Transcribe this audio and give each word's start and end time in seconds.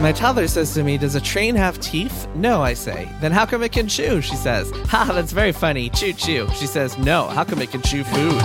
My 0.00 0.12
toddler 0.12 0.46
says 0.46 0.72
to 0.74 0.84
me, 0.84 0.96
Does 0.96 1.16
a 1.16 1.20
train 1.20 1.56
have 1.56 1.80
teeth? 1.80 2.28
No, 2.36 2.62
I 2.62 2.74
say. 2.74 3.08
Then 3.20 3.32
how 3.32 3.44
come 3.44 3.64
it 3.64 3.72
can 3.72 3.88
chew? 3.88 4.20
She 4.20 4.36
says. 4.36 4.70
Ha, 4.88 5.10
that's 5.12 5.32
very 5.32 5.50
funny. 5.50 5.90
Choo 5.90 6.12
choo. 6.12 6.48
She 6.54 6.66
says, 6.66 6.96
No, 6.98 7.26
how 7.26 7.42
come 7.42 7.60
it 7.60 7.72
can 7.72 7.82
chew 7.82 8.04
food? 8.04 8.40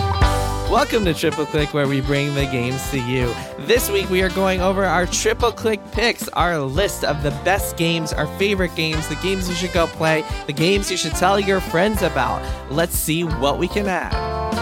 Welcome 0.71 1.05
to 1.05 1.13
Triple 1.13 1.45
Click, 1.45 1.71
where 1.71 1.87
we 1.87 2.01
bring 2.01 2.33
the 2.33 2.45
games 2.45 2.89
to 2.89 2.99
you. 2.99 3.31
This 3.67 3.87
week, 3.91 4.09
we 4.09 4.23
are 4.23 4.29
going 4.29 4.61
over 4.61 4.83
our 4.83 5.05
Triple 5.05 5.51
Click 5.51 5.79
picks, 5.91 6.27
our 6.29 6.57
list 6.57 7.03
of 7.03 7.21
the 7.21 7.29
best 7.45 7.77
games, 7.77 8.11
our 8.13 8.25
favorite 8.39 8.75
games, 8.75 9.07
the 9.07 9.15
games 9.17 9.47
you 9.47 9.53
should 9.53 9.73
go 9.73 9.85
play, 9.85 10.23
the 10.47 10.53
games 10.53 10.89
you 10.89 10.97
should 10.97 11.13
tell 11.13 11.39
your 11.39 11.61
friends 11.61 12.01
about. 12.01 12.41
Let's 12.71 12.95
see 12.95 13.23
what 13.23 13.59
we 13.59 13.67
can 13.67 13.87
add. 13.87 14.52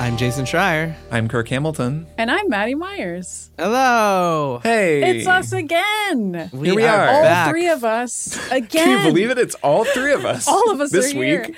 I'm 0.00 0.16
Jason 0.16 0.46
Schreier. 0.46 0.94
I'm 1.10 1.28
Kirk 1.28 1.46
Hamilton. 1.48 2.06
And 2.16 2.30
I'm 2.30 2.48
Maddie 2.48 2.74
Myers. 2.74 3.50
Hello. 3.58 4.58
Hey. 4.62 5.18
It's 5.18 5.28
us 5.28 5.52
again. 5.52 6.48
Here 6.52 6.74
we 6.74 6.86
are. 6.86 7.06
All 7.06 7.22
back. 7.22 7.50
three 7.50 7.68
of 7.68 7.84
us 7.84 8.38
again. 8.50 8.66
Can 8.68 9.04
you 9.04 9.10
believe 9.12 9.28
it? 9.28 9.36
It's 9.36 9.56
all 9.56 9.84
three 9.84 10.14
of 10.14 10.24
us. 10.24 10.48
All 10.48 10.70
of 10.70 10.80
us 10.80 10.90
this 10.90 11.14
are 11.14 11.18
week. 11.18 11.44
here. 11.46 11.54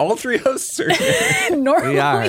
All 0.00 0.16
three 0.16 0.38
hosts 0.38 0.80
are 0.80 0.90
here. 0.94 1.56
normally, 1.56 1.92
We 1.94 2.00
are. 2.00 2.26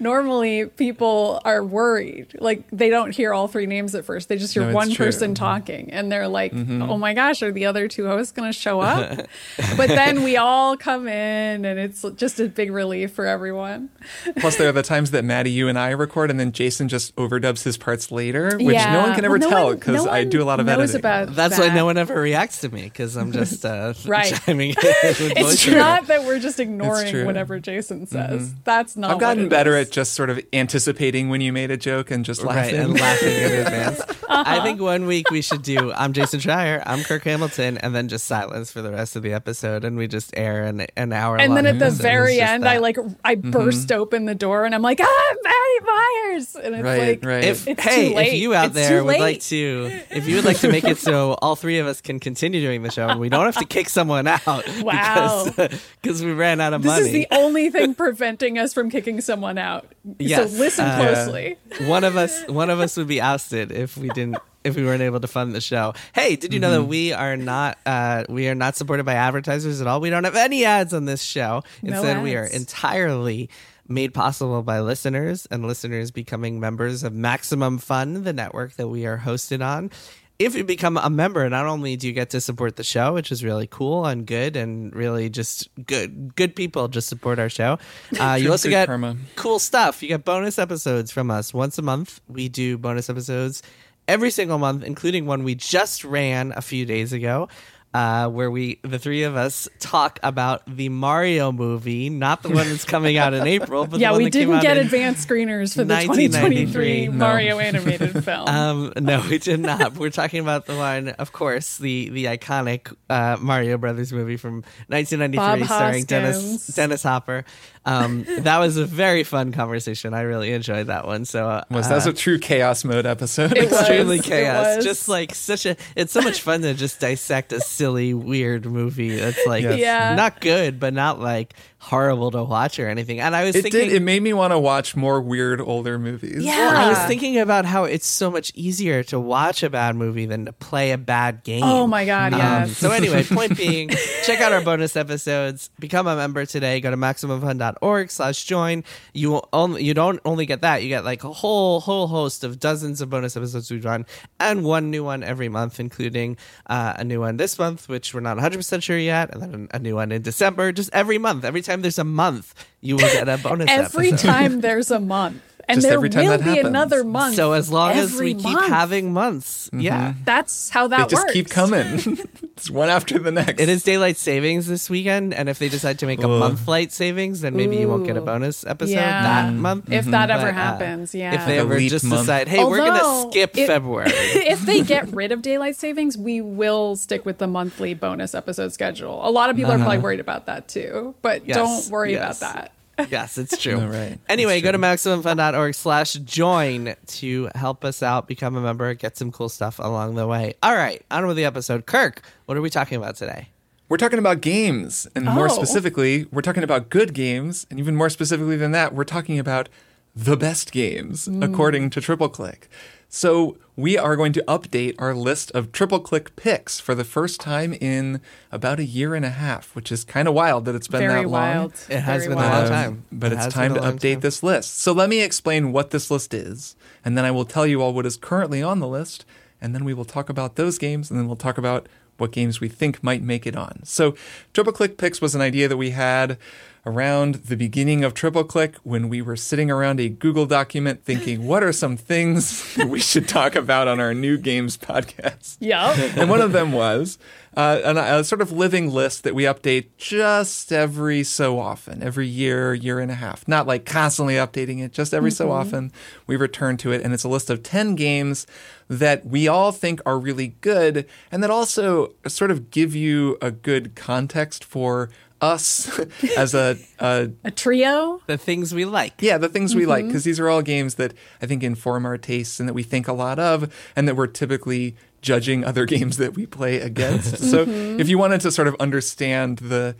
normally 0.00 0.66
people 0.66 1.40
are 1.44 1.62
worried. 1.62 2.34
Like 2.40 2.64
they 2.72 2.88
don't 2.88 3.14
hear 3.14 3.32
all 3.34 3.46
three 3.46 3.66
names 3.66 3.94
at 3.94 4.04
first. 4.04 4.28
They 4.28 4.38
just 4.38 4.54
hear 4.54 4.66
No, 4.66 4.72
one 4.74 4.90
true. 4.90 5.06
person 5.06 5.34
talking, 5.34 5.90
and 5.92 6.10
they're 6.10 6.28
like, 6.28 6.52
"Oh 6.54 6.96
my 6.98 7.12
gosh, 7.14 7.42
are 7.42 7.52
the 7.52 7.66
other 7.66 7.88
two 7.88 8.06
hosts 8.06 8.32
going 8.32 8.50
to 8.50 8.58
show 8.58 8.80
up?" 8.80 9.26
but 9.76 9.88
then 9.88 10.22
we 10.22 10.36
all 10.36 10.76
come 10.76 11.06
in, 11.06 11.64
and 11.64 11.78
it's 11.78 12.04
just 12.16 12.40
a 12.40 12.48
big 12.48 12.72
relief 12.72 13.12
for 13.12 13.26
everyone. 13.26 13.90
Plus, 14.38 14.56
there 14.56 14.68
are 14.68 14.72
the 14.72 14.82
times 14.94 15.10
that 15.12 15.24
Maddie, 15.24 15.50
you 15.50 15.68
and 15.68 15.78
I 15.78 15.90
record, 15.90 16.30
and 16.30 16.40
then 16.40 16.52
Jason 16.52 16.88
just 16.88 17.14
overdubs 17.16 17.64
his 17.64 17.76
parts 17.76 18.10
later, 18.10 18.56
which 18.56 18.74
Yeah. 18.74 18.92
no 18.94 19.00
one 19.02 19.14
can 19.14 19.24
ever 19.24 19.38
Well, 19.38 19.50
no 19.50 19.54
tell 19.56 19.74
because 19.74 20.04
no 20.06 20.10
I 20.10 20.24
do 20.24 20.42
a 20.42 20.44
lot 20.46 20.58
of 20.60 20.66
knows 20.66 20.78
editing. 20.94 21.00
About 21.00 21.34
That's 21.34 21.58
that. 21.58 21.68
why 21.68 21.74
no 21.74 21.84
one 21.84 21.98
ever 21.98 22.18
reacts 22.18 22.62
to 22.62 22.68
me 22.70 22.84
because 22.84 23.16
I'm 23.16 23.32
just 23.32 23.64
uh, 23.64 23.92
Right. 24.06 24.32
chiming 24.46 24.70
in. 24.70 24.76
It's 24.80 25.66
not 25.66 26.06
that 26.06 26.24
we're 26.24 26.38
just 26.38 26.54
true. 26.56 26.64
Ignoring 27.00 27.26
whatever 27.26 27.58
Jason 27.60 28.06
says. 28.06 28.54
That's 28.64 28.96
not. 28.96 29.12
I've 29.12 29.18
gotten 29.18 29.44
what 29.44 29.46
it 29.46 29.50
better 29.50 29.76
is. 29.76 29.88
at 29.88 29.92
just 29.92 30.12
sort 30.14 30.30
of 30.30 30.40
anticipating 30.52 31.28
when 31.28 31.40
you 31.40 31.52
made 31.52 31.70
a 31.70 31.76
joke 31.76 32.10
and 32.10 32.24
just 32.24 32.42
Right, 32.42 32.56
laughing. 32.72 32.80
and 32.80 33.00
laughing 33.00 33.28
in 33.32 33.52
advance. 33.66 34.00
Uh-huh. 34.00 34.42
I 34.46 34.60
think 34.62 34.80
one 34.80 35.06
week 35.06 35.30
we 35.30 35.42
should 35.42 35.62
do 35.62 35.92
I'm 35.92 36.12
Jason 36.12 36.40
Schreier, 36.40 36.82
I'm 36.86 37.02
Kirk 37.04 37.22
Hamilton, 37.24 37.78
and 37.78 37.94
then 37.94 38.08
just 38.08 38.24
silence 38.26 38.70
for 38.72 38.82
the 38.82 38.90
rest 38.90 39.16
of 39.16 39.22
the 39.22 39.32
episode, 39.32 39.84
and 39.84 39.96
we 39.96 40.08
just 40.08 40.30
air 40.36 40.64
an, 40.64 40.86
an 40.96 41.12
hour. 41.12 41.36
And 41.38 41.56
then 41.56 41.66
at 41.66 41.78
the 41.78 41.90
very 41.90 42.32
It's 42.34 42.40
just 42.40 42.52
end, 42.52 42.68
I 42.68 42.78
like 42.78 42.96
I 43.24 43.34
burst 43.36 43.92
open 43.92 44.24
the 44.24 44.34
door 44.34 44.64
and 44.64 44.74
I'm 44.74 44.82
like, 44.82 45.00
ah, 45.02 45.34
Maddie 45.42 45.86
Myers, 45.86 46.56
and 46.56 46.74
it's 46.74 46.84
Right, 46.84 46.98
like, 47.22 47.24
right. 47.24 47.44
If 47.44 47.68
It's 47.68 47.82
hey, 47.82 48.08
too 48.10 48.14
late. 48.16 48.28
if 48.28 48.34
you 48.34 48.54
out 48.54 48.66
It's 48.66 48.74
there 48.74 49.00
too 49.00 49.04
would 49.04 49.20
like 49.20 49.40
to, 49.42 49.90
if 50.10 50.26
you 50.26 50.36
would 50.36 50.44
like 50.44 50.58
to 50.58 50.70
make 50.70 50.84
it 50.84 50.98
so 50.98 51.32
all 51.42 51.56
three 51.56 51.78
of 51.78 51.86
us 51.86 52.00
can 52.00 52.18
continue 52.20 52.60
doing 52.60 52.82
the 52.82 52.90
show 52.90 53.08
and 53.08 53.20
we 53.20 53.28
don't 53.28 53.44
have 53.44 53.56
to 53.58 53.64
kick 53.66 53.88
someone 53.88 54.26
out, 54.26 54.44
Wow. 54.82 55.44
because, 55.44 55.80
because 56.02 56.22
we 56.24 56.32
ran 56.32 56.60
out 56.60 56.72
of 56.72 56.83
this 56.84 56.92
money. 56.92 57.06
is 57.06 57.12
the 57.12 57.26
only 57.32 57.70
thing 57.70 57.94
preventing 57.94 58.58
us 58.58 58.72
from 58.72 58.90
kicking 58.90 59.20
someone 59.20 59.58
out. 59.58 59.86
Yes. 60.18 60.52
So 60.52 60.58
listen 60.58 60.84
Uh, 60.84 60.96
closely. 60.96 61.56
one 61.88 62.04
of 62.04 62.16
us 62.16 62.46
one 62.48 62.70
of 62.70 62.78
us 62.80 62.96
would 62.96 63.08
be 63.08 63.20
ousted 63.20 63.72
if 63.72 63.96
we 63.96 64.08
didn't 64.10 64.36
if 64.62 64.76
we 64.76 64.84
weren't 64.84 65.02
able 65.02 65.20
to 65.20 65.26
fund 65.26 65.54
the 65.54 65.60
show. 65.60 65.92
Hey, 66.14 66.36
did 66.36 66.54
you 66.54 66.60
know 66.60 66.68
Mm-hmm. 66.70 66.82
that 66.82 66.88
we 66.88 67.12
are 67.12 67.36
not 67.36 67.78
uh, 67.84 68.24
we 68.28 68.48
are 68.48 68.54
not 68.54 68.76
supported 68.76 69.04
by 69.04 69.14
advertisers 69.14 69.80
at 69.80 69.86
all? 69.86 70.00
We 70.00 70.08
don't 70.10 70.24
have 70.24 70.36
any 70.36 70.64
ads 70.64 70.94
on 70.94 71.04
this 71.04 71.22
show. 71.22 71.62
No 71.82 71.94
Instead, 71.96 72.22
we 72.22 72.36
are 72.36 72.44
entirely 72.44 73.50
made 73.86 74.14
possible 74.14 74.62
by 74.62 74.80
listeners 74.80 75.46
and 75.50 75.66
listeners 75.66 76.10
becoming 76.10 76.58
members 76.58 77.02
of 77.02 77.12
Maximum 77.12 77.76
Fun, 77.76 78.24
the 78.24 78.32
network 78.32 78.72
that 78.76 78.88
we 78.88 79.04
are 79.04 79.18
hosted 79.18 79.62
on. 79.62 79.90
If 80.38 80.56
you 80.56 80.64
become 80.64 80.96
a 80.96 81.08
member, 81.08 81.48
not 81.48 81.66
only 81.66 81.96
do 81.96 82.08
you 82.08 82.12
get 82.12 82.30
to 82.30 82.40
support 82.40 82.74
the 82.74 82.82
show, 82.82 83.14
which 83.14 83.30
is 83.30 83.44
really 83.44 83.68
cool 83.68 84.04
and 84.04 84.26
good, 84.26 84.56
and 84.56 84.94
really 84.94 85.30
just 85.30 85.68
good, 85.86 86.34
good 86.34 86.56
people 86.56 86.88
just 86.88 87.08
support 87.08 87.38
our 87.38 87.48
show. 87.48 87.78
Uh, 88.18 88.34
you 88.34 88.50
also 88.50 88.68
get 88.68 88.86
karma. 88.86 89.16
cool 89.36 89.58
stuff. 89.58 90.02
You 90.02 90.08
get 90.08 90.24
bonus 90.24 90.58
episodes 90.58 91.10
from 91.12 91.30
us 91.30 91.52
once 91.52 91.78
a 91.78 91.82
month. 91.82 92.20
We 92.28 92.48
do 92.48 92.78
bonus 92.78 93.10
episodes 93.10 93.62
every 94.08 94.30
single 94.30 94.58
month, 94.58 94.82
including 94.84 95.26
one 95.26 95.44
we 95.44 95.54
just 95.54 96.04
ran 96.04 96.52
a 96.56 96.62
few 96.62 96.84
days 96.86 97.12
ago. 97.12 97.48
Uh, 97.94 98.28
where 98.28 98.50
we, 98.50 98.80
the 98.82 98.98
three 98.98 99.22
of 99.22 99.36
us, 99.36 99.68
talk 99.78 100.18
about 100.24 100.62
the 100.66 100.88
Mario 100.88 101.52
movie, 101.52 102.10
not 102.10 102.42
the 102.42 102.48
one 102.48 102.68
that's 102.68 102.84
coming 102.84 103.16
out 103.18 103.34
in 103.34 103.46
April, 103.46 103.84
but 103.84 103.92
the 103.92 103.98
Yeah, 104.00 104.10
one 104.10 104.18
we 104.18 104.24
that 104.24 104.30
didn't 104.32 104.60
get 104.62 104.76
advanced 104.78 105.28
screeners 105.28 105.74
for 105.76 105.84
the 105.84 105.94
1993. 105.94 107.06
2023 107.06 107.06
No. 107.06 107.12
Mario 107.12 107.58
animated 107.60 108.24
film. 108.24 108.48
Um, 108.48 108.92
no, 109.00 109.22
we 109.30 109.38
did 109.38 109.60
not. 109.60 109.96
We're 109.96 110.10
talking 110.10 110.40
about 110.40 110.66
the 110.66 110.74
one, 110.74 111.10
of 111.10 111.30
course, 111.30 111.78
the 111.78 112.08
the 112.08 112.24
iconic 112.24 112.92
uh, 113.08 113.36
Mario 113.40 113.78
Brothers 113.78 114.12
movie 114.12 114.38
from 114.38 114.64
1993, 114.88 115.36
Bob 115.36 115.64
starring 115.68 116.04
Dennis 116.04 116.66
Dennis 116.66 117.04
Hopper. 117.04 117.44
Um, 117.86 118.24
that 118.40 118.58
was 118.58 118.76
a 118.76 118.86
very 118.86 119.24
fun 119.24 119.52
conversation. 119.52 120.14
I 120.14 120.22
really 120.22 120.52
enjoyed 120.52 120.86
that 120.86 121.06
one. 121.06 121.24
So 121.24 121.48
uh, 121.48 121.64
was 121.70 121.88
that 121.88 121.94
was 121.94 122.06
a 122.06 122.12
true 122.12 122.38
chaos 122.38 122.84
mode 122.84 123.04
episode? 123.06 123.56
It 123.56 123.70
was. 123.70 123.80
extremely 123.80 124.18
it 124.18 124.24
chaos. 124.24 124.82
Just 124.82 125.08
like 125.08 125.34
such 125.34 125.66
a, 125.66 125.76
it's 125.94 126.12
so 126.12 126.20
much 126.22 126.40
fun 126.40 126.62
to 126.62 126.74
just 126.74 127.00
dissect 127.00 127.52
a 127.52 127.60
silly, 127.60 128.14
weird 128.14 128.64
movie 128.64 129.16
that's 129.16 129.44
like 129.46 129.64
Yes. 129.64 129.78
Yeah. 129.78 130.14
not 130.14 130.40
good, 130.40 130.80
but 130.80 130.94
not 130.94 131.20
like 131.20 131.54
horrible 131.84 132.30
to 132.30 132.42
watch 132.42 132.78
or 132.78 132.88
anything. 132.88 133.20
And 133.20 133.36
I 133.36 133.44
was 133.44 133.54
It 133.54 133.62
thinking, 133.62 133.88
did. 133.90 133.92
It 133.92 134.00
made 134.02 134.22
me 134.22 134.32
want 134.32 134.52
to 134.52 134.58
watch 134.58 134.96
more 134.96 135.20
weird 135.20 135.60
older 135.60 135.98
movies. 135.98 136.42
Yeah. 136.42 136.56
Well, 136.72 136.76
I 136.76 136.88
was 136.88 136.98
thinking 137.06 137.38
about 137.38 137.64
how 137.66 137.84
it's 137.84 138.06
so 138.06 138.30
much 138.30 138.50
easier 138.54 139.02
to 139.04 139.20
watch 139.20 139.62
a 139.62 139.68
bad 139.70 139.94
movie 139.96 140.26
than 140.26 140.46
to 140.46 140.52
play 140.52 140.92
a 140.92 140.98
bad 140.98 141.44
game. 141.44 141.62
oh 141.62 141.86
my 141.86 142.04
god, 142.04 142.32
Um, 142.32 142.38
yes. 142.40 142.78
so 142.78 142.90
anyway, 142.90 143.22
point 143.38 143.56
being, 143.56 143.90
check 144.24 144.40
out 144.40 144.52
our 144.52 144.62
bonus 144.62 144.96
episodes. 144.96 145.70
Become 145.78 146.06
a 146.06 146.16
member 146.16 146.46
today. 146.46 146.80
Go 146.80 146.90
to 146.90 146.96
maximumfun.org 146.96 148.10
slash 148.10 148.44
join. 148.44 148.84
You 149.12 149.30
will 149.30 149.48
only 149.52 149.84
you 149.84 149.94
don't 149.94 150.20
only 150.24 150.46
get 150.46 150.62
that. 150.62 150.82
You 150.82 150.88
get 150.88 151.04
like 151.04 151.24
a 151.24 151.32
whole 151.32 151.80
whole 151.80 152.06
host 152.06 152.44
of 152.44 152.58
dozens 152.58 153.00
of 153.00 153.10
bonus 153.10 153.36
episodes 153.36 153.70
we've 153.70 153.82
done, 153.82 154.06
and 154.40 154.64
one 154.64 154.90
new 154.90 155.04
one 155.04 155.22
every 155.22 155.48
month, 155.48 155.80
including 155.80 156.36
uh, 156.66 156.94
a 156.96 157.04
new 157.04 157.20
one 157.20 157.36
this 157.36 157.58
month, 157.58 157.88
which 157.88 158.14
we're 158.14 158.20
not 158.20 158.36
100 158.36 158.56
percent 158.56 158.82
sure 158.82 158.98
yet, 158.98 159.32
and 159.34 159.42
then 159.42 159.68
a 159.72 159.78
new 159.78 159.94
one 159.96 160.12
in 160.12 160.22
December. 160.22 160.72
Just 160.72 160.90
every 160.92 161.18
month. 161.18 161.44
Every 161.44 161.62
time 161.62 161.73
there's 161.82 161.98
a 161.98 162.04
month, 162.04 162.54
you 162.80 162.96
will 162.96 163.02
get 163.02 163.28
a 163.28 163.38
bonus. 163.38 163.70
every 163.70 164.08
episode. 164.08 164.26
time 164.26 164.60
there's 164.66 164.90
a 164.90 165.00
month, 165.00 165.42
and 165.68 165.76
Just 165.76 165.86
there 165.86 165.94
every 165.94 166.10
time 166.10 166.24
will 166.24 166.30
that 166.32 166.40
be 166.40 166.50
happens. 166.50 166.66
another 166.68 167.04
month. 167.04 167.36
So 167.36 167.52
as 167.52 167.70
long 167.70 167.92
as 167.92 168.12
every 168.14 168.34
we 168.34 168.42
keep 168.42 168.52
month. 168.54 168.68
having 168.68 169.12
months, 169.12 169.70
yeah. 169.72 170.14
that's 170.24 170.70
how 170.70 170.88
that 170.88 170.96
They 170.96 171.02
that 171.04 171.10
just 171.10 171.22
works. 171.24 171.32
keep 171.32 171.48
coming. 171.50 172.18
it's 172.42 172.70
one 172.70 172.88
after 172.88 173.18
the 173.18 173.30
next. 173.32 173.60
It 173.60 173.68
is 173.68 173.82
daylight 173.82 174.16
savings 174.16 174.66
this 174.66 174.88
weekend, 174.90 175.32
and 175.34 175.48
if 175.48 175.58
they 175.58 175.68
decide 175.68 175.98
to 176.00 176.06
make 176.06 176.20
a 176.20 176.28
Ugh. 176.28 176.38
month 176.40 176.68
light 176.68 176.92
savings, 176.92 177.40
then 177.40 177.56
maybe 177.56 177.76
you 177.76 177.88
won't 177.88 178.06
get 178.06 178.16
a 178.16 178.20
bonus 178.20 178.64
episode 178.66 178.92
Yeah. 178.94 179.22
that 179.22 179.52
month. 179.54 179.90
If 179.92 180.04
that 180.06 180.30
ever 180.30 180.42
But, 180.42 180.48
uh, 180.50 180.52
happens, 180.52 181.14
yeah. 181.14 181.34
If 181.34 181.46
they 181.46 181.60
Like 181.60 181.70
ever 181.72 181.80
just 181.80 182.04
month. 182.04 182.22
decide, 182.22 182.48
hey, 182.48 182.64
we're 182.64 182.78
gonna 182.78 183.30
skip 183.30 183.56
it- 183.56 183.66
February. 183.66 184.10
if 184.14 184.60
they 184.60 184.82
get 184.82 185.12
rid 185.12 185.32
of 185.32 185.42
daylight 185.42 185.76
savings, 185.76 186.16
we 186.18 186.40
will 186.40 186.96
stick 186.96 187.24
with 187.24 187.38
the 187.38 187.46
monthly 187.46 187.94
bonus 187.94 188.34
episode 188.34 188.72
schedule. 188.72 189.20
A 189.26 189.30
lot 189.30 189.50
of 189.50 189.56
people 189.56 189.72
are 189.72 189.78
probably 189.78 189.98
worried 189.98 190.20
about 190.20 190.46
that 190.46 190.68
too, 190.68 191.14
but 191.22 191.36
Uh-huh. 191.38 191.44
Yes, 191.46 191.56
don't 191.56 191.92
worry 191.92 192.12
yes. 192.12 192.38
about 192.38 192.54
that. 192.54 192.70
Yes, 193.08 193.38
it's 193.38 193.56
true. 193.62 193.76
No, 193.80 193.88
right. 193.88 194.18
Anyway, 194.28 194.58
It's 194.58 194.64
go 194.64 194.72
to 194.72 194.78
true. 194.78 194.84
maximumfun.org 194.86 195.74
slash 195.74 196.14
join 196.14 196.94
to 197.06 197.50
help 197.54 197.84
us 197.84 198.02
out, 198.02 198.26
become 198.28 198.56
a 198.56 198.60
member, 198.60 198.92
get 198.94 199.16
some 199.16 199.30
cool 199.32 199.48
stuff 199.48 199.78
along 199.78 200.14
the 200.14 200.26
way. 200.26 200.54
All 200.62 200.74
right, 200.74 201.04
on 201.10 201.26
with 201.26 201.36
the 201.36 201.44
episode. 201.44 201.86
Kirk, 201.86 202.22
what 202.46 202.56
are 202.56 202.62
we 202.62 202.70
talking 202.70 202.96
about 202.98 203.16
today? 203.16 203.48
We're 203.88 203.98
talking 203.98 204.18
about 204.18 204.40
games, 204.40 205.06
and 205.14 205.24
more 205.26 205.46
Oh. 205.50 205.54
specifically, 205.54 206.26
we're 206.32 206.40
talking 206.42 206.62
about 206.64 206.88
good 206.88 207.12
games, 207.12 207.66
and 207.70 207.78
even 207.78 207.94
more 207.96 208.08
specifically 208.08 208.56
than 208.56 208.72
that, 208.72 208.94
we're 208.94 209.04
talking 209.04 209.38
about 209.38 209.68
the 210.16 210.36
best 210.36 210.72
games 210.72 211.28
according 211.42 211.90
to 211.90 212.00
Triple 212.00 212.28
Click. 212.28 212.68
So 213.16 213.56
we 213.76 213.96
are 213.96 214.16
going 214.16 214.32
to 214.32 214.42
update 214.48 214.96
our 214.98 215.14
list 215.14 215.52
of 215.52 215.70
Triple 215.70 216.00
Click 216.00 216.34
picks 216.34 216.80
for 216.80 216.96
the 216.96 217.04
first 217.04 217.40
time 217.40 217.72
in 217.74 218.20
about 218.50 218.80
a 218.80 218.84
year 218.84 219.14
and 219.14 219.24
a 219.24 219.30
half, 219.30 219.72
which 219.76 219.92
is 219.92 220.02
kind 220.02 220.26
of 220.26 220.34
wild 220.34 220.64
that 220.64 220.74
it's 220.74 220.88
been 220.88 220.98
Very 220.98 221.22
that 221.22 221.28
long. 221.28 221.30
wild. 221.30 221.72
It 221.88 222.00
has 222.00 222.24
Very 222.24 222.34
been 222.34 222.44
a 222.44 222.48
wild. 222.48 222.64
long 222.64 222.64
Um, 222.64 222.68
time. 222.70 223.04
But 223.12 223.30
It 223.32 223.38
it's 223.38 223.54
time 223.54 223.72
to 223.74 223.80
update 223.80 224.14
time. 224.14 224.20
this 224.20 224.42
list. 224.42 224.80
So 224.80 224.90
let 224.90 225.08
me 225.08 225.20
explain 225.20 225.70
what 225.70 225.90
this 225.92 226.10
list 226.10 226.34
is, 226.34 226.74
and 227.04 227.16
then 227.16 227.24
I 227.24 227.30
will 227.30 227.44
tell 227.44 227.68
you 227.68 227.80
all 227.80 227.94
what 227.94 228.04
is 228.04 228.16
currently 228.16 228.64
on 228.64 228.80
the 228.80 228.88
list, 228.88 229.24
and 229.62 229.76
then 229.76 229.84
we 229.84 229.94
will 229.94 230.04
talk 230.04 230.28
about 230.28 230.56
those 230.56 230.76
games, 230.76 231.08
and 231.08 231.16
then 231.16 231.28
we'll 231.28 231.36
talk 231.36 231.56
about 231.56 231.88
what 232.16 232.32
games 232.32 232.58
we 232.60 232.68
think 232.68 233.00
might 233.04 233.22
make 233.22 233.46
it 233.46 233.54
on. 233.54 233.78
So 233.84 234.16
Triple 234.52 234.72
Click 234.72 234.96
Picks 234.98 235.20
was 235.20 235.36
an 235.36 235.40
idea 235.40 235.68
that 235.68 235.76
we 235.76 235.90
had 235.90 236.36
around 236.86 237.36
the 237.36 237.56
beginning 237.56 238.04
of 238.04 238.12
Triple 238.12 238.44
Click 238.44 238.76
when 238.82 239.08
we 239.08 239.22
were 239.22 239.36
sitting 239.36 239.70
around 239.70 240.00
a 240.00 240.08
Google 240.08 240.44
document 240.44 241.04
thinking, 241.04 241.46
what 241.46 241.62
are 241.62 241.72
some 241.72 241.96
things 241.96 242.76
we 242.86 243.00
should 243.00 243.26
talk 243.26 243.54
about 243.56 243.88
on 243.88 244.00
our 244.00 244.12
new 244.12 244.36
games 244.36 244.76
podcast? 244.76 245.56
Yeah. 245.60 245.92
and 246.16 246.28
one 246.28 246.42
of 246.42 246.52
them 246.52 246.72
was 246.72 247.18
uh, 247.56 247.80
an, 247.84 247.96
a 247.96 248.22
sort 248.22 248.42
of 248.42 248.52
living 248.52 248.90
list 248.90 249.24
that 249.24 249.34
we 249.34 249.44
update 249.44 249.86
just 249.96 250.72
every 250.72 251.22
so 251.22 251.58
often, 251.58 252.02
every 252.02 252.26
year, 252.26 252.74
year 252.74 253.00
and 253.00 253.10
a 253.10 253.14
half. 253.14 253.48
Not 253.48 253.66
like 253.66 253.86
constantly 253.86 254.34
updating 254.34 254.82
it, 254.82 254.92
just 254.92 255.14
every 255.14 255.30
so 255.30 255.50
often 255.50 255.90
we 256.26 256.36
return 256.36 256.76
to 256.78 256.92
it. 256.92 257.00
And 257.02 257.14
it's 257.14 257.24
a 257.24 257.28
list 257.28 257.48
of 257.48 257.62
10 257.62 257.94
games 257.94 258.46
that 258.88 259.24
we 259.24 259.48
all 259.48 259.72
think 259.72 260.00
are 260.04 260.18
really 260.18 260.48
good 260.60 261.06
and 261.32 261.42
that 261.42 261.50
also 261.50 262.14
sort 262.26 262.50
of 262.50 262.70
give 262.70 262.94
you 262.94 263.38
a 263.40 263.50
good 263.50 263.94
context 263.94 264.62
for 264.62 265.08
us 265.44 266.00
as 266.36 266.54
a, 266.54 266.76
a 266.98 267.30
A 267.44 267.50
trio. 267.50 268.20
The 268.26 268.38
things 268.38 268.74
we 268.74 268.84
like. 268.84 269.14
yeah, 269.20 269.38
the 269.38 269.48
things 269.48 269.74
we 269.74 269.82
mm-hmm. 269.82 269.90
like, 269.90 270.06
because 270.06 270.24
these 270.24 270.40
are 270.40 270.48
all 270.48 270.62
games 270.62 270.94
that 270.96 271.14
I 271.42 271.46
think 271.46 271.62
inform 271.62 272.06
our 272.06 272.18
tastes 272.18 272.58
and 272.58 272.68
that 272.68 272.74
we 272.74 272.82
think 272.82 273.06
a 273.08 273.12
lot 273.12 273.38
of, 273.38 273.72
and 273.94 274.08
that 274.08 274.16
we're 274.16 274.26
typically 274.26 274.96
judging 275.20 275.64
other 275.64 275.84
games 275.94 276.16
that 276.16 276.34
we 276.34 276.46
play 276.46 276.80
against. 276.80 277.38
So 277.38 277.66
mm-hmm. 277.66 278.00
if 278.00 278.08
you 278.08 278.18
wanted 278.18 278.40
to 278.42 278.50
sort 278.50 278.68
of 278.68 278.74
understand 278.80 279.58
the 279.58 279.96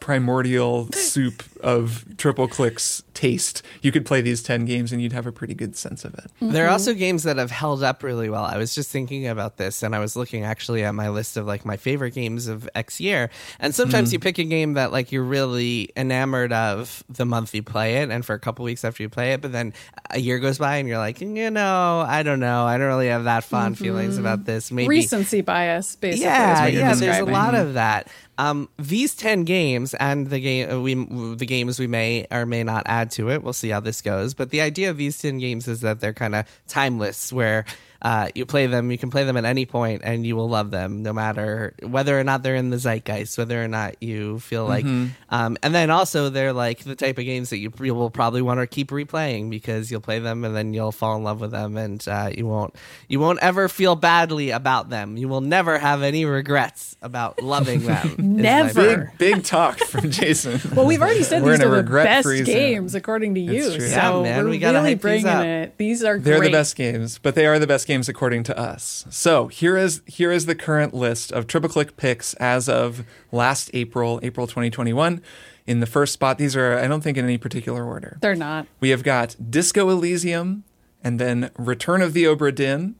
primordial 0.00 0.88
soup 0.92 1.42
of 1.62 2.04
triple 2.16 2.48
clicks 2.48 3.02
taste, 3.16 3.62
you 3.82 3.90
could 3.90 4.06
play 4.06 4.20
these 4.20 4.42
10 4.42 4.66
games 4.66 4.92
and 4.92 5.02
you'd 5.02 5.12
have 5.12 5.26
a 5.26 5.32
pretty 5.32 5.54
good 5.54 5.74
sense 5.74 6.04
of 6.04 6.14
it. 6.14 6.30
There 6.40 6.66
are 6.66 6.70
also 6.70 6.94
games 6.94 7.24
that 7.24 7.38
have 7.38 7.50
held 7.50 7.82
up 7.82 8.02
really 8.02 8.28
well. 8.28 8.44
I 8.44 8.58
was 8.58 8.74
just 8.74 8.90
thinking 8.90 9.26
about 9.26 9.56
this 9.56 9.82
and 9.82 9.96
I 9.96 9.98
was 9.98 10.14
looking 10.14 10.44
actually 10.44 10.84
at 10.84 10.94
my 10.94 11.08
list 11.08 11.36
of 11.36 11.46
like 11.46 11.64
my 11.64 11.76
favorite 11.76 12.12
games 12.12 12.46
of 12.46 12.68
X 12.74 13.00
year. 13.00 13.30
And 13.58 13.74
sometimes 13.74 14.12
you 14.12 14.18
pick 14.20 14.38
a 14.38 14.44
game 14.44 14.74
that 14.74 14.92
like 14.92 15.10
you're 15.10 15.24
really 15.24 15.90
enamored 15.96 16.52
of 16.52 17.02
the 17.08 17.24
month 17.24 17.54
you 17.54 17.62
play 17.62 17.96
it 18.02 18.10
and 18.10 18.24
for 18.24 18.34
a 18.34 18.38
couple 18.38 18.64
weeks 18.64 18.84
after 18.84 19.02
you 19.02 19.08
play 19.08 19.32
it, 19.32 19.40
but 19.40 19.50
then 19.50 19.72
a 20.10 20.20
year 20.20 20.38
goes 20.38 20.58
by 20.58 20.76
and 20.76 20.86
you're 20.86 20.98
like, 20.98 21.20
you 21.20 21.50
know, 21.50 22.04
I 22.06 22.22
don't 22.22 22.40
know. 22.40 22.66
I 22.66 22.76
don't 22.78 22.86
really 22.86 23.08
have 23.08 23.24
that 23.24 23.44
fond 23.44 23.78
feelings 23.78 24.18
about 24.18 24.44
this. 24.44 24.70
Maybe 24.70 24.88
Recency 24.88 25.40
bias, 25.40 25.96
basically. 25.96 26.26
is 26.26 26.32
yeah, 26.32 26.60
what 26.62 26.72
you're 26.72 26.82
yeah. 26.82 26.94
There's 26.94 27.18
a 27.18 27.24
lot 27.24 27.54
of 27.54 27.74
that. 27.74 28.08
Um, 28.38 28.68
these 28.78 29.14
ten 29.14 29.44
games 29.44 29.94
and 29.94 30.28
the 30.28 30.40
game 30.40 30.70
uh, 30.70 30.80
we 30.80 30.94
the 31.36 31.46
games 31.46 31.78
we 31.78 31.86
may 31.86 32.26
or 32.30 32.44
may 32.44 32.64
not 32.64 32.82
add 32.84 33.05
to 33.12 33.30
it. 33.30 33.42
We'll 33.42 33.52
see 33.52 33.68
how 33.70 33.80
this 33.80 34.02
goes. 34.02 34.34
But 34.34 34.50
the 34.50 34.60
idea 34.60 34.90
of 34.90 34.96
these 34.96 35.18
ten 35.18 35.38
games 35.38 35.68
is 35.68 35.80
that 35.80 36.00
they're 36.00 36.12
kind 36.12 36.34
of 36.34 36.46
timeless, 36.68 37.32
where 37.32 37.64
uh, 38.02 38.28
you 38.34 38.46
play 38.46 38.66
them, 38.66 38.90
you 38.90 38.98
can 38.98 39.10
play 39.10 39.24
them 39.24 39.36
at 39.36 39.44
any 39.44 39.66
point, 39.66 40.02
and 40.04 40.26
you 40.26 40.36
will 40.36 40.48
love 40.48 40.70
them, 40.70 41.02
no 41.02 41.12
matter 41.12 41.74
whether 41.82 42.18
or 42.18 42.24
not 42.24 42.42
they're 42.42 42.54
in 42.56 42.70
the 42.70 42.76
zeitgeist, 42.78 43.38
whether 43.38 43.62
or 43.62 43.68
not 43.68 44.02
you 44.02 44.38
feel 44.40 44.66
like. 44.66 44.84
Um, 44.84 45.56
and 45.62 45.74
then 45.74 45.90
also 45.90 46.28
they're 46.30 46.52
like 46.52 46.80
the 46.84 46.94
type 46.94 47.18
of 47.18 47.24
games 47.24 47.50
that 47.50 47.58
you, 47.58 47.72
you 47.80 47.94
will 47.94 48.10
probably 48.10 48.42
want 48.42 48.60
to 48.60 48.66
keep 48.66 48.90
replaying 48.90 49.50
because 49.50 49.90
you'll 49.90 50.00
play 50.00 50.18
them 50.18 50.44
and 50.44 50.54
then 50.54 50.74
you'll 50.74 50.92
fall 50.92 51.16
in 51.16 51.24
love 51.24 51.40
with 51.40 51.50
them, 51.50 51.76
and 51.76 52.06
uh, 52.08 52.30
you 52.36 52.46
won't 52.46 52.74
you 53.08 53.20
won't 53.20 53.38
ever 53.42 53.68
feel 53.68 53.96
badly 53.96 54.50
about 54.50 54.88
them. 54.90 55.16
You 55.16 55.28
will 55.28 55.40
never 55.40 55.78
have 55.78 56.02
any 56.02 56.24
regrets 56.24 56.96
about 57.02 57.42
loving 57.42 57.80
them. 57.86 58.14
Never. 58.18 58.74
big- 58.74 58.96
Big, 59.18 59.18
big 59.34 59.44
talk 59.44 59.78
from 59.78 60.10
Jason. 60.10 60.60
Well, 60.74 60.86
we've 60.86 61.00
already 61.00 61.22
said 61.22 61.42
We're 61.42 61.52
these 61.56 61.66
are 61.66 61.70
the 61.70 61.82
best 61.82 62.26
regret-free 62.26 62.36
zone. 62.44 62.44
games 62.54 62.94
according 62.94 63.34
to 63.34 63.40
you. 63.40 63.76
true. 63.76 63.80
So 63.88 63.96
Yeah, 63.96 64.22
man, 64.22 64.44
we're 64.44 64.50
we 64.50 64.58
really 64.64 64.94
bringing 64.94 65.26
up. 65.26 65.44
it. 65.44 65.76
These 65.78 66.02
are 66.04 66.18
They're 66.18 66.38
great. 66.38 66.48
the 66.48 66.52
best 66.56 66.76
games, 66.76 67.18
but 67.18 67.34
they 67.34 67.46
are 67.46 67.58
the 67.58 67.66
best 67.66 67.85
games 67.86 68.08
according 68.08 68.42
to 68.44 68.58
us. 68.58 69.06
So 69.10 69.48
here 69.48 69.76
is 69.76 70.02
here 70.06 70.30
is 70.30 70.46
the 70.46 70.54
current 70.54 70.92
list 70.92 71.32
of 71.32 71.46
triple 71.46 71.68
click 71.70 71.96
picks 71.96 72.34
as 72.34 72.68
of 72.68 73.04
last 73.32 73.70
April, 73.72 74.20
April 74.22 74.46
2021. 74.46 75.22
In 75.66 75.80
the 75.80 75.86
first 75.86 76.12
spot, 76.12 76.38
these 76.38 76.54
are 76.54 76.78
I 76.78 76.86
don't 76.86 77.00
think 77.00 77.16
in 77.16 77.24
any 77.24 77.38
particular 77.38 77.84
order. 77.84 78.18
They're 78.20 78.34
not. 78.34 78.66
We 78.80 78.90
have 78.90 79.02
got 79.02 79.36
Disco 79.50 79.88
Elysium, 79.88 80.64
and 81.02 81.18
then 81.18 81.50
Return 81.56 82.02
of 82.02 82.12
the 82.12 82.24
Obra 82.24 82.54
Dinn. 82.54 82.96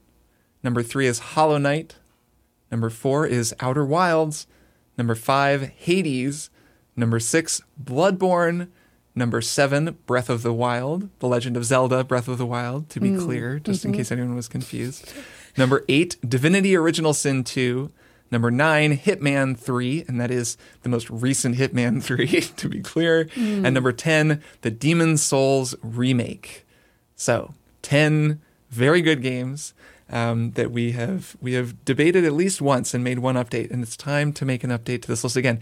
Number 0.63 0.83
three 0.83 1.07
is 1.07 1.19
Hollow 1.19 1.57
Knight. 1.57 1.95
Number 2.71 2.89
four 2.89 3.25
is 3.25 3.53
Outer 3.59 3.85
Wilds. 3.85 4.47
Number 4.97 5.15
five, 5.15 5.69
Hades. 5.69 6.49
Number 6.95 7.19
six, 7.19 7.61
Bloodborne. 7.81 8.69
Number 9.17 9.41
seven, 9.41 9.97
Breath 10.05 10.29
of 10.29 10.43
the 10.43 10.53
Wild. 10.53 11.09
The 11.17 11.27
Legend 11.27 11.57
of 11.57 11.65
Zelda, 11.65 12.03
Breath 12.03 12.27
of 12.27 12.37
the 12.37 12.45
Wild, 12.45 12.87
to 12.91 12.99
be 12.99 13.09
mm, 13.09 13.19
clear, 13.19 13.57
just 13.57 13.83
in 13.83 13.89
mm-hmm. 13.89 13.97
case 13.97 14.11
anyone 14.11 14.35
was 14.35 14.47
confused. 14.47 15.11
Number 15.57 15.83
eight, 15.89 16.17
Divinity 16.21 16.75
Original 16.75 17.15
Sin 17.15 17.43
2. 17.43 17.91
Number 18.29 18.51
nine, 18.51 18.95
Hitman 18.95 19.57
3, 19.57 20.05
and 20.07 20.21
that 20.21 20.29
is 20.29 20.55
the 20.83 20.89
most 20.89 21.09
recent 21.09 21.55
Hitman 21.55 22.03
3, 22.03 22.27
to 22.27 22.69
be 22.69 22.81
clear. 22.81 23.25
Mm. 23.25 23.65
And 23.65 23.73
number 23.73 23.91
10, 23.91 24.43
the 24.61 24.69
Demon's 24.69 25.23
Souls 25.23 25.73
remake. 25.81 26.63
So, 27.15 27.55
10 27.81 28.39
very 28.69 29.01
good 29.01 29.23
games 29.23 29.73
um, 30.09 30.51
that 30.51 30.71
we 30.71 30.91
have 30.93 31.35
we 31.41 31.53
have 31.53 31.83
debated 31.85 32.23
at 32.25 32.33
least 32.33 32.61
once 32.61 32.93
and 32.93 33.03
made 33.03 33.19
one 33.19 33.35
update, 33.35 33.71
and 33.71 33.83
it's 33.83 33.97
time 33.97 34.31
to 34.33 34.45
make 34.45 34.63
an 34.63 34.69
update 34.69 35.01
to 35.01 35.07
this 35.07 35.23
list 35.23 35.35
again. 35.35 35.59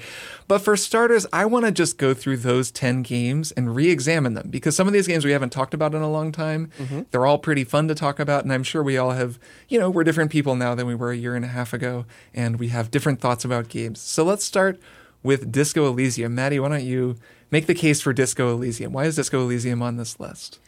But 0.47 0.59
for 0.59 0.77
starters, 0.77 1.25
I 1.33 1.45
want 1.45 1.65
to 1.65 1.71
just 1.71 1.97
go 1.97 2.13
through 2.13 2.37
those 2.37 2.71
10 2.71 3.01
games 3.01 3.51
and 3.53 3.75
re-examine 3.75 4.33
them 4.33 4.49
because 4.49 4.75
some 4.75 4.87
of 4.87 4.93
these 4.93 5.07
games 5.07 5.25
we 5.25 5.31
haven't 5.31 5.51
talked 5.51 5.73
about 5.73 5.95
in 5.95 6.01
a 6.01 6.09
long 6.09 6.31
time. 6.31 6.69
They're 7.11 7.25
all 7.25 7.37
pretty 7.39 7.63
fun 7.63 7.87
to 7.87 7.95
talk 7.95 8.19
about, 8.19 8.43
and 8.43 8.53
I'm 8.53 8.63
sure 8.63 8.83
we 8.83 8.97
all 8.97 9.11
have, 9.11 9.39
you 9.67 9.79
know, 9.79 9.89
we're 9.89 10.03
different 10.03 10.31
people 10.31 10.55
now 10.55 10.75
than 10.75 10.87
we 10.87 10.95
were 10.95 11.11
a 11.11 11.17
year 11.17 11.35
and 11.35 11.45
a 11.45 11.49
half 11.49 11.73
ago, 11.73 12.05
and 12.33 12.59
we 12.59 12.67
have 12.69 12.91
different 12.91 13.19
thoughts 13.21 13.45
about 13.45 13.69
games. 13.69 13.99
So 13.99 14.23
let's 14.23 14.43
start 14.45 14.79
with 15.23 15.51
Disco 15.51 15.87
Elysium. 15.87 16.35
Maddie, 16.35 16.59
why 16.59 16.69
don't 16.69 16.83
you 16.83 17.15
make 17.49 17.65
the 17.65 17.73
case 17.73 18.01
for 18.01 18.13
Disco 18.13 18.51
Elysium? 18.51 18.93
Why 18.93 19.05
is 19.05 19.15
Disco 19.15 19.41
Elysium 19.41 19.81
on 19.81 19.97
this 19.97 20.19
list? 20.19 20.59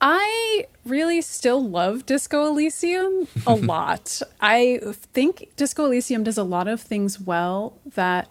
I 0.00 0.66
really 0.84 1.20
still 1.22 1.66
love 1.66 2.06
Disco 2.06 2.46
Elysium 2.46 3.26
a 3.46 3.54
lot. 3.56 4.22
I 4.40 4.80
think 5.12 5.50
Disco 5.56 5.86
Elysium 5.86 6.22
does 6.22 6.38
a 6.38 6.44
lot 6.44 6.68
of 6.68 6.80
things 6.80 7.20
well 7.20 7.78
that 7.94 8.28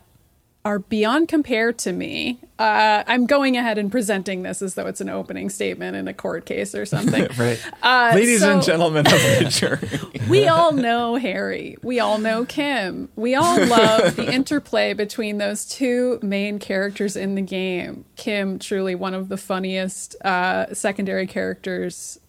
are 0.68 0.80
beyond 0.80 1.30
compare 1.30 1.72
to 1.72 1.94
me. 1.94 2.40
Uh, 2.60 3.02
I'm 3.08 3.26
going 3.26 3.56
ahead 3.56 3.78
and 3.78 3.90
presenting 3.90 4.42
this 4.44 4.62
as 4.62 4.74
though 4.74 4.86
it's 4.86 5.00
an 5.00 5.08
opening 5.08 5.50
statement 5.50 5.96
in 5.96 6.10
a 6.10 6.14
court 6.14 6.46
case 6.46 6.76
or 6.76 6.86
something. 6.86 7.26
Right. 7.38 7.62
Uh, 7.84 8.12
Ladies 8.16 8.42
and 8.42 8.62
gentlemen 8.64 9.06
of 9.06 9.12
the 9.14 9.46
jury. 9.50 10.26
we 10.28 10.48
all 10.48 10.72
know 10.72 11.16
Harry. 11.16 11.78
We 11.84 12.00
all 12.00 12.18
know 12.18 12.46
Kim. 12.46 13.10
We 13.16 13.36
all 13.36 13.64
love 13.66 14.16
the 14.16 14.34
interplay 14.34 14.94
between 14.94 15.38
those 15.38 15.66
two 15.66 16.20
main 16.22 16.58
characters 16.60 17.16
in 17.16 17.36
the 17.36 17.42
game. 17.42 18.06
Kim, 18.16 18.60
truly 18.60 18.96
one 18.96 19.14
of 19.14 19.30
the 19.30 19.38
funniest 19.38 20.16
uh, 20.24 20.74
secondary 20.74 21.28
characters 21.28 22.20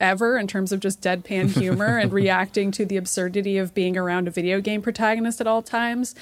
ever 0.00 0.38
in 0.38 0.46
terms 0.46 0.72
of 0.72 0.80
just 0.80 1.00
deadpan 1.02 1.50
humor 1.50 1.98
and 1.98 2.12
reacting 2.12 2.70
to 2.72 2.84
the 2.86 2.96
absurdity 2.96 3.58
of 3.58 3.74
being 3.74 3.96
around 3.96 4.26
a 4.26 4.30
video 4.30 4.60
game 4.60 4.82
protagonist 4.82 5.40
at 5.40 5.46
all 5.46 5.62
times. 5.62 6.14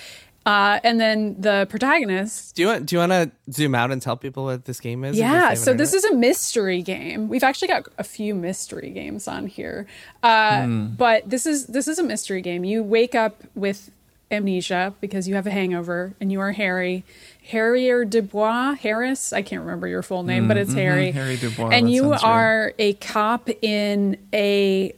Uh, 0.46 0.80
and 0.82 0.98
then 0.98 1.36
the 1.38 1.66
protagonist 1.68 2.54
Do 2.54 2.62
you 2.62 2.68
want 2.68 2.86
do 2.86 2.96
you 2.96 3.00
want 3.00 3.12
to 3.12 3.30
zoom 3.52 3.74
out 3.74 3.90
and 3.90 4.00
tell 4.00 4.16
people 4.16 4.44
what 4.44 4.64
this 4.64 4.80
game 4.80 5.04
is? 5.04 5.18
yeah, 5.18 5.52
so 5.54 5.74
this 5.74 5.92
it? 5.92 5.98
is 5.98 6.04
a 6.04 6.14
mystery 6.14 6.80
game. 6.80 7.28
We've 7.28 7.44
actually 7.44 7.68
got 7.68 7.86
a 7.98 8.04
few 8.04 8.34
mystery 8.34 8.90
games 8.90 9.28
on 9.28 9.46
here, 9.46 9.86
uh, 10.22 10.66
but 10.66 11.28
this 11.28 11.44
is 11.44 11.66
this 11.66 11.86
is 11.86 11.98
a 11.98 12.02
mystery 12.02 12.40
game. 12.40 12.64
You 12.64 12.82
wake 12.82 13.14
up 13.14 13.42
with 13.54 13.90
amnesia 14.30 14.94
because 15.00 15.28
you 15.28 15.34
have 15.34 15.46
a 15.46 15.50
hangover, 15.50 16.14
and 16.20 16.32
you 16.32 16.40
are 16.40 16.52
Harry, 16.52 17.04
Harrier 17.48 18.04
Dubois, 18.04 18.74
Harris. 18.74 19.32
I 19.32 19.42
can't 19.42 19.60
remember 19.60 19.86
your 19.86 20.02
full 20.02 20.22
name, 20.22 20.48
but 20.48 20.56
it's 20.56 20.72
Harry. 20.72 21.10
Harry 21.10 21.36
Dubois, 21.36 21.70
and 21.70 21.86
that 21.86 21.90
you 21.90 22.02
sounds 22.02 22.22
right. 22.22 22.30
are 22.30 22.74
a 22.78 22.94
cop 22.94 23.50
in 23.62 24.16
a 24.32 24.94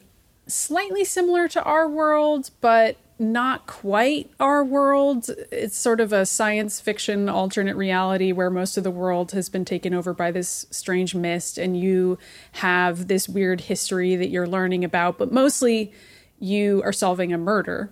slightly 0.47 1.05
similar 1.05 1.49
to 1.49 1.63
our 1.63 1.89
world, 1.89 2.51
but 2.61 2.97
not 3.21 3.67
quite 3.67 4.31
our 4.41 4.65
world. 4.65 5.29
It's 5.53 5.77
sort 5.77 6.01
of 6.01 6.13
a 6.13 6.25
science 6.25 6.81
fiction 6.81 7.29
alternate 7.29 7.77
reality 7.77 8.33
where 8.33 8.51
most 8.51 8.79
of 8.79 8.85
the 8.85 8.91
world 8.91 9.33
has 9.33 9.49
been 9.49 9.67
taken 9.67 9.93
over 9.93 10.15
by 10.15 10.31
this 10.31 10.67
strange 10.71 11.15
mist, 11.15 11.59
and 11.59 11.79
you 11.79 12.19
have 12.53 13.09
this 13.09 13.29
weird 13.29 13.61
history 13.63 14.17
that 14.17 14.31
you're 14.31 14.49
learning 14.49 14.85
about, 14.85 15.19
but 15.19 15.31
mostly 15.31 15.93
you 16.39 16.83
are 16.83 16.93
solving 16.93 17.33
a 17.33 17.39
murder 17.39 17.91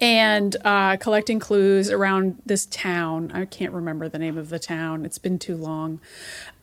and 0.00 0.56
uh, 0.64 0.96
collecting 0.96 1.38
clues 1.38 1.90
around 1.90 2.40
this 2.46 2.66
town. 2.66 3.30
I 3.34 3.44
can't 3.44 3.72
remember 3.72 4.08
the 4.08 4.18
name 4.18 4.38
of 4.38 4.48
the 4.48 4.58
town, 4.58 5.04
it's 5.04 5.18
been 5.18 5.38
too 5.38 5.56
long. 5.56 6.00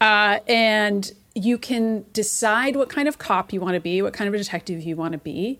Uh, 0.01 0.39
and 0.47 1.11
you 1.35 1.59
can 1.59 2.03
decide 2.13 2.75
what 2.75 2.89
kind 2.89 3.07
of 3.07 3.19
cop 3.19 3.53
you 3.53 3.61
want 3.61 3.75
to 3.75 3.79
be, 3.79 4.01
what 4.01 4.13
kind 4.13 4.33
of 4.33 4.39
detective 4.39 4.81
you 4.81 4.95
want 4.95 5.11
to 5.11 5.19
be. 5.19 5.59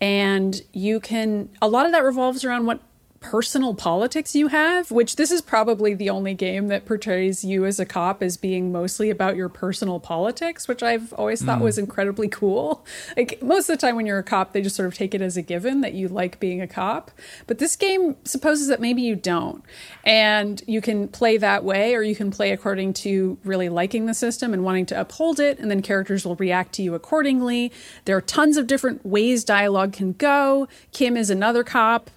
And 0.00 0.60
you 0.72 1.00
can, 1.00 1.48
a 1.62 1.68
lot 1.68 1.86
of 1.86 1.92
that 1.92 2.04
revolves 2.04 2.44
around 2.44 2.66
what 2.66 2.80
personal 3.24 3.74
politics 3.74 4.36
you 4.36 4.48
have, 4.48 4.90
which 4.90 5.16
this 5.16 5.30
is 5.30 5.40
probably 5.40 5.94
the 5.94 6.10
only 6.10 6.34
game 6.34 6.68
that 6.68 6.84
portrays 6.84 7.42
you 7.42 7.64
as 7.64 7.80
a 7.80 7.86
cop 7.86 8.22
as 8.22 8.36
being 8.36 8.70
mostly 8.70 9.08
about 9.08 9.34
your 9.34 9.48
personal 9.48 9.98
politics, 9.98 10.68
which 10.68 10.82
I've 10.82 11.10
always 11.14 11.42
thought 11.42 11.60
mm. 11.60 11.62
was 11.62 11.78
incredibly 11.78 12.28
cool. 12.28 12.84
Like 13.16 13.42
most 13.42 13.70
of 13.70 13.78
the 13.78 13.80
time 13.80 13.96
when 13.96 14.04
you're 14.04 14.18
a 14.18 14.22
cop, 14.22 14.52
they 14.52 14.60
just 14.60 14.76
sort 14.76 14.86
of 14.86 14.94
take 14.94 15.14
it 15.14 15.22
as 15.22 15.38
a 15.38 15.42
given 15.42 15.80
that 15.80 15.94
you 15.94 16.06
like 16.06 16.38
being 16.38 16.60
a 16.60 16.68
cop. 16.68 17.10
But 17.46 17.58
this 17.58 17.76
game 17.76 18.14
supposes 18.24 18.68
that 18.68 18.78
maybe 18.78 19.00
you 19.00 19.16
don't. 19.16 19.64
And 20.04 20.62
you 20.66 20.82
can 20.82 21.08
play 21.08 21.38
that 21.38 21.64
way, 21.64 21.94
or 21.94 22.02
you 22.02 22.14
can 22.14 22.30
play 22.30 22.52
according 22.52 22.92
to 23.04 23.38
really 23.42 23.70
liking 23.70 24.04
the 24.04 24.14
system 24.14 24.52
and 24.52 24.64
wanting 24.64 24.84
to 24.86 25.00
uphold 25.00 25.40
it, 25.40 25.58
and 25.58 25.70
then 25.70 25.80
characters 25.80 26.26
will 26.26 26.36
react 26.36 26.74
to 26.74 26.82
you 26.82 26.94
accordingly. 26.94 27.72
There 28.04 28.18
are 28.18 28.20
tons 28.20 28.58
of 28.58 28.66
different 28.66 29.06
ways 29.06 29.44
dialogue 29.44 29.94
can 29.94 30.12
go. 30.12 30.68
Kim 30.92 31.16
is 31.16 31.30
another 31.30 31.64
cop 31.64 32.10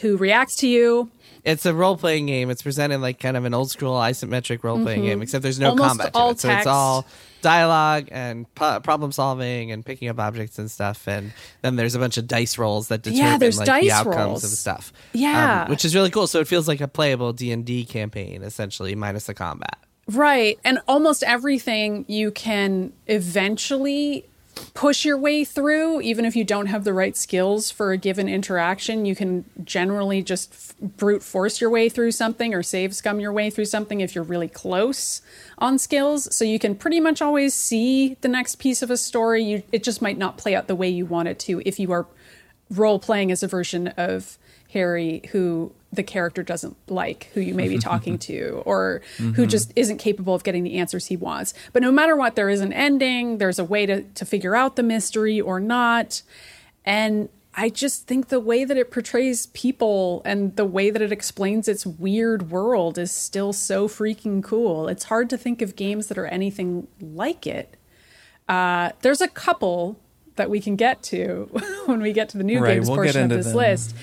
who 0.00 0.16
reacts 0.16 0.56
to 0.56 0.68
you. 0.68 1.10
It's 1.44 1.66
a 1.66 1.74
role 1.74 1.96
playing 1.96 2.26
game. 2.26 2.48
It's 2.48 2.62
presented 2.62 3.00
like 3.00 3.20
kind 3.20 3.36
of 3.36 3.44
an 3.44 3.52
old 3.52 3.70
school 3.70 3.94
isometric 3.94 4.64
role 4.64 4.82
playing 4.82 5.00
mm-hmm. 5.00 5.08
game, 5.08 5.22
except 5.22 5.42
there's 5.42 5.60
no 5.60 5.70
Almost 5.70 5.88
combat. 5.88 6.10
all 6.14 6.30
it. 6.30 6.40
So 6.40 6.50
it's 6.50 6.66
all 6.66 7.06
dialogue 7.42 8.08
and 8.10 8.52
po- 8.54 8.80
problem 8.80 9.12
solving 9.12 9.70
and 9.70 9.84
picking 9.84 10.08
up 10.08 10.18
objects 10.18 10.58
and 10.58 10.70
stuff. 10.70 11.06
And 11.06 11.32
then 11.60 11.76
there's 11.76 11.94
a 11.94 11.98
bunch 11.98 12.16
of 12.16 12.26
dice 12.26 12.56
rolls 12.56 12.88
that 12.88 13.02
determine 13.02 13.26
yeah, 13.26 13.38
there's 13.38 13.58
like 13.58 13.66
dice 13.66 13.84
the 13.84 13.90
outcomes 13.92 14.16
rolls. 14.16 14.44
of 14.44 14.50
stuff. 14.50 14.92
Yeah, 15.12 15.64
um, 15.64 15.70
which 15.70 15.84
is 15.84 15.94
really 15.94 16.10
cool. 16.10 16.26
So 16.26 16.40
it 16.40 16.48
feels 16.48 16.66
like 16.66 16.80
a 16.80 16.88
playable 16.88 17.34
D 17.34 17.52
and 17.52 17.64
D 17.64 17.84
campaign 17.84 18.42
essentially, 18.42 18.94
minus 18.94 19.26
the 19.26 19.34
combat. 19.34 19.78
Right, 20.10 20.58
and 20.64 20.80
almost 20.88 21.22
everything 21.22 22.04
you 22.08 22.30
can 22.30 22.92
eventually 23.06 24.24
push 24.72 25.04
your 25.04 25.18
way 25.18 25.44
through 25.44 26.00
even 26.00 26.24
if 26.24 26.36
you 26.36 26.44
don't 26.44 26.66
have 26.66 26.84
the 26.84 26.92
right 26.92 27.16
skills 27.16 27.72
for 27.72 27.90
a 27.90 27.96
given 27.96 28.28
interaction 28.28 29.04
you 29.04 29.16
can 29.16 29.44
generally 29.64 30.22
just 30.22 30.52
f- 30.52 30.74
brute 30.80 31.22
force 31.22 31.60
your 31.60 31.70
way 31.70 31.88
through 31.88 32.10
something 32.10 32.54
or 32.54 32.62
save 32.62 32.94
scum 32.94 33.20
your 33.20 33.32
way 33.32 33.50
through 33.50 33.64
something 33.64 34.00
if 34.00 34.14
you're 34.14 34.24
really 34.24 34.48
close 34.48 35.22
on 35.58 35.78
skills 35.78 36.34
so 36.34 36.44
you 36.44 36.58
can 36.58 36.74
pretty 36.74 37.00
much 37.00 37.20
always 37.20 37.54
see 37.54 38.14
the 38.20 38.28
next 38.28 38.56
piece 38.56 38.82
of 38.82 38.90
a 38.90 38.96
story 38.96 39.42
you 39.42 39.62
it 39.72 39.82
just 39.82 40.02
might 40.02 40.18
not 40.18 40.36
play 40.38 40.54
out 40.54 40.66
the 40.66 40.74
way 40.74 40.88
you 40.88 41.06
want 41.06 41.28
it 41.28 41.38
to 41.38 41.62
if 41.64 41.78
you 41.78 41.92
are 41.92 42.06
role 42.70 42.98
playing 42.98 43.30
as 43.30 43.42
a 43.42 43.48
version 43.48 43.88
of 43.96 44.38
Harry 44.72 45.22
who 45.30 45.72
the 45.92 46.02
character 46.02 46.42
doesn't 46.42 46.76
like, 46.88 47.30
who 47.34 47.40
you 47.40 47.54
may 47.54 47.68
be 47.68 47.78
talking 47.90 48.18
to, 48.18 48.62
or 48.66 49.00
mm-hmm. 49.16 49.32
who 49.32 49.46
just 49.46 49.72
isn't 49.76 49.98
capable 49.98 50.34
of 50.34 50.44
getting 50.44 50.64
the 50.64 50.78
answers 50.78 51.06
he 51.06 51.16
wants. 51.16 51.54
But 51.72 51.82
no 51.82 51.92
matter 51.92 52.16
what, 52.16 52.34
there 52.34 52.50
is 52.50 52.60
an 52.60 52.72
ending, 52.72 53.38
there's 53.38 53.58
a 53.58 53.64
way 53.64 53.86
to, 53.86 54.02
to 54.02 54.24
figure 54.24 54.54
out 54.54 54.76
the 54.76 54.82
mystery 54.82 55.40
or 55.40 55.60
not. 55.60 56.22
And 56.84 57.28
I 57.56 57.68
just 57.68 58.06
think 58.06 58.28
the 58.28 58.40
way 58.40 58.64
that 58.64 58.76
it 58.76 58.90
portrays 58.90 59.46
people 59.46 60.22
and 60.24 60.54
the 60.56 60.64
way 60.64 60.90
that 60.90 61.00
it 61.00 61.12
explains 61.12 61.68
its 61.68 61.86
weird 61.86 62.50
world 62.50 62.98
is 62.98 63.12
still 63.12 63.52
so 63.52 63.86
freaking 63.86 64.42
cool. 64.42 64.88
It's 64.88 65.04
hard 65.04 65.30
to 65.30 65.38
think 65.38 65.62
of 65.62 65.76
games 65.76 66.08
that 66.08 66.18
are 66.18 66.26
anything 66.26 66.88
like 67.00 67.46
it. 67.46 67.76
Uh, 68.48 68.90
there's 69.02 69.20
a 69.20 69.28
couple 69.28 70.00
that 70.36 70.50
we 70.50 70.60
can 70.60 70.74
get 70.74 71.02
to 71.04 71.48
when 71.86 72.02
we 72.02 72.12
get 72.12 72.28
to 72.30 72.38
the 72.38 72.44
new 72.44 72.60
right, 72.60 72.74
games 72.74 72.88
we'll 72.88 72.96
portion 72.96 73.24
of 73.24 73.28
this 73.30 73.46
them. 73.46 73.56
list. 73.56 73.94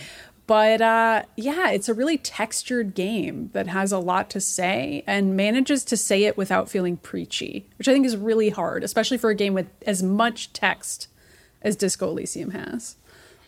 But 0.48 0.82
uh, 0.82 1.24
yeah, 1.36 1.70
it's 1.72 1.90
a 1.90 1.94
really 1.94 2.18
textured 2.18 2.94
game 2.94 3.52
that 3.54 3.68
has 3.68 3.92
a 3.92 4.00
lot 4.00 4.30
to 4.32 4.42
say 4.42 5.04
and 5.06 5.36
manages 5.36 5.84
to 5.86 5.98
say 5.98 6.24
it 6.24 6.38
without 6.38 6.70
feeling 6.70 6.98
preachy, 6.98 7.70
which 7.78 7.88
I 7.88 7.94
think 7.94 8.06
is 8.06 8.18
really 8.18 8.50
hard, 8.50 8.84
especially 8.84 9.18
for 9.18 9.30
a 9.30 9.36
game 9.36 9.54
with 9.54 9.68
as 9.86 10.02
much 10.02 10.52
text 10.54 11.08
as 11.62 11.76
Disco 11.76 12.10
Elysium 12.10 12.52
has. 12.52 12.96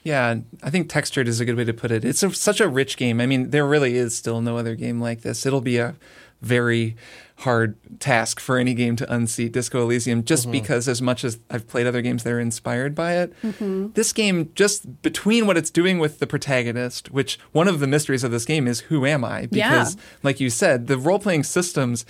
Yeah, 0.04 0.36
I 0.62 0.70
think 0.70 0.90
textured 0.90 1.28
is 1.28 1.40
a 1.40 1.46
good 1.46 1.56
way 1.56 1.64
to 1.64 1.74
put 1.74 1.90
it. 1.90 2.04
It's 2.04 2.22
a, 2.24 2.34
such 2.34 2.60
a 2.60 2.68
rich 2.68 2.98
game. 2.98 3.22
I 3.22 3.26
mean, 3.26 3.52
there 3.52 3.66
really 3.66 3.96
is 3.96 4.16
still 4.16 4.42
no 4.42 4.58
other 4.58 4.76
game 4.76 5.00
like 5.00 5.22
this. 5.22 5.46
It'll 5.46 5.62
be 5.62 5.78
a 5.78 5.96
very 6.42 6.98
hard 7.38 7.76
task 8.00 8.40
for 8.40 8.58
any 8.58 8.74
game 8.74 8.96
to 8.98 9.14
unseat 9.14 9.54
Disco 9.54 9.82
Elysium 9.82 10.24
just 10.24 10.44
mm-hmm. 10.44 10.52
because 10.52 10.88
as 10.88 11.02
much 11.02 11.24
as 11.24 11.40
I've 11.50 11.68
played 11.68 11.88
other 11.88 12.02
games 12.02 12.24
that 12.24 12.34
are 12.34 12.40
inspired 12.40 12.94
by 12.94 13.14
it, 13.14 13.34
mm-hmm. 13.42 13.92
this 13.94 14.14
game 14.14 14.52
just 14.54 15.02
between 15.02 15.48
what 15.48 15.58
it's 15.58 15.72
doing 15.72 16.00
with 16.00 16.20
the 16.20 16.28
protagonist, 16.28 17.12
which 17.12 17.40
one 17.52 17.68
of 17.68 17.80
the 17.80 17.88
mysteries 17.88 18.24
of 18.24 18.32
this 18.32 18.46
game 18.46 18.68
is 18.68 18.82
who 18.82 19.06
am 19.06 19.24
I? 19.24 19.48
Because 19.48 19.96
yeah. 19.96 20.02
like 20.22 20.40
you 20.40 20.50
said, 20.50 20.88
the 20.88 20.98
role-playing 20.98 21.44
systems 21.44 22.06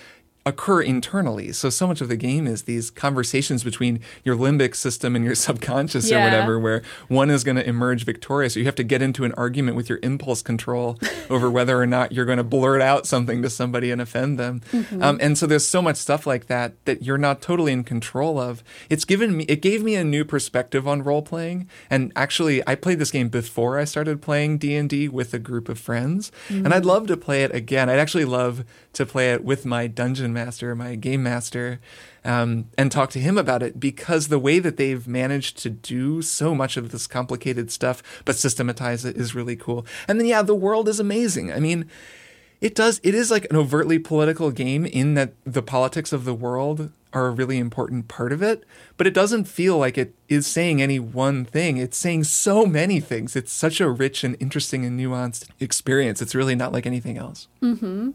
occur 0.46 0.82
internally. 0.82 1.52
So 1.54 1.70
so 1.70 1.88
much 1.88 2.02
of 2.02 2.10
the 2.10 2.18
game 2.18 2.48
is 2.48 2.64
these 2.64 2.92
conversations 2.92 3.64
between 3.64 4.02
your 4.24 4.36
limbic 4.36 4.76
system 4.76 5.16
and 5.16 5.24
your 5.24 5.36
subconscious 5.48 6.10
yeah. 6.10 6.20
or 6.20 6.24
whatever, 6.24 6.60
where 6.60 6.82
one 7.08 7.30
is 7.30 7.44
going 7.44 7.56
to 7.56 7.68
emerge 7.68 8.04
victorious. 8.04 8.54
So 8.54 8.60
you 8.60 8.66
have 8.66 8.76
to 8.76 8.84
get 8.84 9.02
into 9.02 9.24
an 9.24 9.34
argument 9.34 9.78
with 9.78 9.90
your 9.90 10.00
impulse 10.04 10.42
control 10.42 11.00
over 11.30 11.50
whether 11.50 11.80
or 11.80 11.86
not 11.86 12.12
you're 12.12 12.26
going 12.26 12.38
to 12.38 12.44
blurt 12.44 12.82
out 12.82 13.08
something 13.08 13.42
to 13.42 13.50
somebody 13.50 13.92
and 13.92 14.02
offend 14.02 14.38
them. 14.38 14.62
Mm-hmm. 14.72 15.02
Um, 15.02 15.18
and 15.22 15.38
so 15.38 15.48
there's 15.48 15.68
so 15.68 15.82
much 15.82 15.96
stuff 15.96 16.28
like 16.28 16.48
that 16.48 16.74
that 16.86 17.04
you're 17.04 17.18
not 17.18 17.42
totally 17.42 17.72
in 17.72 17.84
control 17.84 18.40
of. 18.40 18.64
It's 18.90 19.06
given 19.06 19.38
me 19.38 19.46
it 19.46 19.62
gave 19.62 19.84
me 19.84 19.96
a 19.96 20.04
new 20.04 20.26
perspective 20.26 20.88
on 20.88 21.04
role 21.04 21.22
playing. 21.22 21.70
And 21.90 22.12
actually, 22.16 22.68
I 22.68 22.76
played 22.76 23.00
this 23.00 23.12
game 23.12 23.30
before 23.30 23.80
I 23.80 23.86
started 23.86 24.22
playing 24.22 24.58
D 24.58 24.76
and 24.76 24.90
D 24.90 25.08
with 25.08 25.34
a 25.34 25.40
group 25.40 25.70
of 25.70 25.80
friends, 25.80 26.32
mm-hmm. 26.50 26.66
and 26.66 26.74
I'd 26.74 26.86
love 26.86 27.08
to 27.08 27.18
play 27.18 27.44
it 27.44 27.54
again. 27.54 27.90
I'd 27.90 28.00
actually 28.00 28.26
love 28.26 28.66
to 28.94 29.06
play 29.06 29.34
it 29.34 29.44
with 29.44 29.66
my 29.66 29.88
dungeon 29.88 30.34
master, 30.34 30.76
my 30.76 30.96
game 30.96 31.24
master, 31.24 31.80
um, 32.24 32.70
and 32.78 32.92
talk 32.92 33.10
to 33.12 33.20
him 33.20 33.38
about 33.38 33.64
it 33.64 33.80
because 33.80 34.28
the 34.28 34.40
way 34.40 34.60
that 34.60 34.78
they've 34.78 35.08
managed 35.08 35.58
to 35.60 35.70
do 35.70 36.22
so 36.22 36.56
much 36.56 36.78
of 36.78 36.92
this 36.92 37.08
complicated 37.08 37.72
stuff 37.72 38.02
but 38.24 38.36
systematize 38.36 39.04
it 39.04 39.18
is 39.18 39.36
really 39.36 39.56
cool. 39.56 39.86
And 40.08 40.20
then, 40.20 40.28
yeah, 40.28 40.42
the 40.42 40.56
world 40.56 40.88
is 40.88 41.00
amazing. 41.00 41.52
I 41.52 41.60
mean, 41.60 41.90
it 42.62 42.76
does, 42.76 43.02
it 43.04 43.14
is 43.14 43.30
like 43.30 43.46
an 43.50 43.58
overtly 43.58 44.00
political 44.00 44.52
game 44.52 44.86
in 44.86 45.16
that 45.16 45.34
the 45.44 45.64
politics 45.64 46.14
of 46.14 46.24
the 46.24 46.34
world 46.34 46.92
are 47.12 47.28
a 47.28 47.32
really 47.32 47.58
important 47.58 48.08
part 48.08 48.32
of 48.32 48.42
it, 48.42 48.64
but 48.98 49.06
it 49.06 49.14
doesn't 49.14 49.46
feel 49.46 49.78
like 49.78 49.98
it 49.98 50.16
is 50.30 50.48
saying 50.48 50.82
any 50.82 50.98
one 50.98 51.46
thing. 51.46 51.78
It's 51.78 51.98
saying 51.98 52.24
so 52.24 52.66
many 52.66 53.00
things. 53.00 53.36
It's 53.36 53.52
such 53.52 53.80
a 53.80 53.90
rich 53.90 54.24
and 54.24 54.36
interesting 54.40 54.86
and 54.86 55.00
nuanced 55.00 55.48
experience. 55.60 56.22
It's 56.22 56.34
really 56.34 56.56
not 56.56 56.72
like 56.72 56.86
anything 56.86 57.18
else. 57.18 57.48
Mm-hmm. 57.62 58.12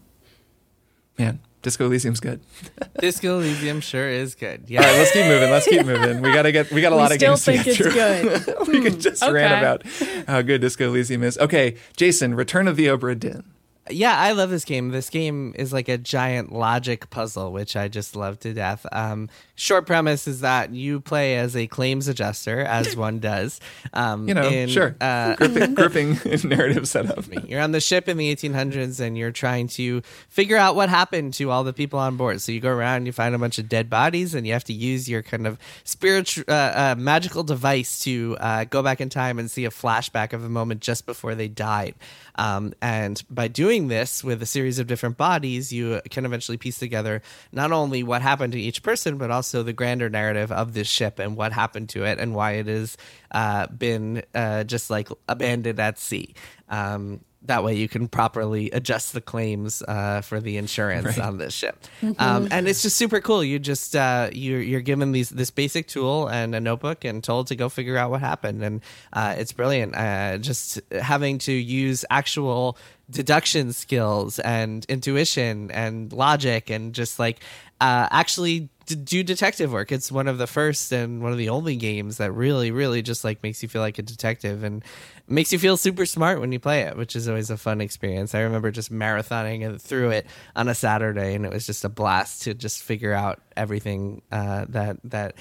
Man, 1.19 1.41
Disco 1.63 1.87
Elysium's 1.87 2.21
good. 2.21 2.41
Disco 3.01 3.39
Elysium 3.39 3.81
sure 3.81 4.09
is 4.09 4.35
good. 4.35 4.65
Yeah. 4.69 4.81
All 4.81 4.87
right, 4.87 4.99
let's 4.99 5.13
keep 5.13 5.27
moving. 5.27 5.51
Let's 5.51 5.67
keep 5.67 5.87
moving. 5.87 6.23
We 6.23 6.33
gotta 6.33 6.53
get. 6.53 6.71
We 6.71 6.81
got 6.81 6.93
a 6.93 6.97
we 6.97 7.03
lot 7.03 7.13
of 7.13 7.19
games 7.19 7.45
to 7.45 7.53
get 7.53 7.65
through. 7.65 7.91
Still 7.91 8.03
think 8.03 8.45
it's 8.45 8.45
good. 8.45 8.69
we 8.69 8.81
could 8.81 9.01
just 9.01 9.23
okay. 9.23 9.33
rant 9.33 9.59
about 9.59 10.27
how 10.29 10.43
good 10.43 10.61
Disco 10.61 10.89
Elysium 10.89 11.23
is. 11.23 11.37
Okay, 11.39 11.77
Jason, 11.97 12.35
Return 12.35 12.69
of 12.69 12.77
the 12.77 12.87
Obra 12.87 13.19
Dinn 13.19 13.45
yeah, 13.91 14.19
I 14.19 14.33
love 14.33 14.51
this 14.51 14.65
game. 14.65 14.91
This 14.91 15.11
game 15.11 15.55
is 15.57 15.73
like 15.73 15.89
a 15.89 15.99
giant 15.99 16.53
logic 16.53 17.11
puzzle, 17.11 17.53
which 17.53 17.77
I 17.77 17.89
just 17.89 18.17
love 18.17 18.39
to 18.41 18.53
death. 18.53 18.87
Um, 18.93 19.29
short 19.55 19.87
premise 19.87 20.27
is 20.29 20.41
that 20.41 20.73
you 20.73 21.01
play 21.01 21.37
as 21.37 21.57
a 21.57 21.67
claims 21.67 22.09
adjuster, 22.09 22.61
as 22.61 22.97
one 22.97 23.19
does. 23.21 23.61
Um, 23.93 24.29
you 24.29 24.35
know, 24.35 24.49
in, 24.49 24.69
sure. 24.69 24.97
Uh, 25.01 25.35
gripping, 25.37 25.75
gripping 25.75 26.19
narrative 26.45 26.89
setup. 26.89 27.25
You're 27.49 27.61
on 27.61 27.73
the 27.73 27.81
ship 27.81 28.09
in 28.09 28.17
the 28.17 28.35
1800s, 28.35 29.01
and 29.01 29.19
you're 29.19 29.33
trying 29.33 29.69
to 29.69 30.03
figure 30.29 30.57
out 30.57 30.77
what 30.77 30.89
happened 30.89 31.35
to 31.35 31.51
all 31.51 31.65
the 31.65 31.73
people 31.73 31.99
on 31.99 32.17
board. 32.17 32.41
So 32.41 32.53
you 32.53 32.61
go 32.61 32.71
around, 32.71 33.07
you 33.07 33.13
find 33.13 33.35
a 33.35 33.39
bunch 33.39 33.59
of 33.59 33.69
dead 33.69 33.91
bodies, 33.91 34.35
and 34.35 34.47
you 34.47 34.53
have 34.53 34.65
to 34.65 34.73
use 34.73 35.09
your 35.09 35.23
kind 35.23 35.47
of 35.47 35.59
spiritual, 35.85 36.45
uh, 36.49 36.53
uh, 36.53 36.95
magical 36.99 37.43
device 37.43 38.01
to 38.01 38.37
uh, 38.41 38.65
go 38.65 38.83
back 38.83 39.01
in 39.01 39.09
time 39.09 39.39
and 39.39 39.51
see 39.51 39.65
a 39.65 39.71
flashback 39.71 40.33
of 40.33 40.45
a 40.45 40.49
moment 40.49 40.81
just 40.81 41.07
before 41.07 41.35
they 41.35 41.49
died. 41.49 41.95
Um, 42.39 42.73
and 42.81 43.23
by 43.29 43.49
doing 43.49 43.89
this 43.89 44.23
with 44.23 44.41
a 44.41 44.47
series 44.47 44.79
of 44.79 44.87
different 44.87 45.17
bodies, 45.17 45.73
you 45.73 46.01
can 46.09 46.25
eventually 46.25 46.57
piece 46.57 46.79
together 46.79 47.21
not 47.53 47.73
only 47.73 48.05
what 48.05 48.23
happened 48.23 48.53
to 48.53 48.61
each 48.61 48.83
person, 48.83 49.19
but 49.19 49.31
also 49.31 49.65
the 49.65 49.73
grander 49.73 50.09
narrative 50.09 50.53
of 50.53 50.73
this 50.73 50.89
ship 50.89 51.19
and 51.19 51.37
what 51.37 51.53
happened 51.53 51.89
to 51.91 52.05
it 52.05 52.21
and 52.21 52.35
why 52.35 52.53
it 52.53 52.67
has 52.69 52.97
uh, 53.33 53.67
been 53.67 54.23
uh, 54.35 54.63
just 54.65 54.89
like 54.89 55.09
abandoned 55.29 55.81
at 55.81 55.99
sea. 55.99 56.35
Um, 56.69 57.21
that 57.43 57.63
way 57.63 57.75
you 57.75 57.89
can 57.89 58.09
properly 58.09 58.71
adjust 58.73 59.13
the 59.13 59.21
claims 59.21 59.83
uh, 59.83 60.21
for 60.21 60.41
the 60.41 60.57
insurance 60.57 61.07
right. 61.07 61.19
on 61.21 61.39
this 61.39 61.55
ship 61.55 61.79
mm-hmm. 62.03 62.21
um, 62.21 62.49
and 62.51 62.69
it's 62.69 62.83
just 62.83 62.97
super 62.97 63.21
cool 63.21 63.45
you 63.45 63.59
just 63.59 63.95
uh, 63.95 64.29
you're, 64.33 64.61
you're 64.61 64.81
given 64.81 65.13
these 65.13 65.31
this 65.31 65.51
basic 65.51 65.87
tool 65.87 66.29
and 66.29 66.55
a 66.55 66.61
notebook 66.61 67.05
and 67.05 67.23
told 67.23 67.47
to 67.47 67.57
go 67.57 67.69
figure 67.69 67.97
out 67.97 68.11
what 68.11 68.21
happened 68.21 68.63
and 68.63 68.81
uh, 69.13 69.35
it's 69.39 69.53
brilliant 69.53 69.95
uh, 69.97 70.39
just 70.39 70.81
having 70.93 71.39
to 71.39 71.53
use 71.53 72.05
actual 72.11 72.77
deduction 73.11 73.73
skills 73.73 74.39
and 74.41 74.85
intuition 74.87 75.71
and 75.71 76.13
logic 76.13 76.69
and 76.69 76.95
just 76.95 77.19
like 77.19 77.41
uh, 77.81 78.09
actually 78.11 78.71
do 78.97 79.23
detective 79.23 79.73
work. 79.73 79.93
It's 79.93 80.11
one 80.11 80.29
of 80.29 80.39
the 80.39 80.47
first 80.47 80.93
and 80.93 81.23
one 81.23 81.33
of 81.33 81.39
the 81.39 81.51
only 81.51 81.77
games 81.77 82.17
that 82.17 82.33
really, 82.33 82.71
really 82.71 83.03
just 83.03 83.25
like 83.25 83.43
makes 83.43 83.63
you 83.63 83.69
feel 83.69 83.83
like 83.83 83.99
a 83.99 84.03
detective 84.03 84.65
and 84.65 84.83
makes 85.29 85.53
you 85.53 85.59
feel 85.59 85.77
super 85.77 86.07
smart 86.07 86.41
when 86.41 86.53
you 86.53 86.59
play 86.59 86.83
it, 86.83 86.97
which 86.97 87.15
is 87.15 87.29
always 87.29 87.51
a 87.51 87.57
fun 87.57 87.81
experience. 87.81 88.35
I 88.35 88.41
remember 88.41 88.71
just 88.71 88.91
marathoning 88.93 89.81
through 89.81 90.11
it 90.11 90.27
on 90.57 90.69
a 90.69 90.75
Saturday, 90.75 91.35
and 91.35 91.45
it 91.45 91.53
was 91.53 91.67
just 91.67 91.85
a 91.85 91.89
blast 91.89 92.43
to 92.43 92.55
just 92.55 92.83
figure 92.83 93.13
out 93.13 93.41
everything 93.57 94.23
uh, 94.33 94.65
that 94.71 94.99
that 95.05 95.35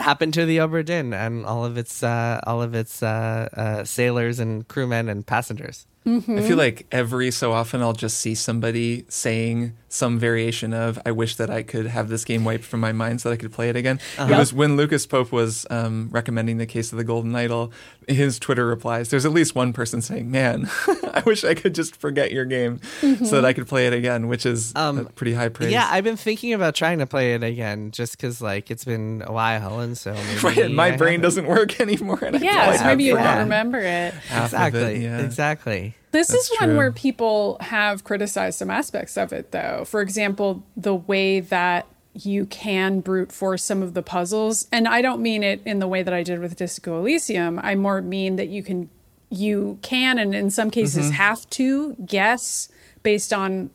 happened 0.00 0.34
to 0.34 0.46
the 0.46 0.58
Obra 0.58 0.84
Dinn 0.84 1.12
and 1.12 1.44
all 1.44 1.64
of 1.64 1.76
its 1.76 2.02
uh, 2.02 2.40
all 2.46 2.62
of 2.62 2.74
its 2.74 3.02
uh, 3.02 3.48
uh, 3.52 3.84
sailors 3.84 4.38
and 4.38 4.66
crewmen 4.68 5.08
and 5.08 5.26
passengers. 5.26 5.86
Mm-hmm. 6.06 6.38
I 6.38 6.42
feel 6.42 6.56
like 6.56 6.86
every 6.90 7.30
so 7.30 7.52
often 7.52 7.80
I'll 7.80 7.92
just 7.92 8.18
see 8.18 8.34
somebody 8.34 9.04
saying 9.08 9.74
some 9.88 10.18
variation 10.18 10.74
of 10.74 10.98
"I 11.06 11.12
wish 11.12 11.36
that 11.36 11.48
I 11.48 11.62
could 11.62 11.86
have 11.86 12.08
this 12.08 12.24
game 12.24 12.44
wiped 12.44 12.64
from 12.64 12.80
my 12.80 12.90
mind 12.92 13.20
so 13.20 13.28
that 13.28 13.34
I 13.34 13.36
could 13.36 13.52
play 13.52 13.68
it 13.68 13.76
again." 13.76 14.00
Uh-huh. 14.18 14.34
It 14.34 14.36
was 14.36 14.52
when 14.52 14.76
Lucas 14.76 15.06
Pope 15.06 15.30
was 15.30 15.64
um, 15.70 16.08
recommending 16.10 16.58
the 16.58 16.66
case 16.66 16.90
of 16.90 16.98
the 16.98 17.04
Golden 17.04 17.34
Idol. 17.36 17.72
His 18.08 18.40
Twitter 18.40 18.66
replies, 18.66 19.10
"There's 19.10 19.24
at 19.24 19.30
least 19.32 19.54
one 19.54 19.72
person 19.72 20.02
saying, 20.02 20.28
man, 20.28 20.68
I 21.14 21.22
wish 21.24 21.44
I 21.44 21.54
could 21.54 21.74
just 21.74 21.94
forget 21.94 22.32
your 22.32 22.46
game 22.46 22.80
Mm-hmm. 23.00 23.24
so 23.26 23.36
that 23.36 23.44
I 23.44 23.52
could 23.52 23.68
play 23.68 23.86
it 23.86 23.92
again,' 23.92 24.26
which 24.26 24.44
is 24.44 24.72
Um, 24.74 24.98
a 24.98 25.04
pretty 25.04 25.34
high 25.34 25.50
praise." 25.50 25.70
Yeah, 25.70 25.86
I've 25.88 26.02
been 26.04 26.16
thinking 26.16 26.52
about 26.52 26.74
trying 26.74 26.98
to 26.98 27.06
play 27.06 27.34
it 27.34 27.44
again, 27.44 27.92
just 27.92 28.16
because 28.16 28.40
like 28.42 28.72
it's 28.72 28.84
been 28.84 29.22
a 29.24 29.30
while, 29.32 29.78
and 29.78 29.96
so 29.96 30.12
maybe 30.44 30.62
Right, 30.62 30.70
my 30.72 30.86
I 30.94 30.96
brain 30.96 31.12
haven't. 31.12 31.22
doesn't 31.22 31.46
work 31.46 31.80
anymore. 31.80 32.18
And 32.24 32.40
Yeah, 32.42 32.54
probably 32.56 32.78
so 32.78 32.84
maybe 32.86 33.04
you 33.04 33.14
have 33.16 33.26
won't 33.36 33.40
remember 33.44 33.78
it. 33.78 34.14
half 34.14 34.52
of 34.52 34.60
it, 34.60 34.66
Exactly. 34.66 35.04
yeah. 35.04 35.18
Exactly. 35.20 35.91
This 36.12 36.28
That's 36.28 36.50
is 36.50 36.56
one 36.60 36.68
true. 36.70 36.76
where 36.76 36.92
people 36.92 37.56
have 37.60 38.04
criticized 38.04 38.58
some 38.58 38.70
aspects 38.70 39.16
of 39.16 39.32
it, 39.32 39.50
though. 39.50 39.84
For 39.86 40.00
example, 40.02 40.62
the 40.76 40.94
way 40.94 41.40
that 41.40 41.86
you 42.14 42.44
can 42.44 43.00
brute 43.00 43.32
force 43.32 43.64
some 43.64 43.82
of 43.82 43.94
the 43.94 44.02
puzzles, 44.02 44.68
and 44.70 44.86
I 44.86 45.00
don't 45.00 45.22
mean 45.22 45.42
it 45.42 45.62
in 45.64 45.78
the 45.78 45.88
way 45.88 46.02
that 46.02 46.12
I 46.12 46.22
did 46.22 46.40
with 46.40 46.56
Disco 46.56 46.98
Elysium. 46.98 47.58
I 47.62 47.74
more 47.74 48.02
mean 48.02 48.36
that 48.36 48.48
you 48.48 48.62
can, 48.62 48.90
you 49.30 49.78
can, 49.80 50.18
and 50.18 50.34
in 50.34 50.50
some 50.50 50.70
cases 50.70 51.06
Mm-hmm. 51.06 51.14
have 51.14 51.48
to 51.50 51.94
guess 52.04 52.68
based 53.02 53.32
on 53.32 53.70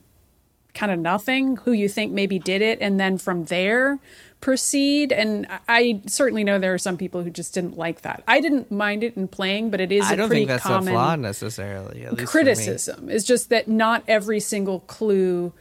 kind 0.75 0.91
of 0.91 0.99
nothing 0.99 1.57
who 1.57 1.71
you 1.71 1.89
think 1.89 2.11
maybe 2.11 2.37
did 2.37 2.61
it, 2.61 2.77
and 2.79 2.99
then 2.99 3.17
from 3.17 3.45
there 3.45 3.97
proceed. 4.41 5.11
And 5.11 5.47
I- 5.67 6.01
certainly 6.07 6.43
know 6.43 6.59
there 6.59 6.73
are 6.73 6.77
some 6.77 6.97
people 6.97 7.23
who 7.23 7.29
just 7.29 7.53
didn't 7.53 7.77
like 7.77 8.01
that. 8.01 8.23
I 8.27 8.39
didn't 8.39 8.71
mind 8.71 9.03
it 9.03 9.17
in 9.17 9.27
playing, 9.27 9.69
but 9.71 9.81
it 9.81 9.91
is 9.91 10.05
I 10.05 10.13
a 10.13 10.15
don't 10.17 10.27
pretty 10.27 10.41
think 10.41 10.49
that's 10.49 10.63
common 10.63 10.89
a 10.89 10.91
flaw 10.91 11.15
necessarily. 11.15 12.05
At 12.05 12.13
least 12.13 12.31
criticism 12.31 13.09
is 13.09 13.23
just 13.23 13.49
that 13.49 13.67
not 13.67 14.03
every 14.07 14.39
single 14.39 14.81
clue 14.81 15.53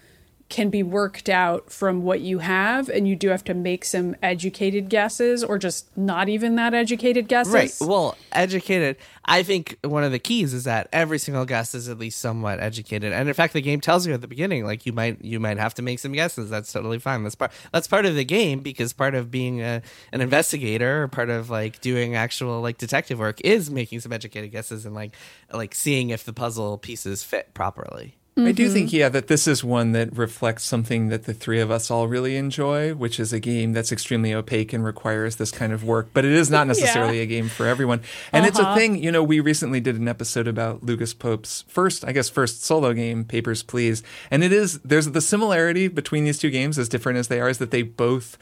can 0.48 0.70
be 0.70 0.82
worked 0.82 1.28
out 1.28 1.72
from 1.72 2.02
what 2.02 2.20
you 2.20 2.38
have 2.38 2.88
and 2.88 3.08
you 3.08 3.16
do 3.16 3.28
have 3.30 3.42
to 3.42 3.54
make 3.54 3.84
some 3.84 4.14
educated 4.22 4.88
guesses 4.88 5.42
or 5.42 5.58
just 5.58 5.94
not 5.96 6.28
even 6.28 6.54
that 6.54 6.72
educated 6.72 7.26
guesses 7.26 7.52
Right. 7.52 7.74
Well, 7.80 8.16
educated. 8.32 8.96
I 9.24 9.42
think 9.42 9.78
one 9.82 10.04
of 10.04 10.12
the 10.12 10.18
keys 10.18 10.54
is 10.54 10.64
that 10.64 10.88
every 10.92 11.18
single 11.18 11.44
guess 11.44 11.74
is 11.74 11.88
at 11.88 11.98
least 11.98 12.20
somewhat 12.20 12.60
educated, 12.60 13.12
and 13.12 13.28
in 13.28 13.34
fact, 13.34 13.54
the 13.54 13.60
game 13.60 13.80
tells 13.80 14.06
you 14.06 14.14
at 14.14 14.20
the 14.20 14.28
beginning, 14.28 14.64
like 14.64 14.86
you 14.86 14.92
might 14.92 15.24
you 15.24 15.40
might 15.40 15.58
have 15.58 15.74
to 15.74 15.82
make 15.82 15.98
some 15.98 16.12
guesses. 16.12 16.48
That's 16.48 16.72
totally 16.72 16.98
fine. 16.98 17.22
That's 17.24 17.34
part 17.34 17.52
that's 17.72 17.88
part 17.88 18.06
of 18.06 18.14
the 18.14 18.24
game 18.24 18.60
because 18.60 18.92
part 18.92 19.14
of 19.14 19.30
being 19.30 19.62
a, 19.62 19.82
an 20.12 20.20
investigator 20.20 21.02
or 21.02 21.08
part 21.08 21.30
of 21.30 21.50
like 21.50 21.80
doing 21.80 22.14
actual 22.14 22.60
like 22.60 22.78
detective 22.78 23.18
work 23.18 23.40
is 23.40 23.70
making 23.70 24.00
some 24.00 24.12
educated 24.12 24.52
guesses 24.52 24.86
and 24.86 24.94
like 24.94 25.12
like 25.52 25.74
seeing 25.74 26.10
if 26.10 26.24
the 26.24 26.32
puzzle 26.32 26.78
pieces 26.78 27.24
fit 27.24 27.52
properly. 27.54 28.16
I 28.38 28.52
do 28.52 28.68
think, 28.68 28.88
mm-hmm. 28.88 28.96
yeah, 28.96 29.08
that 29.08 29.28
this 29.28 29.48
is 29.48 29.64
one 29.64 29.92
that 29.92 30.14
reflects 30.14 30.62
something 30.64 31.08
that 31.08 31.24
the 31.24 31.32
three 31.32 31.58
of 31.58 31.70
us 31.70 31.90
all 31.90 32.06
really 32.06 32.36
enjoy, 32.36 32.92
which 32.94 33.18
is 33.18 33.32
a 33.32 33.40
game 33.40 33.72
that's 33.72 33.90
extremely 33.90 34.34
opaque 34.34 34.74
and 34.74 34.84
requires 34.84 35.36
this 35.36 35.50
kind 35.50 35.72
of 35.72 35.84
work. 35.84 36.10
But 36.12 36.26
it 36.26 36.32
is 36.32 36.50
not 36.50 36.66
necessarily 36.68 37.16
Yeah. 37.16 37.22
a 37.22 37.26
game 37.26 37.48
for 37.48 37.66
everyone. 37.66 38.02
And 38.32 38.44
it's 38.44 38.58
a 38.58 38.62
uh-huh. 38.62 38.74
thing, 38.74 39.02
you 39.02 39.10
know, 39.10 39.22
we 39.22 39.40
recently 39.40 39.80
did 39.80 39.96
an 39.96 40.06
episode 40.06 40.46
about 40.46 40.82
Lucas 40.82 41.14
Pope's 41.14 41.64
first, 41.66 42.04
I 42.04 42.12
guess, 42.12 42.28
first 42.28 42.62
solo 42.62 42.92
game, 42.92 43.24
Papers, 43.24 43.62
Please. 43.62 44.02
And 44.30 44.44
it 44.44 44.52
is, 44.52 44.80
there's 44.80 45.06
the 45.06 45.22
similarity 45.22 45.88
between 45.88 46.24
these 46.24 46.38
two 46.38 46.50
games, 46.50 46.78
as 46.78 46.90
different 46.90 47.18
as 47.18 47.28
they 47.28 47.40
are, 47.40 47.48
is 47.48 47.56
that 47.56 47.70
they 47.70 47.82
both 47.82 48.36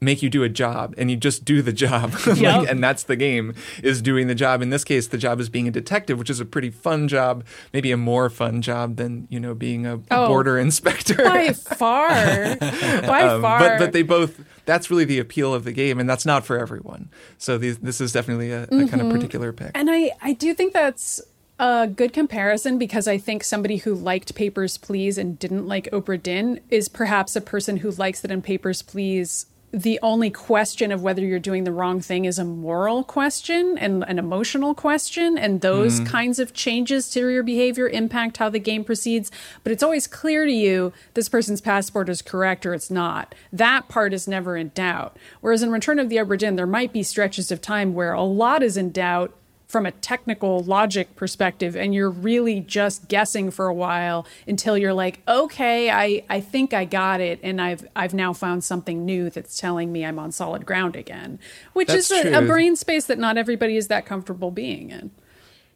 make 0.00 0.22
you 0.22 0.28
do 0.28 0.42
a 0.42 0.48
job 0.48 0.94
and 0.98 1.10
you 1.10 1.16
just 1.16 1.44
do 1.44 1.62
the 1.62 1.72
job 1.72 2.12
Like, 2.26 2.38
Yep. 2.38 2.66
and 2.68 2.84
that's 2.84 3.04
the 3.04 3.16
game 3.16 3.54
is 3.82 4.02
doing 4.02 4.26
the 4.26 4.34
job 4.34 4.60
in 4.60 4.68
this 4.70 4.84
case 4.84 5.06
the 5.08 5.16
job 5.18 5.40
is 5.40 5.48
being 5.48 5.66
a 5.66 5.70
detective 5.70 6.18
which 6.18 6.28
is 6.28 6.38
a 6.38 6.44
pretty 6.44 6.68
fun 6.70 7.08
job 7.08 7.44
maybe 7.72 7.90
a 7.92 7.96
more 7.96 8.28
fun 8.28 8.60
job 8.60 8.96
than 8.96 9.26
you 9.30 9.40
know 9.40 9.54
being 9.54 9.86
a 9.86 10.00
Oh. 10.10 10.28
border 10.28 10.58
inspector 10.58 11.16
by 11.16 11.52
far 11.52 12.08
by 12.60 13.22
Um, 13.22 13.40
far 13.42 13.58
but 13.58 13.78
but 13.78 13.92
they 13.92 14.02
both 14.02 14.40
that's 14.66 14.90
really 14.90 15.04
the 15.04 15.18
appeal 15.18 15.54
of 15.54 15.64
the 15.64 15.72
game 15.72 15.98
and 15.98 16.08
that's 16.08 16.26
not 16.26 16.44
for 16.44 16.58
everyone 16.58 17.08
so 17.38 17.56
these, 17.56 17.78
this 17.78 18.00
is 18.00 18.12
definitely 18.12 18.50
a, 18.52 18.64
a 18.64 18.66
kind 18.66 18.88
Mm-hmm. 18.90 19.00
of 19.06 19.12
particular 19.12 19.52
pick 19.52 19.70
And 19.74 19.88
I, 19.90 20.10
I 20.20 20.32
do 20.34 20.52
think 20.54 20.72
that's 20.74 21.20
a 21.58 21.86
good 21.86 22.12
comparison 22.12 22.76
because 22.78 23.08
I 23.08 23.16
think 23.16 23.42
somebody 23.42 23.78
who 23.78 23.94
liked 23.94 24.34
Papers, 24.34 24.76
Please 24.76 25.16
and 25.16 25.38
didn't 25.38 25.66
like 25.66 25.88
Obra 25.90 26.22
Dinn 26.22 26.60
is 26.68 26.88
perhaps 26.90 27.34
a 27.34 27.40
person 27.40 27.78
who 27.78 27.90
likes 27.92 28.20
that 28.20 28.30
in 28.30 28.42
Papers, 28.42 28.82
Please. 28.82 29.46
The 29.76 29.98
only 30.02 30.30
question 30.30 30.90
of 30.90 31.02
whether 31.02 31.20
you're 31.22 31.38
doing 31.38 31.64
the 31.64 31.72
wrong 31.72 32.00
thing 32.00 32.24
is 32.24 32.38
a 32.38 32.46
moral 32.46 33.04
question 33.04 33.76
and 33.76 34.04
an 34.04 34.18
emotional 34.18 34.74
question. 34.74 35.36
And 35.36 35.60
those 35.60 36.00
mm-hmm. 36.00 36.06
kinds 36.06 36.38
of 36.38 36.54
changes 36.54 37.10
to 37.10 37.28
your 37.28 37.42
behavior 37.42 37.86
impact 37.86 38.38
how 38.38 38.48
the 38.48 38.58
game 38.58 38.84
proceeds. 38.84 39.30
But 39.62 39.72
it's 39.72 39.82
always 39.82 40.06
clear 40.06 40.46
to 40.46 40.52
you 40.52 40.94
this 41.12 41.28
person's 41.28 41.60
passport 41.60 42.08
is 42.08 42.22
correct 42.22 42.64
or 42.64 42.72
it's 42.72 42.90
not. 42.90 43.34
That 43.52 43.86
part 43.86 44.14
is 44.14 44.26
never 44.26 44.56
in 44.56 44.70
doubt. 44.70 45.18
Whereas 45.42 45.62
in 45.62 45.70
Return 45.70 45.98
of 45.98 46.08
the 46.08 46.16
Obra 46.16 46.38
Dinn, 46.38 46.56
there 46.56 46.66
might 46.66 46.94
be 46.94 47.02
stretches 47.02 47.52
of 47.52 47.60
time 47.60 47.92
where 47.92 48.14
a 48.14 48.22
lot 48.22 48.62
is 48.62 48.78
in 48.78 48.92
doubt 48.92 49.36
from 49.66 49.84
a 49.84 49.90
technical 49.90 50.60
logic 50.62 51.16
perspective 51.16 51.74
and 51.76 51.92
you're 51.94 52.10
really 52.10 52.60
just 52.60 53.08
guessing 53.08 53.50
for 53.50 53.66
a 53.66 53.74
while 53.74 54.26
until 54.46 54.78
you're 54.78 54.94
like 54.94 55.20
okay 55.26 55.90
I, 55.90 56.22
I 56.30 56.40
think 56.40 56.72
i 56.72 56.84
got 56.84 57.20
it 57.20 57.40
and 57.42 57.60
i've 57.60 57.86
i've 57.96 58.14
now 58.14 58.32
found 58.32 58.62
something 58.64 59.04
new 59.04 59.28
that's 59.28 59.58
telling 59.58 59.90
me 59.92 60.04
i'm 60.04 60.18
on 60.18 60.30
solid 60.32 60.64
ground 60.66 60.94
again 60.96 61.38
which 61.72 61.88
That's 61.88 62.10
is 62.10 62.24
a, 62.26 62.38
a 62.38 62.42
brain 62.42 62.76
space 62.76 63.06
that 63.06 63.18
not 63.18 63.36
everybody 63.36 63.76
is 63.76 63.88
that 63.88 64.06
comfortable 64.06 64.50
being 64.50 64.90
in 64.90 65.10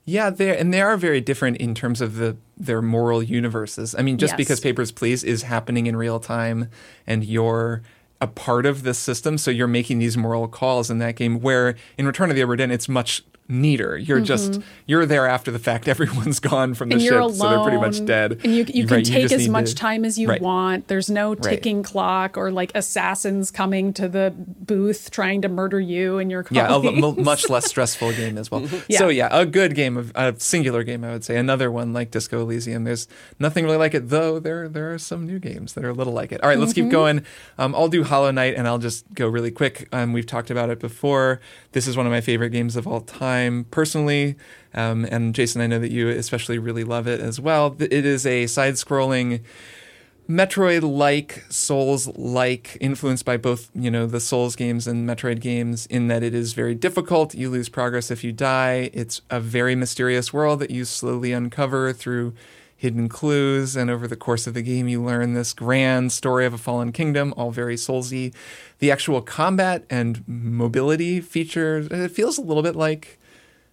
Yeah, 0.04 0.30
they 0.30 0.56
and 0.56 0.72
they 0.72 0.80
are 0.80 0.96
very 0.96 1.20
different 1.20 1.58
in 1.58 1.74
terms 1.74 2.00
of 2.00 2.16
the 2.16 2.36
their 2.56 2.82
moral 2.82 3.22
universes. 3.22 3.94
I 3.94 4.02
mean, 4.02 4.18
just 4.18 4.32
Yes. 4.32 4.36
because 4.38 4.60
Papers 4.60 4.90
Please 4.92 5.22
is 5.22 5.42
happening 5.42 5.86
in 5.86 5.94
real 5.96 6.18
time 6.18 6.68
and 7.06 7.22
you're 7.24 7.82
a 8.20 8.26
part 8.26 8.66
of 8.66 8.82
this 8.82 8.98
system, 8.98 9.38
so 9.38 9.50
you're 9.50 9.68
making 9.68 9.98
these 9.98 10.16
moral 10.16 10.46
calls 10.48 10.90
in 10.90 10.98
that 10.98 11.16
game. 11.16 11.40
Where 11.40 11.74
in 11.96 12.06
Return 12.06 12.28
of 12.30 12.36
the 12.36 12.42
Obra 12.42 12.56
Dinn, 12.58 12.70
it's 12.70 12.88
much 12.88 13.22
neater. 13.50 13.98
You're 13.98 14.20
just 14.20 14.60
you're 14.86 15.04
there 15.06 15.26
after 15.26 15.50
the 15.50 15.58
fact. 15.58 15.88
Everyone's 15.94 16.40
gone 16.40 16.74
from 16.74 16.88
the 16.88 16.96
Mm-hmm. 16.96 17.00
and 17.00 17.08
ship, 17.08 17.20
alone 17.20 17.34
so 17.34 17.48
they're 17.50 17.62
pretty 17.62 17.76
much 17.78 18.04
dead. 18.06 18.40
and 18.44 18.54
you, 18.54 18.64
you 18.68 18.86
can 18.86 18.96
Right, 18.96 19.04
take 19.04 19.22
just 19.22 19.34
as 19.34 19.48
much 19.48 19.70
to- 19.70 19.74
time 19.74 20.04
as 20.04 20.18
you 20.18 20.28
Right. 20.28 20.40
want 20.40 20.88
there's 20.88 21.10
no 21.10 21.34
ticking 21.34 21.82
clock 21.82 22.36
or 22.36 22.50
like 22.50 22.72
assassins 22.74 23.50
coming 23.50 23.92
to 23.94 24.08
the 24.08 24.32
booth 24.36 25.10
trying 25.10 25.42
to 25.42 25.48
murder 25.48 25.80
you 25.80 26.18
and 26.18 26.30
your 26.30 26.46
Yeah, 26.50 26.66
a 26.66 26.68
colleagues. 26.68 27.18
much 27.18 27.48
less 27.50 27.66
stressful 27.66 28.12
game 28.12 28.38
as 28.38 28.50
well. 28.50 28.60
Yeah. 28.88 28.98
So 28.98 29.08
yeah, 29.08 29.28
a 29.30 29.44
good 29.46 29.74
game 29.74 29.96
of 29.96 30.12
a 30.14 30.34
singular 30.38 30.82
game, 30.84 31.04
I 31.04 31.12
would 31.12 31.24
say. 31.24 31.36
Another 31.36 31.70
one 31.70 31.92
like 31.92 32.10
Disco 32.10 32.40
Elysium. 32.42 32.84
There's 32.84 33.08
nothing 33.38 33.64
really 33.64 33.76
like 33.78 33.94
it, 33.94 34.08
though. 34.10 34.38
There 34.38 34.68
there 34.68 34.92
are 34.92 34.98
some 34.98 35.26
new 35.26 35.38
games 35.38 35.72
that 35.74 35.84
are 35.84 35.90
a 35.90 35.94
little 35.94 36.12
like 36.12 36.32
it. 36.32 36.42
All 36.42 36.48
right, 36.48 36.58
let's 36.58 36.72
keep 36.72 36.88
going. 36.90 37.24
Um, 37.58 37.74
I'll 37.74 37.88
do 37.88 38.04
Hollow 38.04 38.30
Knight, 38.30 38.54
and 38.56 38.66
I'll 38.68 38.78
just 38.78 39.04
go 39.14 39.26
really 39.28 39.50
quick. 39.50 39.88
Um, 39.92 40.12
we've 40.12 40.26
talked 40.26 40.50
about 40.50 40.70
it 40.70 40.78
before. 40.80 41.40
This 41.72 41.86
is 41.86 41.96
one 41.96 42.06
of 42.06 42.12
my 42.12 42.20
favorite 42.20 42.50
games 42.50 42.76
of 42.76 42.86
all 42.86 43.00
time, 43.00 43.39
personally. 43.70 44.36
Um, 44.74 45.04
and 45.04 45.34
Jason, 45.34 45.60
I 45.60 45.66
know 45.66 45.78
that 45.78 45.90
you 45.90 46.08
especially 46.08 46.58
really 46.58 46.84
love 46.84 47.06
it 47.08 47.20
as 47.20 47.40
well. 47.40 47.76
It 47.78 48.04
is 48.04 48.24
a 48.26 48.46
side-scrolling. 48.46 49.40
Metroid 50.28 50.82
like, 50.82 51.44
Souls 51.48 52.06
like, 52.16 52.78
influenced 52.80 53.24
by 53.24 53.36
both, 53.36 53.68
you 53.74 53.90
know, 53.90 54.06
the 54.06 54.20
Souls 54.20 54.54
games 54.54 54.86
and 54.86 55.08
Metroid 55.08 55.40
games, 55.40 55.86
in 55.86 56.06
that 56.06 56.22
it 56.22 56.34
is 56.34 56.52
very 56.52 56.76
difficult. 56.76 57.34
You 57.34 57.50
lose 57.50 57.68
progress 57.68 58.12
if 58.12 58.22
you 58.22 58.30
die. 58.30 58.90
It's 58.92 59.22
a 59.28 59.40
very 59.40 59.74
mysterious 59.74 60.32
world 60.32 60.60
that 60.60 60.70
you 60.70 60.84
slowly 60.84 61.32
uncover 61.32 61.92
through 61.92 62.34
hidden 62.76 63.08
clues. 63.08 63.74
And 63.74 63.90
over 63.90 64.06
the 64.06 64.14
course 64.14 64.46
of 64.46 64.54
the 64.54 64.62
game, 64.62 64.86
you 64.86 65.02
learn 65.02 65.34
this 65.34 65.52
grand 65.52 66.12
story 66.12 66.46
of 66.46 66.54
a 66.54 66.58
fallen 66.58 66.92
kingdom, 66.92 67.34
all 67.36 67.50
very 67.50 67.74
Soulsy. 67.74 68.32
The 68.78 68.92
actual 68.92 69.22
combat 69.22 69.84
and 69.90 70.22
mobility 70.28 71.20
features, 71.20 71.88
it 71.90 72.12
feels 72.12 72.38
a 72.38 72.42
little 72.42 72.62
bit 72.62 72.76
like. 72.76 73.18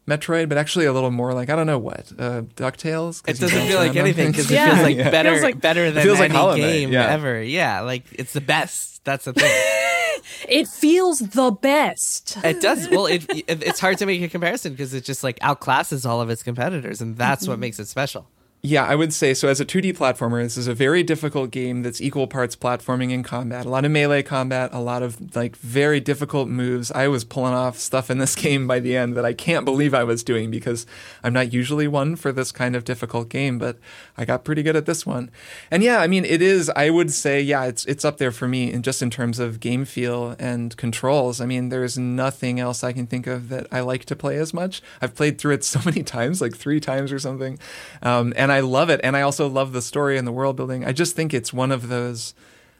Metroid, 0.07 0.47
but 0.49 0.57
actually 0.57 0.85
a 0.85 0.93
little 0.93 1.11
more 1.11 1.33
like 1.33 1.49
I 1.49 1.55
don't 1.55 1.67
know 1.67 1.77
what 1.79 2.11
uh, 2.17 2.41
Ducktales. 2.55 3.21
'cause 3.23 3.37
It 3.37 3.39
doesn't 3.41 3.67
feel 3.67 3.77
like 3.79 3.95
anything 3.95 4.31
because 4.31 4.49
Yeah. 4.49 4.67
it 4.67 4.69
feels 4.71 4.81
like 4.83 4.97
Yeah. 4.97 5.09
better, 5.09 5.31
Feels 5.31 5.43
like- 5.43 5.61
better 5.61 5.91
than 5.91 6.03
feels 6.03 6.19
like 6.19 6.29
any 6.29 6.37
Hollow 6.39 6.55
game 6.55 6.91
yeah. 6.91 7.07
ever. 7.07 7.41
Yeah, 7.41 7.81
like 7.81 8.03
it's 8.13 8.33
the 8.33 8.41
best. 8.41 9.03
That's 9.03 9.25
the 9.25 9.33
thing. 9.33 9.51
it 10.49 10.67
feels 10.67 11.19
the 11.19 11.51
best 11.51 12.37
it 12.43 12.61
does. 12.61 12.89
Well, 12.89 13.05
it, 13.05 13.25
it 13.29 13.63
it's 13.63 13.79
hard 13.79 13.97
to 13.99 14.05
make 14.05 14.21
a 14.21 14.29
comparison 14.29 14.73
because 14.73 14.93
it 14.93 15.03
just 15.03 15.23
like 15.23 15.39
outclasses 15.39 16.05
all 16.09 16.21
of 16.21 16.29
its 16.29 16.43
competitors, 16.43 17.01
and 17.01 17.17
that's 17.17 17.43
Mm-hmm. 17.43 17.51
what 17.51 17.59
makes 17.59 17.79
it 17.79 17.87
special. 17.87 18.27
Yeah, 18.67 18.83
I 18.83 18.95
would 18.95 19.13
say 19.13 19.33
so. 19.33 19.47
As 19.47 19.61
a 19.61 19.65
2D 19.65 19.95
platformer, 19.97 20.43
this 20.43 20.57
is 20.57 20.67
a 20.67 20.73
very 20.73 21.01
difficult 21.01 21.51
game 21.51 21.83
that's 21.83 22.01
equal 22.01 22.27
parts 22.27 22.53
platforming 22.53 23.13
and 23.13 23.23
combat. 23.23 23.65
A 23.65 23.69
lot 23.69 23.85
of 23.85 23.91
melee 23.91 24.23
combat, 24.23 24.71
a 24.73 24.81
lot 24.81 25.01
of 25.01 25.33
like 25.37 25.55
very 25.55 26.01
difficult 26.01 26.49
moves. 26.49 26.91
I 26.91 27.07
was 27.07 27.23
pulling 27.23 27.53
off 27.53 27.77
stuff 27.77 28.11
in 28.11 28.17
this 28.17 28.35
game 28.43 28.67
by 28.67 28.81
the 28.81 28.97
end 28.97 29.15
that 29.15 29.23
I 29.23 29.31
can't 29.31 29.63
believe 29.63 29.93
I 29.93 30.03
was 30.03 30.21
doing 30.21 30.51
because 30.51 30.85
I'm 31.23 31.31
not 31.31 31.53
usually 31.53 31.87
one 31.87 32.17
for 32.17 32.33
this 32.33 32.51
kind 32.51 32.75
of 32.75 32.83
difficult 32.83 33.29
game, 33.29 33.57
but 33.57 33.77
I 34.17 34.25
got 34.25 34.43
pretty 34.43 34.63
good 34.63 34.75
at 34.75 34.85
this 34.85 35.05
one. 35.05 35.31
And 35.71 35.81
yeah, 35.81 35.99
I 36.01 36.07
mean, 36.07 36.25
it 36.25 36.41
is. 36.41 36.69
I 36.75 36.89
would 36.89 37.13
say, 37.13 37.41
yeah, 37.41 37.63
it's 37.63 37.85
it's 37.85 38.03
up 38.03 38.17
there 38.17 38.33
for 38.33 38.49
me, 38.49 38.73
in 38.73 38.83
just 38.83 39.01
in 39.01 39.09
terms 39.09 39.39
of 39.39 39.61
game 39.61 39.85
feel 39.85 40.35
and 40.39 40.75
controls. 40.75 41.39
I 41.39 41.45
mean, 41.45 41.69
there's 41.69 41.97
nothing 41.97 42.59
else 42.59 42.83
I 42.83 42.91
can 42.91 43.07
think 43.07 43.27
of 43.27 43.47
that 43.47 43.67
I 43.71 43.79
like 43.79 44.03
to 44.05 44.15
play 44.15 44.35
as 44.35 44.53
much. 44.53 44.81
I've 45.01 45.15
played 45.15 45.37
through 45.37 45.53
it 45.53 45.63
so 45.73 45.79
many 45.85 46.03
times, 46.03 46.41
like 46.41 46.57
three 46.57 46.81
times 46.81 47.13
or 47.13 47.19
something, 47.19 47.57
um, 48.01 48.33
and 48.35 48.51
I 48.51 48.56
love 48.61 48.89
it. 48.89 48.99
And 49.03 49.15
I 49.17 49.21
also 49.21 49.47
love 49.47 49.73
the 49.73 49.81
story 49.81 50.17
and 50.17 50.27
the 50.27 50.31
world 50.31 50.55
building. 50.55 50.85
I 50.85 50.91
just 50.91 51.15
think 51.15 51.33
it's 51.33 51.51
one 51.53 51.71
of 51.71 51.87
those 51.87 52.33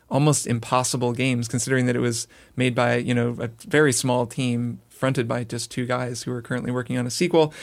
almost 0.10 0.48
impossible 0.48 1.12
games, 1.14 1.48
considering 1.48 1.86
that 1.88 1.96
it 1.96 2.00
was 2.00 2.28
made 2.56 2.74
by 2.76 2.96
you 2.98 3.14
know 3.14 3.36
a 3.40 3.50
very 3.68 3.92
small 3.94 4.26
team 4.26 4.80
fronted 4.90 5.28
by 5.28 5.44
just 5.44 5.70
two 5.70 5.86
guys 5.86 6.24
who 6.24 6.32
are 6.32 6.42
currently 6.42 6.72
working 6.72 6.98
on 6.98 7.06
a 7.06 7.12
sequel. 7.12 7.54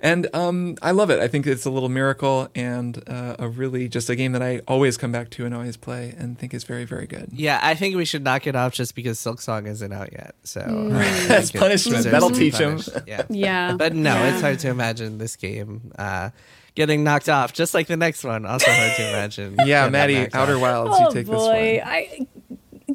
And 0.00 0.26
um, 0.34 0.76
I 0.82 0.90
love 0.90 1.10
it. 1.10 1.20
I 1.20 1.28
think 1.28 1.46
it's 1.46 1.64
a 1.64 1.70
little 1.70 1.88
miracle 1.88 2.48
and 2.56 3.00
uh, 3.08 3.36
a 3.38 3.46
really 3.46 3.88
just 3.88 4.10
a 4.10 4.16
game 4.16 4.32
that 4.32 4.42
I 4.42 4.58
always 4.66 4.96
come 4.96 5.12
back 5.12 5.30
to 5.30 5.46
and 5.46 5.54
always 5.54 5.76
play 5.76 6.12
and 6.18 6.36
think 6.36 6.52
is 6.54 6.64
very, 6.64 6.84
very 6.84 7.06
good. 7.06 7.28
Yeah, 7.32 7.60
I 7.62 7.76
think 7.76 7.94
we 7.94 8.04
should 8.04 8.24
knock 8.24 8.48
it 8.48 8.56
off 8.56 8.72
just 8.72 8.96
because 8.96 9.20
Silksong 9.20 9.68
isn't 9.68 9.92
out 9.92 10.12
yet. 10.12 10.34
So 10.42 10.88
That's 11.28 11.52
punishment. 11.52 12.02
That'll 12.06 12.30
teach 12.30 12.56
him. 12.56 12.80
Yeah. 13.06 13.22
Yeah. 13.30 13.76
But 13.76 13.94
no, 13.94 14.12
Yeah. 14.14 14.32
it's 14.32 14.40
hard 14.42 14.58
to 14.60 14.70
imagine 14.70 15.18
this 15.18 15.36
game 15.36 15.92
uh, 15.96 16.30
getting 16.74 17.04
knocked 17.04 17.28
off, 17.28 17.52
just 17.52 17.74
like 17.74 17.86
the 17.86 17.96
next 17.96 18.24
one. 18.24 18.46
Also 18.46 18.70
hard 18.70 18.96
to 18.96 19.08
imagine. 19.08 19.56
Yeah, 19.64 19.88
Maddie, 19.88 20.28
Outer 20.32 20.56
off. 20.56 20.60
Wilds, 20.60 20.96
Oh 21.00 21.08
you 21.08 21.14
take 21.14 21.26
boy, 21.26 21.32
this 21.32 21.84
one. 21.84 21.92
I. 21.92 22.26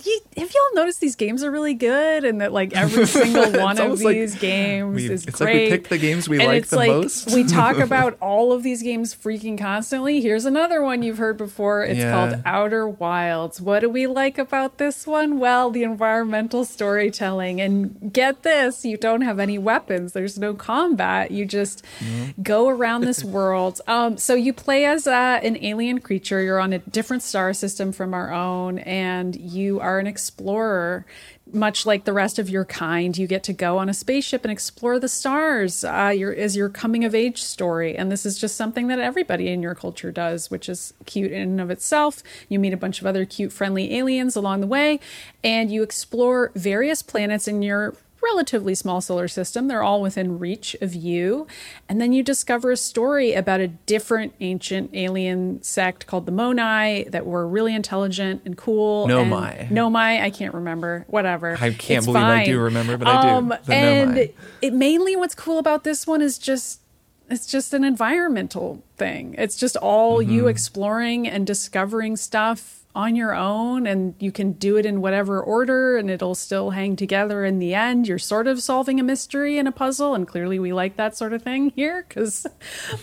You, 0.04 0.20
have 0.38 0.52
y'all 0.52 0.76
noticed 0.76 1.00
these 1.02 1.16
games 1.16 1.44
are 1.44 1.52
really 1.52 1.74
good, 1.74 2.24
and 2.26 2.42
that 2.42 2.54
like 2.54 2.74
every 2.76 3.06
single 3.06 3.52
one 3.62 3.80
of 3.80 4.02
like 4.02 4.16
these 4.16 4.36
games 4.36 4.96
we- 4.96 5.10
is 5.10 5.26
it's 5.26 5.38
great. 5.40 5.54
like 5.54 5.62
we 5.64 5.70
pick 5.78 5.88
the 5.90 5.98
games 5.98 6.28
we 6.28 6.38
and 6.40 6.48
like 6.48 6.62
it's 6.64 6.70
the 6.72 6.76
like 6.78 6.90
most. 6.92 7.32
we 7.32 7.44
talk 7.44 7.78
about 7.88 8.18
all 8.22 8.52
of 8.52 8.64
these 8.64 8.82
games 8.84 9.16
freaking 9.16 9.58
constantly. 9.58 10.22
Here's 10.22 10.46
another 10.46 10.82
one 10.82 11.04
you've 11.04 11.18
heard 11.18 11.38
before. 11.38 11.84
It's 11.84 12.00
Yeah. 12.00 12.12
called 12.12 12.42
Outer 12.46 12.88
Wilds. 12.90 13.62
What 13.62 13.80
do 13.80 13.90
we 13.90 14.08
like 14.08 14.38
about 14.38 14.78
this 14.78 15.08
one? 15.08 15.40
Well, 15.40 15.72
the 15.72 15.84
environmental 15.84 16.66
storytelling. 16.66 17.62
And 17.62 18.12
get 18.12 18.44
this, 18.44 18.84
you 18.84 18.98
don't 18.98 19.22
have 19.22 19.40
any 19.40 19.58
weapons. 19.58 20.14
There's 20.14 20.38
no 20.38 20.54
combat. 20.54 21.32
You 21.32 21.46
just 21.46 21.84
Mm-hmm. 22.00 22.42
go 22.42 22.68
around 22.68 23.02
this 23.02 23.24
world. 23.38 23.80
Um, 23.88 24.18
so 24.18 24.34
you 24.36 24.52
play 24.52 24.86
as 24.86 25.08
uh, 25.08 25.40
an 25.44 25.58
alien 25.64 26.00
creature. 26.00 26.42
You're 26.42 26.60
on 26.60 26.74
a 26.74 26.80
different 26.80 27.24
star 27.24 27.54
system 27.54 27.92
from 27.92 28.14
our 28.14 28.34
own, 28.34 28.80
and 28.80 29.36
you 29.36 29.80
are 29.80 29.87
an 29.88 30.08
explorer. 30.08 31.06
Much 31.54 31.86
like 31.86 32.04
the 32.04 32.12
rest 32.12 32.39
of 32.39 32.50
your 32.50 32.65
kind, 32.65 33.17
you 33.17 33.26
get 33.26 33.41
to 33.43 33.54
go 33.54 33.78
on 33.78 33.88
a 33.88 33.93
spaceship 33.93 34.43
and 34.43 34.52
explore 34.52 35.00
the 35.00 35.08
stars. 35.08 35.86
Uh, 35.86 36.13
your 36.13 36.34
is 36.34 36.58
your 36.58 36.67
coming 36.67 37.06
of 37.06 37.15
age 37.15 37.41
story, 37.41 37.95
and 37.95 38.12
this 38.12 38.26
is 38.26 38.38
just 38.38 38.58
something 38.58 38.88
that 38.88 39.00
everybody 39.00 39.47
in 39.47 39.62
your 39.62 39.73
culture 39.73 40.12
does, 40.12 40.52
which 40.52 40.67
is 40.67 40.93
cute 41.06 41.32
in 41.32 41.43
and 41.43 41.62
of 41.62 41.71
itself. 41.71 42.21
You 42.50 42.60
meet 42.60 42.73
a 42.73 42.78
bunch 42.78 43.00
of 43.00 43.08
other 43.08 43.26
cute, 43.26 43.54
friendly 43.54 43.95
aliens 43.95 44.36
along 44.36 44.60
the 44.60 44.67
way, 44.67 45.00
and 45.41 45.71
you 45.71 45.84
explore 45.84 46.52
various 46.54 47.02
planets 47.02 47.47
in 47.47 47.62
your 47.62 47.95
relatively 48.32 48.76
small 48.76 49.02
solar 49.02 49.28
system. 49.28 49.68
They're 49.68 49.84
all 49.84 50.02
within 50.02 50.38
reach 50.40 50.76
of 50.82 50.94
you. 50.94 51.48
And 51.90 52.00
then 52.02 52.13
you 52.13 52.24
discover 52.24 52.72
a 52.72 52.78
story 52.78 53.34
about 53.34 53.60
a 53.60 53.68
different 53.68 54.34
ancient 54.40 54.92
alien 54.94 55.62
sect 55.63 56.08
called 56.08 56.26
the 56.26 56.32
Monai 56.32 57.10
that 57.12 57.26
were 57.26 57.48
really 57.48 57.74
intelligent 57.74 58.42
and 58.46 58.58
cool. 58.58 59.08
Nomai. 59.08 59.62
And 59.62 59.72
Nomai, 59.78 60.22
I 60.22 60.30
can't 60.30 60.54
remember. 60.54 61.06
Whatever. 61.08 61.54
I 61.60 61.72
can't 61.72 61.98
It's 62.00 62.06
believe 62.06 62.24
I 62.24 62.46
do 62.46 62.60
remember, 62.60 62.98
but 62.98 63.08
I 63.08 63.22
do. 63.24 63.28
Um, 63.30 63.48
The 63.66 63.74
and 63.74 64.16
Nomai. 64.16 64.34
it 64.62 64.74
mainly 64.74 65.16
what's 65.16 65.36
cool 65.36 65.60
about 65.60 65.84
this 65.84 66.06
one 66.06 66.22
is 66.22 66.38
just 66.38 66.82
it's 67.30 67.46
just 67.46 67.74
an 67.74 67.84
environmental 67.84 68.84
thing. 68.96 69.36
It's 69.38 69.58
just 69.58 69.76
all 69.78 70.20
Mm-hmm. 70.20 70.32
you 70.32 70.48
exploring 70.48 71.28
and 71.28 71.46
discovering 71.46 72.16
stuff 72.16 72.77
on 72.98 73.16
your 73.16 73.36
own 73.36 73.86
and 73.86 74.16
you 74.20 74.32
can 74.32 74.54
do 74.54 74.76
it 74.76 74.86
in 74.86 75.02
whatever 75.02 75.40
order 75.40 75.98
and 75.98 76.10
it'll 76.10 76.34
still 76.34 76.72
hang 76.72 76.96
together 76.96 77.46
in 77.46 77.60
the 77.60 77.76
end. 77.76 78.08
You're 78.08 78.18
sort 78.18 78.48
of 78.48 78.60
solving 78.60 79.00
a 79.00 79.04
mystery 79.04 79.60
and 79.60 79.68
a 79.68 79.72
puzzle 79.72 80.16
and 80.16 80.28
clearly 80.28 80.58
we 80.58 80.74
like 80.74 80.96
that 80.98 81.16
sort 81.16 81.32
of 81.32 81.44
thing 81.44 81.72
here 81.76 82.08
cuz 82.10 82.48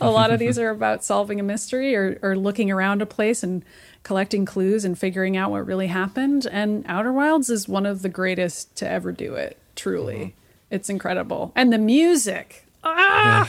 a 0.00 0.10
lot 0.10 0.32
of 0.32 0.40
these 0.40 0.58
are 0.58 0.70
about 0.70 1.04
solving 1.04 1.38
a 1.38 1.44
mystery 1.44 1.94
or 1.94 2.18
or 2.22 2.36
looking 2.36 2.72
around 2.72 3.02
a 3.02 3.06
place 3.06 3.44
and 3.44 3.64
collecting 4.02 4.44
clues 4.44 4.84
and 4.84 4.98
figuring 4.98 5.36
out 5.36 5.52
what 5.52 5.64
really 5.64 5.86
happened 5.86 6.44
and 6.50 6.84
Outer 6.88 7.12
Wilds 7.12 7.48
is 7.48 7.68
one 7.68 7.86
of 7.86 8.02
the 8.02 8.08
greatest 8.08 8.74
to 8.76 8.90
ever 8.90 9.12
do 9.12 9.34
it, 9.36 9.56
truly. 9.76 10.34
It's 10.70 10.90
incredible. 10.90 11.52
And 11.54 11.72
the 11.72 11.78
music. 11.78 12.66
Ah! 12.82 13.48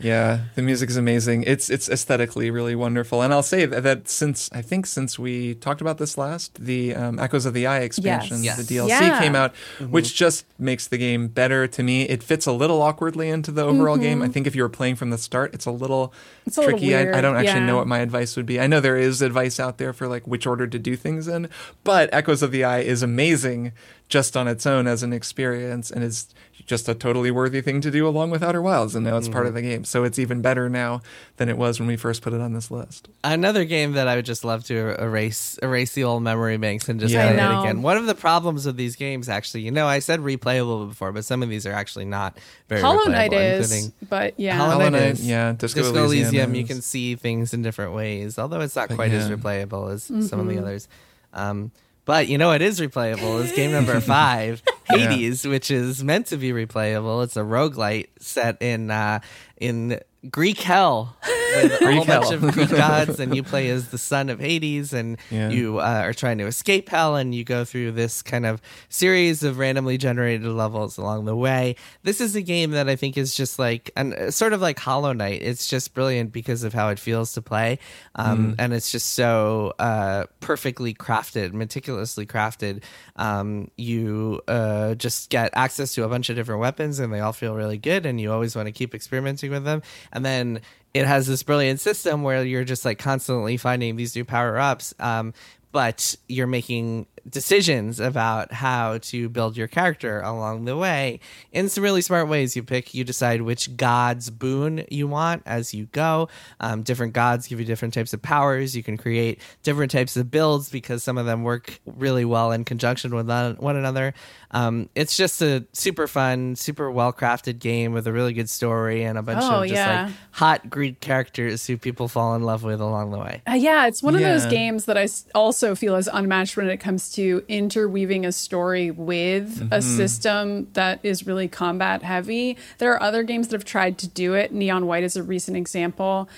the 0.00 0.62
music 0.62 0.90
is 0.90 0.96
amazing. 0.96 1.42
It's 1.46 1.68
it's 1.70 1.88
aesthetically 1.88 2.50
really 2.50 2.74
wonderful, 2.74 3.22
and 3.22 3.32
I'll 3.32 3.42
say 3.42 3.66
that, 3.66 3.82
that 3.82 4.08
since 4.08 4.48
I 4.52 4.62
think 4.62 4.86
since 4.86 5.18
we 5.18 5.54
talked 5.54 5.80
about 5.80 5.98
this 5.98 6.16
last, 6.16 6.54
the 6.64 6.94
um, 6.94 7.18
Echoes 7.18 7.46
of 7.46 7.54
the 7.54 7.66
Eye 7.66 7.80
expansion, 7.80 8.42
Yes. 8.44 8.56
the 8.64 8.74
Yes. 8.74 8.88
DLC 8.88 9.00
Yeah. 9.00 9.20
came 9.20 9.34
out, 9.34 9.54
which 9.90 10.14
just 10.14 10.44
makes 10.58 10.86
the 10.86 10.98
game 10.98 11.28
better 11.28 11.66
to 11.66 11.82
me. 11.82 12.02
It 12.02 12.22
fits 12.22 12.46
a 12.46 12.52
little 12.52 12.80
awkwardly 12.82 13.28
into 13.28 13.50
the 13.50 13.64
overall 13.64 13.96
game. 13.96 14.22
I 14.22 14.28
think 14.28 14.46
if 14.46 14.54
you 14.54 14.62
were 14.62 14.68
playing 14.68 14.96
from 14.96 15.10
the 15.10 15.18
start, 15.18 15.52
it's 15.54 15.66
a 15.66 15.70
little 15.70 16.08
Mm-hmm. 16.08 16.48
It's 16.48 16.56
a 16.56 16.60
little 16.62 16.78
tricky. 16.78 16.94
I, 16.96 17.18
I 17.18 17.20
don't 17.20 17.36
actually 17.36 17.60
yeah. 17.60 17.66
know 17.66 17.76
what 17.76 17.86
my 17.86 17.98
advice 17.98 18.34
would 18.36 18.46
be. 18.46 18.58
I 18.58 18.66
know 18.66 18.80
there 18.80 18.96
is 18.96 19.20
advice 19.20 19.60
out 19.60 19.76
there 19.76 19.92
for 19.92 20.08
like 20.08 20.26
which 20.26 20.46
order 20.46 20.66
to 20.66 20.78
do 20.78 20.96
things 20.96 21.28
in, 21.28 21.48
but 21.84 22.08
Echoes 22.12 22.42
of 22.42 22.52
the 22.52 22.64
Eye 22.64 22.78
is 22.80 23.02
amazing 23.02 23.72
just 24.08 24.34
on 24.34 24.48
its 24.48 24.64
own 24.64 24.86
as 24.86 25.02
an 25.02 25.12
experience, 25.12 25.90
and 25.90 26.02
is 26.02 26.28
just 26.68 26.88
a 26.88 26.94
totally 26.94 27.30
worthy 27.32 27.60
thing 27.60 27.80
to 27.80 27.90
do 27.90 28.06
along 28.06 28.30
with 28.30 28.42
Outer 28.42 28.62
Wilds, 28.62 28.94
and 28.94 29.04
now 29.04 29.16
it's 29.16 29.28
part 29.28 29.46
of 29.46 29.54
the 29.54 29.62
game. 29.62 29.84
So 29.84 30.04
it's 30.04 30.18
even 30.18 30.40
better 30.42 30.68
now 30.68 31.00
than 31.38 31.48
it 31.48 31.56
was 31.58 31.80
when 31.80 31.88
we 31.88 31.96
first 31.96 32.22
put 32.22 32.32
it 32.32 32.40
on 32.40 32.52
this 32.52 32.70
list. 32.70 33.08
Another 33.24 33.64
game 33.64 33.92
that 33.94 34.06
I 34.06 34.14
would 34.16 34.26
just 34.26 34.44
love 34.44 34.62
to 34.66 34.94
erase 35.02 35.58
erase 35.62 35.94
the 35.94 36.04
old 36.04 36.22
memory 36.22 36.58
banks 36.58 36.88
and 36.88 37.00
just 37.00 37.12
Yeah. 37.12 37.32
play 37.32 37.42
it 37.42 37.60
again. 37.62 37.82
One 37.82 37.96
of 37.96 38.06
the 38.06 38.14
problems 38.14 38.66
with 38.66 38.76
these 38.76 38.94
games, 38.94 39.28
actually, 39.28 39.62
you 39.62 39.70
know, 39.72 39.86
I 39.88 39.98
said 39.98 40.20
replayable 40.20 40.88
before, 40.88 41.10
but 41.10 41.24
some 41.24 41.42
of 41.42 41.48
these 41.48 41.66
are 41.66 41.72
actually 41.72 42.04
not 42.04 42.36
very 42.68 42.82
Hollow 42.82 43.10
Knight 43.10 43.32
is, 43.32 43.90
but 44.08 44.38
yeah. 44.38 44.56
Hollow 44.56 44.70
Hollow 44.72 44.84
Knight 44.90 44.92
Knight, 45.00 45.10
is. 45.12 45.26
yeah, 45.26 45.52
Disco, 45.52 45.80
Disco 45.80 46.04
Elysium 46.04 46.26
Elysium, 46.26 46.54
you 46.54 46.64
can 46.64 46.82
see 46.82 47.16
things 47.16 47.54
in 47.54 47.62
different 47.62 47.94
ways, 47.94 48.38
although 48.38 48.60
it's 48.60 48.76
not 48.76 48.88
But 48.88 48.94
quite 48.96 49.12
as 49.12 49.30
replayable 49.30 49.90
as 49.92 50.04
some 50.04 50.20
Mm-hmm. 50.20 50.40
of 50.40 50.48
the 50.48 50.58
others. 50.58 50.88
Um, 51.32 51.70
but 52.08 52.26
you 52.26 52.38
know 52.38 52.48
what 52.48 52.62
is 52.62 52.80
replayable 52.80 53.44
is 53.44 53.52
game 53.52 53.70
number 53.70 54.00
five, 54.16 54.62
Yeah. 54.90 55.10
Hades, 55.10 55.46
which 55.46 55.70
is 55.70 56.02
meant 56.02 56.26
to 56.28 56.38
be 56.38 56.50
replayable. 56.52 57.22
It's 57.22 57.36
a 57.36 57.40
roguelite 57.42 58.08
set 58.18 58.56
in 58.62 58.90
uh, 58.90 59.20
in 59.58 60.00
Greek 60.30 60.58
hell 60.60 61.16
with 61.54 61.80
a 61.80 61.92
whole 61.94 62.04
bunch 62.04 62.32
of 62.32 62.40
Greek 62.52 62.70
gods, 62.70 63.20
and 63.20 63.34
you 63.34 63.42
play 63.42 63.68
as 63.70 63.88
the 63.88 63.98
son 63.98 64.28
of 64.28 64.40
Hades, 64.40 64.92
and 64.92 65.16
Yeah. 65.30 65.48
you 65.50 65.78
uh, 65.78 66.02
are 66.04 66.12
trying 66.12 66.38
to 66.38 66.46
escape 66.46 66.88
hell, 66.88 67.16
and 67.16 67.34
you 67.34 67.44
go 67.44 67.64
through 67.64 67.92
this 67.92 68.22
kind 68.22 68.46
of 68.46 68.60
series 68.88 69.42
of 69.42 69.58
randomly 69.58 69.98
generated 69.98 70.46
levels 70.46 70.98
along 70.98 71.24
the 71.24 71.36
way. 71.36 71.76
This 72.02 72.20
is 72.20 72.34
a 72.36 72.42
game 72.42 72.72
that 72.72 72.88
I 72.88 72.96
think 72.96 73.16
is 73.16 73.34
just 73.34 73.58
like, 73.58 73.90
and 73.96 74.14
uh, 74.14 74.30
sort 74.30 74.52
of 74.52 74.60
like 74.60 74.78
Hollow 74.78 75.12
Knight. 75.12 75.42
It's 75.42 75.66
just 75.66 75.94
brilliant 75.94 76.32
because 76.32 76.62
of 76.64 76.72
how 76.74 76.88
it 76.88 76.98
feels 76.98 77.32
to 77.34 77.42
play, 77.42 77.78
um, 78.14 78.54
and 78.58 78.72
it's 78.72 78.90
just 78.92 79.12
so 79.14 79.74
uh, 79.78 80.24
perfectly 80.40 80.94
crafted, 80.94 81.52
meticulously 81.52 82.26
crafted. 82.26 82.82
Um, 83.16 83.70
you 83.76 84.40
uh, 84.48 84.94
just 84.94 85.30
get 85.30 85.50
access 85.54 85.92
to 85.94 86.04
a 86.04 86.08
bunch 86.08 86.30
of 86.30 86.36
different 86.36 86.60
weapons, 86.60 86.98
and 86.98 87.12
they 87.12 87.20
all 87.20 87.32
feel 87.32 87.54
really 87.54 87.78
good, 87.78 88.06
and 88.06 88.20
you 88.20 88.32
always 88.32 88.54
want 88.54 88.66
to 88.66 88.72
keep 88.72 88.94
experimenting 88.94 89.50
with 89.50 89.64
them. 89.64 89.82
And 90.12 90.24
then 90.24 90.60
it 90.94 91.06
has 91.06 91.26
this 91.26 91.42
brilliant 91.42 91.80
system 91.80 92.22
where 92.22 92.44
you're 92.44 92.64
just 92.64 92.84
like 92.84 92.98
constantly 92.98 93.56
finding 93.56 93.96
these 93.96 94.16
new 94.16 94.24
power 94.24 94.58
ups. 94.58 94.94
Um, 94.98 95.34
but 95.70 96.16
you're 96.28 96.46
making 96.46 97.06
decisions 97.30 98.00
about 98.00 98.52
how 98.52 98.98
to 98.98 99.28
build 99.28 99.56
your 99.56 99.68
character 99.68 100.20
along 100.20 100.64
the 100.64 100.76
way 100.76 101.20
in 101.52 101.68
some 101.68 101.84
really 101.84 102.02
smart 102.02 102.28
ways. 102.28 102.56
You 102.56 102.62
pick, 102.62 102.94
you 102.94 103.04
decide 103.04 103.42
which 103.42 103.76
god's 103.76 104.30
boon 104.30 104.84
you 104.90 105.06
want 105.06 105.42
as 105.46 105.72
you 105.74 105.86
go. 105.86 106.28
Um, 106.60 106.82
different 106.82 107.12
gods 107.12 107.46
give 107.46 107.58
you 107.60 107.66
different 107.66 107.94
types 107.94 108.12
of 108.12 108.22
powers. 108.22 108.76
You 108.76 108.82
can 108.82 108.96
create 108.96 109.40
different 109.62 109.90
types 109.90 110.16
of 110.16 110.30
builds 110.30 110.70
because 110.70 111.02
some 111.02 111.18
of 111.18 111.26
them 111.26 111.42
work 111.44 111.80
really 111.86 112.24
well 112.24 112.52
in 112.52 112.64
conjunction 112.64 113.14
with 113.14 113.28
one 113.28 113.56
one 113.56 113.76
another. 113.76 114.14
Um, 114.50 114.88
it's 114.94 115.16
just 115.16 115.42
a 115.42 115.66
super 115.72 116.06
fun, 116.06 116.56
super 116.56 116.90
well 116.90 117.12
crafted 117.12 117.58
game 117.58 117.92
with 117.92 118.06
a 118.06 118.12
really 118.12 118.32
good 118.32 118.48
story 118.48 119.04
and 119.04 119.18
a 119.18 119.22
bunch 119.22 119.42
Oh, 119.42 119.62
of 119.62 119.68
just 119.68 119.74
yeah. 119.74 120.04
like 120.06 120.14
hot 120.30 120.70
Greek 120.70 121.00
characters 121.00 121.66
who 121.66 121.76
people 121.76 122.08
fall 122.08 122.34
in 122.34 122.42
love 122.42 122.62
with 122.62 122.80
along 122.80 123.10
the 123.10 123.18
way. 123.18 123.42
Uh, 123.46 123.52
yeah, 123.54 123.86
it's 123.86 124.02
one 124.02 124.14
of 124.14 124.20
those 124.22 124.46
games 124.46 124.86
that 124.86 124.96
I 124.96 125.06
also 125.34 125.74
feel 125.74 125.96
is 125.96 126.08
unmatched 126.10 126.56
when 126.56 126.68
it 126.70 126.78
comes 126.78 127.10
to 127.12 127.17
interweaving 127.48 128.24
a 128.26 128.32
story 128.32 128.90
with 128.90 129.58
Mm-hmm. 129.58 129.72
a 129.72 129.82
system 129.82 130.68
that 130.74 131.00
is 131.02 131.26
really 131.26 131.48
combat 131.48 132.02
heavy. 132.02 132.56
There 132.78 132.92
are 132.92 133.02
other 133.02 133.22
games 133.22 133.48
that 133.48 133.56
have 133.56 133.64
tried 133.64 133.98
to 133.98 134.08
do 134.08 134.34
it. 134.34 134.52
Neon 134.52 134.86
White 134.86 135.04
is 135.04 135.16
a 135.16 135.22
recent 135.22 135.56
example. 135.56 136.28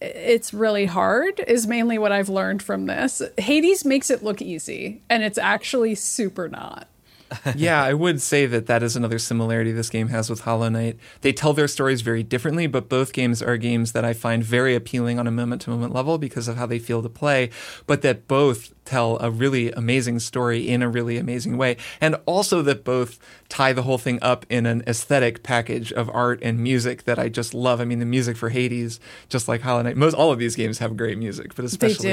it's 0.00 0.52
really 0.52 0.86
hard 0.86 1.38
is 1.46 1.66
mainly 1.66 1.96
what 1.98 2.10
I've 2.12 2.28
learned 2.28 2.62
from 2.62 2.86
this. 2.86 3.22
Hades 3.38 3.84
makes 3.84 4.10
it 4.10 4.22
look 4.24 4.42
easy, 4.42 5.00
and 5.08 5.22
it's 5.22 5.38
actually 5.38 5.94
super 5.94 6.48
not. 6.48 6.88
yeah, 7.56 7.82
I 7.82 7.94
would 7.94 8.20
say 8.20 8.44
that 8.44 8.66
that 8.66 8.82
is 8.82 8.94
another 8.94 9.18
similarity 9.18 9.72
this 9.72 9.88
game 9.88 10.08
has 10.08 10.28
with 10.28 10.40
Hollow 10.40 10.68
Knight. 10.68 10.98
They 11.22 11.32
tell 11.32 11.54
their 11.54 11.66
stories 11.68 12.02
very 12.02 12.22
differently, 12.22 12.66
but 12.66 12.90
both 12.90 13.14
games 13.14 13.40
are 13.40 13.56
games 13.56 13.92
that 13.92 14.04
I 14.04 14.12
find 14.12 14.44
very 14.44 14.74
appealing 14.74 15.18
on 15.18 15.26
a 15.26 15.30
moment 15.30 15.62
to 15.62 15.70
moment 15.70 15.94
level 15.94 16.18
because 16.18 16.46
of 16.46 16.56
how 16.56 16.66
they 16.66 16.78
feel 16.78 17.00
to 17.02 17.08
play, 17.08 17.48
but 17.86 18.02
that 18.02 18.28
both 18.28 18.74
tell 18.84 19.18
a 19.20 19.30
really 19.30 19.70
amazing 19.72 20.18
story 20.18 20.68
in 20.68 20.82
a 20.82 20.88
really 20.88 21.16
amazing 21.16 21.56
way. 21.56 21.76
And 22.00 22.16
also 22.26 22.62
that 22.62 22.84
both 22.84 23.18
tie 23.48 23.72
the 23.72 23.82
whole 23.82 23.98
thing 23.98 24.18
up 24.22 24.46
in 24.48 24.66
an 24.66 24.82
aesthetic 24.86 25.42
package 25.42 25.92
of 25.92 26.10
art 26.10 26.40
and 26.42 26.58
music 26.58 27.04
that 27.04 27.18
I 27.18 27.28
just 27.28 27.54
love. 27.54 27.80
I 27.80 27.84
mean, 27.84 27.98
the 27.98 28.06
music 28.06 28.36
for 28.36 28.48
Hades, 28.48 29.00
just 29.28 29.48
like 29.48 29.60
Hollow 29.60 29.82
Knight, 29.82 29.96
most 29.96 30.14
all 30.14 30.32
of 30.32 30.38
these 30.38 30.56
games 30.56 30.78
have 30.78 30.96
great 30.96 31.18
music, 31.18 31.54
but 31.54 31.64
especially 31.64 32.08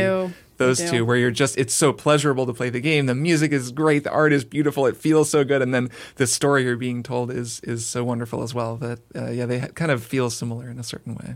those 0.57 0.79
two 0.91 1.05
where 1.05 1.17
you're 1.17 1.31
just 1.31 1.57
it's 1.57 1.73
so 1.73 1.91
pleasurable 1.91 2.45
to 2.45 2.53
play 2.53 2.69
the 2.69 2.81
game. 2.81 3.07
The 3.07 3.15
music 3.15 3.51
is 3.51 3.71
great, 3.71 4.03
the 4.03 4.11
art 4.11 4.33
is 4.33 4.43
beautiful, 4.43 4.85
it 4.85 4.97
feels 4.97 5.29
so 5.29 5.43
good, 5.43 5.61
and 5.61 5.73
then 5.73 5.89
the 6.15 6.27
story 6.27 6.63
you're 6.65 6.75
being 6.77 7.01
told 7.01 7.31
is 7.31 7.61
is 7.61 7.85
so 7.85 8.03
wonderful 8.03 8.43
as 8.43 8.53
well 8.53 8.75
that 8.77 8.99
uh, 9.15 9.31
yeah, 9.31 9.45
they 9.45 9.59
kind 9.73 9.89
of 9.91 10.03
feel 10.03 10.29
similar 10.29 10.69
in 10.69 10.77
a 10.77 10.83
certain 10.83 11.15
way. 11.15 11.35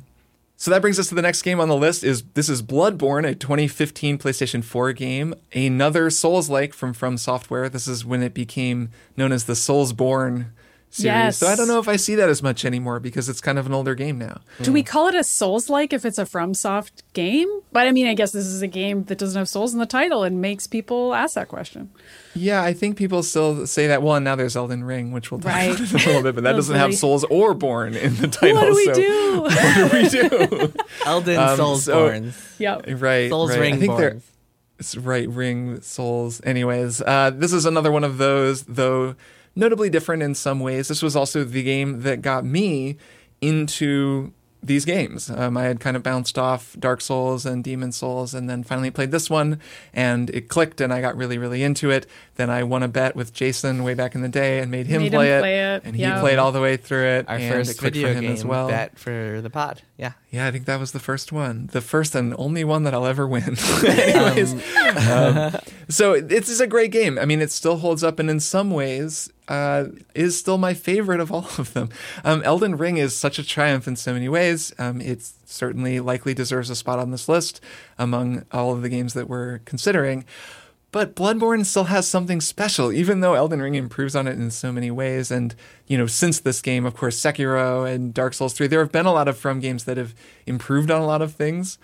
So 0.63 0.71
that 0.71 0.79
brings 0.79 0.97
us 0.97 1.09
to 1.09 1.15
the 1.15 1.21
next 1.21 1.41
game 1.41 1.59
on 1.59 1.67
the 1.67 1.75
list 1.75 2.05
is 2.05 2.23
this 2.35 2.47
is 2.47 2.63
Bloodborne, 2.63 3.27
a 3.27 3.35
2015 3.35 4.17
PlayStation 4.17 4.63
4 4.63 4.93
game, 4.93 5.35
another 5.53 6.09
Souls-like 6.09 6.73
from 6.73 6.93
From 6.93 7.17
Software. 7.17 7.67
This 7.67 7.85
is 7.85 8.05
when 8.05 8.23
it 8.23 8.33
became 8.33 8.89
known 9.17 9.33
as 9.33 9.43
the 9.43 9.55
Soulsborne 9.55 10.51
series. 10.93 11.15
Yes. 11.15 11.37
So 11.37 11.47
I 11.47 11.55
don't 11.55 11.67
know 11.67 11.79
if 11.79 11.87
I 11.87 11.95
see 11.95 12.15
that 12.15 12.29
as 12.29 12.43
much 12.43 12.65
anymore 12.65 12.99
because 12.99 13.27
it's 13.27 13.41
kind 13.41 13.57
of 13.57 13.65
an 13.65 13.73
older 13.73 13.95
game 13.95 14.17
now. 14.19 14.41
Do 14.61 14.71
we 14.71 14.83
call 14.83 15.07
it 15.07 15.15
a 15.15 15.23
Souls 15.23 15.69
like 15.69 15.91
if 15.91 16.05
it's 16.05 16.17
a 16.17 16.23
FromSoft 16.23 17.01
game? 17.13 17.49
But 17.71 17.87
I 17.87 17.91
mean, 17.91 18.05
I 18.05 18.13
guess 18.13 18.31
this 18.31 18.45
is 18.45 18.61
a 18.61 18.67
game 18.67 19.05
that 19.05 19.17
doesn't 19.17 19.37
have 19.37 19.49
souls 19.49 19.73
in 19.73 19.79
the 19.79 19.87
title 19.87 20.23
and 20.23 20.39
makes 20.39 20.67
people 20.67 21.15
ask 21.15 21.33
that 21.33 21.47
question. 21.47 21.89
Yeah, 22.35 22.61
I 22.61 22.73
think 22.73 22.97
people 22.97 23.23
still 23.23 23.65
say 23.65 23.87
that. 23.87 24.03
Well, 24.03 24.15
and 24.15 24.23
now 24.23 24.35
there's 24.35 24.55
Elden 24.55 24.83
Ring, 24.83 25.11
which 25.11 25.31
we'll 25.31 25.39
talk 25.39 25.51
right. 25.51 25.75
about 25.75 25.91
in 25.91 25.95
a 25.95 26.05
little 26.05 26.23
bit, 26.23 26.35
but 26.35 26.43
that 26.43 26.51
doesn't 26.55 26.75
have 26.75 26.93
souls 26.93 27.23
or 27.25 27.55
born 27.55 27.95
in 27.95 28.15
the 28.17 28.27
title. 28.29 28.61
What 28.61 28.67
do 28.67 28.75
we 28.75 28.85
so 28.85 28.93
do? 28.93 29.41
what 29.41 29.75
do 29.75 29.97
we 29.97 30.09
do? 30.09 30.73
Elden 31.05 31.39
um, 31.39 31.57
Soulsborns. 31.57 32.33
So, 32.33 32.55
yep. 32.59 32.85
Right. 32.87 33.29
Souls 33.29 33.49
right. 33.49 33.59
Ring 33.59 33.73
I 33.75 33.77
think 33.77 33.93
borns. 33.93 34.23
They're, 34.93 35.01
right, 35.01 35.29
Ring 35.29 35.81
Souls. 35.81 36.41
Anyways, 36.43 37.01
uh, 37.01 37.31
this 37.33 37.53
is 37.53 37.65
another 37.65 37.91
one 37.91 38.03
of 38.03 38.19
those, 38.19 38.63
though 38.63 39.15
notably 39.55 39.89
different 39.89 40.23
in 40.23 40.35
some 40.35 40.59
ways. 40.59 40.87
This 40.87 41.01
was 41.01 41.15
also 41.15 41.43
the 41.43 41.63
game 41.63 42.01
that 42.01 42.21
got 42.21 42.45
me 42.45 42.97
into 43.41 44.33
these 44.63 44.85
games. 44.85 45.29
Um, 45.29 45.57
I 45.57 45.63
had 45.63 45.79
kind 45.79 45.97
of 45.97 46.03
bounced 46.03 46.37
off 46.39 46.75
Dark 46.79 47.01
Souls 47.01 47.45
and 47.45 47.63
Demon's 47.63 47.97
Souls, 47.97 48.33
and 48.33 48.49
then 48.49 48.63
finally 48.63 48.89
played 48.89 49.11
this 49.11 49.29
one, 49.29 49.59
and 49.93 50.29
it 50.29 50.47
clicked, 50.47 50.79
and 50.81 50.93
I 50.93 51.01
got 51.01 51.17
really, 51.17 51.37
really 51.37 51.63
into 51.63 51.91
it. 51.91 52.07
Then 52.35 52.49
I 52.49 52.63
won 52.63 52.81
a 52.81 52.87
bet 52.87 53.15
with 53.15 53.33
Jason 53.33 53.83
way 53.83 53.93
back 53.93 54.15
in 54.15 54.21
the 54.21 54.29
day 54.29 54.59
and 54.59 54.71
made 54.71 54.87
him, 54.87 55.03
made 55.03 55.11
play, 55.11 55.29
him 55.29 55.37
it, 55.37 55.41
play, 55.41 55.75
it, 55.75 55.81
and 55.85 55.95
he 55.95 56.05
played 56.19 56.39
all 56.39 56.51
the 56.51 56.61
way 56.61 56.77
through 56.77 57.05
it. 57.05 57.25
Our 57.27 57.35
and 57.35 57.53
first 57.53 57.71
it 57.71 57.81
video 57.81 58.07
for 58.07 58.13
him 58.13 58.21
game 58.21 58.31
as 58.31 58.45
well. 58.45 58.69
bet 58.69 58.97
for 58.97 59.41
the 59.41 59.49
pod. 59.49 59.81
Yeah, 59.97 60.13
yeah, 60.31 60.47
I 60.47 60.51
think 60.51 60.65
that 60.65 60.79
was 60.79 60.93
the 60.93 60.99
first 60.99 61.31
one, 61.31 61.67
the 61.71 61.81
first 61.81 62.15
and 62.15 62.33
only 62.37 62.63
one 62.63 62.83
that 62.83 62.93
I'll 62.93 63.05
ever 63.05 63.27
win. 63.27 63.57
Anyways, 63.87 64.53
um, 64.53 65.37
um, 65.37 65.55
so 65.89 66.19
this 66.21 66.49
is 66.49 66.61
a 66.61 66.67
great 66.67 66.91
game. 66.91 67.19
I 67.19 67.25
mean, 67.25 67.41
it 67.41 67.51
still 67.51 67.77
holds 67.77 68.03
up, 68.03 68.19
and 68.19 68.29
in 68.29 68.39
some 68.39 68.71
ways, 68.71 69.29
uh, 69.47 69.85
is 70.15 70.37
still 70.37 70.57
my 70.57 70.73
favorite 70.73 71.19
of 71.19 71.31
all 71.31 71.47
of 71.57 71.73
them. 71.73 71.89
Um, 72.23 72.41
Elden 72.43 72.77
Ring 72.77 72.97
is 72.97 73.15
such 73.15 73.39
a 73.39 73.43
triumph 73.43 73.87
in 73.87 73.95
so 73.95 74.13
many 74.13 74.29
ways. 74.29 74.73
Um, 74.77 75.01
it 75.01 75.21
certainly 75.45 75.99
likely 75.99 76.33
deserves 76.33 76.69
a 76.69 76.75
spot 76.75 76.99
on 76.99 77.11
this 77.11 77.27
list 77.27 77.61
among 77.97 78.45
all 78.51 78.71
of 78.71 78.81
the 78.81 78.89
games 78.89 79.13
that 79.13 79.29
we're 79.29 79.59
considering. 79.59 80.25
But 80.93 81.15
Bloodborne 81.15 81.65
still 81.65 81.85
has 81.85 82.07
something 82.07 82.39
special, 82.39 82.91
even 82.91 83.21
though 83.21 83.33
Elden 83.33 83.63
Ring 83.63 83.73
improves 83.73 84.15
on 84.15 84.27
it 84.27 84.37
in 84.37 84.51
so 84.51 84.71
many 84.71 84.91
ways. 84.91 85.31
And, 85.31 85.55
you 85.87 85.97
know, 85.97 86.05
since 86.05 86.39
this 86.39 86.61
game, 86.61 86.85
of 86.85 86.95
course, 86.95 87.19
Sekiro 87.19 87.91
and 87.91 88.13
Dark 88.13 88.35
Souls 88.35 88.53
3, 88.53 88.67
there 88.67 88.79
have 88.79 88.91
been 88.91 89.07
a 89.07 89.11
lot 89.11 89.27
of 89.27 89.35
From 89.35 89.59
games 89.59 89.85
that 89.85 89.97
have 89.97 90.13
improved 90.45 90.91
on 90.91 91.01
a 91.01 91.07
lot 91.07 91.23
of 91.23 91.33
things. 91.33 91.79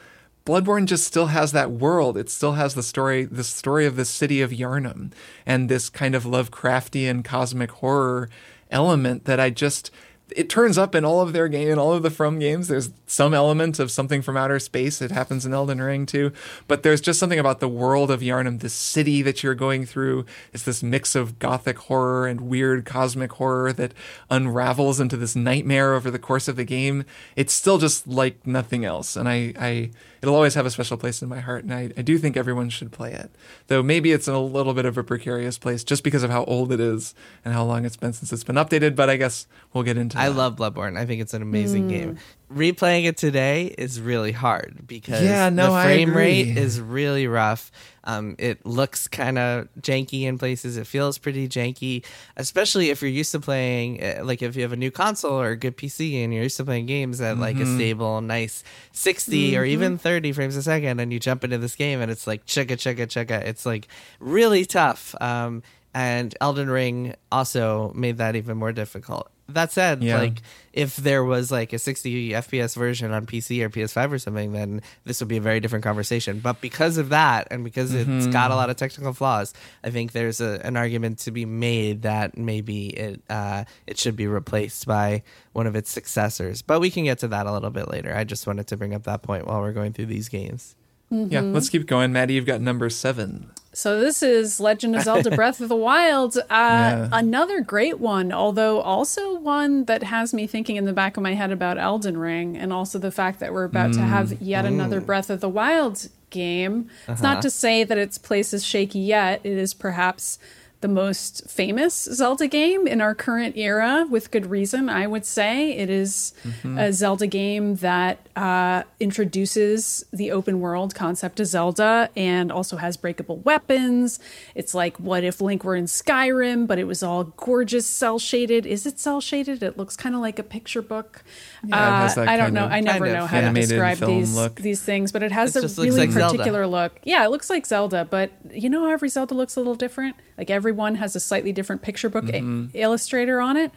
Bloodborne 0.45 0.85
just 0.85 1.05
still 1.05 1.27
has 1.27 1.51
that 1.51 1.71
world. 1.71 2.17
It 2.17 2.29
still 2.29 2.53
has 2.53 2.73
the 2.73 2.83
story, 2.83 3.25
the 3.25 3.43
story 3.43 3.85
of 3.85 3.95
the 3.95 4.05
city 4.05 4.41
of 4.41 4.51
Yharnam, 4.51 5.11
and 5.45 5.69
this 5.69 5.89
kind 5.89 6.15
of 6.15 6.23
Lovecraftian 6.23 7.23
cosmic 7.23 7.71
horror 7.71 8.29
element 8.71 9.25
that 9.25 9.39
I 9.39 9.49
just 9.49 9.91
it 10.35 10.49
turns 10.49 10.77
up 10.77 10.95
in 10.95 11.05
all 11.05 11.21
of 11.21 11.33
their 11.33 11.47
game 11.47 11.69
in 11.69 11.79
all 11.79 11.93
of 11.93 12.03
the 12.03 12.09
From 12.09 12.39
games. 12.39 12.67
There's 12.67 12.91
some 13.07 13.33
element 13.33 13.79
of 13.79 13.91
something 13.91 14.21
from 14.21 14.37
outer 14.37 14.59
space. 14.59 15.01
It 15.01 15.11
happens 15.11 15.45
in 15.45 15.53
Elden 15.53 15.81
Ring 15.81 16.05
too, 16.05 16.31
but 16.67 16.83
there's 16.83 17.01
just 17.01 17.19
something 17.19 17.39
about 17.39 17.59
the 17.59 17.67
world 17.67 18.11
of 18.11 18.21
Yharnam, 18.21 18.59
the 18.59 18.69
city 18.69 19.21
that 19.21 19.43
you're 19.43 19.55
going 19.55 19.85
through. 19.85 20.25
It's 20.53 20.63
this 20.63 20.83
mix 20.83 21.15
of 21.15 21.39
gothic 21.39 21.77
horror 21.79 22.27
and 22.27 22.41
weird 22.41 22.85
cosmic 22.85 23.33
horror 23.33 23.73
that 23.73 23.93
unravels 24.29 24.99
into 24.99 25.17
this 25.17 25.35
nightmare 25.35 25.93
over 25.93 26.11
the 26.11 26.19
course 26.19 26.47
of 26.47 26.55
the 26.55 26.65
game. 26.65 27.05
It's 27.35 27.53
still 27.53 27.77
just 27.77 28.07
like 28.07 28.45
nothing 28.45 28.85
else, 28.85 29.15
and 29.15 29.27
I, 29.27 29.53
I 29.59 29.91
it'll 30.21 30.35
always 30.35 30.53
have 30.55 30.65
a 30.65 30.71
special 30.71 30.97
place 30.97 31.21
in 31.21 31.29
my 31.29 31.39
heart, 31.39 31.63
and 31.63 31.73
I, 31.73 31.91
I 31.97 32.01
do 32.01 32.17
think 32.17 32.37
everyone 32.37 32.69
should 32.69 32.91
play 32.91 33.13
it. 33.13 33.31
Though 33.67 33.83
maybe 33.83 34.11
it's 34.11 34.27
in 34.27 34.33
a 34.33 34.41
little 34.41 34.73
bit 34.73 34.85
of 34.85 34.97
a 34.97 35.03
precarious 35.03 35.57
place 35.57 35.83
just 35.83 36.03
because 36.03 36.23
of 36.23 36.31
how 36.31 36.43
old 36.45 36.71
it 36.71 36.79
is 36.79 37.13
and 37.45 37.53
how 37.53 37.63
long 37.63 37.85
it's 37.85 37.97
been 37.97 38.13
since 38.13 38.31
it's 38.33 38.43
been 38.43 38.55
updated. 38.55 38.95
But 38.95 39.09
I 39.09 39.17
guess 39.17 39.47
we'll 39.73 39.83
get 39.83 39.97
into. 39.97 40.17
It. 40.17 40.21
I 40.21 40.29
that. 40.29 40.35
love 40.35 40.55
Bloodborne. 40.55 40.97
I 40.97 41.05
think 41.05 41.21
it's 41.21 41.33
an 41.33 41.41
amazing 41.41 41.87
mm. 41.87 41.89
game. 41.89 42.17
Replaying 42.51 43.05
it 43.05 43.15
today 43.15 43.65
is 43.77 44.01
really 44.01 44.31
hard 44.31 44.87
because 44.87 45.23
yeah, 45.23 45.49
no, 45.49 45.73
the 45.73 45.83
frame 45.83 46.15
rate 46.15 46.57
is 46.57 46.81
really 46.81 47.27
rough. 47.27 47.71
Um, 48.09 48.35
it 48.39 48.65
looks 48.65 49.07
kind 49.07 49.37
of 49.37 49.67
janky 49.79 50.23
in 50.23 50.39
places. 50.39 50.77
It 50.77 50.87
feels 50.87 51.19
pretty 51.19 51.47
janky, 51.47 52.03
especially 52.37 52.89
if 52.89 53.03
you're 53.03 53.11
used 53.11 53.31
to 53.33 53.39
playing, 53.39 54.03
uh, 54.03 54.21
like 54.23 54.41
if 54.41 54.55
you 54.55 54.63
have 54.63 54.73
a 54.73 54.77
new 54.77 54.89
console 54.89 55.39
or 55.39 55.49
a 55.49 55.55
good 55.55 55.77
PC 55.77 56.23
and 56.23 56.33
you're 56.33 56.43
used 56.43 56.57
to 56.57 56.65
playing 56.65 56.87
games 56.87 57.21
at 57.21 57.33
mm-hmm. 57.33 57.41
like 57.41 57.57
a 57.57 57.59
mm-hmm. 57.59 57.75
stable, 57.75 58.21
nice 58.21 58.63
60 58.93 59.51
mm-hmm. 59.51 59.59
or 59.61 59.65
even 59.65 59.97
30 59.99 60.31
frames 60.31 60.55
a 60.55 60.63
second, 60.63 60.99
and 60.99 61.13
you 61.13 61.19
jump 61.19 61.43
into 61.43 61.59
this 61.59 61.75
game 61.75 62.01
and 62.01 62.09
it's 62.09 62.25
like 62.25 62.47
chugga 62.47 62.77
chugga 62.77 63.05
chugga. 63.05 63.43
It's 63.43 63.65
like 63.65 63.87
really 64.19 64.65
tough. 64.65 65.13
Um, 65.21 65.61
and 65.93 66.35
Elden 66.41 66.69
Ring 66.69 67.13
also 67.31 67.91
made 67.93 68.17
that 68.17 68.35
even 68.35 68.57
more 68.57 68.71
difficult. 68.71 69.29
That 69.53 69.71
said, 69.71 70.03
yeah. 70.03 70.17
like 70.17 70.41
if 70.73 70.95
there 70.95 71.23
was 71.23 71.51
like 71.51 71.73
a 71.73 71.79
60 71.79 72.29
FPS 72.29 72.75
version 72.75 73.11
on 73.11 73.25
PC 73.25 73.61
or 73.63 73.69
PS5 73.69 74.11
or 74.11 74.19
something, 74.19 74.51
then 74.51 74.81
this 75.03 75.19
would 75.19 75.27
be 75.27 75.37
a 75.37 75.41
very 75.41 75.59
different 75.59 75.83
conversation. 75.83 76.39
But 76.39 76.61
because 76.61 76.97
of 76.97 77.09
that, 77.09 77.47
and 77.51 77.63
because 77.63 77.91
mm-hmm. 77.91 78.19
it's 78.19 78.27
got 78.27 78.51
a 78.51 78.55
lot 78.55 78.69
of 78.69 78.75
technical 78.75 79.13
flaws, 79.13 79.53
I 79.83 79.89
think 79.89 80.11
there's 80.11 80.41
a, 80.41 80.61
an 80.63 80.77
argument 80.77 81.19
to 81.19 81.31
be 81.31 81.45
made 81.45 82.03
that 82.03 82.37
maybe 82.37 82.87
it 82.87 83.21
uh, 83.29 83.65
it 83.87 83.97
should 83.97 84.15
be 84.15 84.27
replaced 84.27 84.85
by 84.85 85.23
one 85.53 85.67
of 85.67 85.75
its 85.75 85.89
successors. 85.89 86.61
But 86.61 86.79
we 86.79 86.91
can 86.91 87.03
get 87.05 87.19
to 87.19 87.27
that 87.29 87.45
a 87.45 87.51
little 87.51 87.71
bit 87.71 87.89
later. 87.89 88.15
I 88.15 88.23
just 88.23 88.47
wanted 88.47 88.67
to 88.67 88.77
bring 88.77 88.93
up 88.93 89.03
that 89.03 89.21
point 89.21 89.47
while 89.47 89.61
we're 89.61 89.73
going 89.73 89.93
through 89.93 90.07
these 90.07 90.29
games. 90.29 90.75
Mm-hmm. 91.11 91.33
Yeah, 91.33 91.41
let's 91.41 91.69
keep 91.69 91.87
going. 91.87 92.13
Maddie, 92.13 92.35
you've 92.35 92.45
got 92.45 92.61
number 92.61 92.89
seven. 92.89 93.49
So 93.71 93.99
this 93.99 94.23
is 94.23 94.59
Legend 94.59 94.95
of 94.95 95.03
Zelda 95.03 95.31
Breath 95.35 95.61
of 95.61 95.69
the 95.69 95.75
Wild. 95.75 96.37
Uh, 96.37 96.43
yeah. 96.49 97.09
Another 97.11 97.61
great 97.61 97.99
one, 97.99 98.31
although 98.31 98.81
also 98.81 99.37
one 99.39 99.85
that 99.85 100.03
has 100.03 100.33
me 100.33 100.47
thinking 100.47 100.75
in 100.75 100.85
the 100.85 100.93
back 100.93 101.17
of 101.17 101.23
my 101.23 101.33
head 101.33 101.51
about 101.51 101.77
Elden 101.77 102.17
Ring 102.17 102.57
and 102.57 102.73
also 102.73 102.99
the 102.99 103.11
fact 103.11 103.39
that 103.39 103.53
we're 103.53 103.63
about 103.63 103.91
mm. 103.91 103.95
to 103.95 104.01
have 104.01 104.41
yet 104.41 104.65
another 104.65 104.99
Breath 104.99 105.29
of 105.29 105.39
the 105.39 105.49
Wild 105.49 106.09
game. 106.29 106.89
Uh-huh. 107.03 107.13
It's 107.13 107.21
not 107.21 107.33
uh-huh. 107.33 107.41
to 107.43 107.49
say 107.49 107.83
that 107.83 107.97
its 107.97 108.17
place 108.17 108.53
is 108.53 108.65
shaky 108.65 108.99
yet. 108.99 109.41
It 109.43 109.57
is 109.57 109.73
perhaps 109.73 110.39
the 110.81 110.87
most 110.87 111.49
famous 111.49 111.93
Zelda 111.93 112.47
game 112.47 112.87
in 112.87 113.01
our 113.01 113.13
current 113.13 113.57
era, 113.57 114.07
with 114.09 114.31
good 114.31 114.45
reason, 114.45 114.89
I 114.89 115.07
would 115.07 115.25
say. 115.25 115.71
It 115.71 115.89
is 115.89 116.33
mm-hmm. 116.43 116.77
a 116.77 116.93
Zelda 116.93 117.27
game 117.27 117.75
that 117.77 118.27
uh, 118.35 118.83
introduces 118.99 120.05
the 120.13 120.31
open 120.31 120.61
world 120.61 120.95
concept 120.95 121.35
to 121.37 121.45
Zelda 121.45 122.09
and 122.15 122.51
also 122.51 122.77
has 122.77 122.95
breakable 122.95 123.37
weapons. 123.39 124.19
It's 124.55 124.73
like, 124.73 124.97
what 124.97 125.23
if 125.23 125.41
Link 125.41 125.65
were 125.65 125.75
in 125.75 125.85
Skyrim, 125.85 126.65
but 126.65 126.79
it 126.79 126.85
was 126.85 127.03
all 127.03 127.25
gorgeous 127.25 127.85
cel 127.85 128.17
shaded? 128.17 128.65
Is 128.65 128.85
it 128.85 128.99
cel 128.99 129.19
shaded? 129.19 129.61
It 129.61 129.77
looks 129.77 129.97
kind 129.97 130.15
of 130.15 130.21
like 130.21 130.39
a 130.39 130.43
picture 130.43 130.81
book. 130.81 131.23
Yeah, 131.63 132.13
uh, 132.15 132.21
I 132.21 132.37
don't 132.37 132.53
know. 132.53 132.65
I 132.65 132.79
never 132.79 133.05
know 133.05 133.25
how 133.25 133.41
to 133.41 133.53
describe 133.53 133.97
these 133.97 134.35
look. 134.35 134.55
these 134.55 134.81
things, 134.81 135.11
but 135.11 135.23
it 135.23 135.31
has 135.31 135.55
it 135.55 135.63
a 135.63 135.81
really 135.81 136.07
like 136.07 136.13
particular 136.13 136.63
Zelda. 136.63 136.67
look. 136.67 136.99
Yeah, 137.03 137.25
it 137.25 137.29
looks 137.29 137.49
like 137.49 137.65
Zelda, 137.65 138.05
but 138.05 138.31
you 138.51 138.69
know 138.69 138.85
how 138.85 138.91
every 138.91 139.09
Zelda 139.09 139.33
looks 139.33 139.55
a 139.55 139.59
little 139.59 139.75
different? 139.75 140.15
Like 140.37 140.49
everyone 140.49 140.95
has 140.95 141.15
a 141.15 141.19
slightly 141.19 141.51
different 141.51 141.81
picture 141.81 142.09
book 142.09 142.25
mm-hmm. 142.25 142.75
a- 142.75 142.81
illustrator 142.81 143.41
on 143.41 143.57
it. 143.57 143.71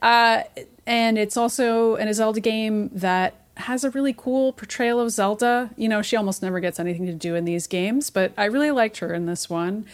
Uh, 0.00 0.42
and 0.86 1.18
it's 1.18 1.36
also 1.36 1.96
an, 1.96 2.08
a 2.08 2.14
Zelda 2.14 2.40
game 2.40 2.90
that 2.92 3.34
has 3.56 3.84
a 3.84 3.90
really 3.90 4.12
cool 4.12 4.52
portrayal 4.52 5.00
of 5.00 5.10
Zelda. 5.10 5.70
You 5.76 5.88
know, 5.88 6.02
she 6.02 6.16
almost 6.16 6.42
never 6.42 6.60
gets 6.60 6.78
anything 6.78 7.06
to 7.06 7.14
do 7.14 7.34
in 7.34 7.44
these 7.44 7.66
games, 7.66 8.10
but 8.10 8.32
I 8.36 8.44
really 8.46 8.70
liked 8.70 8.98
her 8.98 9.12
in 9.14 9.26
this 9.26 9.48
one. 9.48 9.86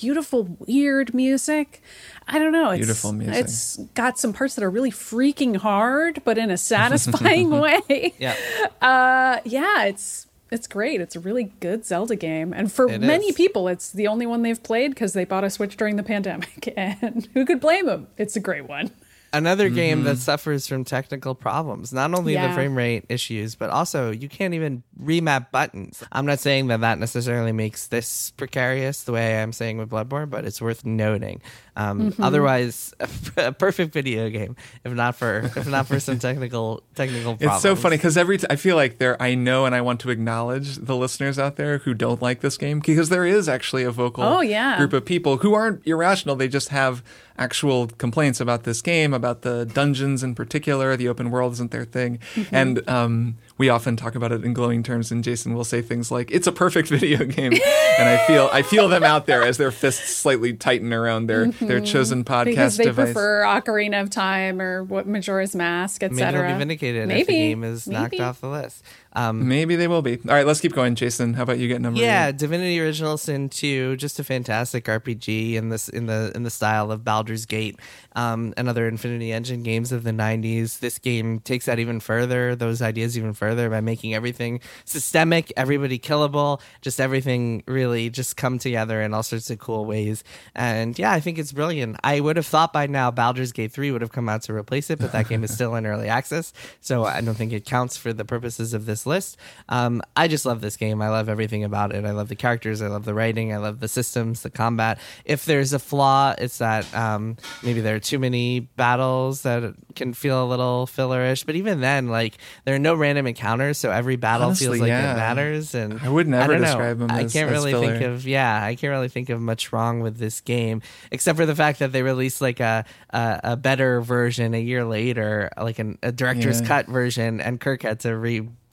Beautiful, 0.00 0.56
weird 0.66 1.14
music. 1.14 1.80
I 2.28 2.38
don't 2.38 2.52
know. 2.52 2.70
It's, 2.70 2.78
Beautiful 2.80 3.12
music. 3.12 3.36
It's 3.44 3.76
got 3.94 4.18
some 4.18 4.32
parts 4.32 4.54
that 4.56 4.64
are 4.64 4.70
really 4.70 4.90
freaking 4.90 5.56
hard, 5.56 6.22
but 6.24 6.36
in 6.38 6.50
a 6.50 6.56
satisfying 6.56 7.50
way. 7.60 8.14
Yeah. 8.18 8.34
Uh, 8.80 9.40
yeah, 9.44 9.84
it's 9.84 10.26
it's 10.50 10.66
great. 10.68 11.00
It's 11.00 11.16
a 11.16 11.20
really 11.20 11.44
good 11.60 11.84
Zelda 11.84 12.14
game, 12.16 12.52
and 12.52 12.70
for 12.70 12.88
It 12.88 13.00
many 13.00 13.26
is. 13.30 13.34
people, 13.36 13.68
it's 13.68 13.90
the 13.92 14.06
only 14.06 14.26
one 14.26 14.42
they've 14.42 14.62
played 14.62 14.90
because 14.90 15.12
they 15.12 15.24
bought 15.24 15.42
a 15.44 15.50
Switch 15.50 15.76
during 15.76 15.96
the 15.96 16.02
pandemic. 16.04 16.72
And 16.76 17.28
who 17.34 17.44
could 17.44 17.60
blame 17.60 17.86
them? 17.86 18.06
It's 18.16 18.36
a 18.36 18.40
great 18.40 18.68
one. 18.68 18.90
Another 19.32 19.68
game 19.68 19.98
Mm-hmm. 19.98 20.06
that 20.06 20.18
suffers 20.18 20.66
from 20.66 20.84
technical 20.84 21.34
problems. 21.34 21.92
Not 21.92 22.14
only 22.14 22.34
the 22.34 22.52
frame 22.54 22.74
rate 22.76 23.04
issues, 23.08 23.54
but 23.54 23.70
also 23.70 24.10
you 24.10 24.28
can't 24.28 24.54
even 24.54 24.82
remap 25.02 25.50
buttons. 25.50 26.02
I'm 26.12 26.24
not 26.26 26.38
saying 26.38 26.68
that 26.68 26.80
that 26.80 26.98
necessarily 26.98 27.52
makes 27.52 27.88
this 27.88 28.30
precarious 28.32 29.02
the 29.04 29.12
way 29.12 29.42
I'm 29.42 29.52
saying 29.52 29.78
with 29.78 29.90
Bloodborne, 29.90 30.30
but 30.30 30.44
it's 30.44 30.60
worth 30.62 30.84
noting. 30.84 31.42
Um, 31.76 32.10
Mm-hmm. 32.10 32.22
Otherwise, 32.22 32.94
a 33.36 33.52
perfect 33.52 33.92
video 33.92 34.30
game, 34.30 34.56
if 34.84 34.92
not 34.92 35.14
for 35.16 35.40
if 35.56 35.66
not 35.68 35.86
for 35.86 36.00
some 36.00 36.18
technical 36.18 36.82
technical 36.94 37.36
problems. 37.36 37.54
It's 37.56 37.62
so 37.62 37.76
funny 37.76 37.96
because 37.96 38.16
every 38.16 38.38
t- 38.38 38.46
I 38.48 38.56
feel 38.56 38.76
like 38.76 38.96
there 38.98 39.20
I 39.22 39.34
know 39.34 39.66
and 39.66 39.74
I 39.74 39.82
want 39.82 40.00
to 40.00 40.10
acknowledge 40.10 40.76
the 40.76 40.96
listeners 40.96 41.38
out 41.38 41.56
there 41.56 41.78
who 41.78 41.92
don't 41.94 42.22
like 42.22 42.40
this 42.40 42.56
game 42.56 42.80
because 42.80 43.10
there 43.10 43.26
is 43.26 43.48
actually 43.48 43.84
a 43.84 43.90
vocal 43.90 44.24
Oh, 44.24 44.40
yeah. 44.40 44.78
group 44.78 44.92
of 44.94 45.04
people 45.04 45.36
who 45.38 45.52
aren't 45.54 45.86
irrational. 45.86 46.34
They 46.36 46.48
just 46.48 46.70
have 46.70 47.02
actual 47.38 47.88
complaints 47.88 48.40
about 48.40 48.64
this 48.64 48.80
game, 48.80 49.12
about 49.12 49.42
the 49.42 49.66
dungeons 49.66 50.22
in 50.22 50.34
particular. 50.34 50.96
The 50.96 51.08
open 51.08 51.30
world 51.30 51.52
isn't 51.54 51.70
their 51.70 51.84
thing, 51.84 52.18
Mm-hmm. 52.34 52.54
and 52.54 52.88
um, 52.88 53.36
we 53.58 53.68
often 53.68 53.96
talk 53.96 54.14
about 54.14 54.32
it 54.32 54.44
in 54.44 54.52
glowing 54.52 54.82
terms. 54.82 55.10
And 55.10 55.24
Jason 55.24 55.54
will 55.54 55.64
say 55.64 55.80
things 55.82 56.10
like, 56.10 56.30
"It's 56.30 56.46
a 56.46 56.52
perfect 56.52 56.88
video 56.96 57.24
game," 57.24 57.52
and 57.52 58.08
I 58.08 58.24
feel 58.26 58.48
I 58.52 58.62
feel 58.62 58.88
them 58.88 59.02
out 59.04 59.26
there 59.26 59.42
as 59.42 59.56
their 59.56 59.70
fists 59.70 60.14
slightly 60.16 60.52
tighten 60.52 60.92
around 60.92 61.26
their 61.26 61.46
their 61.48 61.80
chosen 61.80 62.24
podcast 62.24 62.36
Mm-hmm. 62.46 62.50
because 62.50 62.76
they 62.76 62.84
device. 62.84 63.06
prefer 63.06 63.42
Ocarina 63.46 64.02
of 64.02 64.10
Time 64.10 64.60
or 64.60 64.84
what 64.84 65.06
Majora's 65.06 65.54
Mask, 65.54 66.02
etc. 66.02 66.16
Maybe 66.16 66.20
they'll 66.32 66.40
etc. 66.42 66.54
be 66.54 66.58
vindicated 66.58 67.10
if 67.10 67.26
the 67.26 67.32
game 67.32 67.64
is 67.64 67.86
knocked 67.88 68.20
off 68.20 68.40
the 68.40 68.48
list. 68.50 68.84
Um, 69.16 69.48
Maybe 69.48 69.76
they 69.76 69.88
will 69.88 70.02
be. 70.02 70.18
All 70.28 70.34
right, 70.34 70.46
let's 70.46 70.60
keep 70.60 70.74
going, 70.74 70.94
Jason. 70.94 71.32
How 71.32 71.44
about 71.44 71.58
you 71.58 71.68
get 71.68 71.80
number? 71.80 71.98
Yeah, 71.98 72.28
eight? 72.28 72.36
Divinity 72.36 72.78
Original 72.78 73.16
Sin 73.16 73.48
2, 73.48 73.96
just 73.96 74.18
a 74.18 74.24
fantastic 74.24 74.84
RPG 74.84 75.54
in 75.54 75.70
this 75.70 75.88
in 75.88 76.04
the 76.04 76.30
in 76.34 76.42
the 76.42 76.50
style 76.50 76.92
of 76.92 77.02
Baldur's 77.02 77.46
Gate 77.46 77.80
um, 78.14 78.52
and 78.58 78.68
other 78.68 78.86
Infinity 78.86 79.32
Engine 79.32 79.62
games 79.62 79.90
of 79.90 80.04
the 80.04 80.10
90s. 80.10 80.80
This 80.80 80.98
game 80.98 81.40
takes 81.40 81.64
that 81.64 81.78
even 81.78 81.98
further, 81.98 82.54
those 82.54 82.82
ideas 82.82 83.16
even 83.16 83.32
further 83.32 83.70
by 83.70 83.80
making 83.80 84.12
everything 84.12 84.60
systemic, 84.84 85.50
everybody 85.56 85.98
killable, 85.98 86.60
just 86.82 87.00
everything 87.00 87.62
really 87.66 88.10
just 88.10 88.36
come 88.36 88.58
together 88.58 89.00
in 89.00 89.14
all 89.14 89.22
sorts 89.22 89.48
of 89.48 89.58
cool 89.58 89.86
ways. 89.86 90.24
And 90.54 90.98
yeah, 90.98 91.12
I 91.12 91.20
think 91.20 91.38
it's 91.38 91.52
brilliant. 91.52 91.96
I 92.04 92.20
would 92.20 92.36
have 92.36 92.46
thought 92.46 92.74
by 92.74 92.86
now 92.86 93.10
Baldur's 93.10 93.52
Gate 93.52 93.72
3 93.72 93.92
would 93.92 94.02
have 94.02 94.12
come 94.12 94.28
out 94.28 94.42
to 94.42 94.52
replace 94.52 94.90
it, 94.90 94.98
but 94.98 95.12
that 95.12 95.26
game 95.26 95.42
is 95.42 95.54
still 95.54 95.74
in 95.74 95.86
early 95.86 96.08
access, 96.08 96.52
so 96.82 97.06
I 97.06 97.22
don't 97.22 97.34
think 97.34 97.54
it 97.54 97.64
counts 97.64 97.96
for 97.96 98.12
the 98.12 98.26
purposes 98.26 98.74
of 98.74 98.84
this 98.84 99.05
list. 99.06 99.36
Um, 99.68 100.02
I 100.16 100.28
just 100.28 100.44
love 100.46 100.60
this 100.60 100.76
game. 100.76 101.00
I 101.02 101.08
love 101.08 101.28
everything 101.28 101.64
about 101.64 101.94
it. 101.94 102.04
I 102.04 102.10
love 102.10 102.28
the 102.28 102.36
characters. 102.36 102.82
I 102.82 102.88
love 102.88 103.04
the 103.04 103.14
writing. 103.14 103.52
I 103.52 103.58
love 103.58 103.80
the 103.80 103.88
systems, 103.88 104.42
the 104.42 104.50
combat. 104.50 104.98
If 105.24 105.44
there's 105.44 105.72
a 105.72 105.78
flaw, 105.78 106.34
it's 106.36 106.58
that 106.58 106.92
um, 106.94 107.36
maybe 107.62 107.80
there 107.80 107.96
are 107.96 108.00
too 108.00 108.18
many 108.18 108.60
battles 108.60 109.42
that 109.42 109.74
can 109.94 110.12
feel 110.12 110.44
a 110.44 110.46
little 110.46 110.86
fillerish. 110.86 111.44
But 111.46 111.54
even 111.56 111.80
then, 111.80 112.08
like 112.08 112.36
there 112.64 112.74
are 112.74 112.78
no 112.78 112.94
random 112.94 113.26
encounters, 113.26 113.78
so 113.78 113.90
every 113.90 114.16
battle 114.16 114.46
Honestly, 114.48 114.66
feels 114.66 114.80
like 114.80 114.88
yeah. 114.88 115.12
it 115.12 115.16
matters. 115.16 115.74
And 115.74 116.00
I 116.00 116.08
would 116.08 116.28
never 116.28 116.54
know. 116.58 116.64
describe 116.64 117.00
'em 117.00 117.10
I 117.10 117.22
as- 117.24 117.32
can't 117.32 117.50
as 117.50 117.64
really 117.64 117.72
think 117.72 118.02
of 118.02 118.26
yeah. 118.26 118.62
I 118.62 118.74
can't 118.74 118.90
really 118.90 119.08
think 119.08 119.30
of 119.30 119.40
much 119.40 119.72
wrong 119.72 120.00
with 120.00 120.18
this 120.18 120.40
game, 120.40 120.82
except 121.10 121.36
for 121.38 121.46
the 121.46 121.54
fact 121.54 121.78
that 121.78 121.92
they 121.92 122.02
released 122.02 122.40
like 122.40 122.60
a 122.60 122.84
a, 123.10 123.40
a 123.44 123.56
better 123.56 124.00
version 124.00 124.54
a 124.54 124.60
year 124.60 124.84
later, 124.84 125.50
like 125.60 125.78
an, 125.78 125.98
a 126.02 126.12
director's 126.12 126.60
Yeah. 126.60 126.66
cut 126.66 126.86
version, 126.88 127.40
and 127.40 127.60
Kirk 127.60 127.82
had 127.82 128.00
to 128.00 128.16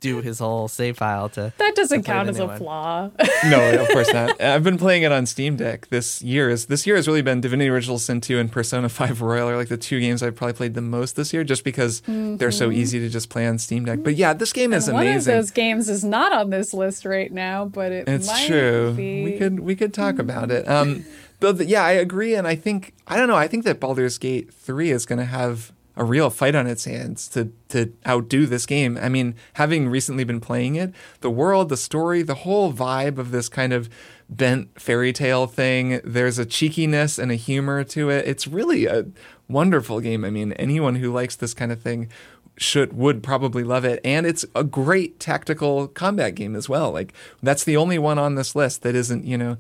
redo 0.03 0.21
his 0.23 0.39
whole 0.39 0.67
save 0.67 0.97
file 0.97 1.29
to 1.29 1.53
That 1.57 1.75
doesn't 1.75 2.03
to 2.03 2.05
count 2.05 2.29
as 2.29 2.39
a 2.39 2.45
one. 2.47 2.57
flaw. 2.57 3.09
no, 3.49 3.81
of 3.81 3.87
course 3.89 4.11
not. 4.13 4.39
I've 4.41 4.63
been 4.63 4.77
playing 4.77 5.03
it 5.03 5.11
on 5.11 5.25
Steam 5.25 5.55
Deck 5.55 5.87
this 5.89 6.21
year. 6.21 6.49
Is 6.49 6.65
this 6.67 6.85
year 6.85 6.95
has 6.95 7.07
really 7.07 7.21
been 7.21 7.41
Divinity 7.41 7.69
Original 7.69 7.99
Sin 7.99 8.21
2 8.21 8.39
and 8.39 8.51
Persona 8.51 8.89
5 8.89 9.21
Royal 9.21 9.49
are 9.49 9.57
like 9.57 9.69
the 9.69 9.77
two 9.77 9.99
games 9.99 10.21
I've 10.23 10.35
probably 10.35 10.53
played 10.53 10.73
the 10.73 10.81
most 10.81 11.15
this 11.15 11.33
year, 11.33 11.43
just 11.43 11.63
because 11.63 12.01
they're 12.07 12.51
so 12.51 12.71
easy 12.71 12.99
to 12.99 13.09
just 13.09 13.29
play 13.29 13.47
on 13.47 13.57
Steam 13.57 13.85
Deck. 13.85 13.99
But 14.03 14.15
yeah, 14.15 14.33
this 14.33 14.53
game 14.53 14.73
is 14.73 14.83
Mm-hmm. 14.83 14.93
One 14.93 15.07
of 15.07 15.11
amazing. 15.13 15.33
those 15.35 15.51
games 15.51 15.87
is 15.89 16.03
not 16.03 16.33
on 16.33 16.49
this 16.49 16.73
list 16.73 17.05
right 17.05 17.31
now, 17.31 17.63
but 17.65 17.91
it 17.93 18.07
It's 18.09 18.27
might 18.27 18.47
true. 18.47 18.93
Be. 18.93 19.23
We 19.23 19.37
could 19.37 19.59
we 19.61 19.75
could 19.75 19.93
talk 19.93 20.19
about 20.19 20.51
it. 20.51 20.67
Um, 20.67 21.05
but 21.39 21.57
th- 21.57 21.69
yeah, 21.69 21.83
I 21.83 21.91
agree, 21.93 22.35
and 22.35 22.45
I 22.45 22.55
think 22.55 22.93
I 23.07 23.15
don't 23.17 23.27
know. 23.29 23.35
I 23.35 23.47
think 23.47 23.63
that 23.63 23.79
Baldur's 23.79 24.17
Gate 24.17 24.53
three 24.53 24.91
is 24.91 25.05
going 25.05 25.19
to 25.19 25.25
have 25.25 25.71
a 25.95 26.03
real 26.03 26.29
fight 26.29 26.55
on 26.55 26.67
its 26.67 26.85
hands 26.85 27.27
to 27.29 27.51
to 27.69 27.93
outdo 28.07 28.45
this 28.45 28.65
game. 28.65 28.97
I 29.01 29.09
mean, 29.09 29.35
having 29.53 29.89
recently 29.89 30.23
been 30.23 30.39
playing 30.39 30.75
it, 30.75 30.93
the 31.21 31.29
world, 31.29 31.69
the 31.69 31.77
story, 31.77 32.21
the 32.21 32.35
whole 32.35 32.73
vibe 32.73 33.17
of 33.17 33.31
this 33.31 33.49
kind 33.49 33.73
of 33.73 33.89
bent 34.29 34.79
fairy 34.79 35.13
tale 35.13 35.47
thing. 35.47 36.01
There's 36.03 36.39
a 36.39 36.45
cheekiness 36.45 37.19
and 37.19 37.31
a 37.31 37.35
humor 37.35 37.83
to 37.85 38.09
it. 38.09 38.27
It's 38.27 38.47
really 38.47 38.85
a 38.85 39.05
wonderful 39.47 39.99
game. 39.99 40.25
I 40.25 40.29
mean, 40.29 40.53
anyone 40.53 40.95
who 40.95 41.11
likes 41.11 41.35
this 41.35 41.53
kind 41.53 41.71
of 41.71 41.81
thing 41.81 42.09
should 42.55 42.93
would 42.93 43.23
probably 43.23 43.63
love 43.63 43.83
it 43.83 43.99
and 44.05 44.27
it's 44.27 44.45
a 44.53 44.63
great 44.63 45.19
tactical 45.19 45.87
combat 45.87 46.35
game 46.35 46.55
as 46.55 46.69
well 46.69 46.91
like 46.91 47.11
that's 47.41 47.63
the 47.63 47.75
only 47.75 47.97
one 47.97 48.19
on 48.19 48.35
this 48.35 48.55
list 48.55 48.83
that 48.83 48.93
isn't 48.93 49.25
you 49.25 49.35
know 49.35 49.57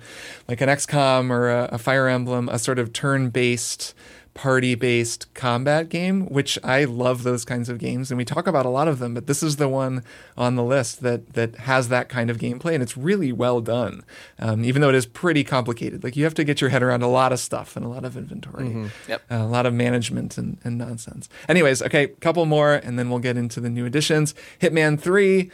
like 0.47 0.61
an 0.61 0.69
XCOM 0.69 1.31
or 1.31 1.49
a, 1.49 1.69
a 1.71 1.77
Fire 1.79 2.07
Emblem 2.07 2.47
a 2.49 2.59
sort 2.59 2.77
of 2.77 2.93
turn-based 2.93 3.95
party-based 4.33 5.33
combat 5.33 5.89
game 5.89 6.25
which 6.27 6.57
I 6.63 6.83
love 6.85 7.23
those 7.23 7.45
kinds 7.45 7.69
of 7.69 7.77
games 7.77 8.11
and 8.11 8.17
we 8.17 8.25
talk 8.25 8.45
about 8.47 8.65
a 8.65 8.69
lot 8.69 8.87
of 8.87 8.99
them 8.99 9.13
but 9.13 9.27
this 9.27 9.41
is 9.43 9.57
the 9.57 9.67
one 9.69 10.03
on 10.37 10.55
the 10.55 10.63
list 10.63 11.01
that 11.01 11.33
that 11.33 11.55
has 11.55 11.89
that 11.89 12.09
kind 12.09 12.29
of 12.29 12.37
gameplay 12.37 12.73
and 12.73 12.81
it's 12.83 12.97
really 12.97 13.31
well 13.31 13.61
done 13.61 14.03
um, 14.39 14.65
even 14.65 14.81
though 14.81 14.89
it 14.89 14.95
is 14.95 15.05
pretty 15.05 15.43
complicated 15.43 16.03
like 16.03 16.15
you 16.15 16.23
have 16.23 16.33
to 16.33 16.43
get 16.43 16.61
your 16.61 16.69
head 16.71 16.81
around 16.83 17.03
a 17.03 17.07
lot 17.07 17.31
of 17.31 17.39
stuff 17.39 17.75
and 17.75 17.85
a 17.85 17.89
lot 17.89 18.03
of 18.05 18.17
inventory 18.17 18.89
Yep. 19.07 19.21
a 19.29 19.45
lot 19.45 19.65
of 19.65 19.73
management 19.73 20.37
and, 20.37 20.57
and 20.63 20.77
nonsense. 20.77 21.29
Anyways, 21.47 21.81
okay, 21.81 22.07
couple 22.07 22.45
more, 22.45 22.73
and 22.73 22.97
then 22.99 23.09
we'll 23.09 23.19
get 23.19 23.37
into 23.37 23.59
the 23.59 23.69
new 23.69 23.85
additions. 23.85 24.33
Hitman 24.59 24.99
3, 24.99 25.49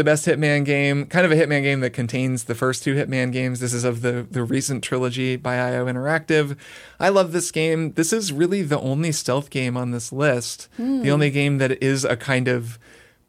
the 0.00 0.04
best 0.04 0.24
Hitman 0.24 0.64
game, 0.64 1.04
kind 1.04 1.26
of 1.26 1.30
a 1.30 1.34
Hitman 1.34 1.62
game 1.62 1.80
that 1.80 1.90
contains 1.90 2.44
the 2.44 2.54
first 2.54 2.82
two 2.82 2.94
Hitman 2.94 3.32
games. 3.32 3.60
This 3.60 3.74
is 3.74 3.84
of 3.84 4.00
the, 4.00 4.26
the 4.30 4.42
recent 4.42 4.82
trilogy 4.82 5.36
by 5.36 5.56
IO 5.56 5.84
Interactive. 5.84 6.56
I 6.98 7.10
love 7.10 7.32
this 7.32 7.50
game. 7.50 7.92
This 7.92 8.10
is 8.10 8.32
really 8.32 8.62
the 8.62 8.80
only 8.80 9.12
stealth 9.12 9.50
game 9.50 9.76
on 9.76 9.90
this 9.90 10.10
list, 10.10 10.70
the 10.78 10.82
hmm. 10.84 11.10
only 11.10 11.30
game 11.30 11.58
that 11.58 11.82
is 11.82 12.06
a 12.06 12.16
kind 12.16 12.48
of 12.48 12.78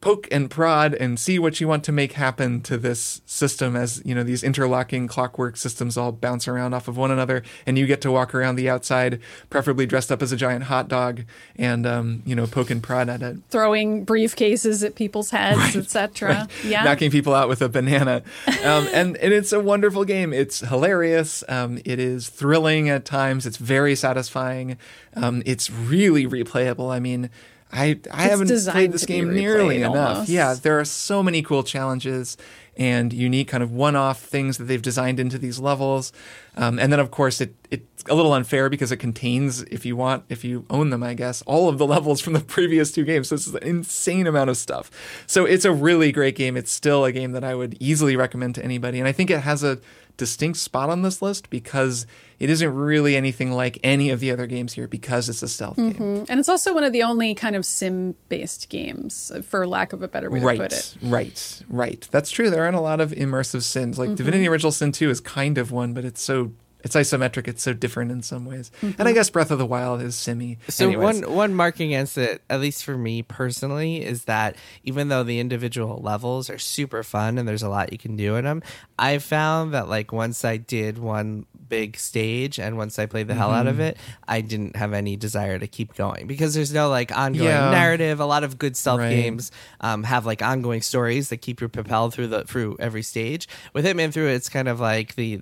poke 0.01 0.27
and 0.31 0.49
prod 0.49 0.93
and 0.95 1.19
see 1.19 1.39
what 1.39 1.61
you 1.61 1.67
want 1.67 1.83
to 1.83 1.91
make 1.91 2.13
happen 2.13 2.61
to 2.61 2.77
this 2.77 3.21
system 3.25 3.75
as 3.75 4.01
you 4.03 4.13
know 4.15 4.23
these 4.23 4.43
interlocking 4.43 5.07
clockwork 5.07 5.55
systems 5.55 5.97
all 5.97 6.11
bounce 6.11 6.47
around 6.47 6.73
off 6.73 6.87
of 6.87 6.97
one 6.97 7.11
another 7.11 7.43
and 7.65 7.77
you 7.77 7.85
get 7.85 8.01
to 8.01 8.11
walk 8.11 8.33
around 8.33 8.55
the 8.55 8.69
outside 8.69 9.19
preferably 9.49 9.85
dressed 9.85 10.11
up 10.11 10.21
as 10.21 10.31
a 10.31 10.35
giant 10.37 10.65
hot 10.65 10.87
dog 10.87 11.21
and 11.55 11.85
um, 11.85 12.23
you 12.25 12.35
know 12.35 12.47
poke 12.47 12.69
and 12.69 12.81
prod 12.83 13.07
at 13.07 13.21
it 13.21 13.37
Throwing 13.49 14.05
briefcases 14.05 14.83
at 14.85 14.95
people's 14.95 15.31
heads, 15.31 15.75
etc. 15.75 16.47
Yeah. 16.63 16.83
knocking 16.83 17.11
people 17.11 17.33
out 17.33 17.49
with 17.49 17.61
a 17.61 17.69
banana. 17.69 18.23
Um, 18.63 18.87
and, 18.93 19.17
and 19.17 19.33
it's 19.33 19.51
a 19.51 19.59
wonderful 19.59 20.05
game. 20.05 20.33
It's 20.33 20.59
hilarious. 20.59 21.43
Um, 21.49 21.79
it 21.85 21.99
is 21.99 22.29
thrilling 22.29 22.89
at 22.89 23.05
times. 23.05 23.45
It's 23.45 23.57
very 23.57 23.95
satisfying. 23.95 24.77
Um, 25.15 25.43
it's 25.45 25.69
really 25.69 26.25
replayable. 26.25 26.91
I 26.91 26.99
mean, 26.99 27.29
I, 27.71 27.99
I 28.11 28.23
haven't 28.23 28.47
played 28.69 28.91
this 28.91 29.05
game 29.05 29.33
nearly 29.33 29.81
enough. 29.81 29.95
almost. 29.95 30.29
Yeah, 30.29 30.53
there 30.53 30.79
are 30.79 30.85
so 30.85 31.23
many 31.23 31.41
cool 31.41 31.63
challenges 31.63 32.37
and 32.77 33.11
unique 33.13 33.47
kind 33.47 33.63
of 33.63 33.71
one-off 33.71 34.21
things 34.21 34.57
that 34.57 34.65
they've 34.65 34.81
designed 34.81 35.19
into 35.19 35.37
these 35.37 35.59
levels. 35.59 36.11
Um, 36.55 36.79
and 36.79 36.91
then, 36.91 36.99
of 36.99 37.11
course, 37.11 37.41
it 37.41 37.53
it's 37.69 37.85
a 38.09 38.15
little 38.15 38.33
unfair 38.33 38.69
because 38.69 38.91
it 38.91 38.97
contains, 38.97 39.61
if 39.63 39.85
you 39.85 39.95
want, 39.95 40.23
if 40.29 40.43
you 40.43 40.65
own 40.69 40.89
them, 40.89 41.03
I 41.03 41.13
guess, 41.13 41.41
all 41.43 41.69
of 41.69 41.77
the 41.77 41.85
levels 41.95 42.21
from 42.21 42.33
the 42.33 42.39
previous 42.39 42.91
two 42.91 43.03
games. 43.03 43.29
So 43.29 43.35
it's 43.35 43.47
an 43.47 43.63
insane 43.63 44.27
amount 44.27 44.49
of 44.49 44.57
stuff. 44.57 44.91
So 45.27 45.45
it's 45.45 45.65
a 45.65 45.71
really 45.71 46.11
great 46.11 46.35
game. 46.35 46.57
It's 46.57 46.71
still 46.71 47.05
a 47.05 47.11
game 47.11 47.31
that 47.31 47.43
I 47.43 47.55
would 47.55 47.77
easily 47.79 48.15
recommend 48.15 48.55
to 48.55 48.63
anybody. 48.63 48.99
And 48.99 49.07
I 49.07 49.11
think 49.11 49.29
it 49.29 49.41
has 49.41 49.63
a 49.63 49.79
distinct 50.17 50.59
spot 50.59 50.89
on 50.89 51.01
this 51.01 51.21
list 51.21 51.49
because 51.49 52.05
it 52.37 52.49
isn't 52.49 52.75
really 52.75 53.15
anything 53.15 53.51
like 53.51 53.79
any 53.83 54.09
of 54.09 54.19
the 54.19 54.29
other 54.29 54.45
games 54.45 54.73
here 54.73 54.87
because 54.87 55.29
it's 55.29 55.41
a 55.41 55.47
stealth 55.47 55.77
game. 55.77 55.93
Mm-hmm. 55.93 56.23
and 56.29 56.39
it's 56.39 56.49
also 56.49 56.73
one 56.73 56.83
of 56.83 56.93
the 56.93 57.03
only 57.03 57.33
kind 57.33 57.55
of 57.55 57.65
sim 57.65 58.15
based 58.29 58.69
games, 58.69 59.31
for 59.43 59.65
lack 59.65 59.93
of 59.93 60.03
a 60.03 60.07
better 60.07 60.29
way 60.29 60.39
to 60.39 60.57
put 60.57 60.73
it. 60.73 60.95
right, 61.01 61.61
right. 61.69 62.07
That's 62.11 62.29
true. 62.29 62.49
There 62.49 62.63
aren't 62.63 62.75
a 62.75 62.81
lot 62.81 63.01
of 63.01 63.11
immersive 63.11 63.63
sims. 63.63 63.97
Like 63.97 64.09
mm-hmm. 64.09 64.15
Divinity 64.15 64.47
Original 64.47 64.71
Sin 64.71 64.91
2 64.91 65.09
is 65.09 65.19
kind 65.19 65.57
of 65.57 65.71
one, 65.71 65.93
but 65.93 66.05
it's 66.05 66.21
so 66.21 66.51
it's 66.83 66.95
isometric. 66.95 67.47
It's 67.47 67.61
so 67.63 67.73
different 67.73 68.11
in 68.11 68.21
some 68.21 68.45
ways. 68.45 68.71
And 68.81 69.07
I 69.07 69.13
guess 69.13 69.29
Breath 69.29 69.51
of 69.51 69.57
the 69.59 69.65
Wild 69.65 70.01
is 70.01 70.15
simi. 70.15 70.57
So 70.69 70.87
Anyways. 70.87 71.21
one 71.21 71.35
one 71.35 71.53
mark 71.55 71.79
against 71.79 72.17
it, 72.17 72.41
at 72.49 72.59
least 72.59 72.83
for 72.83 72.97
me 72.97 73.21
personally, 73.21 74.03
is 74.03 74.25
that 74.25 74.55
even 74.83 75.07
though 75.09 75.23
the 75.23 75.39
individual 75.39 75.99
levels 76.01 76.49
are 76.49 76.57
super 76.57 77.03
fun 77.03 77.37
and 77.37 77.47
there's 77.47 77.63
a 77.63 77.69
lot 77.69 77.91
you 77.91 77.97
can 77.97 78.15
do 78.15 78.35
in 78.35 78.45
them, 78.45 78.61
I 78.99 79.17
found 79.19 79.73
that 79.73 79.87
like 79.89 80.11
once 80.11 80.43
I 80.45 80.57
did 80.57 80.97
one 80.97 81.45
big 81.69 81.97
stage 81.97 82.59
and 82.59 82.75
once 82.75 82.99
I 82.99 83.05
played 83.05 83.27
the 83.29 83.33
hell 83.33 83.51
out 83.51 83.65
of 83.67 83.71
Mm-hmm. 83.75 83.81
it, 83.81 83.97
I 84.27 84.41
didn't 84.41 84.75
have 84.75 84.91
any 84.91 85.15
desire 85.15 85.57
to 85.57 85.67
keep 85.67 85.95
going 85.95 86.27
because 86.27 86.53
there's 86.53 86.73
no 86.73 86.89
like 86.89 87.15
ongoing 87.17 87.47
Yeah. 87.47 87.71
narrative. 87.71 88.19
A 88.19 88.25
lot 88.25 88.43
of 88.43 88.57
good 88.57 88.75
stealth 88.75 88.99
Right. 88.99 89.09
games 89.09 89.51
um, 89.79 90.03
have 90.03 90.25
like 90.25 90.41
ongoing 90.41 90.81
stories 90.81 91.29
that 91.29 91.37
keep 91.37 91.61
you 91.61 91.69
propelled 91.69 92.13
through 92.13 92.27
the 92.27 92.43
through 92.43 92.75
every 92.79 93.03
stage. 93.03 93.47
With 93.73 93.85
Hitman 93.85 94.11
3, 94.11 94.31
it's 94.33 94.49
kind 94.49 94.67
of 94.67 94.81
like 94.81 95.15
the 95.15 95.39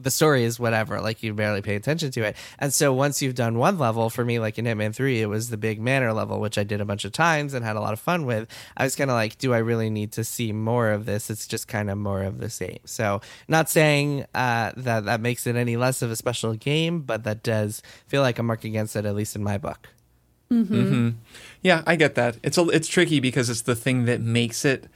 the 0.00 0.10
story 0.10 0.44
is 0.44 0.60
whatever 0.60 1.00
like 1.00 1.22
you 1.22 1.34
barely 1.34 1.62
pay 1.62 1.74
attention 1.74 2.10
to 2.12 2.22
it. 2.22 2.36
And 2.58 2.72
so 2.72 2.92
once 2.92 3.20
you've 3.20 3.34
done 3.34 3.58
one 3.58 3.78
level 3.78 4.10
for 4.10 4.24
me 4.24 4.38
like 4.38 4.58
in 4.58 4.64
hitman 4.64 4.94
3 4.94 5.20
it 5.20 5.26
was 5.26 5.50
the 5.50 5.56
big 5.56 5.80
manor 5.80 6.12
level 6.12 6.40
which 6.40 6.58
i 6.58 6.64
did 6.64 6.80
a 6.80 6.84
bunch 6.84 7.04
of 7.04 7.12
times 7.12 7.54
and 7.54 7.64
had 7.64 7.76
a 7.76 7.80
lot 7.80 7.92
of 7.92 8.00
fun 8.00 8.24
with. 8.26 8.48
I 8.76 8.84
was 8.84 8.96
kind 8.96 9.10
of 9.10 9.14
like 9.14 9.38
do 9.38 9.52
i 9.52 9.58
really 9.58 9.90
need 9.90 10.12
to 10.12 10.24
see 10.24 10.52
more 10.52 10.90
of 10.90 11.06
this? 11.06 11.30
It's 11.30 11.46
just 11.46 11.68
kind 11.68 11.90
of 11.90 11.98
more 11.98 12.22
of 12.22 12.38
the 12.38 12.50
same. 12.50 12.78
So 12.84 13.20
not 13.48 13.68
saying 13.68 14.26
uh, 14.34 14.72
that 14.76 15.04
that 15.04 15.20
makes 15.20 15.46
it 15.46 15.56
any 15.56 15.76
less 15.76 16.02
of 16.02 16.10
a 16.10 16.16
special 16.16 16.54
game 16.54 17.00
but 17.00 17.24
that 17.24 17.42
does 17.42 17.82
feel 18.06 18.22
like 18.22 18.38
a 18.38 18.42
mark 18.42 18.64
against 18.64 18.96
it 18.96 19.04
at 19.04 19.14
least 19.14 19.36
in 19.36 19.42
my 19.42 19.58
book. 19.58 19.88
Mm-hmm. 20.50 20.74
Mm-hmm. 20.74 21.08
Yeah, 21.62 21.82
I 21.86 21.96
get 21.96 22.14
that. 22.14 22.38
It's 22.42 22.56
a, 22.56 22.68
it's 22.68 22.88
tricky 22.88 23.20
because 23.20 23.50
it's 23.50 23.62
the 23.62 23.76
thing 23.76 24.06
that 24.06 24.20
makes 24.20 24.64
it 24.64 24.86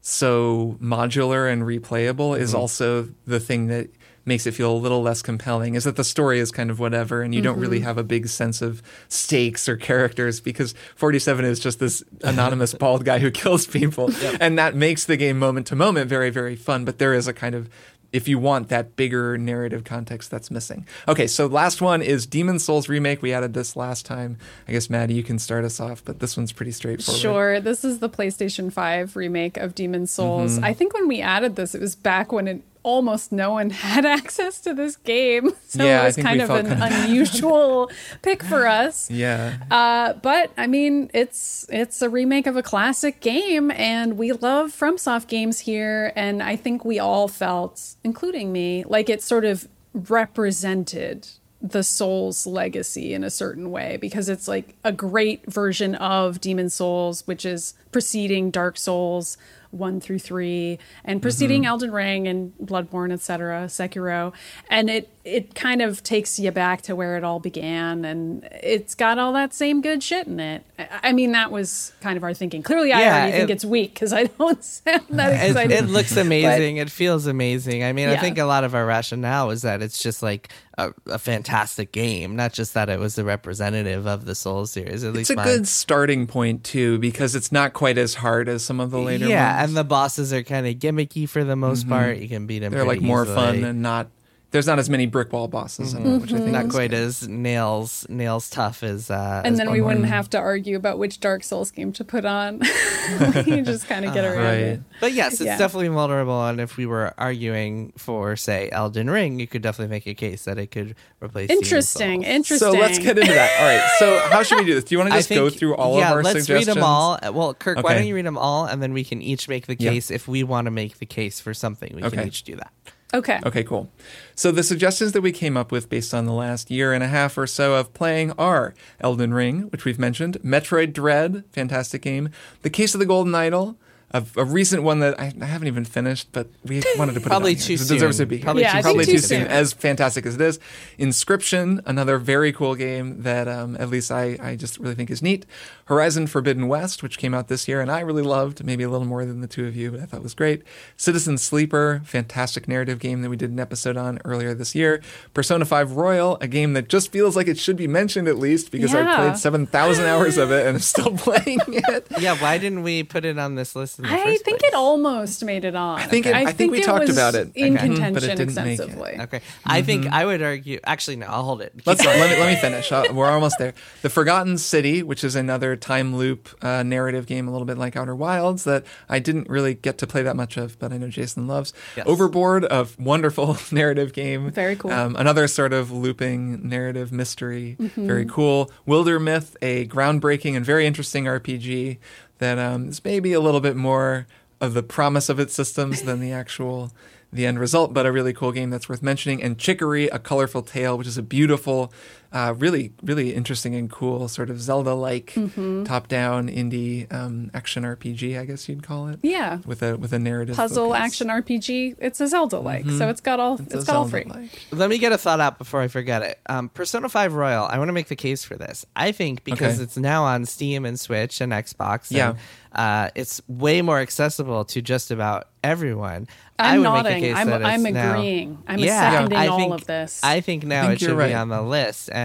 so 0.00 0.76
modular 0.82 1.50
and 1.50 1.62
replayable 1.62 2.38
is 2.38 2.50
mm-hmm. 2.50 2.60
also 2.60 3.08
the 3.26 3.38
thing 3.38 3.68
that 3.68 3.88
makes 4.24 4.46
it 4.46 4.52
feel 4.52 4.72
a 4.72 4.76
little 4.76 5.02
less 5.02 5.22
compelling 5.22 5.74
is 5.74 5.84
that 5.84 5.96
the 5.96 6.04
story 6.04 6.38
is 6.38 6.50
kind 6.50 6.70
of 6.70 6.78
whatever 6.78 7.22
and 7.22 7.34
you 7.34 7.42
don't 7.42 7.58
really 7.58 7.80
have 7.80 7.98
a 7.98 8.04
big 8.04 8.28
sense 8.28 8.62
of 8.62 8.82
stakes 9.08 9.68
or 9.68 9.76
characters 9.76 10.40
because 10.40 10.74
47 10.96 11.44
is 11.44 11.58
just 11.58 11.78
this 11.78 12.02
anonymous 12.22 12.74
bald 12.82 13.04
guy 13.04 13.18
who 13.18 13.30
kills 13.30 13.66
people 13.66 14.10
and 14.40 14.58
that 14.58 14.74
makes 14.74 15.04
the 15.04 15.16
game 15.16 15.38
moment 15.38 15.66
to 15.66 15.76
moment 15.76 16.08
very 16.08 16.30
very 16.30 16.56
fun 16.56 16.84
but 16.84 16.98
there 16.98 17.14
is 17.14 17.26
a 17.26 17.32
kind 17.32 17.54
of 17.54 17.68
if 18.12 18.28
you 18.28 18.38
want 18.38 18.68
that 18.68 18.94
bigger 18.94 19.38
narrative 19.38 19.84
context 19.84 20.30
that's 20.30 20.50
missing. 20.50 20.86
Okay, 21.08 21.26
so 21.26 21.46
last 21.46 21.80
one 21.80 22.02
is 22.02 22.26
Demon's 22.26 22.64
Souls 22.64 22.88
remake. 22.88 23.22
We 23.22 23.32
added 23.32 23.54
this 23.54 23.74
last 23.74 24.04
time. 24.04 24.36
I 24.68 24.72
guess 24.72 24.90
Maddie, 24.90 25.14
you 25.14 25.22
can 25.22 25.38
start 25.38 25.64
us 25.64 25.80
off, 25.80 26.04
but 26.04 26.20
this 26.20 26.36
one's 26.36 26.52
pretty 26.52 26.72
straightforward. 26.72 27.20
Sure. 27.20 27.60
This 27.60 27.84
is 27.84 28.00
the 28.00 28.10
PlayStation 28.10 28.72
5 28.72 29.16
remake 29.16 29.56
of 29.56 29.74
Demon's 29.74 30.10
Souls. 30.10 30.56
Mm-hmm. 30.56 30.64
I 30.64 30.74
think 30.74 30.94
when 30.94 31.08
we 31.08 31.22
added 31.22 31.56
this, 31.56 31.74
it 31.74 31.80
was 31.80 31.94
back 31.96 32.32
when 32.32 32.46
it 32.48 32.62
almost 32.84 33.32
no 33.32 33.52
one 33.52 33.70
had 33.88 34.04
access 34.04 34.60
to 34.60 34.74
this 34.74 34.96
game. 34.96 35.52
So 35.72 35.84
Yeah, 35.84 36.02
it 36.02 36.04
was 36.04 36.16
kind 36.16 36.42
of 36.42 36.50
an 36.50 36.66
kind 36.66 36.82
of- 36.94 37.04
unusual 37.04 37.90
pick 38.22 38.42
for 38.42 38.66
us. 38.66 39.10
Yeah. 39.10 39.56
Uh, 39.70 40.12
but 40.14 40.50
I 40.58 40.66
mean, 40.66 41.10
it's 41.14 41.64
it's 41.70 42.02
a 42.02 42.10
remake 42.10 42.46
of 42.46 42.56
a 42.58 42.62
classic 42.62 43.20
game, 43.20 43.70
and 43.70 44.18
we 44.18 44.32
love 44.32 44.70
FromSoft 44.70 45.28
games 45.28 45.60
here. 45.60 46.12
And 46.14 46.42
I 46.42 46.56
think 46.56 46.84
we 46.84 46.98
all 46.98 47.26
felt, 47.26 47.94
including 48.04 48.52
me, 48.52 48.84
like 48.86 49.08
it 49.08 49.22
sort 49.22 49.46
of 49.46 49.66
represented 49.94 51.28
the 51.60 51.82
Souls 51.84 52.46
legacy 52.46 53.14
in 53.14 53.22
a 53.22 53.30
certain 53.30 53.70
way 53.70 53.96
because 53.96 54.28
it's 54.28 54.48
like 54.48 54.74
a 54.84 54.90
great 54.92 55.46
version 55.50 55.94
of 55.94 56.40
Demon's 56.40 56.74
Souls, 56.74 57.26
which 57.26 57.46
is 57.46 57.74
preceding 57.92 58.50
Dark 58.50 58.76
Souls 58.76 59.36
one 59.72 60.00
through 60.00 60.20
three, 60.20 60.78
and 61.04 61.20
preceding 61.20 61.62
mm-hmm. 61.62 61.68
Elden 61.68 61.90
Ring 61.92 62.28
and 62.28 62.52
Bloodborne, 62.62 63.12
etc., 63.12 63.64
Sekiro, 63.66 64.32
and 64.70 64.88
it 64.88 65.08
it 65.24 65.54
kind 65.54 65.80
of 65.82 66.02
takes 66.02 66.38
you 66.40 66.50
back 66.50 66.82
to 66.82 66.96
where 66.96 67.16
it 67.16 67.24
all 67.24 67.38
began, 67.40 68.04
and 68.04 68.44
it's 68.62 68.94
got 68.94 69.18
all 69.18 69.32
that 69.32 69.52
same 69.54 69.80
good 69.80 70.02
shit 70.02 70.26
in 70.26 70.38
it. 70.40 70.64
I 70.78 71.12
I 71.12 71.14
mean, 71.14 71.32
that 71.32 71.50
was 71.50 71.92
kind 72.00 72.16
of 72.16 72.24
our 72.24 72.32
thinking. 72.34 72.62
Clearly, 72.62 72.92
I 72.92 73.00
Yeah, 73.02 73.14
already 73.16 73.32
think 73.32 73.50
it's 73.50 73.64
weak 73.66 73.92
because 73.94 74.12
I 74.14 74.24
don't 74.24 74.62
sound 74.64 75.02
that 75.10 75.46
excited. 75.48 75.72
it 75.72 75.84
looks 75.88 76.16
amazing. 76.16 76.78
it 76.78 76.90
feels 76.90 77.26
amazing. 77.26 77.84
I 77.84 77.92
mean, 77.92 78.08
I 78.08 78.16
think 78.16 78.38
a 78.38 78.44
lot 78.44 78.64
of 78.64 78.74
our 78.74 78.86
rationale 78.86 79.50
is 79.50 79.62
that 79.62 79.82
it's 79.82 80.02
just 80.02 80.22
like 80.22 80.48
a, 80.78 80.92
a 81.06 81.18
fantastic 81.18 81.92
game, 81.92 82.34
not 82.34 82.52
just 82.54 82.72
that 82.74 82.88
it 82.88 82.98
was 82.98 83.14
the 83.14 83.24
representative 83.24 84.06
of 84.06 84.24
the 84.24 84.34
Soul 84.34 84.64
series. 84.66 85.04
At 85.04 85.08
It's 85.10 85.16
least 85.16 85.30
a 85.30 85.36
mine. 85.36 85.46
good 85.46 85.68
starting 85.68 86.26
point 86.26 86.64
too 86.64 86.98
because 86.98 87.34
it's 87.34 87.52
not 87.52 87.74
quite 87.74 87.98
as 87.98 88.14
hard 88.14 88.48
as 88.48 88.64
some 88.64 88.80
of 88.80 88.90
the 88.90 88.98
later 88.98 89.26
yeah, 89.28 89.52
ones. 89.58 89.61
And 89.62 89.76
the 89.76 89.84
bosses 89.84 90.32
are 90.32 90.42
kind 90.42 90.66
of 90.66 90.74
gimmicky 90.76 91.28
for 91.28 91.44
the 91.44 91.56
most 91.56 91.88
part. 91.88 92.18
You 92.18 92.28
can 92.28 92.46
beat 92.46 92.60
them. 92.60 92.72
Mm-hmm. 92.72 92.78
They're 92.78 92.86
like 92.86 93.00
more 93.00 93.22
easily. 93.22 93.36
fun 93.36 93.64
and 93.64 93.82
not 93.82 94.08
there's 94.52 94.66
not 94.66 94.78
as 94.78 94.88
many 94.88 95.06
brick 95.06 95.32
wall 95.32 95.48
bosses 95.48 95.94
in 95.94 96.06
it, 96.06 96.18
which 96.20 96.32
I 96.32 96.38
think 96.38 96.52
not 96.52 96.66
is 96.66 96.70
quite 96.72 96.90
good. 96.90 96.96
as 96.98 97.26
nails 97.28 98.06
nails 98.08 98.48
tough 98.48 98.82
as. 98.82 99.10
Uh, 99.10 99.42
and 99.44 99.54
as 99.54 99.58
then 99.58 99.70
we 99.72 99.78
Bloodborne. 99.80 99.84
wouldn't 99.86 100.06
have 100.06 100.30
to 100.30 100.38
argue 100.38 100.76
about 100.76 100.98
which 100.98 101.18
Dark 101.20 101.42
Souls 101.42 101.70
game 101.70 101.92
to 101.94 102.04
put 102.04 102.24
on. 102.24 102.60
you 103.46 103.62
just 103.62 103.86
kind 103.88 104.04
of 104.04 104.14
get 104.14 104.24
around 104.24 104.44
Right. 104.44 104.56
it. 104.58 104.80
But 105.00 105.12
yes, 105.12 105.32
it's 105.34 105.42
Yeah. 105.42 105.58
definitely 105.58 105.88
vulnerable. 105.88 106.46
And 106.46 106.60
if 106.60 106.76
we 106.76 106.86
were 106.86 107.12
arguing 107.18 107.92
for, 107.96 108.36
say, 108.36 108.68
Elden 108.70 109.10
Ring, 109.10 109.40
you 109.40 109.46
could 109.46 109.62
definitely 109.62 109.90
make 109.90 110.06
a 110.06 110.14
case 110.14 110.44
that 110.44 110.58
it 110.58 110.70
could 110.70 110.94
replace. 111.22 111.48
Demon's 111.48 111.66
Interesting. 111.66 112.22
Souls. 112.22 112.34
Interesting. 112.34 112.72
So 112.72 112.78
let's 112.78 112.98
get 112.98 113.18
into 113.18 113.32
that. 113.32 113.60
All 113.60 113.66
right. 113.66 113.90
So 113.98 114.28
how 114.30 114.42
should 114.42 114.58
we 114.58 114.64
do 114.66 114.74
this? 114.74 114.84
Do 114.84 114.94
you 114.94 114.98
want 114.98 115.10
to 115.10 115.14
I 115.14 115.18
just 115.18 115.30
go 115.30 115.48
think- 115.48 115.58
through 115.58 115.76
all 115.76 115.98
yeah, 115.98 116.10
of 116.10 116.16
our 116.16 116.22
let's 116.22 116.40
suggestions? 116.40 116.68
read 116.68 116.76
them 116.76 116.84
all. 116.84 117.18
Uh, 117.22 117.32
Well, 117.32 117.54
Kirk, 117.54 117.78
why 117.78 117.82
Okay. 117.92 117.94
don't 118.00 118.06
you 118.06 118.14
read 118.14 118.26
them 118.26 118.38
all, 118.38 118.66
and 118.66 118.82
then 118.82 118.92
we 118.92 119.02
can 119.04 119.22
each 119.22 119.48
make 119.48 119.66
the 119.66 119.76
Yeah. 119.78 119.90
case 119.90 120.10
if 120.10 120.28
we 120.28 120.44
want 120.44 120.66
to 120.66 120.70
make 120.70 120.98
the 120.98 121.06
case 121.06 121.40
for 121.40 121.54
something. 121.54 121.92
We 121.96 122.02
Okay. 122.04 122.16
can 122.18 122.26
each 122.28 122.42
do 122.44 122.56
that. 122.56 122.70
Okay. 123.14 123.38
Okay, 123.44 123.62
cool. 123.62 123.90
So 124.34 124.50
the 124.50 124.62
suggestions 124.62 125.12
that 125.12 125.20
we 125.20 125.32
came 125.32 125.56
up 125.56 125.70
with 125.70 125.90
based 125.90 126.14
on 126.14 126.24
the 126.24 126.32
last 126.32 126.70
year 126.70 126.92
and 126.92 127.04
a 127.04 127.08
half 127.08 127.36
or 127.36 127.46
so 127.46 127.74
of 127.74 127.92
playing 127.92 128.32
are 128.32 128.74
Elden 129.00 129.34
Ring, 129.34 129.62
which 129.64 129.84
we've 129.84 129.98
mentioned, 129.98 130.38
Metroid 130.42 130.92
Dread, 130.94 131.44
fantastic 131.52 132.02
game, 132.02 132.30
The 132.62 132.70
Case 132.70 132.94
of 132.94 133.00
the 133.00 133.06
Golden 133.06 133.34
Idol, 133.34 133.76
a, 134.14 134.24
a 134.36 134.44
recent 134.44 134.82
one 134.82 135.00
that 135.00 135.18
I, 135.20 135.32
I 135.40 135.44
haven't 135.46 135.68
even 135.68 135.84
finished, 135.84 136.28
but 136.32 136.48
we 136.64 136.82
wanted 136.98 137.14
to 137.14 137.20
put 137.20 137.28
Probably 137.30 137.52
it 137.52 137.60
on 137.60 137.60
too 137.62 137.68
here 137.72 137.78
'cause 137.78 137.90
It 137.90 137.94
deserves 137.94 138.16
to 138.18 138.26
be 138.26 138.36
here. 138.36 138.44
Probably 138.44 138.62
Yeah, 138.62 138.72
too 138.72 138.78
I 138.78 138.82
probably 138.82 139.04
too 139.06 139.12
too 139.12 139.18
soon. 139.18 139.42
soon. 139.42 139.48
As 139.48 139.72
fantastic 139.72 140.26
as 140.26 140.34
it 140.34 140.40
is, 140.40 140.58
Inscription, 140.98 141.80
another 141.84 142.16
very 142.18 142.52
cool 142.52 142.74
game 142.74 143.22
that 143.22 143.48
um, 143.48 143.76
at 143.80 143.88
least 143.90 144.10
I, 144.12 144.38
I 144.40 144.56
just 144.56 144.78
really 144.78 144.94
think 144.94 145.10
is 145.10 145.20
neat. 145.22 145.44
Horizon 145.86 146.26
Forbidden 146.26 146.68
West, 146.68 147.02
which 147.02 147.18
came 147.18 147.34
out 147.34 147.48
this 147.48 147.66
year 147.66 147.80
and 147.80 147.90
I 147.90 148.00
really 148.00 148.22
loved, 148.22 148.64
maybe 148.64 148.84
a 148.84 148.88
little 148.88 149.06
more 149.06 149.24
than 149.24 149.40
the 149.40 149.46
two 149.46 149.66
of 149.66 149.74
you, 149.74 149.90
but 149.90 150.00
I 150.00 150.04
thought 150.06 150.22
was 150.22 150.34
great. 150.34 150.62
Citizen 150.96 151.38
Sleeper, 151.38 152.02
fantastic 152.04 152.68
narrative 152.68 152.98
game 152.98 153.22
that 153.22 153.30
we 153.30 153.36
did 153.36 153.50
an 153.50 153.58
episode 153.58 153.96
on 153.96 154.20
earlier 154.24 154.54
this 154.54 154.74
year. 154.74 155.02
Persona 155.34 155.64
5 155.64 155.92
Royal, 155.92 156.38
a 156.40 156.46
game 156.46 156.72
that 156.74 156.88
just 156.88 157.10
feels 157.12 157.34
like 157.36 157.48
it 157.48 157.58
should 157.58 157.76
be 157.76 157.88
mentioned 157.88 158.28
at 158.28 158.38
least 158.38 158.70
because 158.70 158.94
I 158.94 159.00
Yeah. 159.02 159.16
played 159.16 159.36
7,000 159.38 160.04
hours 160.06 160.38
of 160.38 160.50
it 160.52 160.66
and 160.66 160.76
I'm 160.76 160.80
still 160.82 161.10
playing 161.18 161.60
it. 161.68 162.06
Yeah, 162.20 162.40
why 162.40 162.58
didn't 162.58 162.82
we 162.84 163.02
put 163.02 163.24
it 163.24 163.38
on 163.38 163.54
this 163.56 163.74
list 163.76 163.98
I 164.04 164.24
first 164.24 164.44
think 164.44 164.58
place? 164.60 164.72
it 164.72 164.74
almost 164.74 165.44
made 165.44 165.64
it 165.64 165.74
on. 165.74 165.98
I 166.00 166.04
think 166.06 166.26
it- 166.26 166.34
I 166.34 166.52
think 166.52 166.72
we 166.72 166.78
it 166.80 166.84
talked 166.84 167.06
was 167.08 167.16
about 167.16 167.34
it. 167.34 167.52
in 167.54 167.74
Okay. 167.76 167.86
Contention 167.86 168.14
But 168.14 168.22
it 168.24 168.36
didn't 168.36 168.54
make 168.54 168.66
it. 168.66 168.72
extensively. 168.82 169.20
Okay, 169.20 169.40
I 169.64 169.82
think 169.82 170.06
I 170.06 170.24
would 170.26 170.42
argue. 170.42 170.80
Actually, 170.84 171.16
no, 171.16 171.26
I'll 171.26 171.42
hold 171.44 171.62
it. 171.62 171.72
Keep 171.76 171.86
Let's 171.86 172.04
let 172.04 172.30
me 172.30 172.36
let 172.40 172.54
me 172.54 172.60
finish. 172.60 172.90
Uh, 172.92 173.04
we're 173.12 173.30
almost 173.30 173.56
there. 173.58 173.74
The 174.02 174.10
Forgotten 174.10 174.58
City, 174.58 175.02
which 175.02 175.24
is 175.24 175.36
another 175.36 175.76
time 175.76 176.16
loop 176.16 176.48
uh, 176.62 176.82
narrative 176.82 177.26
game, 177.26 177.48
a 177.48 177.50
little 177.52 177.66
bit 177.66 177.78
like 177.78 177.96
Outer 177.96 178.14
Wilds, 178.16 178.64
that 178.64 178.84
I 179.08 179.18
didn't 179.18 179.48
really 179.48 179.74
get 179.74 179.98
to 179.98 180.06
play 180.06 180.22
that 180.22 180.36
much 180.36 180.56
of, 180.56 180.78
but 180.78 180.92
I 180.92 180.98
know 180.98 181.08
Jason 181.08 181.46
loves. 181.46 181.72
Yes. 181.96 182.06
Overboard, 182.06 182.64
a 182.64 182.86
wonderful 182.98 183.56
narrative 183.72 184.12
game. 184.12 184.50
Very 184.50 184.76
cool. 184.76 184.90
Um, 184.92 185.16
another 185.16 185.46
sort 185.48 185.72
of 185.72 185.90
looping 185.90 186.68
narrative 186.68 187.12
mystery. 187.12 187.76
Mm-hmm. 187.80 188.06
Very 188.06 188.26
cool. 188.26 188.70
Wildermyth, 188.86 189.56
a 189.62 189.86
groundbreaking 189.86 190.56
and 190.56 190.64
very 190.64 190.86
interesting 190.86 191.24
RPG 191.24 191.98
that 192.42 192.58
um, 192.58 192.88
is 192.88 193.04
maybe 193.04 193.32
a 193.32 193.40
little 193.40 193.60
bit 193.60 193.76
more 193.76 194.26
of 194.60 194.74
the 194.74 194.82
promise 194.82 195.28
of 195.28 195.40
its 195.40 195.54
systems 195.54 196.02
than 196.02 196.20
the 196.20 196.32
actual 196.32 196.92
the 197.32 197.46
end 197.46 197.58
result, 197.58 197.94
but 197.94 198.04
a 198.04 198.12
really 198.12 198.34
cool 198.34 198.52
game 198.52 198.68
that's 198.70 198.88
worth 198.88 199.02
mentioning. 199.02 199.42
And 199.42 199.58
Chicory, 199.58 200.08
a 200.08 200.18
colorful 200.18 200.62
tale, 200.62 200.98
which 200.98 201.06
is 201.06 201.16
a 201.16 201.22
beautiful, 201.22 201.92
uh, 202.32 202.54
really, 202.56 202.92
really 203.02 203.34
interesting 203.34 203.74
and 203.74 203.90
cool 203.90 204.26
sort 204.28 204.48
of 204.50 204.60
Zelda-like 204.60 205.32
Mm-hmm. 205.34 205.84
top-down 205.84 206.48
indie 206.48 207.12
um, 207.12 207.50
action 207.54 207.82
RPG, 207.84 208.38
I 208.40 208.44
guess 208.44 208.68
you'd 208.68 208.82
call 208.82 209.08
it. 209.08 209.18
Yeah. 209.22 209.58
with 209.66 209.82
a 209.82 209.96
with 209.96 210.12
a 210.12 210.18
narrative 210.18 210.56
Puzzle 210.56 210.88
focus. 210.90 211.02
action 211.02 211.28
RPG. 211.28 211.96
It's 211.98 212.20
a 212.20 212.26
Zelda 212.28 212.58
like, 212.58 212.88
so 212.88 213.08
it's 213.08 213.20
got 213.20 213.38
all 213.40 213.54
It's 213.60 213.74
it's 213.74 213.84
a 213.84 213.86
got 213.86 213.96
all 213.96 214.08
three. 214.08 214.24
Let 214.70 214.88
me 214.90 214.98
get 214.98 215.12
a 215.12 215.18
thought 215.18 215.40
out 215.40 215.58
before 215.58 215.80
I 215.82 215.88
forget 215.88 216.22
it. 216.22 216.38
Um, 216.46 216.68
Persona 216.68 217.08
5 217.08 217.34
Royal, 217.34 217.66
I 217.66 217.78
want 217.78 217.88
to 217.88 217.92
make 217.92 218.08
the 218.08 218.16
case 218.16 218.44
for 218.44 218.56
this. 218.56 218.84
I 218.96 219.12
think 219.12 219.44
because 219.44 219.74
Okay. 219.74 219.82
it's 219.84 219.96
now 219.96 220.24
on 220.24 220.46
Steam 220.46 220.84
and 220.84 220.98
Switch 220.98 221.40
and 221.40 221.52
Xbox, 221.52 222.10
and, 222.10 222.16
Yeah. 222.16 222.34
uh, 222.74 223.10
it's 223.14 223.42
way 223.48 223.82
more 223.82 223.98
accessible 224.00 224.64
to 224.66 224.80
just 224.82 225.10
about 225.10 225.48
everyone. 225.62 226.26
I 226.58 226.74
I'm 226.74 226.80
would 226.80 226.84
make 226.84 226.92
a 226.92 227.02
nodding. 227.02 227.22
case 227.22 227.36
I'm- 227.36 227.46
that 227.48 227.64
I'm 227.64 227.82
now- 227.82 228.12
agreeing. 228.14 228.58
I'm 228.68 228.78
yeah, 228.78 229.10
seconding 229.10 229.38
I 229.38 229.46
all 229.48 229.72
of 229.72 229.86
this. 229.86 230.20
I 230.22 230.40
think 230.40 230.64
now 230.64 230.82
think 230.82 230.94
it 230.94 230.98
should 231.00 231.08
you're 231.16 231.26
be 231.26 231.34
on 231.34 231.48
the 231.48 231.62
list. 231.62 232.08
And 232.12 232.21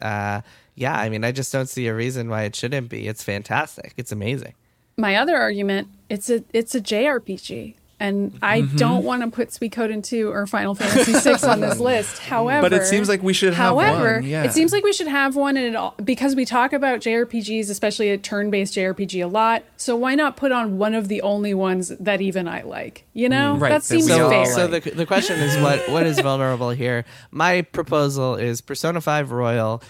uh, 0.00 0.42
yeah, 0.74 0.98
I 0.98 1.08
mean, 1.08 1.24
I 1.24 1.32
just 1.32 1.52
don't 1.52 1.68
see 1.68 1.86
a 1.86 1.94
reason 1.94 2.28
why 2.28 2.42
it 2.44 2.54
shouldn't 2.54 2.88
be. 2.88 3.08
It's 3.08 3.24
fantastic. 3.24 3.94
It's 3.96 4.12
amazing. 4.12 4.54
My 4.96 5.16
other 5.16 5.36
argument, 5.36 5.88
it's 6.08 6.28
a 6.30 6.44
it's 6.52 6.74
a 6.74 6.80
JRPG. 6.80 7.74
And 8.00 8.38
I 8.42 8.60
mm-hmm. 8.60 8.76
don't 8.76 9.02
want 9.02 9.22
to 9.22 9.30
put 9.30 9.48
Suikoden 9.48 10.04
2 10.04 10.30
or 10.30 10.46
Final 10.46 10.74
Fantasy 10.74 11.14
6 11.14 11.42
on 11.44 11.60
this 11.60 11.80
list. 11.80 12.18
However, 12.18 12.68
But 12.68 12.72
it 12.72 12.86
seems 12.86 13.08
like 13.08 13.22
we 13.22 13.32
should 13.32 13.54
have 13.54 13.74
however, 13.74 14.16
one, 14.16 14.24
yeah. 14.24 14.44
it 14.44 14.52
seems 14.52 14.72
like 14.72 14.84
we 14.84 14.92
should 14.92 15.08
have 15.08 15.34
one 15.34 15.56
and 15.56 15.66
it 15.66 15.74
all, 15.74 15.94
because 16.04 16.36
we 16.36 16.44
talk 16.44 16.72
about 16.72 17.00
JRPGs, 17.00 17.70
especially 17.70 18.10
a 18.10 18.18
turn-based 18.18 18.74
JRPG 18.74 19.24
a 19.24 19.26
lot. 19.26 19.64
So 19.76 19.96
why 19.96 20.14
not 20.14 20.36
put 20.36 20.52
on 20.52 20.78
one 20.78 20.94
of 20.94 21.08
the 21.08 21.22
only 21.22 21.54
ones 21.54 21.88
that 21.98 22.20
even 22.20 22.46
I 22.46 22.62
like? 22.62 23.04
You 23.14 23.26
mm, 23.26 23.30
know? 23.30 23.56
Right, 23.56 23.70
That 23.70 23.78
that 23.78 23.84
seems 23.84 24.06
So, 24.06 24.28
fair. 24.28 24.46
so 24.46 24.66
the, 24.66 24.80
the 24.80 25.06
question 25.06 25.38
is 25.38 25.56
what 25.62 25.88
what 25.88 26.06
is 26.06 26.18
vulnerable 26.28 26.70
here? 26.70 27.04
My 27.30 27.62
proposal 27.62 28.34
is 28.34 28.60
Persona 28.60 29.00
5 29.00 29.30
Royal 29.30 29.82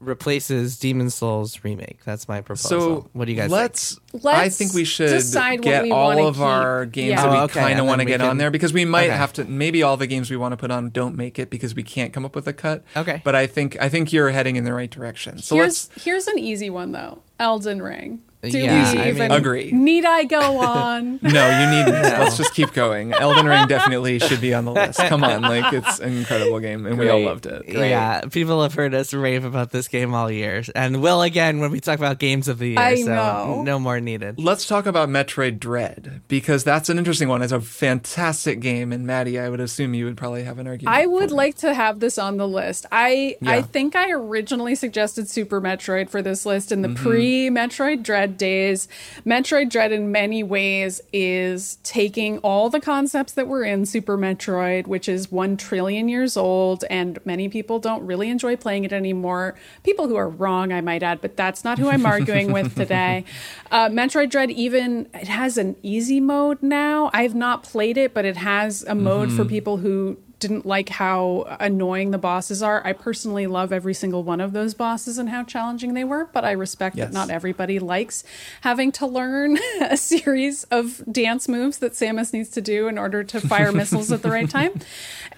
replaces 0.00 0.78
Demon's 0.78 1.14
Souls 1.14 1.62
remake. 1.62 2.02
That's 2.04 2.26
my 2.26 2.40
proposal. 2.40 2.80
So 2.80 3.10
what 3.12 3.26
do 3.26 3.32
you 3.32 3.36
guys 3.38 3.50
let's, 3.50 3.94
think? 4.10 4.24
I 4.24 4.28
Let's 4.28 4.40
I 4.40 4.48
think 4.48 4.72
we 4.74 4.84
should 4.84 5.10
decide 5.10 5.60
what 5.60 5.64
get 5.64 5.82
we 5.84 5.90
all 5.92 6.08
wanna 6.08 6.24
of 6.26 6.34
keep. 6.36 6.42
our 6.42 6.86
games 6.86 7.10
Yeah. 7.10 7.22
that 7.22 7.30
we 7.30 7.36
Oh, 7.36 7.42
okay, 7.44 7.60
kind 7.60 7.78
of 7.78 7.86
want 7.86 8.00
to 8.00 8.06
then 8.06 8.06
we 8.06 8.18
get 8.18 8.20
on 8.28 8.38
there 8.38 8.50
because 8.50 8.72
we 8.72 8.84
might 8.84 9.08
Okay. 9.08 9.16
have 9.16 9.32
to. 9.34 9.44
Maybe 9.44 9.82
all 9.82 9.96
the 9.96 10.06
games 10.06 10.30
we 10.30 10.36
want 10.36 10.52
to 10.52 10.56
put 10.56 10.70
on 10.70 10.90
don't 10.90 11.16
make 11.16 11.38
it 11.38 11.50
because 11.50 11.74
we 11.74 11.82
can't 11.82 12.12
come 12.12 12.24
up 12.24 12.34
with 12.34 12.48
a 12.48 12.52
cut. 12.52 12.82
Okay. 12.96 13.20
But 13.24 13.34
I 13.34 13.46
think 13.46 13.76
I 13.80 13.88
think 13.88 14.12
you're 14.12 14.30
heading 14.30 14.56
in 14.56 14.64
the 14.64 14.72
right 14.72 14.90
direction. 14.90 15.38
So 15.38 15.56
here's 15.56 15.90
let's. 15.90 16.04
here's 16.04 16.26
an 16.26 16.38
easy 16.38 16.70
one 16.70 16.92
though. 16.92 17.22
Elden 17.38 17.82
Ring. 17.82 18.22
Do 18.42 18.58
Yeah, 18.58 18.92
we 18.94 18.98
I 19.00 19.08
even 19.08 19.28
mean- 19.28 19.32
Agree. 19.32 19.70
need 19.70 20.04
I 20.06 20.24
go 20.24 20.60
on? 20.60 21.18
No, 21.22 21.60
you 21.60 21.84
need. 21.84 21.92
Let's 22.02 22.36
just 22.38 22.54
keep 22.54 22.72
going. 22.72 23.12
Elden 23.12 23.46
Ring 23.46 23.66
definitely 23.66 24.18
should 24.18 24.40
be 24.40 24.54
on 24.54 24.64
the 24.64 24.72
list. 24.72 24.98
Come 24.98 25.22
on, 25.22 25.42
like 25.42 25.72
it's 25.74 26.00
an 26.00 26.16
incredible 26.18 26.58
game, 26.60 26.86
and 26.86 26.98
we 26.98 27.08
all 27.10 27.20
loved 27.20 27.44
it. 27.46 27.64
Yeah, 27.68 28.22
people 28.22 28.62
have 28.62 28.74
heard 28.74 28.94
us 28.94 29.12
rave 29.12 29.44
about 29.44 29.70
this 29.70 29.88
game 29.88 30.14
all 30.14 30.30
year, 30.30 30.62
and 30.74 31.02
will 31.02 31.20
again 31.22 31.60
when 31.60 31.70
we 31.70 31.80
talk 31.80 31.98
about 31.98 32.18
games 32.18 32.48
of 32.48 32.58
the 32.58 32.70
year. 32.70 32.78
I 32.78 32.96
so 33.02 33.14
know. 33.14 33.62
no 33.62 33.78
more 33.78 34.00
needed. 34.00 34.38
Let's 34.38 34.66
talk 34.66 34.86
about 34.86 35.08
Metroid 35.10 35.58
Dread 35.60 36.22
because 36.28 36.64
that's 36.64 36.88
an 36.88 36.98
interesting 36.98 37.28
one. 37.28 37.42
It's 37.42 37.52
a 37.52 37.60
fantastic 37.60 38.60
game, 38.60 38.92
and 38.92 39.06
Maddie, 39.06 39.38
I 39.38 39.48
would 39.50 39.60
assume 39.60 39.92
you 39.94 40.06
would 40.06 40.16
probably 40.16 40.44
have 40.44 40.58
an 40.58 40.66
argument. 40.66 40.96
I 40.96 41.06
would 41.06 41.30
like 41.30 41.56
to 41.58 41.74
have 41.74 42.00
this 42.00 42.16
on 42.18 42.38
the 42.38 42.48
list. 42.48 42.86
I 42.90 43.36
I 43.44 43.60
think 43.62 43.94
I 43.94 44.10
originally 44.10 44.74
suggested 44.74 45.28
Super 45.28 45.60
Metroid 45.60 46.08
for 46.08 46.22
this 46.22 46.46
list 46.46 46.72
in 46.72 46.80
the 46.82 46.88
Mm-hmm. 46.88 47.02
pre 47.08 47.50
Metroid 47.50 48.02
Dread 48.02 48.29
days. 48.36 48.88
Metroid 49.26 49.70
Dread 49.70 49.92
in 49.92 50.10
many 50.12 50.42
ways 50.42 51.00
is 51.12 51.78
taking 51.82 52.38
all 52.38 52.70
the 52.70 52.80
concepts 52.80 53.32
that 53.34 53.46
were 53.46 53.64
in 53.64 53.86
Super 53.86 54.18
Metroid, 54.18 54.86
which 54.86 55.08
is 55.08 55.30
1 55.30 55.56
trillion 55.56 56.08
years 56.08 56.36
old 56.36 56.84
and 56.90 57.18
many 57.24 57.48
people 57.48 57.78
don't 57.78 58.04
really 58.04 58.28
enjoy 58.30 58.56
playing 58.56 58.84
it 58.84 58.92
anymore. 58.92 59.54
People 59.84 60.08
who 60.08 60.16
are 60.16 60.28
wrong, 60.28 60.72
I 60.72 60.80
might 60.80 61.02
add, 61.02 61.20
but 61.20 61.36
that's 61.36 61.64
not 61.64 61.78
who 61.78 61.88
I'm 61.88 62.06
arguing 62.06 62.52
with 62.52 62.74
today. 62.76 63.24
Uh, 63.70 63.88
Metroid 63.88 64.30
Dread 64.30 64.50
even 64.50 65.08
it 65.14 65.28
has 65.28 65.56
an 65.58 65.76
easy 65.82 66.20
mode 66.20 66.62
now. 66.62 67.10
I 67.12 67.22
have 67.22 67.34
not 67.34 67.62
played 67.62 67.96
it, 67.96 68.12
but 68.14 68.24
it 68.24 68.36
has 68.38 68.82
a 68.84 68.94
mode 68.94 69.20
Mm-hmm. 69.20 69.36
for 69.36 69.44
people 69.44 69.76
who 69.78 70.16
didn't 70.40 70.66
like 70.66 70.88
how 70.88 71.56
annoying 71.60 72.10
the 72.10 72.18
bosses 72.18 72.62
are. 72.62 72.84
I 72.84 72.92
personally 72.92 73.46
love 73.46 73.72
every 73.72 73.94
single 73.94 74.24
one 74.24 74.40
of 74.40 74.52
those 74.52 74.74
bosses 74.74 75.18
and 75.18 75.28
how 75.28 75.44
challenging 75.44 75.94
they 75.94 76.02
were, 76.04 76.24
but 76.32 76.44
I 76.44 76.52
respect 76.52 76.96
Yes. 76.96 77.08
that 77.08 77.14
not 77.14 77.30
everybody 77.30 77.78
likes 77.78 78.24
having 78.62 78.90
to 78.92 79.06
learn 79.06 79.58
a 79.82 79.96
series 79.96 80.64
of 80.64 81.02
dance 81.10 81.46
moves 81.48 81.78
that 81.78 81.92
Samus 81.92 82.32
needs 82.32 82.48
to 82.50 82.60
do 82.60 82.88
in 82.88 82.98
order 82.98 83.22
to 83.22 83.40
fire 83.40 83.70
missiles 83.80 84.10
at 84.10 84.22
the 84.22 84.30
right 84.30 84.50
time. 84.50 84.72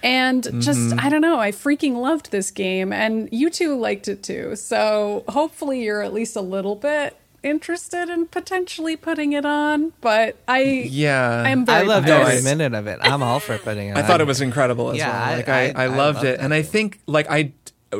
And 0.03 0.45
just, 0.63 0.79
Mm-hmm. 0.81 1.01
I 1.07 1.09
don't 1.11 1.21
know, 1.21 1.39
I 1.39 1.51
freaking 1.53 1.97
loved 1.97 2.31
this 2.31 2.51
game, 2.51 2.93
and 2.93 3.29
you 3.31 3.51
two 3.51 3.77
liked 3.79 4.09
it 4.09 4.23
too. 4.23 4.57
So 4.57 5.25
hopefully 5.29 5.83
you're 5.85 6.03
at 6.03 6.13
least 6.13 6.35
a 6.37 6.41
little 6.41 6.75
bit 6.77 7.17
interested 7.43 8.09
in 8.09 8.27
potentially 8.27 8.97
putting 8.97 9.33
it 9.33 9.45
on, 9.45 9.93
but 10.01 10.37
I 10.47 10.63
Yeah, 10.89 11.43
I'm 11.45 11.67
very 11.67 11.81
I 11.81 11.83
loved 11.83 12.07
No, 12.07 12.21
every 12.23 12.43
minute 12.43 12.75
of 12.75 12.87
it. 12.87 12.99
I'm 13.03 13.23
all 13.23 13.41
for 13.41 13.59
putting 13.59 13.89
it. 13.89 13.97
I 13.97 14.01
on 14.03 14.07
thought 14.07 14.21
it 14.21 14.27
was 14.27 14.41
incredible 14.41 14.91
as 14.91 14.99
Yeah, 14.99 15.09
well. 15.09 15.23
I- 15.33 15.37
Like 15.37 15.49
I, 15.49 15.53
I- 15.53 15.73
I, 15.73 15.85
I 15.85 15.87
loved 15.87 15.99
loved 15.99 16.25
it, 16.25 16.41
and. 16.41 16.53
I 16.55 16.63
think 16.63 17.01
like 17.07 17.27
I. 17.31 17.53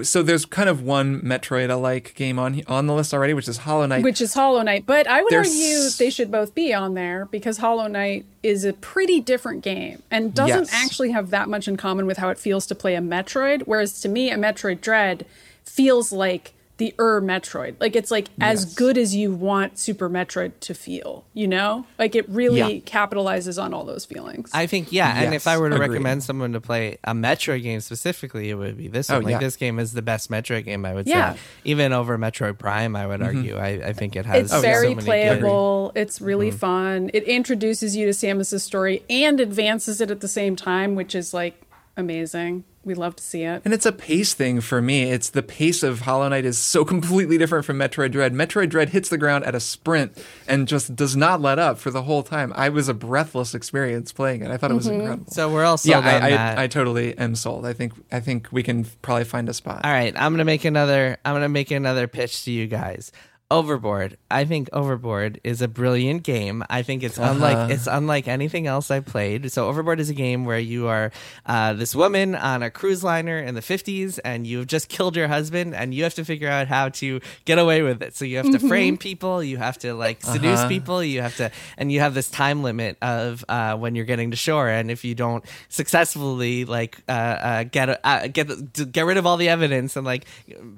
So 0.03 0.23
there's 0.23 0.47
kind 0.47 0.71
of 0.71 0.81
one 0.83 1.21
Metroid-alike 1.21 2.15
game 2.15 2.39
on 2.39 2.63
on 2.67 2.87
the 2.87 2.95
list 2.95 3.13
already, 3.13 3.35
which 3.35 3.47
is 3.47 3.59
Hollow 3.59 3.85
Knight. 3.85 4.03
which 4.03 4.23
is 4.23 4.33
Hollow 4.33 4.63
Knight. 4.63 4.87
But 4.87 5.07
I 5.07 5.21
would 5.23 5.31
There's- 5.31 5.49
argue 5.51 5.91
they 5.99 6.09
should 6.09 6.31
both 6.31 6.55
be 6.55 6.73
on 6.73 6.95
there 6.95 7.27
because 7.31 7.59
Hollow 7.59 7.89
Knight 7.89 8.25
is 8.43 8.65
a 8.65 8.73
pretty 8.73 9.21
different 9.21 9.63
game 9.63 10.03
and 10.11 10.33
doesn't 10.33 10.59
Yes. 10.65 10.71
actually 10.73 11.11
have 11.11 11.29
that 11.31 11.47
much 11.51 11.69
in 11.69 11.77
common 11.77 12.07
with 12.07 12.17
how 12.17 12.31
it 12.31 12.39
feels 12.39 12.65
to 12.69 12.75
play 12.75 12.95
a 12.95 13.01
Metroid. 13.01 13.65
Whereas 13.67 14.01
to 14.01 14.09
me, 14.09 14.31
a 14.31 14.37
Metroid 14.37 14.81
Dread 14.81 15.27
feels 15.63 16.11
like 16.11 16.55
the 16.79 16.95
Ur 16.99 17.21
Metroid. 17.21 17.77
Like 17.81 17.95
it's 17.95 18.11
like 18.11 18.29
as 18.41 18.65
Yes. 18.65 18.75
good 18.75 18.99
as 18.99 19.15
you 19.15 19.33
want 19.33 19.79
Super 19.79 20.09
Metroid 20.11 20.53
to 20.61 20.75
feel, 20.75 21.25
you 21.35 21.47
know? 21.47 21.87
Like 21.99 22.17
it 22.17 22.29
really 22.29 22.59
Yeah. 22.77 22.81
capitalizes 22.81 23.63
on 23.63 23.73
all 23.75 23.85
those 23.85 24.05
feelings. 24.05 24.51
I 24.53 24.67
think 24.67 24.91
yeah, 24.91 25.23
and 25.23 25.35
if 25.35 25.47
I 25.47 25.59
were 25.59 25.69
to 25.69 25.77
agreed. 25.77 25.91
recommend 25.91 26.23
someone 26.25 26.53
to 26.55 26.61
play 26.61 26.99
a 27.05 27.13
Metroid 27.13 27.63
game 27.63 27.81
specifically, 27.81 28.51
it 28.51 28.55
would 28.55 28.77
be 28.79 28.89
this 28.89 29.11
Oh, 29.11 29.15
one. 29.17 29.25
Like 29.25 29.33
yeah. 29.33 29.39
this 29.39 29.57
game 29.57 29.79
is 29.79 29.93
the 29.93 30.03
best 30.03 30.31
Metroid 30.31 30.65
game, 30.65 30.85
I 30.85 30.95
would 30.95 31.07
Yeah. 31.07 31.35
say. 31.35 31.39
Even 31.65 31.93
over 31.93 32.19
Metroid 32.19 32.59
Prime, 32.59 32.97
I 32.97 33.07
would 33.07 33.21
Mm-hmm. 33.21 33.37
argue. 33.37 33.57
I, 33.59 33.69
I 33.89 33.93
think 33.93 34.17
it 34.17 34.27
has 34.27 34.45
it's 34.45 34.53
so 34.53 34.61
very 34.61 34.89
many 34.89 34.95
good- 34.97 35.05
playable. 35.05 35.93
It's 35.95 36.21
really 36.21 36.49
Mm-hmm. 36.49 36.57
fun. 36.59 37.11
It 37.15 37.25
introduces 37.25 37.95
you 37.95 38.07
to 38.07 38.13
Samus's 38.13 38.63
story 38.65 39.03
and 39.11 39.39
advances 39.41 40.01
it 40.01 40.11
at 40.11 40.21
the 40.21 40.29
same 40.29 40.57
time, 40.57 40.95
which 40.95 41.15
is 41.15 41.33
like 41.35 41.61
amazing. 41.97 42.65
We 42.85 42.95
love 42.95 43.15
to 43.15 43.23
see 43.23 43.43
it. 43.45 43.63
And 43.65 43.73
it's 43.73 43.87
a 43.87 43.93
pace 43.93 44.35
thing 44.35 44.61
for 44.61 44.83
me. 44.83 45.05
It's 45.05 45.31
the 45.31 45.43
pace 45.43 45.85
of 45.85 46.01
Hollow 46.01 46.29
Knight 46.29 46.45
is 46.45 46.59
so 46.59 46.85
completely 46.95 47.39
different 47.39 47.65
from 47.65 47.79
Metroid 47.79 48.11
Dread. 48.11 48.33
Metroid 48.35 48.71
Dread 48.71 48.89
hits 48.89 49.09
the 49.09 49.17
ground 49.19 49.45
at 49.45 49.55
a 49.55 49.61
sprint 49.61 50.19
and 50.49 50.67
just 50.67 50.97
does 50.97 51.15
not 51.15 51.41
let 51.41 51.61
up 51.61 51.79
for 51.79 51.93
the 51.93 52.03
whole 52.03 52.25
time. 52.25 52.53
I 52.57 52.71
was 52.71 52.89
a 52.89 52.95
breathless 52.95 53.55
experience 53.55 54.11
playing 54.13 54.43
it. 54.43 54.51
I 54.51 54.57
thought 54.57 54.73
it 54.73 54.75
was 54.75 54.87
Mm-hmm. 54.89 55.01
incredible. 55.01 55.31
So 55.33 55.53
we're 55.53 55.63
all 55.65 55.79
yeah, 55.85 55.95
sold 55.95 56.05
on 56.07 56.23
I, 56.25 56.31
that. 56.31 56.59
I, 56.59 56.65
I 56.65 56.67
totally 56.67 57.17
am 57.17 57.37
sold. 57.37 57.65
I 57.67 57.73
think 57.73 57.93
I 58.11 58.19
think 58.19 58.49
we 58.51 58.65
can 58.65 58.85
probably 59.03 59.25
find 59.25 59.49
a 59.49 59.55
spot. 59.55 59.85
All 59.85 59.93
right, 59.93 60.13
I'm 60.17 60.33
gonna 60.33 60.45
make 60.45 60.65
another. 60.65 61.19
I'm 61.25 61.35
gonna 61.37 61.49
make 61.49 61.71
another 61.71 62.09
pitch 62.09 62.45
to 62.47 62.51
you 62.51 62.67
guys. 62.67 63.13
Overboard. 63.53 64.17
I 64.31 64.45
think 64.45 64.69
Overboard 64.73 65.41
is 65.45 65.61
a 65.63 65.69
brilliant 65.69 66.23
game. 66.23 66.65
I 66.71 66.83
think 66.83 67.03
it's 67.03 67.19
Uh-huh. 67.19 67.33
unlike 67.33 67.71
it's 67.71 67.87
unlike 67.87 68.27
anything 68.29 68.67
else 68.67 68.91
I've 68.91 69.05
played. 69.07 69.53
So 69.53 69.69
Overboard 69.69 70.01
is 70.01 70.09
a 70.11 70.15
game 70.15 70.45
where 70.45 70.59
you 70.59 70.89
are 70.89 71.13
uh, 71.47 71.75
this 71.75 71.95
woman 71.95 72.35
on 72.35 72.63
a 72.63 72.71
cruise 72.71 73.05
liner 73.05 73.39
in 73.39 73.55
the 73.55 73.61
50s, 73.61 74.19
and 74.25 74.47
you've 74.47 74.67
just 74.67 74.89
killed 74.89 75.17
your 75.17 75.29
husband, 75.29 75.75
and 75.75 75.93
you 75.95 76.03
have 76.05 76.15
to 76.15 76.25
figure 76.25 76.49
out 76.49 76.67
how 76.69 76.89
to 77.01 77.21
get 77.45 77.59
away 77.59 77.83
with 77.83 78.03
it. 78.03 78.17
So 78.17 78.25
you 78.25 78.39
have 78.39 78.51
to 78.51 78.59
frame 78.59 78.97
people, 78.97 79.43
you 79.45 79.59
have 79.59 79.79
to 79.81 79.95
like 79.95 80.23
seduce 80.23 80.61
Uh-huh. 80.61 80.69
people, 80.69 81.05
you 81.05 81.21
have 81.23 81.37
to, 81.37 81.51
and 81.77 81.93
you 81.93 82.01
have 82.01 82.15
this 82.15 82.31
time 82.31 82.63
limit 82.63 82.97
of 83.03 83.45
uh, 83.49 83.77
when 83.77 83.95
you're 83.95 84.07
getting 84.07 84.31
to 84.31 84.37
shore, 84.37 84.69
and 84.69 84.91
if 84.91 85.05
you 85.05 85.15
don't 85.15 85.45
successfully 85.69 86.65
like 86.65 86.99
uh, 87.09 87.13
uh, 87.13 87.63
get 87.65 88.01
uh, 88.05 88.27
get 88.29 88.49
get 88.93 89.03
rid 89.05 89.17
of 89.19 89.27
all 89.27 89.37
the 89.37 89.49
evidence 89.49 89.97
and 89.97 90.07
like 90.07 90.25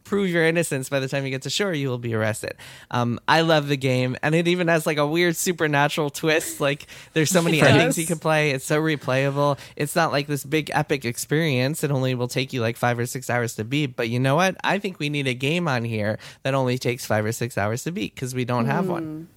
prove 0.04 0.28
your 0.30 0.44
innocence 0.44 0.88
by 0.88 0.98
the 1.00 1.08
time 1.08 1.24
you 1.24 1.30
get 1.30 1.42
to 1.42 1.50
shore, 1.50 1.72
you 1.72 1.88
will 1.88 1.98
be 1.98 2.14
arrested. 2.14 2.54
Um, 2.90 3.18
I 3.26 3.40
love 3.40 3.68
the 3.68 3.76
game, 3.76 4.16
and 4.22 4.34
it 4.34 4.46
even 4.48 4.68
has 4.68 4.86
like 4.86 4.98
a 4.98 5.06
weird 5.06 5.36
supernatural 5.36 6.10
twist. 6.10 6.60
Like 6.60 6.86
there's 7.12 7.30
so 7.30 7.42
many 7.42 7.56
Yes. 7.64 7.68
endings 7.68 7.98
you 7.98 8.06
can 8.06 8.18
play. 8.18 8.50
It's 8.50 8.64
so 8.64 8.80
replayable. 8.80 9.58
It's 9.76 9.96
not 9.96 10.12
like 10.12 10.26
this 10.26 10.44
big 10.44 10.70
epic 10.72 11.04
experience. 11.04 11.82
It 11.84 11.90
only 11.90 12.14
will 12.14 12.28
take 12.28 12.52
you 12.52 12.60
like 12.60 12.76
five 12.76 12.98
or 12.98 13.06
six 13.06 13.28
hours 13.30 13.54
to 13.56 13.64
beat. 13.64 13.96
But 13.96 14.08
you 14.08 14.20
know 14.20 14.36
what? 14.36 14.56
I 14.62 14.78
think 14.78 14.98
we 14.98 15.08
need 15.08 15.26
a 15.26 15.34
game 15.34 15.66
on 15.68 15.84
here 15.84 16.18
that 16.42 16.54
only 16.54 16.78
takes 16.78 17.04
five 17.06 17.24
or 17.24 17.32
six 17.32 17.56
hours 17.58 17.84
to 17.84 17.92
beat 17.92 18.14
because 18.14 18.34
we 18.34 18.44
don't 18.44 18.66
have 18.66 18.88
one. 18.88 19.28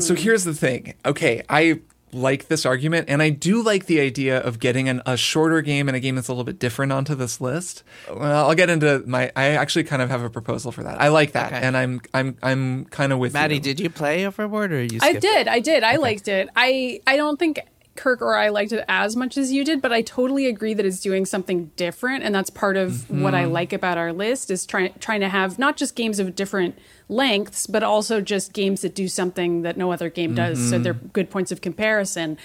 So 0.00 0.14
here's 0.14 0.44
the 0.44 0.52
thing. 0.52 0.94
Okay, 1.06 1.42
I 1.48 1.80
like 2.12 2.48
this 2.48 2.66
argument, 2.66 3.08
and 3.08 3.22
I 3.22 3.30
do 3.30 3.62
like 3.62 3.86
the 3.86 4.00
idea 4.00 4.38
of 4.38 4.58
getting 4.58 4.88
an, 4.88 5.00
a 5.06 5.16
shorter 5.16 5.62
game 5.62 5.88
and 5.88 5.96
a 5.96 6.00
game 6.00 6.14
that's 6.14 6.28
a 6.28 6.32
little 6.32 6.44
bit 6.44 6.58
different 6.58 6.92
onto 6.92 7.14
this 7.14 7.40
list. 7.40 7.82
Well, 8.10 8.48
I'll 8.48 8.54
get 8.54 8.68
into 8.70 9.02
my. 9.06 9.32
I 9.34 9.50
actually 9.50 9.84
kind 9.84 10.02
of 10.02 10.10
have 10.10 10.22
a 10.22 10.30
proposal 10.30 10.72
for 10.72 10.82
that. 10.82 11.00
I 11.00 11.08
like 11.08 11.32
that, 11.32 11.52
Okay. 11.52 11.60
and 11.66 11.76
I'm 11.76 12.00
I'm 12.12 12.36
I'm 12.42 12.84
kind 12.86 13.12
of 13.12 13.18
with 13.18 13.32
Maddie, 13.32 13.54
you. 13.56 13.60
did 13.60 13.80
you 13.80 13.90
play 13.90 14.26
Overboard 14.26 14.72
or 14.72 14.82
you? 14.82 14.98
I 15.02 15.10
skipped 15.10 15.22
did. 15.22 15.48
I 15.48 15.60
did. 15.60 15.82
I 15.82 15.96
liked 15.96 16.28
it. 16.28 16.48
I 16.54 17.00
I 17.06 17.16
don't 17.16 17.38
think 17.38 17.60
Kirk 17.94 18.22
or 18.22 18.36
I 18.36 18.48
liked 18.48 18.72
it 18.72 18.84
as 18.88 19.16
much 19.16 19.36
as 19.36 19.52
you 19.52 19.64
did, 19.64 19.82
but 19.82 19.92
I 19.92 20.02
totally 20.02 20.46
agree 20.46 20.74
that 20.74 20.86
it's 20.86 21.00
doing 21.00 21.26
something 21.26 21.70
different, 21.76 22.24
and 22.24 22.34
that's 22.34 22.50
part 22.50 22.76
of 22.76 23.10
what 23.10 23.34
I 23.34 23.44
mm-hmm. 23.44 23.52
like 23.52 23.72
about 23.72 23.98
our 23.98 24.12
list 24.12 24.50
is 24.50 24.64
trying 24.64 24.94
trying 24.98 25.20
to 25.20 25.28
have 25.28 25.58
not 25.58 25.76
just 25.76 25.94
games 25.94 26.18
of 26.18 26.34
different 26.34 26.78
lengths, 27.08 27.66
but 27.66 27.82
also 27.82 28.20
just 28.20 28.52
games 28.52 28.80
that 28.80 28.94
do 28.94 29.08
something 29.08 29.62
that 29.62 29.76
no 29.76 29.92
other 29.92 30.08
game 30.08 30.34
does. 30.34 30.58
So 30.58 30.74
mm-hmm. 30.74 30.82
they're 30.82 30.94
good 30.94 31.30
points 31.30 31.52
of 31.52 31.60
comparison. 31.60 32.38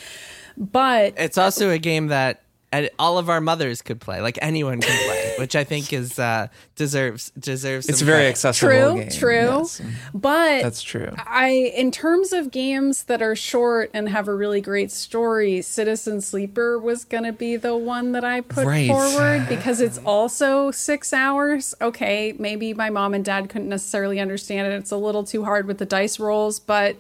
But 0.58 1.14
It's 1.18 1.38
also 1.38 1.70
a 1.70 1.78
game 1.78 2.08
that 2.08 2.42
uh, 2.74 2.84
all 3.00 3.18
of 3.18 3.30
our 3.30 3.40
mothers 3.40 3.82
could 3.82 4.02
play, 4.02 4.20
like 4.22 4.38
anyone 4.42 4.82
can 4.82 5.06
play, 5.08 5.34
which 5.40 5.56
I 5.56 5.64
think 5.64 5.94
is 5.94 6.20
uh, 6.20 6.48
deserves 6.76 7.32
deserves. 7.40 7.88
It's 7.88 8.00
some 8.00 8.06
very 8.06 8.20
credit. 8.20 8.30
accessible. 8.30 8.70
true, 8.70 9.00
game, 9.02 9.10
true. 9.12 9.58
yes. 9.60 9.82
But 10.14 10.64
That's 10.64 10.82
true. 10.82 11.14
I, 11.18 11.50
in 11.76 11.92
terms 11.92 12.34
of 12.34 12.52
games 12.52 13.04
that 13.04 13.22
are 13.22 13.36
short 13.36 13.90
and 13.94 14.10
have 14.10 14.28
a 14.28 14.34
really 14.36 14.60
great 14.62 14.92
story, 14.92 15.62
Citizen 15.62 16.20
Sleeper 16.22 16.78
was 16.78 17.06
going 17.06 17.24
to 17.24 17.32
be 17.34 17.56
the 17.56 17.78
one 17.78 18.12
that 18.12 18.24
I 18.26 18.42
put 18.42 18.66
Right. 18.66 18.88
forward 18.90 19.46
because 19.50 19.80
it's 19.80 20.00
also 20.00 20.70
six 20.72 21.14
hours. 21.14 21.74
Okay, 21.82 22.34
maybe 22.38 22.74
my 22.74 22.90
mom 22.90 23.14
and 23.14 23.24
dad 23.24 23.48
couldn't 23.50 23.70
necessarily 23.70 24.20
understand 24.20 24.68
it. 24.72 24.76
It's 24.76 24.92
a 24.92 24.98
little 24.98 25.24
too 25.24 25.46
hard 25.46 25.68
with 25.68 25.78
the 25.78 25.86
dice 25.86 26.20
rolls, 26.20 26.60
but 26.60 26.98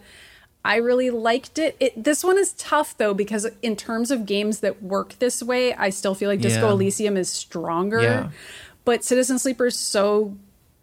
I 0.67 0.75
really 0.75 1.09
liked 1.09 1.57
it. 1.57 1.77
it. 1.79 2.03
This 2.03 2.25
one 2.25 2.37
is 2.37 2.51
tough 2.53 2.97
though 2.97 3.13
because 3.13 3.47
in 3.61 3.77
terms 3.77 4.11
of 4.11 4.25
games 4.25 4.59
that 4.59 4.83
work 4.83 5.17
this 5.19 5.41
way, 5.41 5.73
I 5.73 5.89
still 5.89 6.13
feel 6.13 6.29
like 6.29 6.41
Disco 6.41 6.67
Yeah. 6.67 6.71
Elysium 6.73 7.15
is 7.15 7.29
stronger. 7.29 8.01
Yeah. 8.01 8.29
But 8.83 9.05
Citizen 9.05 9.39
Sleeper 9.39 9.67
is 9.67 9.77
so 9.77 10.35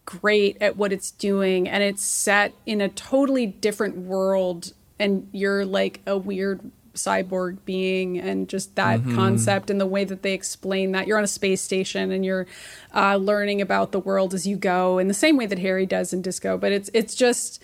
great 0.07 0.57
at 0.61 0.77
what 0.79 0.91
it's 0.93 1.11
doing 1.11 1.69
and 1.69 1.83
it's 1.83 2.03
set 2.03 2.55
in 2.65 2.81
a 2.81 2.89
totally 2.89 3.47
different 3.47 3.97
world 3.99 4.73
and 4.99 5.29
you're 5.33 5.65
like 5.67 6.01
a 6.07 6.17
weird 6.17 6.61
cyborg 6.95 7.59
being 7.65 8.19
and 8.19 8.49
just 8.49 8.77
that 8.77 9.03
concept 9.15 9.69
and 9.69 9.81
the 9.81 9.87
way 9.87 10.05
that 10.05 10.23
they 10.23 10.33
explain 10.33 10.93
that 10.93 11.07
you're 11.07 11.19
on 11.19 11.25
a 11.25 11.27
space 11.27 11.61
station 11.61 12.13
and 12.13 12.25
you're 12.25 12.47
uh, 12.95 13.17
learning 13.17 13.61
about 13.61 13.91
the 13.93 13.99
world 13.99 14.33
as 14.33 14.47
you 14.47 14.57
go 14.57 14.99
in 14.99 15.09
the 15.09 15.15
same 15.15 15.37
way 15.37 15.45
that 15.45 15.59
harry 15.59 15.87
does 15.87 16.13
in 16.13 16.23
disco 16.23 16.57
but 16.57 16.71
it's 16.71 16.89
it's 16.95 17.17
just 17.17 17.61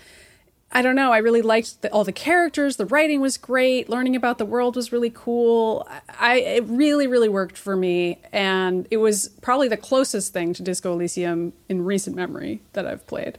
I 0.72 0.82
don't 0.82 0.94
know. 0.94 1.12
I 1.12 1.18
really 1.18 1.42
liked 1.42 1.82
the, 1.82 1.90
all 1.90 2.04
the 2.04 2.12
characters. 2.12 2.76
The 2.76 2.86
writing 2.86 3.20
was 3.20 3.36
great. 3.36 3.88
Learning 3.88 4.14
about 4.14 4.38
the 4.38 4.44
world 4.44 4.76
was 4.76 4.92
really 4.92 5.10
cool. 5.10 5.88
I 6.18 6.36
it 6.36 6.64
really 6.66 7.08
really 7.08 7.28
worked 7.28 7.58
for 7.58 7.74
me, 7.74 8.18
and 8.32 8.86
it 8.90 8.98
was 8.98 9.28
probably 9.40 9.66
the 9.66 9.76
closest 9.76 10.32
thing 10.32 10.54
to 10.54 10.62
Disco 10.62 10.92
Elysium 10.92 11.52
in 11.68 11.84
recent 11.84 12.14
memory 12.14 12.62
that 12.74 12.86
I've 12.86 13.04
played. 13.06 13.38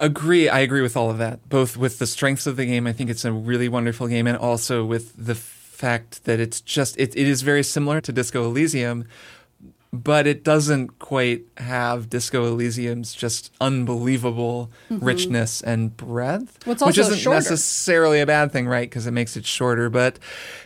Agree. 0.00 0.48
I 0.48 0.60
agree 0.60 0.80
with 0.80 0.96
all 0.96 1.10
of 1.10 1.18
that. 1.18 1.48
Both 1.48 1.76
with 1.76 1.98
the 1.98 2.06
strengths 2.06 2.46
of 2.46 2.56
the 2.56 2.66
game, 2.66 2.86
I 2.86 2.92
think 2.92 3.10
it's 3.10 3.24
a 3.24 3.32
really 3.32 3.68
wonderful 3.68 4.08
game, 4.08 4.26
and 4.26 4.36
also 4.36 4.84
with 4.84 5.14
the 5.16 5.36
fact 5.36 6.24
that 6.24 6.40
it's 6.40 6.60
just 6.60 6.98
it, 6.98 7.16
it 7.16 7.28
is 7.28 7.42
very 7.42 7.62
similar 7.62 8.00
to 8.00 8.12
Disco 8.12 8.44
Elysium, 8.44 9.06
but 9.92 10.26
it 10.26 10.44
doesn't 10.44 10.98
quite 11.00 11.42
have 11.56 12.08
Disco 12.08 12.44
Elysium's 12.46 13.12
just 13.12 13.52
unbelievable 13.60 14.70
richness 14.88 15.60
and 15.62 15.96
breadth, 15.96 16.58
Well, 16.64 16.74
which 16.74 16.82
also 16.82 17.00
isn't 17.00 17.18
shorter. 17.18 17.36
necessarily 17.40 18.20
a 18.20 18.26
bad 18.26 18.52
thing, 18.52 18.68
right? 18.68 18.88
Because 18.88 19.06
it 19.06 19.10
makes 19.10 19.36
it 19.36 19.44
shorter, 19.46 19.90
but 19.90 20.18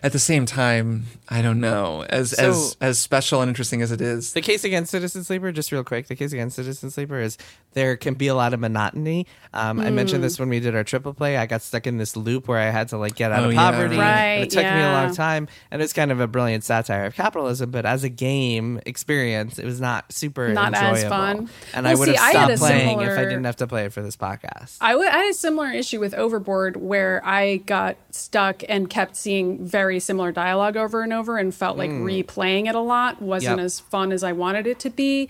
at 0.02 0.12
the 0.12 0.18
same 0.18 0.44
time, 0.44 1.04
I 1.28 1.40
don't 1.40 1.58
know. 1.60 2.04
As 2.10 2.32
So- 2.32 2.50
as 2.50 2.76
as 2.82 2.98
special 2.98 3.40
and 3.40 3.48
interesting 3.48 3.80
as 3.80 3.90
it 3.92 4.00
is, 4.02 4.34
The 4.34 4.42
case 4.42 4.62
against 4.62 4.90
Citizen 4.90 5.24
Sleeper, 5.24 5.52
just 5.52 5.72
real 5.72 5.84
quick, 5.84 6.06
the 6.08 6.16
case 6.16 6.32
against 6.32 6.56
Citizen 6.56 6.90
Sleeper 6.90 7.18
is 7.18 7.38
there 7.72 7.96
can 7.96 8.14
be 8.14 8.26
a 8.28 8.34
lot 8.34 8.52
of 8.52 8.60
monotony. 8.60 9.26
Um, 9.54 9.80
I 9.80 9.88
mentioned 9.90 10.20
Mm. 10.20 10.26
this 10.26 10.38
when 10.38 10.48
we 10.50 10.60
did 10.60 10.74
our 10.76 10.84
triple 10.84 11.14
play. 11.14 11.38
I 11.38 11.46
got 11.46 11.62
stuck 11.62 11.86
in 11.86 11.96
this 11.96 12.14
loop 12.14 12.46
where 12.46 12.58
I 12.58 12.70
had 12.70 12.88
to 12.88 12.98
like 12.98 13.14
get 13.14 13.32
out 13.32 13.42
Oh, 13.44 13.46
of 13.46 13.54
yeah. 13.54 13.70
poverty. 13.70 13.96
Right, 13.96 14.34
it 14.42 14.50
took 14.50 14.64
me 14.64 14.80
a 14.82 14.92
long 14.92 15.14
time, 15.14 15.48
and 15.70 15.80
it's 15.80 15.92
kind 15.94 16.12
of 16.12 16.20
a 16.20 16.26
brilliant 16.26 16.62
satire 16.62 17.06
of 17.06 17.14
capitalism. 17.14 17.70
But 17.70 17.86
as 17.86 18.04
a 18.04 18.08
game 18.10 18.80
experience, 18.84 19.13
it 19.22 19.64
was 19.64 19.80
not 19.80 20.12
super 20.12 20.48
Not 20.48 20.74
as 20.74 21.02
enjoyable. 21.02 21.08
fun. 21.08 21.50
And 21.72 21.88
I 21.88 21.94
would 21.94 22.08
have 22.08 22.16
see, 22.16 22.22
I 22.22 22.32
had 22.32 22.32
stopped 22.32 22.52
a 22.52 22.56
playing 22.58 23.00
if 23.00 23.18
I 23.18 23.24
didn't 23.24 23.44
have 23.44 23.56
to 23.56 23.66
play 23.66 23.84
it 23.84 23.92
for 23.92 24.02
this 24.02 24.16
podcast. 24.16 24.78
I 24.80 24.92
w- 24.92 25.08
I 25.08 25.18
had 25.18 25.30
a 25.30 25.34
similar 25.34 25.70
issue 25.70 26.00
with 26.00 26.14
Overboard 26.14 26.76
where 26.76 27.20
I 27.24 27.56
got 27.58 27.96
stuck 28.10 28.62
and 28.68 28.88
kept 28.90 29.16
seeing 29.16 29.64
very 29.64 30.00
similar 30.00 30.32
dialogue 30.32 30.76
over 30.76 31.02
and 31.02 31.12
over 31.12 31.38
and 31.38 31.54
felt 31.54 31.76
like 31.76 31.90
hmm. 31.90 32.04
replaying 32.04 32.68
it 32.68 32.74
a 32.74 32.80
lot 32.80 33.20
wasn't 33.22 33.58
Yep. 33.58 33.64
as 33.64 33.80
fun 33.80 34.12
as 34.12 34.22
I 34.22 34.32
wanted 34.32 34.66
it 34.66 34.78
to 34.80 34.90
be. 34.90 35.28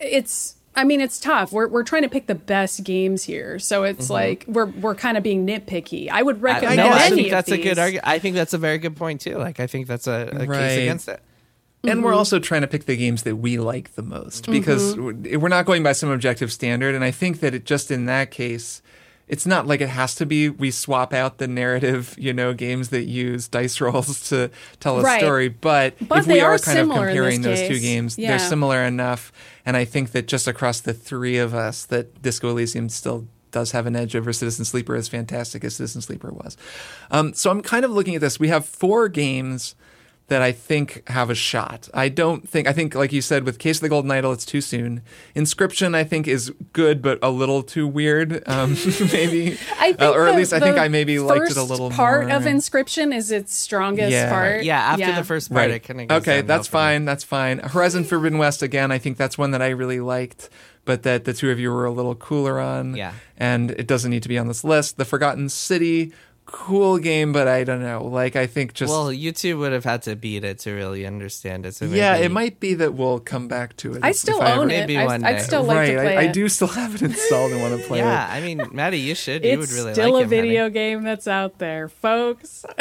It's 0.00 0.56
I 0.76 0.84
mean 0.84 1.00
it's 1.00 1.18
tough. 1.18 1.52
We're 1.52 1.68
we're 1.68 1.82
trying 1.82 2.02
to 2.02 2.08
pick 2.08 2.26
the 2.26 2.34
best 2.34 2.84
games 2.84 3.24
here. 3.24 3.58
So 3.58 3.82
it's 3.82 4.04
mm-hmm. 4.04 4.12
like 4.12 4.44
we're 4.46 4.66
we're 4.66 4.94
kind 4.94 5.16
of 5.16 5.22
being 5.22 5.46
nitpicky. 5.46 6.08
I 6.08 6.22
would 6.22 6.36
I, 6.36 6.40
recommend 6.40 6.76
no, 6.76 6.90
I 6.90 7.08
think 7.10 7.26
of 7.26 7.30
that's 7.30 7.50
a 7.50 7.58
good 7.58 7.78
argument. 7.78 8.06
I 8.06 8.18
think 8.18 8.36
that's 8.36 8.54
a 8.54 8.58
very 8.58 8.78
good 8.78 8.96
point 8.96 9.20
too. 9.20 9.36
Like 9.36 9.58
I 9.58 9.66
think 9.66 9.86
that's 9.86 10.06
a, 10.06 10.28
a 10.32 10.46
Right. 10.46 10.58
case 10.58 10.78
against 10.78 11.08
it. 11.08 11.20
And 11.82 11.92
Mm-hmm. 11.94 12.02
we're 12.02 12.12
also 12.14 12.38
trying 12.38 12.60
to 12.60 12.66
pick 12.66 12.84
the 12.84 12.96
games 12.96 13.22
that 13.22 13.36
we 13.36 13.58
like 13.58 13.94
the 13.94 14.02
most 14.02 14.50
because 14.50 14.96
we're 14.96 15.48
not 15.48 15.64
going 15.64 15.82
by 15.82 15.92
some 15.92 16.10
objective 16.10 16.52
standard. 16.52 16.94
And 16.94 17.02
I 17.02 17.10
think 17.10 17.40
that 17.40 17.54
it 17.54 17.64
just 17.64 17.90
in 17.90 18.04
that 18.06 18.30
case, 18.30 18.82
it's 19.28 19.46
not 19.46 19.66
like 19.66 19.80
it 19.80 19.88
has 19.88 20.14
to 20.16 20.26
be 20.26 20.50
we 20.50 20.70
swap 20.72 21.14
out 21.14 21.38
the 21.38 21.48
narrative, 21.48 22.14
you 22.18 22.34
know, 22.34 22.52
games 22.52 22.90
that 22.90 23.04
use 23.04 23.48
dice 23.48 23.80
rolls 23.80 24.28
to 24.28 24.50
tell 24.80 24.98
a 25.00 25.02
Right. 25.02 25.20
story. 25.20 25.48
But, 25.48 25.94
But 26.06 26.18
if 26.18 26.26
we 26.26 26.40
are 26.40 26.54
are 26.54 26.58
kind 26.58 26.78
of 26.80 26.88
comparing 26.90 27.40
those 27.42 27.60
two 27.66 27.78
games, 27.78 28.18
Yeah. 28.18 28.30
they're 28.30 28.38
similar 28.40 28.82
enough. 28.82 29.32
And 29.64 29.74
I 29.76 29.86
think 29.86 30.12
that 30.12 30.26
just 30.26 30.46
across 30.48 30.80
the 30.80 30.92
three 30.92 31.38
of 31.38 31.54
us, 31.54 31.86
that 31.86 32.20
Disco 32.20 32.50
Elysium 32.50 32.88
still 32.90 33.26
does 33.52 33.70
have 33.70 33.86
an 33.86 33.96
edge 33.96 34.14
over 34.14 34.32
Citizen 34.32 34.64
Sleeper, 34.64 34.96
as 34.96 35.08
fantastic 35.08 35.64
as 35.64 35.76
Citizen 35.76 36.02
Sleeper 36.02 36.30
was. 36.30 36.56
Um, 37.10 37.32
so 37.32 37.50
I'm 37.50 37.62
kind 37.62 37.84
of 37.86 37.90
looking 37.90 38.14
at 38.16 38.20
this. 38.20 38.38
We 38.38 38.48
have 38.48 38.66
four 38.66 39.08
games 39.08 39.74
that 40.30 40.40
I 40.42 40.52
think 40.52 41.06
have 41.08 41.28
a 41.28 41.34
shot. 41.34 41.88
I 41.92 42.08
don't 42.08 42.48
think 42.48 42.66
I 42.66 42.72
think 42.72 42.94
like 42.94 43.12
you 43.12 43.20
said 43.20 43.44
with 43.44 43.58
Case 43.58 43.76
of 43.78 43.82
the 43.82 43.88
Golden 43.88 44.10
Idol, 44.10 44.32
it's 44.32 44.44
too 44.44 44.60
soon. 44.60 45.02
Inscription 45.34 45.94
I 45.94 46.04
think 46.04 46.26
is 46.26 46.52
good 46.72 47.02
but 47.02 47.18
a 47.22 47.30
little 47.30 47.62
too 47.62 47.86
weird. 47.86 48.42
Um, 48.48 48.76
maybe, 49.12 49.58
I 49.78 49.92
think 49.92 50.00
Uh, 50.02 50.12
or 50.12 50.26
at 50.28 50.32
the- 50.32 50.36
least 50.38 50.52
I 50.52 50.60
think 50.60 50.78
I 50.78 50.88
maybe 50.88 51.18
liked 51.18 51.42
it 51.50 51.52
a 51.52 51.54
first 51.56 51.70
little 51.70 51.90
part 51.90 52.28
more. 52.28 52.36
of 52.36 52.46
Inscription 52.46 53.12
is 53.12 53.30
its 53.30 53.54
strongest 53.54 54.12
Yeah. 54.12 54.30
part. 54.30 54.64
Yeah, 54.64 54.80
after 54.80 55.12
the 55.12 55.24
first 55.24 55.52
part, 55.52 55.70
it 55.70 55.80
kind 55.80 56.00
of 56.10 56.22
okay, 56.22 56.40
that's 56.42 56.66
fine. 56.68 57.04
That's 57.04 57.24
fine. 57.24 57.58
Horizon 57.58 58.04
Forbidden 58.04 58.38
West 58.38 58.62
again. 58.62 58.90
I 58.90 58.98
think 58.98 59.16
that's 59.16 59.36
one 59.36 59.50
that 59.50 59.60
I 59.62 59.68
really 59.68 60.00
liked, 60.00 60.48
but 60.84 61.02
that 61.02 61.24
the 61.24 61.32
two 61.34 61.50
of 61.50 61.58
you 61.60 61.70
were 61.70 61.84
a 61.84 61.90
little 61.92 62.14
cooler 62.14 62.58
on. 62.60 62.96
Yeah. 62.96 63.12
and 63.36 63.70
it 63.72 63.86
doesn't 63.86 64.10
need 64.10 64.22
to 64.22 64.28
be 64.28 64.38
on 64.38 64.46
this 64.48 64.64
list. 64.64 64.96
The 64.98 65.04
Forgotten 65.04 65.48
City, 65.48 66.12
cool 66.52 66.98
game, 66.98 67.32
but 67.32 67.48
I 67.48 67.64
don't 67.64 67.80
know. 67.82 68.04
Like 68.04 68.36
I 68.36 68.46
think 68.46 68.74
just 68.74 68.90
Well, 68.90 69.12
you 69.12 69.32
two 69.32 69.58
would 69.58 69.72
have 69.72 69.84
had 69.84 70.02
to 70.02 70.16
beat 70.16 70.44
it 70.44 70.58
to 70.60 70.72
really 70.72 71.06
understand 71.06 71.66
it. 71.66 71.74
So 71.74 71.86
yeah, 71.86 72.12
maybe- 72.12 72.24
it 72.26 72.30
might 72.30 72.60
be 72.60 72.74
that 72.74 72.94
we'll 72.94 73.20
come 73.20 73.48
back 73.48 73.76
to 73.78 73.94
it. 73.94 74.00
I 74.02 74.12
still 74.12 74.38
if 74.38 74.42
I 74.44 74.52
own 74.52 74.70
ever- 74.70 74.70
it. 74.70 74.86
Maybe 74.86 74.96
I, 74.98 75.04
one 75.06 75.24
I'd 75.24 75.32
day. 75.36 75.42
still 75.42 75.62
like 75.64 75.76
right, 75.76 75.86
to 75.92 75.96
play 75.98 76.16
I, 76.16 76.20
I 76.22 76.26
do 76.28 76.48
still 76.48 76.68
have 76.80 76.94
it 76.94 77.02
installed 77.02 77.52
and 77.52 77.60
want 77.62 77.80
to 77.80 77.86
play 77.86 77.98
Yeah, 77.98 78.04
it. 78.24 78.28
Yeah, 78.28 78.34
I 78.36 78.40
mean, 78.66 78.68
Maddie, 78.74 78.98
you 79.00 79.14
should. 79.14 79.44
You 79.44 79.58
would 79.58 79.70
really 79.70 79.92
still 79.94 80.12
like 80.12 80.22
a 80.22 80.26
it, 80.26 80.30
Maddie. 80.30 80.48
video 80.48 80.68
game 80.70 81.02
that's 81.02 81.26
out 81.28 81.58
there, 81.58 81.88
folks. 81.88 82.64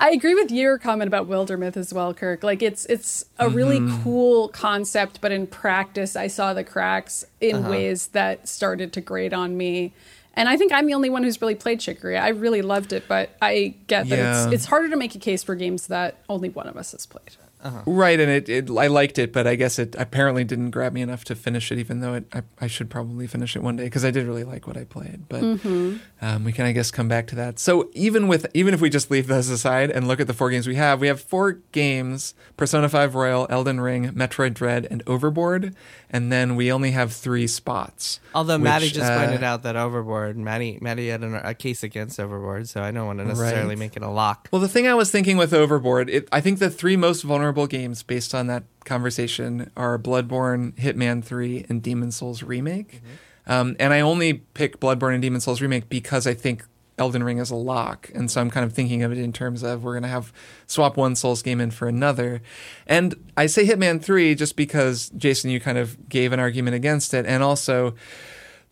I 0.00 0.10
agree 0.12 0.34
with 0.34 0.50
your 0.50 0.78
comment 0.78 1.08
about 1.08 1.28
Wildermyth 1.28 1.76
as 1.76 1.92
well, 1.94 2.12
Kirk. 2.14 2.42
Like 2.42 2.62
it's 2.62 2.86
it's 2.86 3.24
a 3.38 3.48
really 3.48 3.76
Mm-hmm. 3.80 4.02
cool 4.04 4.48
concept, 4.48 5.20
but 5.20 5.32
in 5.32 5.46
practice, 5.46 6.16
I 6.16 6.28
saw 6.28 6.54
the 6.54 6.64
cracks 6.64 7.24
in 7.40 7.56
Uh-huh. 7.56 7.70
ways 7.70 8.08
that 8.08 8.48
started 8.48 8.92
to 8.94 9.00
grate 9.00 9.32
on 9.32 9.56
me. 9.56 9.92
And 10.36 10.48
I 10.48 10.56
think 10.58 10.70
I'm 10.72 10.86
the 10.86 10.94
only 10.94 11.08
one 11.10 11.22
who's 11.22 11.40
really 11.40 11.54
played 11.54 11.80
Chicory. 11.80 12.16
I 12.18 12.28
really 12.28 12.60
loved 12.62 12.92
it, 12.92 13.04
but 13.08 13.30
I 13.40 13.74
get 13.86 14.08
that 14.10 14.18
Yeah. 14.18 14.44
it's 14.44 14.52
it's 14.52 14.64
harder 14.66 14.88
to 14.90 14.96
make 14.96 15.14
a 15.14 15.18
case 15.18 15.42
for 15.42 15.54
games 15.54 15.86
that 15.86 16.18
only 16.28 16.50
one 16.50 16.66
of 16.68 16.76
us 16.76 16.92
has 16.92 17.06
played. 17.06 17.36
Right, 17.86 18.18
and 18.20 18.30
it, 18.30 18.48
it 18.48 18.70
I 18.70 18.86
liked 18.88 19.18
it, 19.18 19.32
but 19.32 19.46
I 19.46 19.54
guess 19.54 19.78
it 19.78 19.94
apparently 19.98 20.44
didn't 20.44 20.70
grab 20.70 20.92
me 20.92 21.02
enough 21.02 21.24
to 21.24 21.34
finish 21.34 21.70
it. 21.72 21.78
Even 21.78 22.00
though 22.00 22.14
it, 22.14 22.24
I, 22.32 22.42
I 22.60 22.66
should 22.66 22.90
probably 22.90 23.26
finish 23.26 23.56
it 23.56 23.62
one 23.62 23.76
day 23.76 23.84
because 23.84 24.04
I 24.04 24.10
did 24.10 24.26
really 24.26 24.44
like 24.44 24.66
what 24.66 24.76
I 24.76 24.84
played. 24.84 25.28
But 25.28 25.42
Mm-hmm. 25.42 25.96
um, 26.22 26.44
we 26.44 26.52
can, 26.52 26.66
I 26.66 26.72
guess, 26.72 26.90
come 26.90 27.08
back 27.08 27.26
to 27.28 27.34
that. 27.36 27.58
So 27.58 27.90
even 27.94 28.28
with 28.28 28.46
even 28.54 28.74
if 28.74 28.80
we 28.80 28.90
just 28.90 29.10
leave 29.10 29.26
those 29.26 29.48
aside 29.48 29.90
and 29.90 30.06
look 30.08 30.20
at 30.20 30.26
the 30.26 30.34
four 30.34 30.50
games 30.50 30.66
we 30.66 30.76
have, 30.76 31.00
we 31.00 31.06
have 31.08 31.20
four 31.20 31.52
games: 31.72 32.34
Persona 32.56 32.88
Five 32.88 33.14
Royal, 33.14 33.46
Elden 33.50 33.80
Ring, 33.80 34.10
Metroid 34.12 34.54
Dread, 34.54 34.86
and 34.90 35.02
Overboard. 35.06 35.74
And 36.08 36.30
then 36.30 36.54
we 36.54 36.70
only 36.70 36.92
have 36.92 37.12
three 37.12 37.48
spots. 37.48 38.20
Although 38.34 38.56
which, 38.58 38.62
Maddie 38.64 38.90
just 38.90 39.10
uh, 39.10 39.18
pointed 39.24 39.42
out 39.42 39.64
that 39.64 39.74
Overboard, 39.76 40.36
Maddie, 40.36 40.78
Maddie 40.80 41.08
had 41.08 41.22
an, 41.22 41.34
a 41.34 41.52
case 41.52 41.82
against 41.82 42.20
Overboard, 42.20 42.68
so 42.68 42.80
I 42.82 42.92
don't 42.92 43.06
want 43.06 43.18
to 43.18 43.24
necessarily 43.24 43.70
Right. 43.70 43.78
make 43.78 43.96
it 43.96 44.02
a 44.02 44.08
lock. 44.08 44.48
Well, 44.52 44.60
the 44.60 44.68
thing 44.68 44.86
I 44.86 44.94
was 44.94 45.10
thinking 45.10 45.36
with 45.36 45.52
Overboard, 45.52 46.08
it, 46.08 46.28
I 46.30 46.40
think 46.40 46.60
the 46.60 46.70
three 46.70 46.96
most 46.96 47.22
vulnerable 47.22 47.55
games 47.64 48.02
based 48.02 48.34
on 48.34 48.48
that 48.48 48.64
conversation 48.84 49.70
are 49.74 49.98
Bloodborne, 49.98 50.74
Hitman 50.74 51.24
3, 51.24 51.64
and 51.70 51.82
Demon's 51.82 52.16
Souls 52.16 52.42
Remake. 52.42 53.00
Um, 53.46 53.76
and 53.80 53.94
I 53.94 54.00
only 54.00 54.34
pick 54.34 54.80
Bloodborne 54.80 55.14
and 55.14 55.22
Demon's 55.22 55.44
Souls 55.44 55.62
Remake 55.62 55.88
because 55.88 56.26
I 56.26 56.34
think 56.34 56.64
Elden 56.98 57.22
Ring 57.22 57.38
is 57.38 57.50
a 57.50 57.56
lock. 57.56 58.10
And 58.14 58.30
so 58.30 58.40
I'm 58.40 58.50
kind 58.50 58.64
of 58.64 58.72
thinking 58.72 59.02
of 59.02 59.12
it 59.12 59.18
in 59.18 59.32
terms 59.32 59.62
of 59.62 59.84
we're 59.84 59.92
going 59.92 60.02
to 60.02 60.08
have 60.08 60.32
swap 60.66 60.96
one 60.96 61.14
Souls 61.14 61.42
game 61.42 61.60
in 61.60 61.70
for 61.70 61.88
another. 61.88 62.42
And 62.86 63.14
I 63.36 63.46
say 63.46 63.66
Hitman 63.66 64.02
3 64.02 64.34
just 64.34 64.56
because, 64.56 65.10
Jason, 65.16 65.50
you 65.50 65.60
kind 65.60 65.78
of 65.78 66.08
gave 66.08 66.32
an 66.32 66.40
argument 66.40 66.74
against 66.74 67.14
it. 67.14 67.26
And 67.26 67.42
also, 67.42 67.94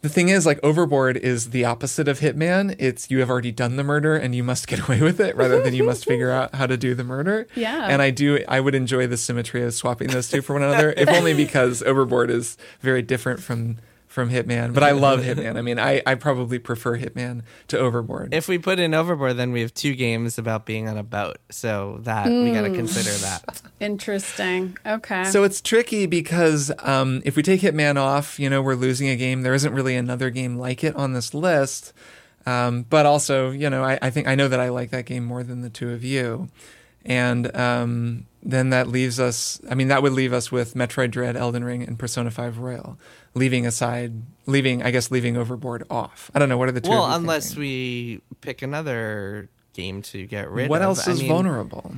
the 0.05 0.11
thing 0.11 0.29
is, 0.29 0.45
like 0.45 0.61
Overboard 0.63 1.17
is 1.17 1.49
the 1.49 1.65
opposite 1.65 2.09
of 2.09 2.21
Hitman. 2.21 2.77
It's 2.79 3.11
you 3.11 3.21
have 3.21 3.31
already 3.31 3.53
done 3.53 3.77
the 3.77 3.83
murder 3.83 4.15
and 4.15 4.35
you 4.35 4.45
must 4.45 4.67
get 4.67 4.79
away 4.87 5.01
with 5.01 5.19
it, 5.19 5.35
rather 5.35 5.63
than 5.63 5.73
you 5.73 5.83
must 5.83 6.05
figure 6.05 6.31
out 6.31 6.55
how 6.55 6.67
to 6.67 6.77
do 6.77 6.95
the 6.95 7.05
murder. 7.05 7.47
Yeah. 7.55 7.87
And 7.89 8.03
I 8.03 8.11
do. 8.11 8.45
I 8.47 8.61
would 8.61 8.75
enjoy 8.75 9.07
the 9.07 9.17
symmetry 9.17 9.63
of 9.63 9.73
swapping 9.73 10.09
those 10.09 10.29
two 10.29 10.43
for 10.43 10.53
one 10.53 10.63
another, 10.63 10.93
if 10.95 11.09
only 11.09 11.33
because 11.33 11.83
Overboard 11.83 12.29
is 12.31 12.59
very 12.83 13.01
different 13.01 13.41
from 13.43 13.79
from 14.15 14.31
Hitman. 14.31 14.73
But 14.73 14.85
I 14.85 14.91
love 15.07 15.21
Hitman. 15.21 15.57
I 15.57 15.61
mean, 15.63 15.79
I 15.81 16.01
I 16.07 16.15
probably 16.15 16.61
prefer 16.61 16.97
Hitman 16.97 17.43
to 17.69 17.79
Overboard. 17.79 18.33
If 18.33 18.47
we 18.47 18.59
put 18.59 18.79
in 18.79 18.95
Overboard, 18.95 19.37
then 19.37 19.51
we 19.51 19.61
have 19.61 19.75
two 19.75 19.95
games 19.95 20.39
about 20.39 20.65
being 20.67 20.89
on 20.89 20.97
a 20.97 21.03
boat, 21.03 21.39
so 21.51 21.99
that 22.03 22.27
we 22.29 22.53
got 22.53 22.63
to 22.63 22.71
Mm. 22.71 22.77
consider 22.77 23.11
that. 23.11 23.61
Interesting. 23.81 24.77
Okay. 24.87 25.25
So 25.25 25.43
it's 25.43 25.61
tricky 25.61 26.07
because 26.07 26.71
um, 26.81 27.23
if 27.25 27.35
we 27.37 27.43
take 27.43 27.61
Hitman 27.61 27.97
off, 27.97 28.39
you 28.39 28.49
know, 28.49 28.63
we're 28.63 28.75
losing 28.77 29.09
a 29.09 29.17
game. 29.17 29.43
There 29.43 29.55
isn't 29.55 29.73
really 29.75 29.97
another 29.97 30.31
game 30.31 30.57
like 30.57 30.85
it 30.85 30.95
on 30.95 31.13
this 31.13 31.35
list. 31.35 31.93
Um, 32.47 32.83
but 32.89 33.07
also, 33.07 33.51
you 33.51 33.69
know, 33.71 33.83
I, 33.83 33.99
I 34.03 34.11
think 34.11 34.29
I 34.29 34.35
know 34.35 34.49
that 34.49 34.61
I 34.61 34.69
like 34.69 34.91
that 34.91 35.07
game 35.07 35.25
more 35.25 35.43
than 35.43 35.63
the 35.63 35.71
two 35.71 35.91
of 35.91 36.05
you. 36.05 36.49
And 37.05 37.55
um, 37.57 38.27
then 38.43 38.71
that 38.71 38.89
leaves 38.89 39.21
us. 39.21 39.61
I 39.69 39.75
mean, 39.75 39.89
that 39.89 40.03
would 40.03 40.13
leave 40.13 40.33
us 40.33 40.51
with 40.51 40.75
Metroid 40.75 41.11
Dread, 41.11 41.37
Elden 41.37 41.65
Ring, 41.65 41.83
and 41.83 41.99
Persona 41.99 42.31
Five 42.31 42.59
Royal, 42.59 42.99
leaving 43.35 43.67
aside, 43.67 44.23
leaving 44.47 44.83
I 44.83 44.91
guess 44.91 45.11
leaving 45.11 45.37
Overboard 45.37 45.85
off. 45.91 46.31
I 46.35 46.39
don't 46.39 46.49
know 46.49 46.59
what 46.59 46.69
are 46.69 46.73
the 46.73 46.81
two. 46.81 46.91
Well, 46.91 47.13
unless 47.13 47.49
thinking? 47.49 47.61
we 47.61 48.21
pick 48.41 48.63
another 48.63 49.49
game 49.73 50.03
to 50.03 50.27
get 50.27 50.51
rid 50.51 50.71
what 50.71 50.83
of. 50.83 50.89
What 50.89 50.99
else 50.99 51.09
I 51.09 51.13
is 51.13 51.21
mean, 51.21 51.29
vulnerable? 51.29 51.95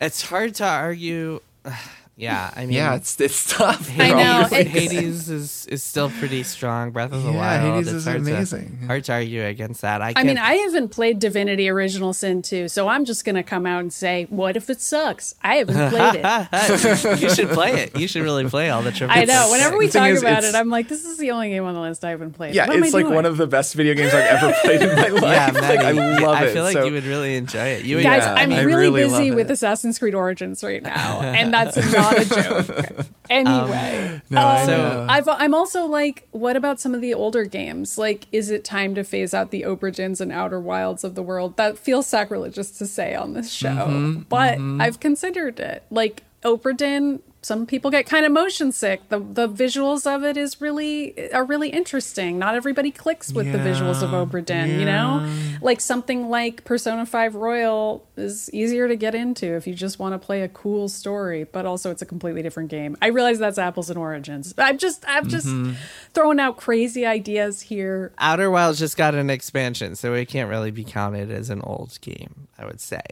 It's 0.00 0.22
hard 0.22 0.54
to 0.56 0.64
argue. 0.66 1.40
Yeah, 2.16 2.52
I 2.54 2.60
mean, 2.66 2.76
Yeah, 2.76 2.94
it's 2.94 3.20
it's 3.20 3.52
tough. 3.56 3.90
I 3.98 4.10
know, 4.10 4.40
it's- 4.52 4.66
Hades 4.68 5.28
is, 5.28 5.66
is 5.66 5.82
still 5.82 6.10
pretty 6.10 6.44
strong. 6.44 6.92
Breath 6.92 7.12
of 7.12 7.24
the 7.24 7.32
Yeah, 7.32 7.36
Wild. 7.36 7.74
Hades 7.74 7.88
it's 7.88 7.96
is 7.96 8.04
hard 8.04 8.18
amazing. 8.18 8.78
To, 8.82 8.86
hard 8.86 9.04
to 9.04 9.12
argue 9.14 9.44
against 9.44 9.80
that. 9.80 10.00
I, 10.00 10.12
I 10.14 10.22
mean, 10.22 10.38
I 10.38 10.54
haven't 10.54 10.90
played 10.90 11.18
Divinity 11.18 11.68
Original 11.68 12.12
Sin 12.12 12.40
2, 12.42 12.68
so 12.68 12.86
I'm 12.86 13.04
just 13.04 13.24
going 13.24 13.34
to 13.34 13.42
come 13.42 13.66
out 13.66 13.80
and 13.80 13.92
say, 13.92 14.26
what 14.30 14.56
if 14.56 14.70
it 14.70 14.80
sucks? 14.80 15.34
I 15.42 15.56
haven't 15.56 15.90
played 15.90 16.22
it. 16.24 17.20
you 17.20 17.30
should 17.30 17.48
play 17.48 17.82
it. 17.82 17.96
You 17.98 18.06
should 18.06 18.22
really 18.22 18.48
play 18.48 18.70
all 18.70 18.82
the 18.82 18.92
triple. 18.92 19.16
I 19.18 19.24
know. 19.24 19.48
Whenever 19.50 19.76
we 19.76 19.88
talk 19.88 20.08
is, 20.10 20.22
about 20.22 20.44
it, 20.44 20.54
I'm 20.54 20.70
like, 20.70 20.86
this 20.88 21.04
is 21.04 21.18
the 21.18 21.32
only 21.32 21.48
game 21.50 21.64
on 21.64 21.74
the 21.74 21.80
list 21.80 22.04
I 22.04 22.10
haven't 22.10 22.34
played. 22.34 22.54
Yeah, 22.54 22.68
What 22.68 22.78
it's 22.78 22.92
like 22.94 23.04
doing? 23.06 23.14
one 23.14 23.26
of 23.26 23.38
the 23.38 23.48
best 23.48 23.74
video 23.74 23.94
games 23.94 24.14
I've 24.14 24.42
ever 24.42 24.54
played 24.62 24.82
in 24.82 24.94
my 24.94 25.08
life. 25.08 25.22
yeah, 25.54 25.60
like, 25.60 25.80
I 25.80 25.92
Maddie, 25.92 26.24
love 26.24 26.36
I 26.36 26.44
it. 26.46 26.52
feel 26.52 26.62
like 26.62 26.74
so, 26.74 26.84
you 26.84 26.92
would 26.92 27.04
really 27.04 27.34
enjoy 27.36 27.58
it. 27.66 27.84
You 27.84 28.00
Guys, 28.04 28.22
Yeah, 28.22 28.34
I'm 28.34 28.50
really, 28.50 28.66
really 28.66 29.02
busy 29.02 29.30
with. 29.32 29.50
Assassin's 29.50 29.98
Creed 29.98 30.14
Origins 30.14 30.62
right 30.62 30.82
now, 30.82 31.20
and 31.20 31.52
that's 31.52 31.76
not 32.12 32.18
a 32.18 32.24
joke. 32.26 33.06
Anyway, 33.30 34.20
No, 34.28 34.40
I 34.40 34.60
um, 34.62 34.66
know. 34.68 35.06
I've, 35.08 35.26
I'm 35.28 35.54
also 35.54 35.86
like, 35.86 36.28
what 36.32 36.56
about 36.56 36.78
some 36.78 36.94
of 36.94 37.00
the 37.00 37.14
older 37.14 37.46
games? 37.46 37.96
Like, 37.96 38.26
is 38.32 38.50
it 38.50 38.64
time 38.64 38.94
to 38.96 39.02
phase 39.02 39.32
out 39.32 39.50
the 39.50 39.62
Obra 39.62 39.92
Dinns 39.94 40.20
and 40.20 40.30
Outer 40.30 40.60
Wilds 40.60 41.04
of 41.04 41.14
the 41.14 41.22
world? 41.22 41.56
That 41.56 41.78
feels 41.78 42.06
sacrilegious 42.06 42.70
to 42.72 42.86
say 42.86 43.14
on 43.14 43.32
this 43.32 43.50
show, 43.50 43.68
Mm-hmm, 43.70 44.20
but 44.28 44.58
I've 44.80 45.00
considered 45.00 45.58
it. 45.58 45.84
Like, 45.90 46.22
Obra 46.42 46.76
Dinn, 46.76 47.22
some 47.44 47.66
people 47.66 47.90
get 47.90 48.06
kind 48.06 48.24
of 48.24 48.32
motion 48.32 48.72
sick. 48.72 49.08
The 49.10 49.18
the 49.18 49.48
visuals 49.48 50.06
of 50.12 50.24
it 50.24 50.36
is 50.36 50.60
really 50.60 51.30
are 51.32 51.44
really 51.44 51.68
interesting. 51.68 52.38
Not 52.38 52.54
everybody 52.54 52.90
clicks 52.90 53.32
with 53.32 53.52
the 53.52 53.58
visuals 53.58 54.02
of 54.02 54.48
Yeah, 54.48 54.64
you 54.64 54.84
know? 54.84 55.30
Like 55.60 55.80
something 55.80 56.28
like 56.30 56.64
Persona 56.64 57.04
5 57.06 57.34
Royal 57.34 58.06
is 58.16 58.50
easier 58.52 58.88
to 58.88 58.96
get 58.96 59.14
into 59.14 59.54
if 59.54 59.66
you 59.66 59.74
just 59.74 59.98
want 59.98 60.14
to 60.14 60.18
play 60.24 60.42
a 60.42 60.48
cool 60.48 60.88
story, 60.88 61.44
but 61.44 61.66
also 61.66 61.90
it's 61.90 62.02
a 62.02 62.06
completely 62.06 62.42
different 62.42 62.70
game. 62.70 62.96
I 63.02 63.08
realize 63.08 63.38
that's 63.38 63.58
apples 63.58 63.90
and 63.90 63.98
origins. 63.98 64.54
I'm 64.58 64.78
just 64.78 65.04
I'm 65.06 65.28
just 65.28 65.44
Mm-hmm. 65.46 65.74
throwing 66.14 66.40
out 66.40 66.56
crazy 66.56 67.04
ideas 67.04 67.60
here. 67.60 68.12
Outer 68.18 68.50
Wilds 68.50 68.78
just 68.78 68.96
got 68.96 69.14
an 69.14 69.28
expansion, 69.28 69.94
so 69.96 70.14
it 70.14 70.26
can't 70.28 70.48
really 70.48 70.70
be 70.70 70.84
counted 70.84 71.30
as 71.30 71.50
an 71.50 71.60
old 71.60 71.98
game. 72.00 72.48
I 72.58 72.64
would 72.64 72.80
say. 72.80 73.02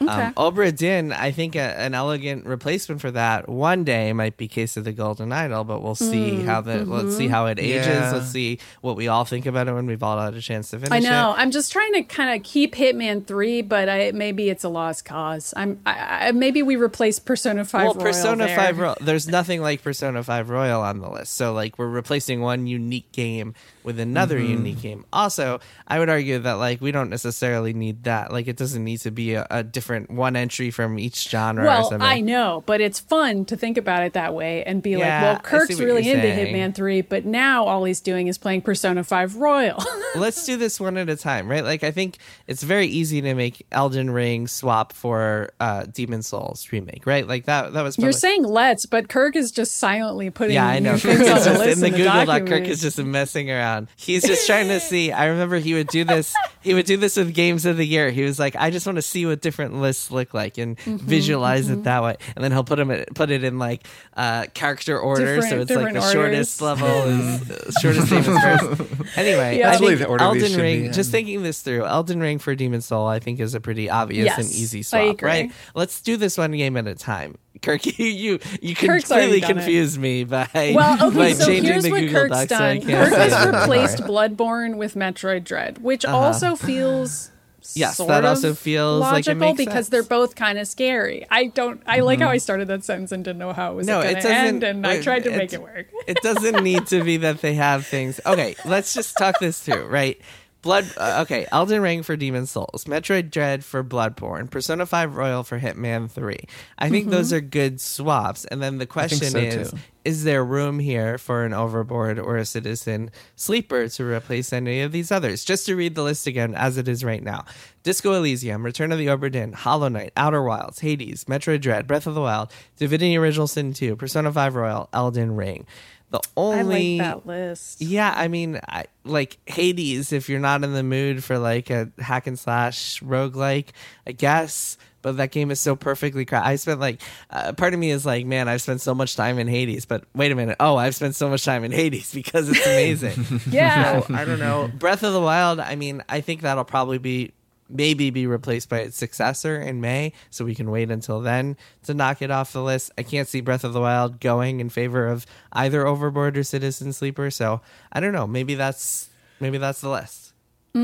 Okay. 0.00 0.10
Um, 0.10 0.34
Obra 0.34 0.76
Dinn, 0.76 1.12
I 1.12 1.30
think 1.30 1.56
a, 1.56 1.60
an 1.78 1.94
elegant 1.94 2.44
replacement 2.46 3.00
for 3.00 3.10
that 3.12 3.48
one 3.48 3.82
day 3.84 4.12
might 4.12 4.36
be 4.36 4.46
Case 4.48 4.76
of 4.76 4.84
the 4.84 4.92
Golden 4.92 5.32
Idol, 5.32 5.64
but 5.64 5.82
we'll 5.82 5.94
see 5.94 6.32
Mm, 6.32 6.44
how 6.44 6.60
the 6.60 6.84
let's 6.84 7.08
mm-hmm. 7.08 7.16
see 7.16 7.28
how 7.28 7.46
it 7.46 7.58
ages. 7.58 7.86
Yeah. 7.86 8.12
Let's 8.12 8.28
see 8.28 8.58
what 8.82 8.96
we 8.96 9.08
all 9.08 9.24
think 9.24 9.46
about 9.46 9.68
it 9.68 9.72
when 9.72 9.86
we've 9.86 10.02
all 10.02 10.18
had 10.18 10.34
a 10.34 10.40
chance 10.40 10.70
to 10.70 10.78
finish 10.78 10.90
it. 11.04 11.06
I 11.06 11.10
know. 11.10 11.30
it. 11.32 11.38
I'm 11.38 11.50
just 11.50 11.72
trying 11.72 11.92
to 11.94 12.02
kind 12.02 12.36
of 12.38 12.44
keep 12.44 12.74
Hitman 12.74 13.26
3, 13.26 13.62
but 13.62 13.88
I, 13.88 14.12
maybe 14.12 14.50
it's 14.50 14.64
a 14.64 14.68
lost 14.68 15.04
cause. 15.04 15.54
I'm 15.56 15.80
I, 15.86 16.28
I, 16.28 16.32
maybe 16.32 16.62
we 16.62 16.76
replace 16.76 17.18
Persona 17.18 17.64
5 17.64 17.80
Well, 17.84 17.94
Royal 17.94 18.04
Persona 18.04 18.46
there. 18.46 18.56
5 18.56 18.78
Royal, 18.78 18.96
there's 19.00 19.28
nothing 19.28 19.62
like 19.62 19.82
Persona 19.82 20.22
5 20.22 20.50
Royal 20.50 20.82
on 20.82 21.00
the 21.00 21.08
list. 21.10 21.34
So, 21.34 21.52
like, 21.54 21.78
we're 21.78 21.88
replacing 21.88 22.40
one 22.42 22.66
unique 22.66 23.10
game 23.12 23.54
with 23.82 23.98
another 24.00 24.36
Mm-hmm. 24.38 24.50
unique 24.52 24.80
game. 24.82 25.04
Also, 25.12 25.60
I 25.86 25.98
would 26.00 26.08
argue 26.10 26.38
that, 26.40 26.54
like, 26.54 26.80
we 26.80 26.90
don't 26.92 27.08
necessarily 27.08 27.72
need 27.72 28.04
that. 28.04 28.32
Like, 28.32 28.48
it 28.48 28.56
doesn't 28.56 28.82
need 28.84 28.98
to 29.00 29.10
be 29.10 29.34
a, 29.34 29.46
a 29.50 29.62
different 29.62 29.85
one 29.94 30.36
entry 30.36 30.70
from 30.70 30.98
each 30.98 31.28
genre 31.28 31.64
or 31.64 31.66
Well, 31.66 31.90
something. 31.90 32.06
I 32.06 32.20
know, 32.20 32.62
but 32.66 32.80
it's 32.80 33.00
fun 33.00 33.44
to 33.46 33.56
think 33.56 33.76
about 33.78 34.02
it 34.02 34.12
that 34.14 34.34
way 34.34 34.62
and 34.64 34.82
be 34.82 34.90
Yeah, 34.90 34.98
like, 34.98 35.22
well, 35.22 35.60
Kirk's 35.60 35.80
really 35.80 36.08
into 36.08 36.22
saying. 36.22 36.54
Hitman 36.54 36.74
3, 36.74 37.00
but 37.02 37.24
now 37.24 37.64
all 37.66 37.84
he's 37.84 38.00
doing 38.00 38.26
is 38.26 38.38
playing 38.38 38.62
Persona 38.62 39.04
5 39.04 39.36
Royal. 39.36 39.82
Let's 40.16 40.44
do 40.46 40.56
this 40.56 40.80
one 40.80 40.96
at 40.96 41.08
a 41.08 41.16
time, 41.16 41.48
right? 41.48 41.64
Like, 41.64 41.84
I 41.84 41.90
think 41.90 42.16
it's 42.46 42.62
very 42.62 42.86
easy 42.86 43.20
to 43.22 43.34
make 43.34 43.66
Elden 43.72 44.10
Ring 44.10 44.46
swap 44.46 44.92
for 44.92 45.50
uh, 45.60 45.84
Demon's 45.84 46.26
Souls 46.28 46.66
remake, 46.72 47.06
right? 47.06 47.26
Like, 47.26 47.44
that, 47.46 47.72
that 47.74 47.82
was 47.82 47.98
You're 47.98 48.12
saying 48.12 48.44
let's, 48.44 48.86
but 48.86 49.08
Kirk 49.08 49.36
is 49.36 49.50
just 49.52 49.76
silently 49.76 50.30
putting 50.30 50.54
Yeah, 50.54 50.66
I 50.66 50.78
know. 50.78 50.96
things 50.96 51.18
Kirk 51.20 51.28
on 51.30 51.36
is 51.38 51.44
the 51.44 51.50
just 51.50 51.58
list 51.60 51.76
in 51.76 51.80
the 51.84 51.90
the 51.90 51.96
Google 51.96 52.24
Doc. 52.26 52.46
Kirk 52.46 52.64
is 52.64 52.80
just 52.80 52.98
messing 52.98 53.50
around. 53.50 53.88
He's 53.96 54.24
just 54.24 54.46
trying 54.46 54.68
to 54.68 54.80
see. 54.86 55.12
I 55.12 55.26
remember 55.26 55.56
he 55.58 55.74
would 55.74 55.88
do 55.88 56.04
this. 56.04 56.34
He 56.62 56.74
would 56.74 56.86
do 56.86 56.96
this 56.96 57.16
with 57.16 57.34
games 57.34 57.66
of 57.66 57.76
the 57.76 57.86
year. 57.86 58.10
He 58.10 58.22
was 58.22 58.38
like, 58.38 58.56
I 58.56 58.70
just 58.70 58.86
want 58.86 58.96
to 58.96 59.02
see 59.02 59.26
what 59.26 59.40
different 59.40 59.75
lists 59.80 60.10
look 60.10 60.34
like 60.34 60.58
and 60.58 60.76
Mm-hmm, 60.78 60.96
visualize 60.98 61.68
it 61.70 61.84
that 61.84 62.02
way. 62.02 62.16
And 62.34 62.44
then 62.44 62.52
he'll 62.52 62.64
put 62.64 62.76
them 62.76 63.04
put 63.14 63.30
it 63.30 63.44
in 63.44 63.58
like 63.58 63.86
uh, 64.16 64.46
character 64.54 64.98
order, 64.98 65.40
so 65.42 65.60
it's 65.60 65.70
like 65.70 65.78
different 65.92 65.94
the 65.94 66.12
shortest 66.12 66.60
level 66.60 66.88
is 67.04 67.50
uh, 67.50 67.70
shortest 67.80 68.10
name 68.10 68.20
is 68.20 68.26
first. 68.42 68.92
Anyway, 69.16 69.58
Yeah. 69.58 69.68
I 69.68 69.70
That's 69.70 69.80
really 69.80 69.96
think 69.96 70.06
the 70.06 70.10
order 70.10 70.24
these 70.32 70.42
Elden 70.42 70.50
should 70.50 70.56
be 70.56 70.82
Ring. 70.82 70.92
Just 70.92 71.10
thinking 71.10 71.42
this 71.42 71.62
through, 71.62 71.84
Elden 71.86 72.20
Ring 72.20 72.38
for 72.38 72.54
Demon 72.54 72.80
Soul, 72.82 73.06
I 73.06 73.18
think 73.18 73.40
is 73.40 73.54
a 73.54 73.60
pretty 73.60 73.88
obvious 73.88 74.36
and 74.36 74.46
easy 74.46 74.80
I 74.80 74.82
swap, 74.82 75.22
right? 75.22 75.52
Let's 75.74 76.00
do 76.00 76.16
this 76.16 76.36
one 76.38 76.52
game 76.52 76.76
at 76.76 76.86
a 76.86 76.94
time. 76.94 77.36
Kirk, 77.62 77.86
you 77.86 78.04
you, 78.04 78.38
you 78.60 78.74
Kirk's 78.74 79.10
already 79.10 79.40
completely 79.40 79.40
done 79.40 79.58
it. 79.94 79.98
me 79.98 80.24
by 80.24 80.72
Well, 80.76 80.98
by 81.10 81.28
okay, 81.30 81.34
so 81.34 81.46
changing 81.46 81.64
here's 81.64 81.84
the 81.84 81.90
what 81.90 82.00
Google 82.00 82.14
Kirk's 82.28 82.30
Docs 82.36 82.48
so 82.50 82.54
I 82.56 82.58
done. 82.78 82.86
can't 82.86 83.08
Kirk 83.10 83.18
has 83.18 83.46
replaced 83.46 83.98
Bloodborne 83.98 84.76
with 84.76 84.94
Metroid 84.94 85.44
Dread, 85.44 85.78
which 85.78 86.04
also 86.04 86.54
feels 86.56 87.28
Uh-huh. 87.28 87.35
Yes, 87.74 87.96
sort 87.96 88.08
that 88.08 88.24
of 88.24 88.30
also 88.30 88.54
feels 88.54 89.00
like 89.00 89.26
it 89.26 89.30
logical 89.30 89.40
makes 89.40 89.56
because 89.58 89.74
sense. 89.74 89.88
they're 89.88 90.02
both 90.02 90.34
kind 90.34 90.58
of 90.58 90.68
scary. 90.68 91.26
I 91.30 91.46
don't. 91.46 91.82
I 91.86 92.00
like 92.00 92.20
how 92.20 92.28
I 92.28 92.38
started 92.38 92.68
that 92.68 92.84
sentence 92.84 93.12
and 93.12 93.24
didn't 93.24 93.38
know 93.38 93.52
how 93.52 93.72
it 93.72 93.74
was 93.76 93.86
No, 93.86 94.02
going 94.02 94.16
to 94.16 94.30
end, 94.30 94.62
and 94.62 94.86
I 94.86 95.00
tried 95.00 95.24
to 95.24 95.30
make 95.30 95.52
it 95.52 95.62
work. 95.62 95.86
it 96.06 96.18
doesn't 96.22 96.62
need 96.62 96.86
to 96.88 97.02
be 97.02 97.16
that 97.18 97.40
they 97.40 97.54
have 97.54 97.86
things. 97.86 98.20
Okay, 98.26 98.54
let's 98.64 98.94
just 98.94 99.16
talk 99.16 99.38
this 99.38 99.60
through, 99.60 99.86
right? 99.86 100.20
Blood. 100.62 100.86
Uh, 100.96 101.20
okay, 101.22 101.46
Elden 101.52 101.80
Ring 101.80 102.02
for 102.02 102.16
Demon's 102.16 102.50
Souls, 102.50 102.84
Metroid 102.86 103.30
Dread 103.30 103.64
for 103.64 103.84
Bloodborne, 103.84 104.50
Persona 104.50 104.84
Five 104.84 105.14
Royal 105.14 105.44
for 105.44 105.60
Hitman 105.60 106.10
Three. 106.10 106.44
I 106.78 106.90
think 106.90 107.08
those 107.08 107.32
are 107.32 107.40
good 107.40 107.80
swaps. 107.80 108.44
And 108.44 108.60
then 108.62 108.78
the 108.78 108.86
question 108.86 109.30
so, 109.30 109.38
is: 109.38 109.70
too. 109.70 109.78
Is 110.06 110.22
there 110.22 110.44
room 110.44 110.78
here 110.78 111.18
for 111.18 111.44
an 111.44 111.52
Overboard 111.52 112.20
or 112.20 112.36
a 112.36 112.44
Citizen 112.44 113.10
Sleeper 113.34 113.88
to 113.88 114.04
replace 114.04 114.52
any 114.52 114.80
of 114.82 114.92
these 114.92 115.10
others? 115.10 115.44
Just 115.44 115.66
to 115.66 115.74
read 115.74 115.96
the 115.96 116.04
list 116.04 116.28
again 116.28 116.54
as 116.54 116.76
it 116.76 116.86
is 116.86 117.02
right 117.02 117.24
now: 117.24 117.44
Disco 117.82 118.12
Elysium, 118.12 118.64
Return 118.64 118.92
of 118.92 118.98
the 118.98 119.08
Obra 119.08 119.32
Dinn, 119.32 119.52
Hollow 119.52 119.88
Knight, 119.88 120.12
Outer 120.16 120.44
Wilds, 120.44 120.78
Hades, 120.78 121.24
Metroid 121.24 121.60
Dread, 121.60 121.88
Breath 121.88 122.06
of 122.06 122.14
the 122.14 122.20
Wild, 122.20 122.52
Divinity 122.76 123.16
Original 123.16 123.48
Sin 123.48 123.72
Two, 123.72 123.96
Persona 123.96 124.32
Five 124.32 124.54
Royal, 124.54 124.88
Elden 124.92 125.34
Ring. 125.34 125.66
The 126.10 126.20
only. 126.36 127.00
I 127.00 127.02
like 127.08 127.24
that 127.24 127.26
list. 127.26 127.82
yeah, 127.82 128.14
I 128.16 128.28
mean, 128.28 128.60
I, 128.68 128.84
like 129.02 129.38
Hades, 129.46 130.12
if 130.12 130.28
you're 130.28 130.38
not 130.38 130.62
in 130.62 130.72
the 130.72 130.84
mood 130.84 131.24
for 131.24 131.36
like 131.36 131.68
a 131.68 131.90
hack 131.98 132.28
and 132.28 132.38
slash 132.38 133.02
roguelike, 133.02 133.70
I 134.06 134.12
guess. 134.12 134.78
But 135.06 135.18
that 135.18 135.30
game 135.30 135.52
is 135.52 135.60
so 135.60 135.76
perfectly 135.76 136.26
crafted. 136.26 136.42
I 136.42 136.56
spent 136.56 136.80
like, 136.80 137.00
uh, 137.30 137.52
part 137.52 137.72
of 137.74 137.78
me 137.78 137.92
is 137.92 138.04
like, 138.04 138.26
man, 138.26 138.48
I've 138.48 138.60
spent 138.60 138.80
so 138.80 138.92
much 138.92 139.14
time 139.14 139.38
in 139.38 139.46
Hades. 139.46 139.84
But 139.84 140.02
wait 140.16 140.32
a 140.32 140.34
minute. 140.34 140.56
Oh, 140.58 140.74
I've 140.74 140.96
spent 140.96 141.14
so 141.14 141.28
much 141.28 141.44
time 141.44 141.62
in 141.62 141.70
Hades 141.70 142.12
because 142.20 142.48
it's 142.48 142.66
amazing. 142.66 143.24
Yeah. 143.46 144.00
So, 144.00 144.12
I 144.14 144.24
don't 144.24 144.40
know. 144.40 144.68
Breath 144.76 145.04
of 145.04 145.12
the 145.12 145.20
Wild, 145.20 145.60
I 145.60 145.76
mean, 145.76 146.02
I 146.08 146.20
think 146.20 146.40
that'll 146.42 146.64
probably 146.64 146.98
be 146.98 147.34
maybe 147.68 148.10
be 148.10 148.26
replaced 148.26 148.68
by 148.68 148.78
its 148.78 148.96
successor 148.96 149.60
in 149.60 149.80
May, 149.80 150.12
so 150.30 150.44
we 150.44 150.56
can 150.56 150.72
wait 150.72 150.90
until 150.90 151.20
then 151.20 151.56
to 151.84 151.94
knock 151.94 152.20
it 152.20 152.32
off 152.32 152.52
the 152.52 152.64
list. 152.64 152.90
I 152.98 153.04
can't 153.04 153.28
see 153.28 153.40
Breath 153.40 153.62
of 153.62 153.74
the 153.74 153.80
Wild 153.80 154.18
going 154.18 154.58
in 154.58 154.70
favor 154.70 155.06
of 155.06 155.24
either 155.52 155.86
Overboard 155.86 156.36
or 156.36 156.42
Citizen 156.42 156.92
Sleeper, 156.92 157.30
so 157.30 157.60
I 157.92 158.00
don't 158.00 158.12
know. 158.12 158.26
Maybe 158.26 158.56
that's 158.56 159.08
maybe 159.38 159.58
that's 159.58 159.82
the 159.82 159.90
list. 159.90 160.25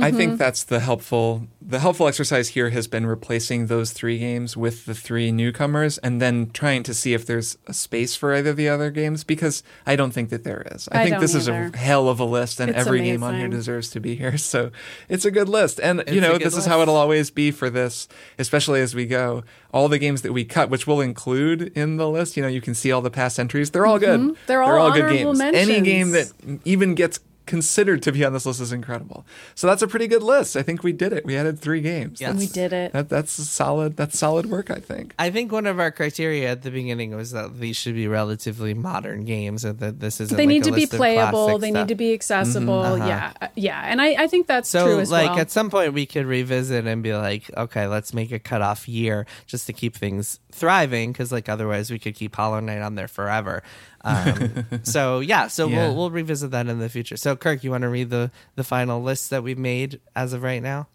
I 0.01 0.12
think 0.12 0.38
that's 0.38 0.64
the 0.64 0.80
helpful 0.80 1.47
the 1.61 1.78
helpful 1.78 2.09
exercise 2.09 2.49
here 2.49 2.70
has 2.70 2.86
been 2.86 3.07
replacing 3.07 3.66
those 3.66 3.93
three 3.93 4.18
games 4.18 4.57
with 4.57 4.84
the 4.84 4.95
three 4.95 5.30
newcomers 5.30 5.99
and 5.99 6.20
then 6.20 6.51
trying 6.51 6.82
to 6.84 6.95
see 6.95 7.14
if 7.14 7.24
there's 7.24 7.57
a 7.66 7.72
space 7.72 8.16
for 8.16 8.34
either 8.34 8.51
of 8.51 8.57
the 8.57 8.68
other 8.68 8.90
games 8.90 9.24
because 9.24 9.62
I 9.86 9.97
don't 9.97 10.11
think 10.11 10.30
that 10.30 10.45
there 10.45 10.66
is. 10.72 10.88
I, 10.90 11.01
I 11.01 11.03
think 11.05 11.14
don't 11.14 11.20
this 11.20 11.34
is 11.34 11.49
a 11.49 11.76
hell 11.76 12.09
of 12.09 12.20
a 12.20 12.24
list 12.24 12.61
and 12.61 12.70
It's 12.70 12.78
every 12.78 13.03
game 13.03 13.22
on 13.22 13.36
here 13.36 13.49
deserves 13.49 13.90
to 13.90 14.01
be 14.01 14.14
here. 14.14 14.36
So 14.53 14.70
it's 15.09 15.24
a 15.24 15.30
good 15.30 15.49
list. 15.49 15.80
And 15.80 16.01
It's 16.01 16.12
you 16.12 16.20
know, 16.20 16.32
good 16.32 16.43
this 16.43 16.57
is 16.57 16.66
how 16.66 16.82
it'll 16.82 16.97
always 16.97 17.30
be 17.30 17.51
for 17.53 17.70
this, 17.70 18.07
especially 18.38 18.80
as 18.80 18.95
we 18.95 19.07
go. 19.07 19.45
All 19.72 19.88
the 19.88 19.99
games 19.99 20.22
that 20.22 20.32
we 20.32 20.45
cut, 20.45 20.68
which 20.68 20.86
we'll 20.86 21.01
include 21.01 21.72
in 21.76 21.97
the 21.97 22.09
list, 22.09 22.36
you 22.36 22.43
know, 22.43 22.49
you 22.49 22.61
can 22.61 22.74
see 22.74 22.93
all 22.93 23.01
the 23.01 23.11
past 23.11 23.38
entries. 23.38 23.70
They're 23.70 23.86
all 23.86 23.99
good. 23.99 24.20
Mm-hmm. 24.20 24.34
They're 24.47 24.62
all 24.62 24.93
good 24.93 25.05
honorable 25.05 25.34
games. 25.34 25.40
Any 25.40 25.80
game 25.80 26.11
that 26.11 26.32
even 26.64 26.95
gets 26.95 27.20
considered 27.47 28.03
to 28.03 28.12
be 28.12 28.24
on 28.24 28.32
this 28.32 28.47
list 28.47 28.61
is 28.61 28.72
incredible. 28.72 29.26
So 29.55 29.66
that's 29.66 29.82
a 29.82 29.88
pretty 29.88 30.07
good 30.07 30.22
list. 30.22 30.57
I 30.57 30.62
think 30.62 30.82
we 30.82 30.93
did 30.93 31.12
it. 31.12 31.24
We 31.24 31.36
added 31.36 31.59
three 31.59 31.80
games. 31.80 32.20
Yes. 32.20 32.36
we 32.36 32.47
did 32.47 32.72
it. 32.72 32.93
That, 32.93 33.09
that's 33.09 33.32
solid. 33.32 33.97
That's 33.97 34.18
solid 34.18 34.47
work. 34.47 34.70
I 34.70 34.76
think. 34.80 35.14
I 35.18 35.30
think 35.30 35.53
one 35.53 35.66
of 35.66 35.80
our 35.80 35.90
criteria 35.90 36.51
at 36.51 36.62
the 36.62 36.70
beginning 36.70 37.14
was 37.14 37.32
that 37.32 37.59
these 37.59 37.76
should 37.76 37.95
be 37.95 38.09
relatively 38.09 38.74
modern 38.74 39.24
games, 39.24 39.64
and 39.64 39.78
that 39.80 40.01
this 40.01 40.20
isn't. 40.20 40.36
they 40.36 40.45
like 40.45 40.49
need 40.49 40.62
a 40.66 40.70
to 40.70 40.72
be 40.72 40.86
playable. 40.86 41.59
They 41.59 41.70
stuff. 41.70 41.82
need 41.82 41.88
to 41.88 41.95
be 41.95 42.12
accessible. 42.12 42.99
Yeah, 42.99 43.32
uh, 43.40 43.49
yeah, 43.57 43.82
and 43.84 44.01
I, 44.01 44.24
I 44.24 44.26
think 44.26 44.47
that's 44.47 44.68
So, 44.68 44.84
true 44.84 45.01
as 45.01 45.11
like, 45.11 45.30
well. 45.30 45.40
at 45.40 45.51
some 45.51 45.70
point, 45.70 45.93
we 45.93 46.07
could 46.07 46.26
revisit 46.26 46.86
and 46.86 47.03
be 47.03 47.14
like, 47.14 47.51
okay, 47.57 47.86
let's 47.86 48.14
make 48.14 48.32
a 48.32 48.38
cutoff 48.38 48.88
year 48.88 49.26
just 49.47 49.66
to 49.66 49.72
keep 49.72 49.97
things 49.97 50.38
thriving, 50.53 51.12
because 51.12 51.32
like 51.32 51.49
otherwise, 51.49 51.90
we 51.90 51.99
could 51.99 52.14
keep 52.14 52.34
Hollow 52.36 52.61
Knight 52.61 52.82
on 52.82 52.95
there 52.95 53.09
forever. 53.09 53.62
Um, 54.05 54.67
so 54.83 55.21
yeah, 55.21 55.47
so 55.47 55.69
Yeah. 55.69 55.87
we'll 55.89 55.97
we'll 55.97 56.11
revisit 56.11 56.51
that 56.53 56.67
in 56.69 56.79
the 56.79 56.89
future. 56.89 57.17
So, 57.17 57.37
Kirk, 57.37 57.63
you 57.65 57.71
want 57.71 57.83
to 57.83 57.89
read 57.89 58.11
the 58.11 58.31
the 58.57 58.65
final 58.65 59.03
list 59.03 59.31
that 59.31 59.43
we've 59.43 59.59
made 59.59 60.01
as 60.17 60.33
of 60.33 60.43
right 60.43 60.63
now? 60.63 60.89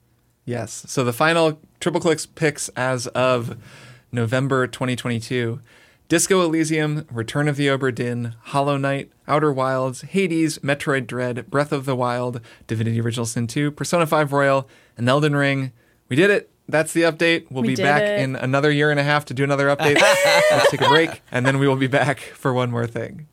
Yes. 0.45 0.85
So 0.87 1.03
the 1.03 1.13
final 1.13 1.59
Triple 1.79 1.99
Clicks 2.01 2.25
picks 2.25 2.69
as 2.69 3.07
of 3.07 3.57
November 4.11 4.65
2022 4.67 5.59
Disco 6.09 6.41
Elysium, 6.41 7.05
Return 7.11 7.49
of 7.49 7.57
the 7.57 7.67
Obra 7.67 7.93
Dinn, 7.93 8.33
Hollow 8.43 8.77
Knight, 8.77 9.11
Outer 9.27 9.51
Wilds, 9.51 10.01
Hades, 10.03 10.57
Metroid 10.59 11.05
Dread, 11.05 11.49
Breath 11.51 11.73
of 11.73 11.83
the 11.83 11.97
Wild, 11.97 12.39
Divinity 12.65 13.01
Original 13.01 13.25
Sin 13.25 13.45
2, 13.45 13.71
Persona 13.71 14.07
5 14.07 14.31
Royal, 14.31 14.69
and 14.95 15.09
Elden 15.09 15.35
Ring. 15.35 15.73
We 16.07 16.15
did 16.15 16.29
it. 16.29 16.49
That's 16.69 16.93
the 16.93 17.03
update. 17.03 17.45
We'll 17.49 17.63
We 17.63 17.75
be 17.75 17.81
back 17.81 18.01
it. 18.01 18.19
in 18.19 18.35
another 18.35 18.69
year 18.71 18.91
and 18.91 18.99
a 18.99 19.03
half 19.03 19.25
to 19.25 19.33
do 19.33 19.43
another 19.43 19.67
update. 19.67 20.01
Let's 20.51 20.69
take 20.71 20.81
a 20.81 20.89
break, 20.89 21.21
and 21.31 21.45
then 21.45 21.59
we 21.59 21.67
will 21.67 21.77
be 21.77 21.87
back 21.87 22.19
for 22.19 22.53
one 22.53 22.71
more 22.71 22.87
thing. 22.87 23.27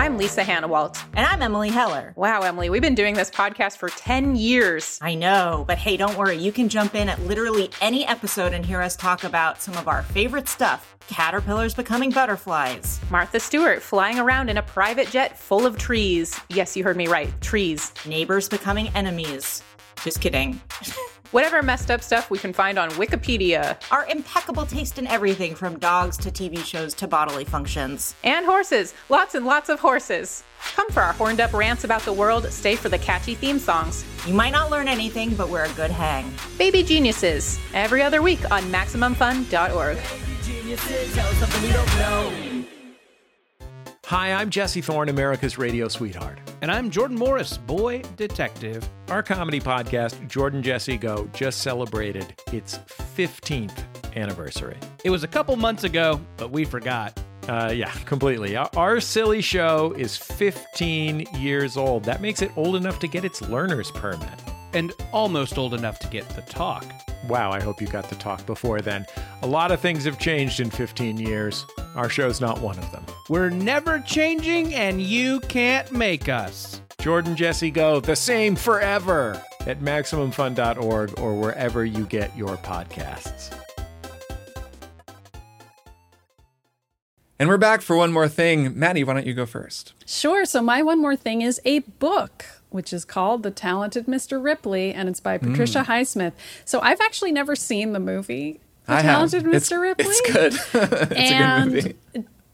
I'm 0.00 0.16
Lisa 0.16 0.42
Hanawalt. 0.42 1.00
And 1.14 1.26
I'm 1.26 1.42
Emily 1.42 1.68
Heller. 1.68 2.12
Wow, 2.16 2.40
Emily, 2.40 2.70
we've 2.70 2.80
been 2.82 2.94
doing 2.94 3.14
this 3.14 3.30
podcast 3.30 3.76
for 3.76 3.88
10 3.90 4.36
years. 4.36 4.98
I 5.02 5.14
know, 5.14 5.64
but 5.68 5.76
hey, 5.76 5.96
don't 5.96 6.16
worry. 6.16 6.36
You 6.36 6.50
can 6.50 6.68
jump 6.68 6.94
in 6.94 7.08
at 7.08 7.20
literally 7.26 7.70
any 7.80 8.06
episode 8.06 8.52
and 8.54 8.64
hear 8.64 8.80
us 8.80 8.96
talk 8.96 9.22
about 9.24 9.60
some 9.60 9.76
of 9.76 9.86
our 9.86 10.02
favorite 10.02 10.48
stuff 10.48 10.96
caterpillars 11.08 11.74
becoming 11.74 12.10
butterflies, 12.10 13.00
Martha 13.10 13.40
Stewart 13.40 13.80
flying 13.82 14.18
around 14.18 14.50
in 14.50 14.58
a 14.58 14.62
private 14.62 15.08
jet 15.08 15.38
full 15.38 15.64
of 15.64 15.78
trees. 15.78 16.38
Yes, 16.50 16.76
you 16.76 16.84
heard 16.84 16.96
me 16.98 17.06
right. 17.08 17.28
Trees. 17.40 17.92
neighbors 18.06 18.48
becoming 18.48 18.88
enemies. 18.94 19.62
Just 20.04 20.20
kidding. 20.20 20.60
Whatever 21.30 21.62
messed 21.62 21.90
up 21.90 22.02
stuff 22.02 22.30
we 22.30 22.38
can 22.38 22.54
find 22.54 22.78
on 22.78 22.88
Wikipedia. 22.92 23.76
Our 23.90 24.06
impeccable 24.06 24.64
taste 24.64 24.98
in 24.98 25.06
everything 25.06 25.54
from 25.54 25.78
dogs 25.78 26.16
to 26.18 26.30
TV 26.30 26.64
shows 26.64 26.94
to 26.94 27.06
bodily 27.06 27.44
functions. 27.44 28.14
And 28.24 28.46
horses. 28.46 28.94
Lots 29.10 29.34
and 29.34 29.44
lots 29.44 29.68
of 29.68 29.78
horses. 29.78 30.42
Come 30.74 30.88
for 30.88 31.02
our 31.02 31.12
horned 31.12 31.40
up 31.40 31.52
rants 31.52 31.84
about 31.84 32.02
the 32.02 32.12
world, 32.12 32.50
stay 32.50 32.76
for 32.76 32.88
the 32.88 32.98
catchy 32.98 33.34
theme 33.34 33.58
songs. 33.58 34.04
You 34.26 34.32
might 34.32 34.50
not 34.52 34.70
learn 34.70 34.88
anything, 34.88 35.34
but 35.34 35.50
we're 35.50 35.64
a 35.64 35.72
good 35.74 35.90
hang. 35.90 36.32
Baby 36.56 36.82
Geniuses. 36.82 37.60
Every 37.74 38.02
other 38.02 38.22
week 38.22 38.50
on 38.50 38.62
MaximumFun.org. 38.64 39.98
Hi, 44.08 44.32
I'm 44.32 44.48
Jesse 44.48 44.80
Thorne, 44.80 45.10
America's 45.10 45.58
radio 45.58 45.86
sweetheart. 45.86 46.38
And 46.62 46.70
I'm 46.70 46.88
Jordan 46.88 47.18
Morris, 47.18 47.58
boy 47.58 48.00
detective. 48.16 48.88
Our 49.10 49.22
comedy 49.22 49.60
podcast, 49.60 50.26
Jordan 50.28 50.62
Jesse 50.62 50.96
Go, 50.96 51.28
just 51.34 51.60
celebrated 51.60 52.32
its 52.50 52.78
15th 52.88 53.84
anniversary. 54.16 54.78
It 55.04 55.10
was 55.10 55.24
a 55.24 55.28
couple 55.28 55.54
months 55.56 55.84
ago, 55.84 56.22
but 56.38 56.50
we 56.50 56.64
forgot. 56.64 57.20
Uh, 57.46 57.70
yeah, 57.76 57.92
completely. 58.06 58.56
Our, 58.56 58.70
our 58.78 58.98
silly 58.98 59.42
show 59.42 59.92
is 59.92 60.16
15 60.16 61.26
years 61.36 61.76
old. 61.76 62.02
That 62.04 62.22
makes 62.22 62.40
it 62.40 62.50
old 62.56 62.76
enough 62.76 62.98
to 63.00 63.08
get 63.08 63.26
its 63.26 63.42
learner's 63.42 63.90
permit. 63.90 64.40
And 64.72 64.90
almost 65.12 65.58
old 65.58 65.74
enough 65.74 65.98
to 65.98 66.08
get 66.08 66.26
the 66.30 66.40
talk. 66.40 66.86
Wow, 67.26 67.50
I 67.50 67.60
hope 67.60 67.80
you 67.80 67.88
got 67.88 68.08
the 68.08 68.14
talk 68.14 68.46
before 68.46 68.80
then. 68.80 69.06
A 69.42 69.46
lot 69.46 69.72
of 69.72 69.80
things 69.80 70.04
have 70.04 70.18
changed 70.18 70.60
in 70.60 70.70
15 70.70 71.18
years. 71.18 71.66
Our 71.94 72.08
show's 72.08 72.40
not 72.40 72.60
one 72.60 72.78
of 72.78 72.90
them. 72.92 73.04
We're 73.28 73.50
never 73.50 73.98
changing, 74.00 74.74
and 74.74 75.02
you 75.02 75.40
can't 75.40 75.90
make 75.90 76.28
us. 76.28 76.80
Jordan 77.00 77.36
Jesse 77.36 77.70
Go, 77.70 78.00
the 78.00 78.16
same 78.16 78.56
forever 78.56 79.42
at 79.66 79.80
MaximumFun.org 79.80 81.18
or 81.18 81.34
wherever 81.34 81.84
you 81.84 82.04
get 82.06 82.36
your 82.36 82.56
podcasts. 82.58 83.54
And 87.40 87.48
we're 87.48 87.56
back 87.56 87.82
for 87.82 87.96
one 87.96 88.12
more 88.12 88.28
thing. 88.28 88.76
Maddie, 88.76 89.04
why 89.04 89.14
don't 89.14 89.26
you 89.26 89.34
go 89.34 89.46
first? 89.46 89.92
Sure. 90.06 90.44
So 90.44 90.60
my 90.60 90.82
one 90.82 91.00
more 91.00 91.14
thing 91.14 91.42
is 91.42 91.60
a 91.64 91.78
book, 91.80 92.44
which 92.70 92.92
is 92.92 93.04
called 93.04 93.42
The 93.42 93.50
Talented 93.50 94.06
Mr. 94.06 94.42
Ripley, 94.42 94.92
and 94.92 95.08
it's 95.08 95.20
by 95.20 95.38
Patricia 95.38 95.84
Highsmith. 95.88 96.32
So 96.64 96.80
I've 96.80 97.00
actually 97.00 97.32
never 97.32 97.56
seen 97.56 97.92
the 97.92 98.00
movie 98.00 98.60
The 98.86 98.92
I 98.94 98.96
have. 99.02 99.04
Talented 99.30 99.46
It's- 99.46 99.68
Mr. 99.68 99.80
Ripley. 99.80 100.04
It's 100.08 100.32
good. 100.32 100.52
it's 101.12 101.12
and 101.30 101.74
a 101.74 101.80
good 101.82 101.96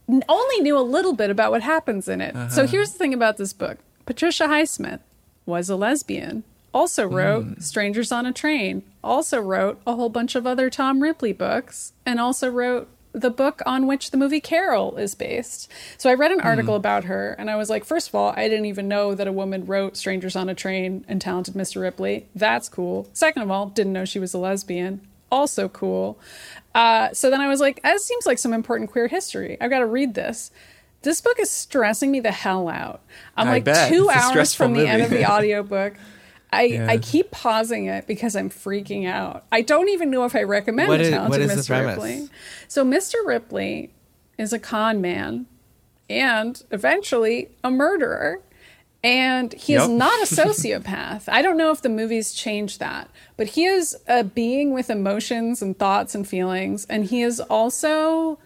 movie. 0.09 0.25
only 0.29 0.61
knew 0.61 0.79
a 0.79 0.81
little 0.83 1.15
bit 1.15 1.31
about 1.31 1.51
what 1.51 1.63
happens 1.63 2.09
in 2.09 2.21
it. 2.21 2.35
Uh-huh. 2.37 2.49
So 2.51 2.67
here's 2.67 2.93
the 2.93 2.99
thing 2.99 3.15
about 3.15 3.37
this 3.39 3.53
book 3.53 3.79
Patricia 4.07 4.45
Highsmith 4.45 5.01
was 5.47 5.69
a 5.71 5.77
lesbian, 5.77 6.45
also 6.73 7.07
wrote 7.07 7.45
Mm. 7.47 7.63
Strangers 7.63 8.13
on 8.13 8.27
a 8.27 8.33
Train, 8.33 8.83
also 9.03 9.41
wrote 9.41 9.81
a 9.87 9.95
whole 9.95 10.09
bunch 10.11 10.35
of 10.35 10.47
other 10.47 10.69
Tom 10.71 11.01
Ripley 11.03 11.33
books, 11.33 11.93
and 12.07 12.21
also 12.21 12.49
wrote 12.51 12.89
the 13.15 13.31
book 13.31 13.63
on 13.65 13.87
which 13.87 14.11
the 14.11 14.17
movie 14.17 14.41
Carol 14.41 14.97
is 14.97 15.15
based. 15.15 15.71
So 15.97 16.11
I 16.11 16.15
read 16.15 16.33
an 16.33 16.41
article 16.41 16.75
about 16.75 17.05
her 17.05 17.35
and 17.39 17.49
I 17.49 17.55
was 17.57 17.71
like, 17.71 17.85
first 17.85 18.09
of 18.09 18.15
all, 18.17 18.35
I 18.37 18.49
didn't 18.49 18.67
even 18.67 18.89
know 18.89 19.15
that 19.15 19.29
a 19.29 19.33
woman 19.33 19.65
wrote 19.65 19.97
Strangers 19.97 20.35
on 20.35 20.49
a 20.49 20.55
Train 20.55 21.05
and 21.07 21.21
Talented 21.21 21.55
Mr. 21.55 21.81
Ripley. 21.81 22.27
That's 22.35 22.69
cool. 22.69 23.09
Second 23.13 23.43
of 23.43 23.51
all, 23.53 23.67
didn't 23.67 23.93
know 23.93 24.05
she 24.05 24.19
was 24.19 24.35
a 24.35 24.39
lesbian. 24.39 25.01
Also 25.31 25.69
cool. 25.69 26.19
Uh, 26.75 27.13
so 27.13 27.31
then 27.31 27.41
I 27.41 27.49
was 27.49 27.61
like, 27.61 27.81
that 27.83 28.01
seems 28.01 28.27
like 28.27 28.39
some 28.39 28.53
important 28.53 28.91
queer 28.91 29.07
history. 29.07 29.57
I've 29.61 29.71
got 29.71 29.79
to 29.79 29.87
read 29.87 30.15
this. 30.15 30.51
This 31.03 31.21
book 31.21 31.39
is 31.39 31.51
stressing 31.51 32.11
me 32.11 32.19
the 32.21 32.33
hell 32.33 32.69
out. 32.69 33.01
I'm 33.37 33.47
I 33.49 33.53
like 33.53 33.65
bet. 33.65 33.91
two 33.91 34.11
hours 34.11 34.55
from 34.55 34.73
the 34.73 34.87
end 34.89 35.03
of 35.03 35.11
movie. 35.11 35.23
the 35.23 35.31
audiobook. 35.33 35.95
I, 36.55 36.87
I 36.93 36.99
keep 36.99 37.31
pausing 37.31 37.87
it 37.87 38.07
because 38.07 38.35
I'm 38.37 38.51
freaking 38.51 39.07
out. 39.07 39.45
I 39.53 39.63
don't 39.63 39.89
even 39.89 40.11
know 40.11 40.25
if 40.25 40.35
I 40.35 40.43
recommend 40.45 40.89
What 40.89 40.99
The 40.99 41.05
is- 41.05 41.11
Talented 41.11 41.31
what 41.31 41.51
is 41.59 41.69
Mr. 41.69 41.87
Ripley. 41.87 42.29
So 42.69 42.85
Mr. 42.85 43.15
Ripley 43.25 43.91
is 44.39 44.53
a 44.53 44.59
con 44.59 45.01
man 45.01 45.47
and 46.11 46.63
eventually 46.71 47.49
a 47.63 47.71
murderer. 47.71 48.41
And 49.03 49.53
he 49.53 49.75
is 49.75 49.83
Yep. 49.83 49.91
not 49.91 50.19
a 50.23 50.25
sociopath. 50.35 51.25
I 51.29 51.43
don't 51.43 51.59
know 51.59 51.71
if 51.71 51.83
the 51.83 51.91
movies 51.91 52.33
changed 52.33 52.81
that, 52.81 53.11
but 53.37 53.49
he 53.49 53.67
is 53.67 53.95
a 54.09 54.25
being 54.25 54.73
with 54.73 54.89
emotions 54.89 55.61
and 55.61 55.79
thoughts 55.79 56.15
and 56.15 56.27
feelings. 56.27 56.87
And 56.89 57.05
he 57.05 57.21
is 57.21 57.39
also 57.39 58.39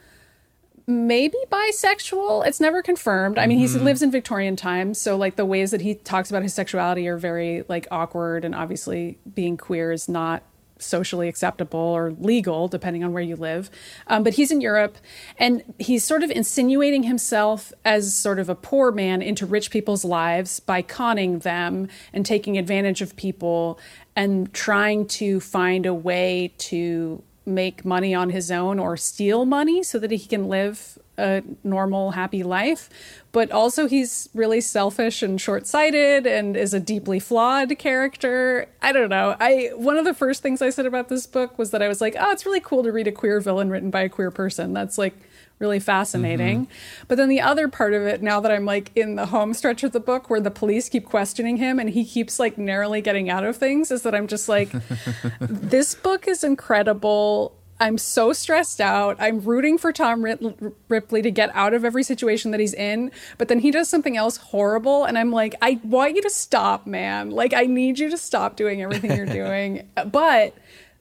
maybe 0.88 1.36
bisexual. 1.50 2.46
It's 2.46 2.60
never 2.60 2.82
confirmed. 2.82 3.38
I 3.38 3.46
mean, 3.46 3.58
he 3.58 3.68
lives 3.68 4.02
in 4.02 4.10
Victorian 4.10 4.56
times, 4.56 4.98
so 4.98 5.16
like 5.16 5.36
the 5.36 5.44
ways 5.44 5.70
that 5.70 5.82
he 5.82 5.94
talks 5.94 6.30
about 6.30 6.42
his 6.42 6.54
sexuality 6.54 7.06
are 7.06 7.18
very 7.18 7.62
like 7.68 7.86
awkward 7.90 8.44
and 8.44 8.54
obviously 8.54 9.18
being 9.34 9.58
queer 9.58 9.92
is 9.92 10.08
not 10.08 10.42
socially 10.78 11.28
acceptable 11.28 11.80
or 11.80 12.12
legal 12.12 12.68
depending 12.68 13.04
on 13.04 13.12
where 13.12 13.22
you 13.22 13.36
live. 13.36 13.70
Um, 14.06 14.22
but 14.22 14.34
he's 14.34 14.50
in 14.50 14.60
Europe 14.60 14.96
and 15.36 15.62
he's 15.78 16.04
sort 16.04 16.22
of 16.22 16.30
insinuating 16.30 17.02
himself 17.02 17.72
as 17.84 18.14
sort 18.14 18.38
of 18.38 18.48
a 18.48 18.54
poor 18.54 18.92
man 18.92 19.20
into 19.20 19.44
rich 19.44 19.70
people's 19.70 20.04
lives 20.04 20.60
by 20.60 20.82
conning 20.82 21.40
them 21.40 21.88
and 22.12 22.24
taking 22.24 22.56
advantage 22.56 23.02
of 23.02 23.16
people 23.16 23.78
and 24.16 24.52
trying 24.54 25.06
to 25.06 25.40
find 25.40 25.84
a 25.84 25.94
way 25.94 26.54
to 26.58 27.22
make 27.48 27.84
money 27.84 28.14
on 28.14 28.30
his 28.30 28.50
own 28.50 28.78
or 28.78 28.96
steal 28.96 29.44
money 29.44 29.82
so 29.82 29.98
that 29.98 30.10
he 30.10 30.18
can 30.18 30.48
live 30.48 30.98
a 31.18 31.42
normal, 31.64 32.12
happy 32.12 32.42
life. 32.42 32.88
But 33.32 33.50
also, 33.50 33.88
he's 33.88 34.28
really 34.34 34.60
selfish 34.60 35.22
and 35.22 35.40
short 35.40 35.66
sighted 35.66 36.26
and 36.26 36.56
is 36.56 36.72
a 36.72 36.80
deeply 36.80 37.18
flawed 37.18 37.76
character. 37.78 38.68
I 38.80 38.92
don't 38.92 39.10
know. 39.10 39.36
I 39.40 39.70
One 39.74 39.96
of 39.96 40.04
the 40.04 40.14
first 40.14 40.42
things 40.42 40.62
I 40.62 40.70
said 40.70 40.86
about 40.86 41.08
this 41.08 41.26
book 41.26 41.58
was 41.58 41.72
that 41.72 41.82
I 41.82 41.88
was 41.88 42.00
like, 42.00 42.16
oh, 42.18 42.30
it's 42.30 42.46
really 42.46 42.60
cool 42.60 42.82
to 42.84 42.92
read 42.92 43.08
a 43.08 43.12
queer 43.12 43.40
villain 43.40 43.68
written 43.68 43.90
by 43.90 44.02
a 44.02 44.08
queer 44.08 44.30
person. 44.30 44.72
That's 44.72 44.96
like 44.96 45.14
really 45.58 45.80
fascinating. 45.80 46.68
But 47.08 47.16
then 47.16 47.28
the 47.28 47.40
other 47.40 47.68
part 47.68 47.94
of 47.94 48.02
it, 48.02 48.22
now 48.22 48.40
that 48.40 48.52
I'm 48.52 48.64
like 48.64 48.90
in 48.94 49.16
the 49.16 49.26
home 49.26 49.54
stretch 49.54 49.82
of 49.82 49.92
the 49.92 50.00
book 50.00 50.30
where 50.30 50.40
the 50.40 50.50
police 50.50 50.88
keep 50.88 51.06
questioning 51.06 51.56
him 51.56 51.78
and 51.78 51.90
he 51.90 52.04
keeps 52.04 52.38
like 52.38 52.58
narrowly 52.58 53.00
getting 53.00 53.28
out 53.28 53.44
of 53.44 53.56
things, 53.56 53.90
is 53.90 54.02
that 54.02 54.14
I'm 54.14 54.26
just 54.26 54.48
like, 54.48 54.70
this 55.40 55.94
book 55.94 56.28
is 56.28 56.44
incredible. 56.44 57.54
I'm 57.80 57.96
so 57.96 58.32
stressed 58.32 58.80
out. 58.80 59.16
I'm 59.20 59.40
rooting 59.40 59.78
for 59.78 59.92
Tom 59.92 60.24
Ripley 60.88 61.22
to 61.22 61.30
get 61.30 61.50
out 61.54 61.74
of 61.74 61.84
every 61.84 62.02
situation 62.02 62.50
that 62.50 62.58
he's 62.58 62.74
in, 62.74 63.12
but 63.36 63.46
then 63.46 63.60
he 63.60 63.70
does 63.70 63.88
something 63.88 64.16
else 64.16 64.36
horrible, 64.36 65.04
and 65.04 65.16
I'm 65.16 65.30
like, 65.30 65.54
I 65.62 65.78
want 65.84 66.16
you 66.16 66.22
to 66.22 66.30
stop, 66.30 66.88
man. 66.88 67.30
Like, 67.30 67.54
I 67.54 67.66
need 67.66 68.00
you 68.00 68.10
to 68.10 68.18
stop 68.18 68.56
doing 68.56 68.82
everything 68.82 69.16
you're 69.16 69.26
doing. 69.44 69.88
but 70.10 70.54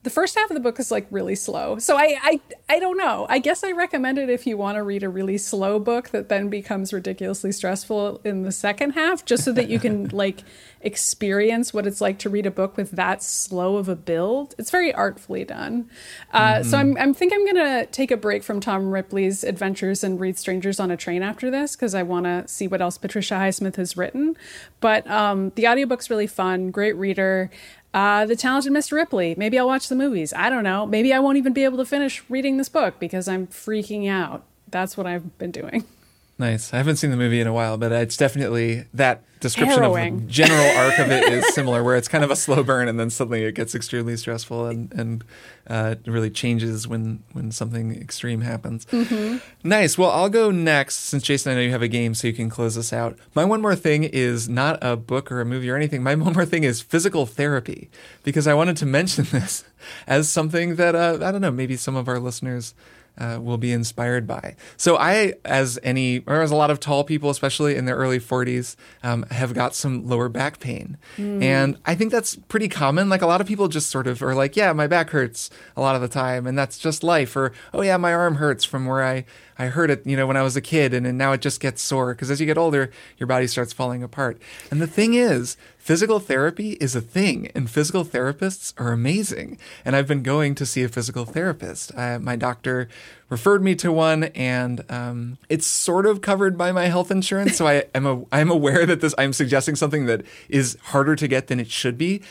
the 0.07 0.13
first 0.13 0.37
half 0.37 0.49
of 0.49 0.53
the 0.53 0.61
book 0.61 0.79
is 0.79 0.89
like 0.89 1.05
really 1.11 1.35
slow. 1.35 1.79
So 1.79 1.97
I, 1.97 2.17
I 2.23 2.39
I 2.69 2.79
don't 2.79 2.97
know. 2.97 3.25
I 3.29 3.39
guess 3.39 3.61
I 3.61 3.73
recommend 3.73 4.17
it 4.17 4.29
if 4.29 4.47
you 4.47 4.55
want 4.55 4.77
to 4.77 4.83
read 4.83 5.03
a 5.03 5.09
really 5.09 5.37
slow 5.37 5.79
book 5.79 6.11
that 6.11 6.29
then 6.29 6.47
becomes 6.47 6.93
ridiculously 6.93 7.51
stressful 7.51 8.21
in 8.23 8.43
the 8.43 8.53
second 8.53 8.91
half, 8.91 9.25
just 9.25 9.43
so 9.43 9.51
that 9.51 9.67
you 9.67 9.79
can 9.79 10.07
like 10.13 10.45
experience 10.81 11.73
what 11.73 11.87
it's 11.87 12.01
like 12.01 12.19
to 12.19 12.29
read 12.29 12.45
a 12.45 12.51
book 12.51 12.77
with 12.77 12.91
that 12.91 13.23
slow 13.23 13.77
of 13.77 13.89
a 13.89 13.95
build. 13.95 14.55
It's 14.57 14.71
very 14.71 14.93
artfully 14.93 15.43
done. 15.43 15.89
Uh, 16.31 16.55
mm-hmm. 16.55 16.69
So 16.69 16.77
I'm, 16.77 16.97
I'm 16.97 17.13
think 17.13 17.33
I'm 17.33 17.45
gonna 17.45 17.85
take 17.87 18.11
a 18.11 18.17
break 18.17 18.43
from 18.43 18.59
Tom 18.59 18.91
Ripley's 18.91 19.43
adventures 19.43 20.03
and 20.03 20.19
read 20.19 20.37
Strangers 20.37 20.79
on 20.79 20.91
a 20.91 20.97
Train 20.97 21.23
after 21.23 21.49
this 21.49 21.75
because 21.75 21.95
I 21.95 22.03
want 22.03 22.25
to 22.25 22.47
see 22.47 22.67
what 22.67 22.81
else 22.81 22.97
Patricia 22.97 23.35
Highsmith 23.35 23.75
has 23.75 23.97
written. 23.97 24.37
But 24.79 25.09
um, 25.09 25.51
the 25.55 25.67
audiobook's 25.67 26.09
really 26.09 26.27
fun, 26.27 26.71
great 26.71 26.95
reader. 26.95 27.49
Uh, 27.93 28.25
the 28.25 28.35
Talented 28.35 28.71
Mr. 28.71 28.93
Ripley. 28.93 29.33
Maybe 29.37 29.57
I'll 29.57 29.67
watch 29.67 29.87
the 29.87 29.95
movies. 29.95 30.33
I 30.33 30.49
don't 30.49 30.63
know. 30.63 30.85
Maybe 30.85 31.13
I 31.13 31.19
won't 31.19 31.37
even 31.37 31.53
be 31.53 31.63
able 31.63 31.77
to 31.77 31.85
finish 31.85 32.23
reading 32.29 32.57
this 32.57 32.69
book 32.69 32.99
because 32.99 33.27
I'm 33.27 33.47
freaking 33.47 34.07
out. 34.07 34.43
That's 34.69 34.97
what 34.97 35.07
I've 35.07 35.37
been 35.37 35.51
doing. 35.51 35.85
Nice. 36.39 36.71
I 36.71 36.77
haven't 36.77 36.97
seen 36.97 37.09
the 37.09 37.17
movie 37.17 37.39
in 37.39 37.47
a 37.47 37.53
while, 37.53 37.77
but 37.77 37.91
it's 37.91 38.15
definitely 38.15 38.85
that 38.93 39.23
description 39.39 39.79
Harrowing. 39.79 40.15
of 40.15 40.21
the 40.21 40.27
general 40.31 40.77
arc 40.77 40.99
of 40.99 41.11
it 41.11 41.23
is 41.33 41.53
similar, 41.55 41.83
where 41.83 41.95
it's 41.95 42.07
kind 42.07 42.23
of 42.23 42.29
a 42.29 42.35
slow 42.35 42.63
burn 42.63 42.87
and 42.87 42.99
then 42.99 43.09
suddenly 43.09 43.43
it 43.43 43.53
gets 43.53 43.73
extremely 43.73 44.15
stressful 44.17 44.67
and 44.67 44.91
and 44.93 45.23
uh, 45.67 45.95
really 46.05 46.29
changes 46.29 46.87
when 46.87 47.23
when 47.33 47.51
something 47.51 47.91
extreme 47.99 48.41
happens. 48.41 48.85
Mm-hmm. 48.85 49.37
Nice. 49.67 49.97
Well, 49.97 50.11
I'll 50.11 50.29
go 50.29 50.51
next 50.51 50.95
since 50.95 51.23
Jason, 51.23 51.51
I 51.51 51.55
know 51.55 51.61
you 51.61 51.71
have 51.71 51.81
a 51.81 51.87
game, 51.87 52.13
so 52.13 52.27
you 52.27 52.33
can 52.33 52.51
close 52.51 52.77
us 52.77 52.93
out. 52.93 53.17
My 53.33 53.43
one 53.43 53.61
more 53.61 53.75
thing 53.75 54.03
is 54.03 54.47
not 54.47 54.77
a 54.83 54.95
book 54.95 55.31
or 55.31 55.41
a 55.41 55.45
movie 55.45 55.69
or 55.71 55.75
anything. 55.75 56.03
My 56.03 56.13
one 56.27 56.33
more 56.33 56.45
thing 56.45 56.63
is 56.63 56.81
physical 56.81 57.25
therapy 57.25 57.89
because 58.23 58.45
I 58.45 58.53
wanted 58.53 58.77
to 58.77 58.85
mention 58.85 59.25
this 59.31 59.63
as 60.05 60.29
something 60.29 60.75
that 60.75 60.93
uh, 60.93 61.17
I 61.21 61.31
don't 61.31 61.41
know, 61.41 61.51
maybe 61.51 61.77
some 61.77 61.95
of 61.95 62.07
our 62.07 62.19
listeners 62.19 62.75
uh, 63.17 63.39
will 63.41 63.57
be 63.57 63.71
inspired 63.71 64.27
by. 64.27 64.55
So 64.75 64.97
I, 64.97 65.33
as 65.45 65.79
any, 65.83 66.19
or 66.27 66.41
as 66.41 66.51
a 66.51 66.55
lot 66.55 66.69
of 66.69 66.79
tall 66.79 67.03
people, 67.03 67.29
especially 67.29 67.75
in 67.75 67.85
their 67.85 67.95
early 67.95 68.19
40s, 68.19 68.75
um, 69.03 69.23
have 69.31 69.53
got 69.53 69.75
some 69.75 70.07
lower 70.07 70.29
back 70.29 70.59
pain. 70.59 70.97
Mm. 71.17 71.43
And 71.43 71.77
I 71.85 71.95
think 71.95 72.11
that's 72.11 72.35
pretty 72.35 72.69
common. 72.69 73.09
Like 73.09 73.21
a 73.21 73.27
lot 73.27 73.41
of 73.41 73.47
people 73.47 73.67
just 73.67 73.89
sort 73.89 74.07
of 74.07 74.21
are 74.21 74.35
like, 74.35 74.55
yeah, 74.55 74.73
my 74.73 74.87
back 74.87 75.09
hurts 75.09 75.49
a 75.75 75.81
lot 75.81 75.95
of 75.95 76.01
the 76.01 76.07
time. 76.07 76.47
And 76.47 76.57
that's 76.57 76.77
just 76.77 77.03
life. 77.03 77.35
Or, 77.35 77.51
oh 77.73 77.81
yeah, 77.81 77.97
my 77.97 78.13
arm 78.13 78.35
hurts 78.35 78.63
from 78.63 78.85
where 78.85 79.03
I, 79.03 79.25
I 79.59 79.67
heard 79.67 79.89
it, 79.89 80.05
you 80.05 80.15
know, 80.15 80.27
when 80.27 80.37
I 80.37 80.43
was 80.43 80.55
a 80.55 80.61
kid, 80.61 80.93
and, 80.93 81.07
and 81.07 81.17
now 81.17 81.31
it 81.31 81.41
just 81.41 81.59
gets 81.59 81.81
sore 81.81 82.13
because 82.13 82.29
as 82.29 82.39
you 82.39 82.45
get 82.45 82.57
older, 82.57 82.91
your 83.17 83.27
body 83.27 83.47
starts 83.47 83.73
falling 83.73 84.03
apart. 84.03 84.39
And 84.69 84.81
the 84.81 84.87
thing 84.87 85.13
is, 85.13 85.57
physical 85.77 86.19
therapy 86.19 86.73
is 86.73 86.95
a 86.95 87.01
thing, 87.01 87.49
and 87.55 87.69
physical 87.69 88.05
therapists 88.05 88.73
are 88.77 88.91
amazing. 88.91 89.57
And 89.83 89.95
I've 89.95 90.07
been 90.07 90.23
going 90.23 90.53
to 90.55 90.65
see 90.65 90.83
a 90.83 90.89
physical 90.89 91.25
therapist. 91.25 91.91
Uh, 91.95 92.19
my 92.19 92.35
doctor 92.35 92.87
referred 93.29 93.63
me 93.63 93.75
to 93.75 93.91
one, 93.91 94.25
and 94.25 94.83
um, 94.89 95.37
it's 95.49 95.65
sort 95.65 96.05
of 96.05 96.21
covered 96.21 96.57
by 96.57 96.71
my 96.71 96.85
health 96.85 97.09
insurance. 97.09 97.57
So 97.57 97.67
I 97.67 97.85
am 97.95 98.05
a, 98.05 98.23
I'm 98.31 98.51
aware 98.51 98.85
that 98.85 99.01
this 99.01 99.15
I'm 99.17 99.33
suggesting 99.33 99.75
something 99.75 100.05
that 100.05 100.23
is 100.49 100.77
harder 100.83 101.15
to 101.15 101.27
get 101.27 101.47
than 101.47 101.59
it 101.59 101.71
should 101.71 101.97
be 101.97 102.21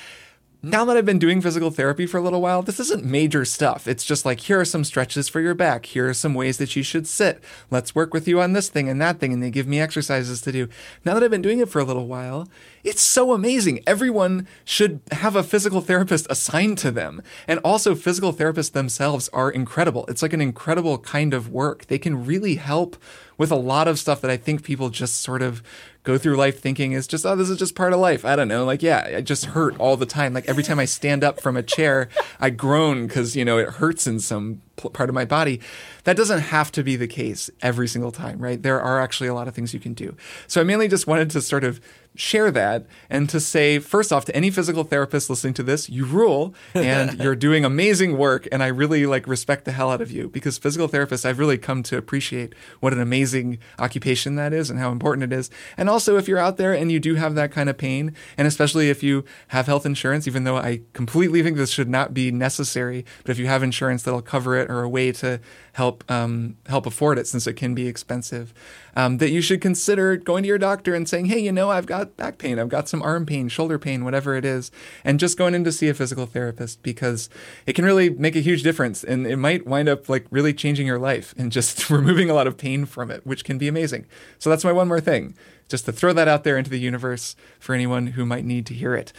now 0.66 0.84
that 0.84 0.96
I've 0.96 1.06
been 1.06 1.18
doing 1.18 1.40
physical 1.40 1.70
therapy 1.70 2.06
for 2.06 2.18
a 2.18 2.20
little 2.20 2.42
while, 2.42 2.60
this 2.60 2.80
isn't 2.80 3.04
major 3.04 3.44
stuff. 3.44 3.86
It's 3.86 4.04
just 4.04 4.24
like, 4.24 4.40
here 4.40 4.60
are 4.60 4.64
some 4.64 4.82
stretches 4.82 5.28
for 5.28 5.40
your 5.40 5.54
back. 5.54 5.86
Here 5.86 6.08
are 6.08 6.14
some 6.14 6.34
ways 6.34 6.58
that 6.58 6.74
you 6.74 6.82
should 6.82 7.06
sit. 7.06 7.42
Let's 7.70 7.94
work 7.94 8.12
with 8.12 8.26
you 8.26 8.40
on 8.40 8.52
this 8.52 8.68
thing 8.68 8.88
and 8.88 9.00
that 9.00 9.20
thing. 9.20 9.32
And 9.32 9.42
they 9.42 9.50
give 9.50 9.68
me 9.68 9.80
exercises 9.80 10.40
to 10.42 10.52
do. 10.52 10.68
Now 11.04 11.14
that 11.14 11.22
I've 11.22 11.30
been 11.30 11.42
doing 11.42 11.60
it 11.60 11.68
for 11.68 11.78
a 11.78 11.84
little 11.84 12.06
while, 12.06 12.48
it's 12.86 13.02
so 13.02 13.32
amazing. 13.32 13.82
Everyone 13.86 14.46
should 14.64 15.00
have 15.10 15.34
a 15.34 15.42
physical 15.42 15.80
therapist 15.80 16.26
assigned 16.30 16.78
to 16.78 16.92
them. 16.92 17.20
And 17.48 17.58
also, 17.64 17.96
physical 17.96 18.32
therapists 18.32 18.72
themselves 18.72 19.28
are 19.32 19.50
incredible. 19.50 20.06
It's 20.06 20.22
like 20.22 20.32
an 20.32 20.40
incredible 20.40 20.98
kind 20.98 21.34
of 21.34 21.50
work. 21.50 21.86
They 21.86 21.98
can 21.98 22.24
really 22.24 22.54
help 22.54 22.96
with 23.38 23.50
a 23.50 23.56
lot 23.56 23.88
of 23.88 23.98
stuff 23.98 24.20
that 24.20 24.30
I 24.30 24.36
think 24.36 24.62
people 24.62 24.88
just 24.88 25.20
sort 25.20 25.42
of 25.42 25.62
go 26.04 26.16
through 26.16 26.36
life 26.36 26.60
thinking 26.60 26.92
is 26.92 27.06
just, 27.06 27.26
oh, 27.26 27.34
this 27.34 27.50
is 27.50 27.58
just 27.58 27.74
part 27.74 27.92
of 27.92 27.98
life. 27.98 28.24
I 28.24 28.36
don't 28.36 28.48
know. 28.48 28.64
Like, 28.64 28.82
yeah, 28.82 29.14
I 29.16 29.20
just 29.20 29.46
hurt 29.46 29.76
all 29.78 29.96
the 29.96 30.06
time. 30.06 30.32
Like 30.32 30.46
every 30.48 30.62
time 30.62 30.78
I 30.78 30.84
stand 30.84 31.24
up 31.24 31.40
from 31.40 31.56
a 31.56 31.62
chair, 31.62 32.08
I 32.38 32.50
groan 32.50 33.06
because, 33.08 33.34
you 33.34 33.44
know, 33.44 33.58
it 33.58 33.68
hurts 33.70 34.06
in 34.06 34.20
some 34.20 34.62
part 34.76 35.08
of 35.10 35.14
my 35.14 35.24
body. 35.24 35.60
That 36.04 36.16
doesn't 36.16 36.40
have 36.40 36.70
to 36.72 36.84
be 36.84 36.94
the 36.94 37.08
case 37.08 37.50
every 37.60 37.88
single 37.88 38.12
time, 38.12 38.38
right? 38.38 38.62
There 38.62 38.80
are 38.80 39.00
actually 39.00 39.28
a 39.28 39.34
lot 39.34 39.48
of 39.48 39.54
things 39.54 39.74
you 39.74 39.80
can 39.80 39.94
do. 39.94 40.16
So 40.46 40.60
I 40.60 40.64
mainly 40.64 40.86
just 40.86 41.08
wanted 41.08 41.28
to 41.30 41.42
sort 41.42 41.64
of 41.64 41.80
share 42.16 42.50
that 42.50 42.86
and 43.08 43.28
to 43.30 43.40
say, 43.40 43.78
first 43.78 44.12
off, 44.12 44.24
to 44.26 44.36
any 44.36 44.50
physical 44.50 44.84
therapist 44.84 45.30
listening 45.30 45.54
to 45.54 45.62
this, 45.62 45.88
you 45.88 46.04
rule 46.04 46.54
and 46.74 47.18
you're 47.22 47.36
doing 47.36 47.64
amazing 47.64 48.16
work. 48.16 48.48
And 48.50 48.62
I 48.62 48.68
really 48.68 49.06
like 49.06 49.26
respect 49.26 49.64
the 49.64 49.72
hell 49.72 49.90
out 49.90 50.00
of 50.00 50.10
you 50.10 50.28
because 50.28 50.58
physical 50.58 50.88
therapists, 50.88 51.24
I've 51.24 51.38
really 51.38 51.58
come 51.58 51.82
to 51.84 51.96
appreciate 51.96 52.54
what 52.80 52.92
an 52.92 53.00
amazing 53.00 53.58
occupation 53.78 54.36
that 54.36 54.52
is 54.52 54.70
and 54.70 54.78
how 54.78 54.90
important 54.90 55.32
it 55.32 55.36
is. 55.36 55.50
And 55.76 55.88
also, 55.88 56.16
if 56.16 56.28
you're 56.28 56.38
out 56.38 56.56
there 56.56 56.72
and 56.72 56.90
you 56.90 57.00
do 57.00 57.14
have 57.14 57.34
that 57.34 57.52
kind 57.52 57.68
of 57.68 57.78
pain, 57.78 58.14
and 58.36 58.48
especially 58.48 58.90
if 58.90 59.02
you 59.02 59.24
have 59.48 59.66
health 59.66 59.86
insurance, 59.86 60.26
even 60.26 60.44
though 60.44 60.56
I 60.56 60.80
completely 60.92 61.42
think 61.42 61.56
this 61.56 61.70
should 61.70 61.88
not 61.88 62.14
be 62.14 62.30
necessary, 62.30 63.04
but 63.22 63.30
if 63.30 63.38
you 63.38 63.46
have 63.46 63.62
insurance 63.62 64.02
that'll 64.02 64.22
cover 64.22 64.56
it 64.56 64.70
or 64.70 64.82
a 64.82 64.88
way 64.88 65.12
to 65.12 65.40
help 65.72 66.10
um, 66.10 66.56
help 66.66 66.86
afford 66.86 67.18
it 67.18 67.26
since 67.26 67.46
it 67.46 67.54
can 67.54 67.74
be 67.74 67.86
expensive. 67.86 68.54
Um, 68.96 69.18
that 69.18 69.30
you 69.30 69.42
should 69.42 69.60
consider 69.60 70.16
going 70.16 70.42
to 70.42 70.48
your 70.48 70.58
doctor 70.58 70.94
and 70.94 71.08
saying, 71.08 71.26
"Hey, 71.26 71.38
you 71.38 71.52
know, 71.52 71.70
I've 71.70 71.86
got 71.86 72.16
back 72.16 72.38
pain, 72.38 72.58
I've 72.58 72.70
got 72.70 72.88
some 72.88 73.02
arm 73.02 73.26
pain, 73.26 73.48
shoulder 73.48 73.78
pain, 73.78 74.04
whatever 74.04 74.34
it 74.34 74.44
is," 74.44 74.70
and 75.04 75.20
just 75.20 75.36
going 75.36 75.54
in 75.54 75.64
to 75.64 75.72
see 75.72 75.88
a 75.88 75.94
physical 75.94 76.26
therapist 76.26 76.82
because 76.82 77.28
it 77.66 77.74
can 77.74 77.84
really 77.84 78.08
make 78.08 78.34
a 78.34 78.40
huge 78.40 78.62
difference, 78.62 79.04
and 79.04 79.26
it 79.26 79.36
might 79.36 79.66
wind 79.66 79.88
up 79.88 80.08
like 80.08 80.26
really 80.30 80.54
changing 80.54 80.86
your 80.86 80.98
life 80.98 81.34
and 81.36 81.52
just 81.52 81.90
removing 81.90 82.30
a 82.30 82.34
lot 82.34 82.46
of 82.46 82.56
pain 82.56 82.86
from 82.86 83.10
it, 83.10 83.26
which 83.26 83.44
can 83.44 83.58
be 83.58 83.68
amazing. 83.68 84.06
So 84.38 84.50
that's 84.50 84.64
my 84.64 84.72
one 84.72 84.88
more 84.88 85.00
thing 85.00 85.34
just 85.68 85.84
to 85.86 85.92
throw 85.92 86.12
that 86.12 86.28
out 86.28 86.44
there 86.44 86.56
into 86.56 86.70
the 86.70 86.78
universe 86.78 87.36
for 87.58 87.74
anyone 87.74 88.08
who 88.08 88.24
might 88.24 88.44
need 88.44 88.66
to 88.66 88.74
hear 88.74 88.94
it. 88.94 89.12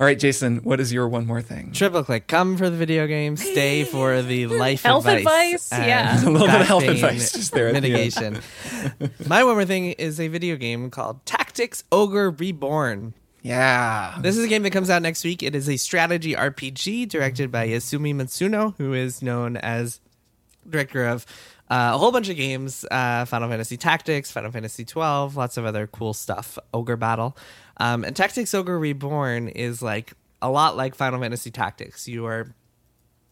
All 0.00 0.06
right, 0.06 0.18
Jason, 0.18 0.58
what 0.58 0.80
is 0.80 0.92
your 0.92 1.08
one 1.08 1.26
more 1.26 1.42
thing? 1.42 1.72
Triple 1.72 2.04
click. 2.04 2.26
Come 2.26 2.56
for 2.56 2.68
the 2.68 2.76
video 2.76 3.06
game. 3.06 3.36
Stay 3.36 3.84
for 3.90 4.22
the 4.22 4.46
life 4.46 4.82
health 4.82 5.06
advice. 5.06 5.70
advice 5.72 5.86
yeah, 5.86 6.24
a 6.26 6.30
little 6.30 6.48
bit 6.48 6.60
of 6.60 6.66
health 6.66 6.84
advice 6.84 7.32
just 7.32 7.52
there. 7.52 7.72
Mitigation. 7.72 8.40
My 9.26 9.44
one 9.44 9.54
more 9.54 9.64
thing 9.64 9.92
is 9.92 10.20
a 10.20 10.28
video 10.28 10.56
game 10.56 10.90
called 10.90 11.24
Tactics 11.26 11.84
Ogre 11.92 12.30
Reborn. 12.30 13.14
Yeah. 13.42 14.16
This 14.20 14.38
is 14.38 14.44
a 14.44 14.48
game 14.48 14.62
that 14.62 14.70
comes 14.70 14.88
out 14.88 15.02
next 15.02 15.22
week. 15.22 15.42
It 15.42 15.54
is 15.54 15.68
a 15.68 15.76
strategy 15.76 16.34
RPG 16.34 17.10
directed 17.10 17.52
by 17.52 17.68
Yasumi 17.68 18.14
Matsuno, 18.14 18.74
who 18.78 18.94
is 18.94 19.20
known 19.20 19.58
as 19.58 20.00
director 20.68 21.04
of 21.04 21.26
uh, 21.70 21.92
a 21.94 21.98
whole 21.98 22.12
bunch 22.12 22.28
of 22.28 22.36
games 22.36 22.84
uh, 22.90 23.24
Final 23.24 23.48
Fantasy 23.48 23.76
Tactics, 23.76 24.30
Final 24.30 24.50
Fantasy 24.50 24.84
12, 24.84 25.36
lots 25.36 25.56
of 25.56 25.64
other 25.64 25.86
cool 25.86 26.12
stuff, 26.12 26.58
Ogre 26.72 26.96
Battle. 26.96 27.36
Um, 27.78 28.04
and 28.04 28.14
Tactics 28.14 28.54
Ogre 28.54 28.78
Reborn 28.78 29.48
is 29.48 29.82
like 29.82 30.12
a 30.42 30.50
lot 30.50 30.76
like 30.76 30.94
Final 30.94 31.20
Fantasy 31.20 31.50
Tactics. 31.50 32.06
You 32.06 32.26
are 32.26 32.54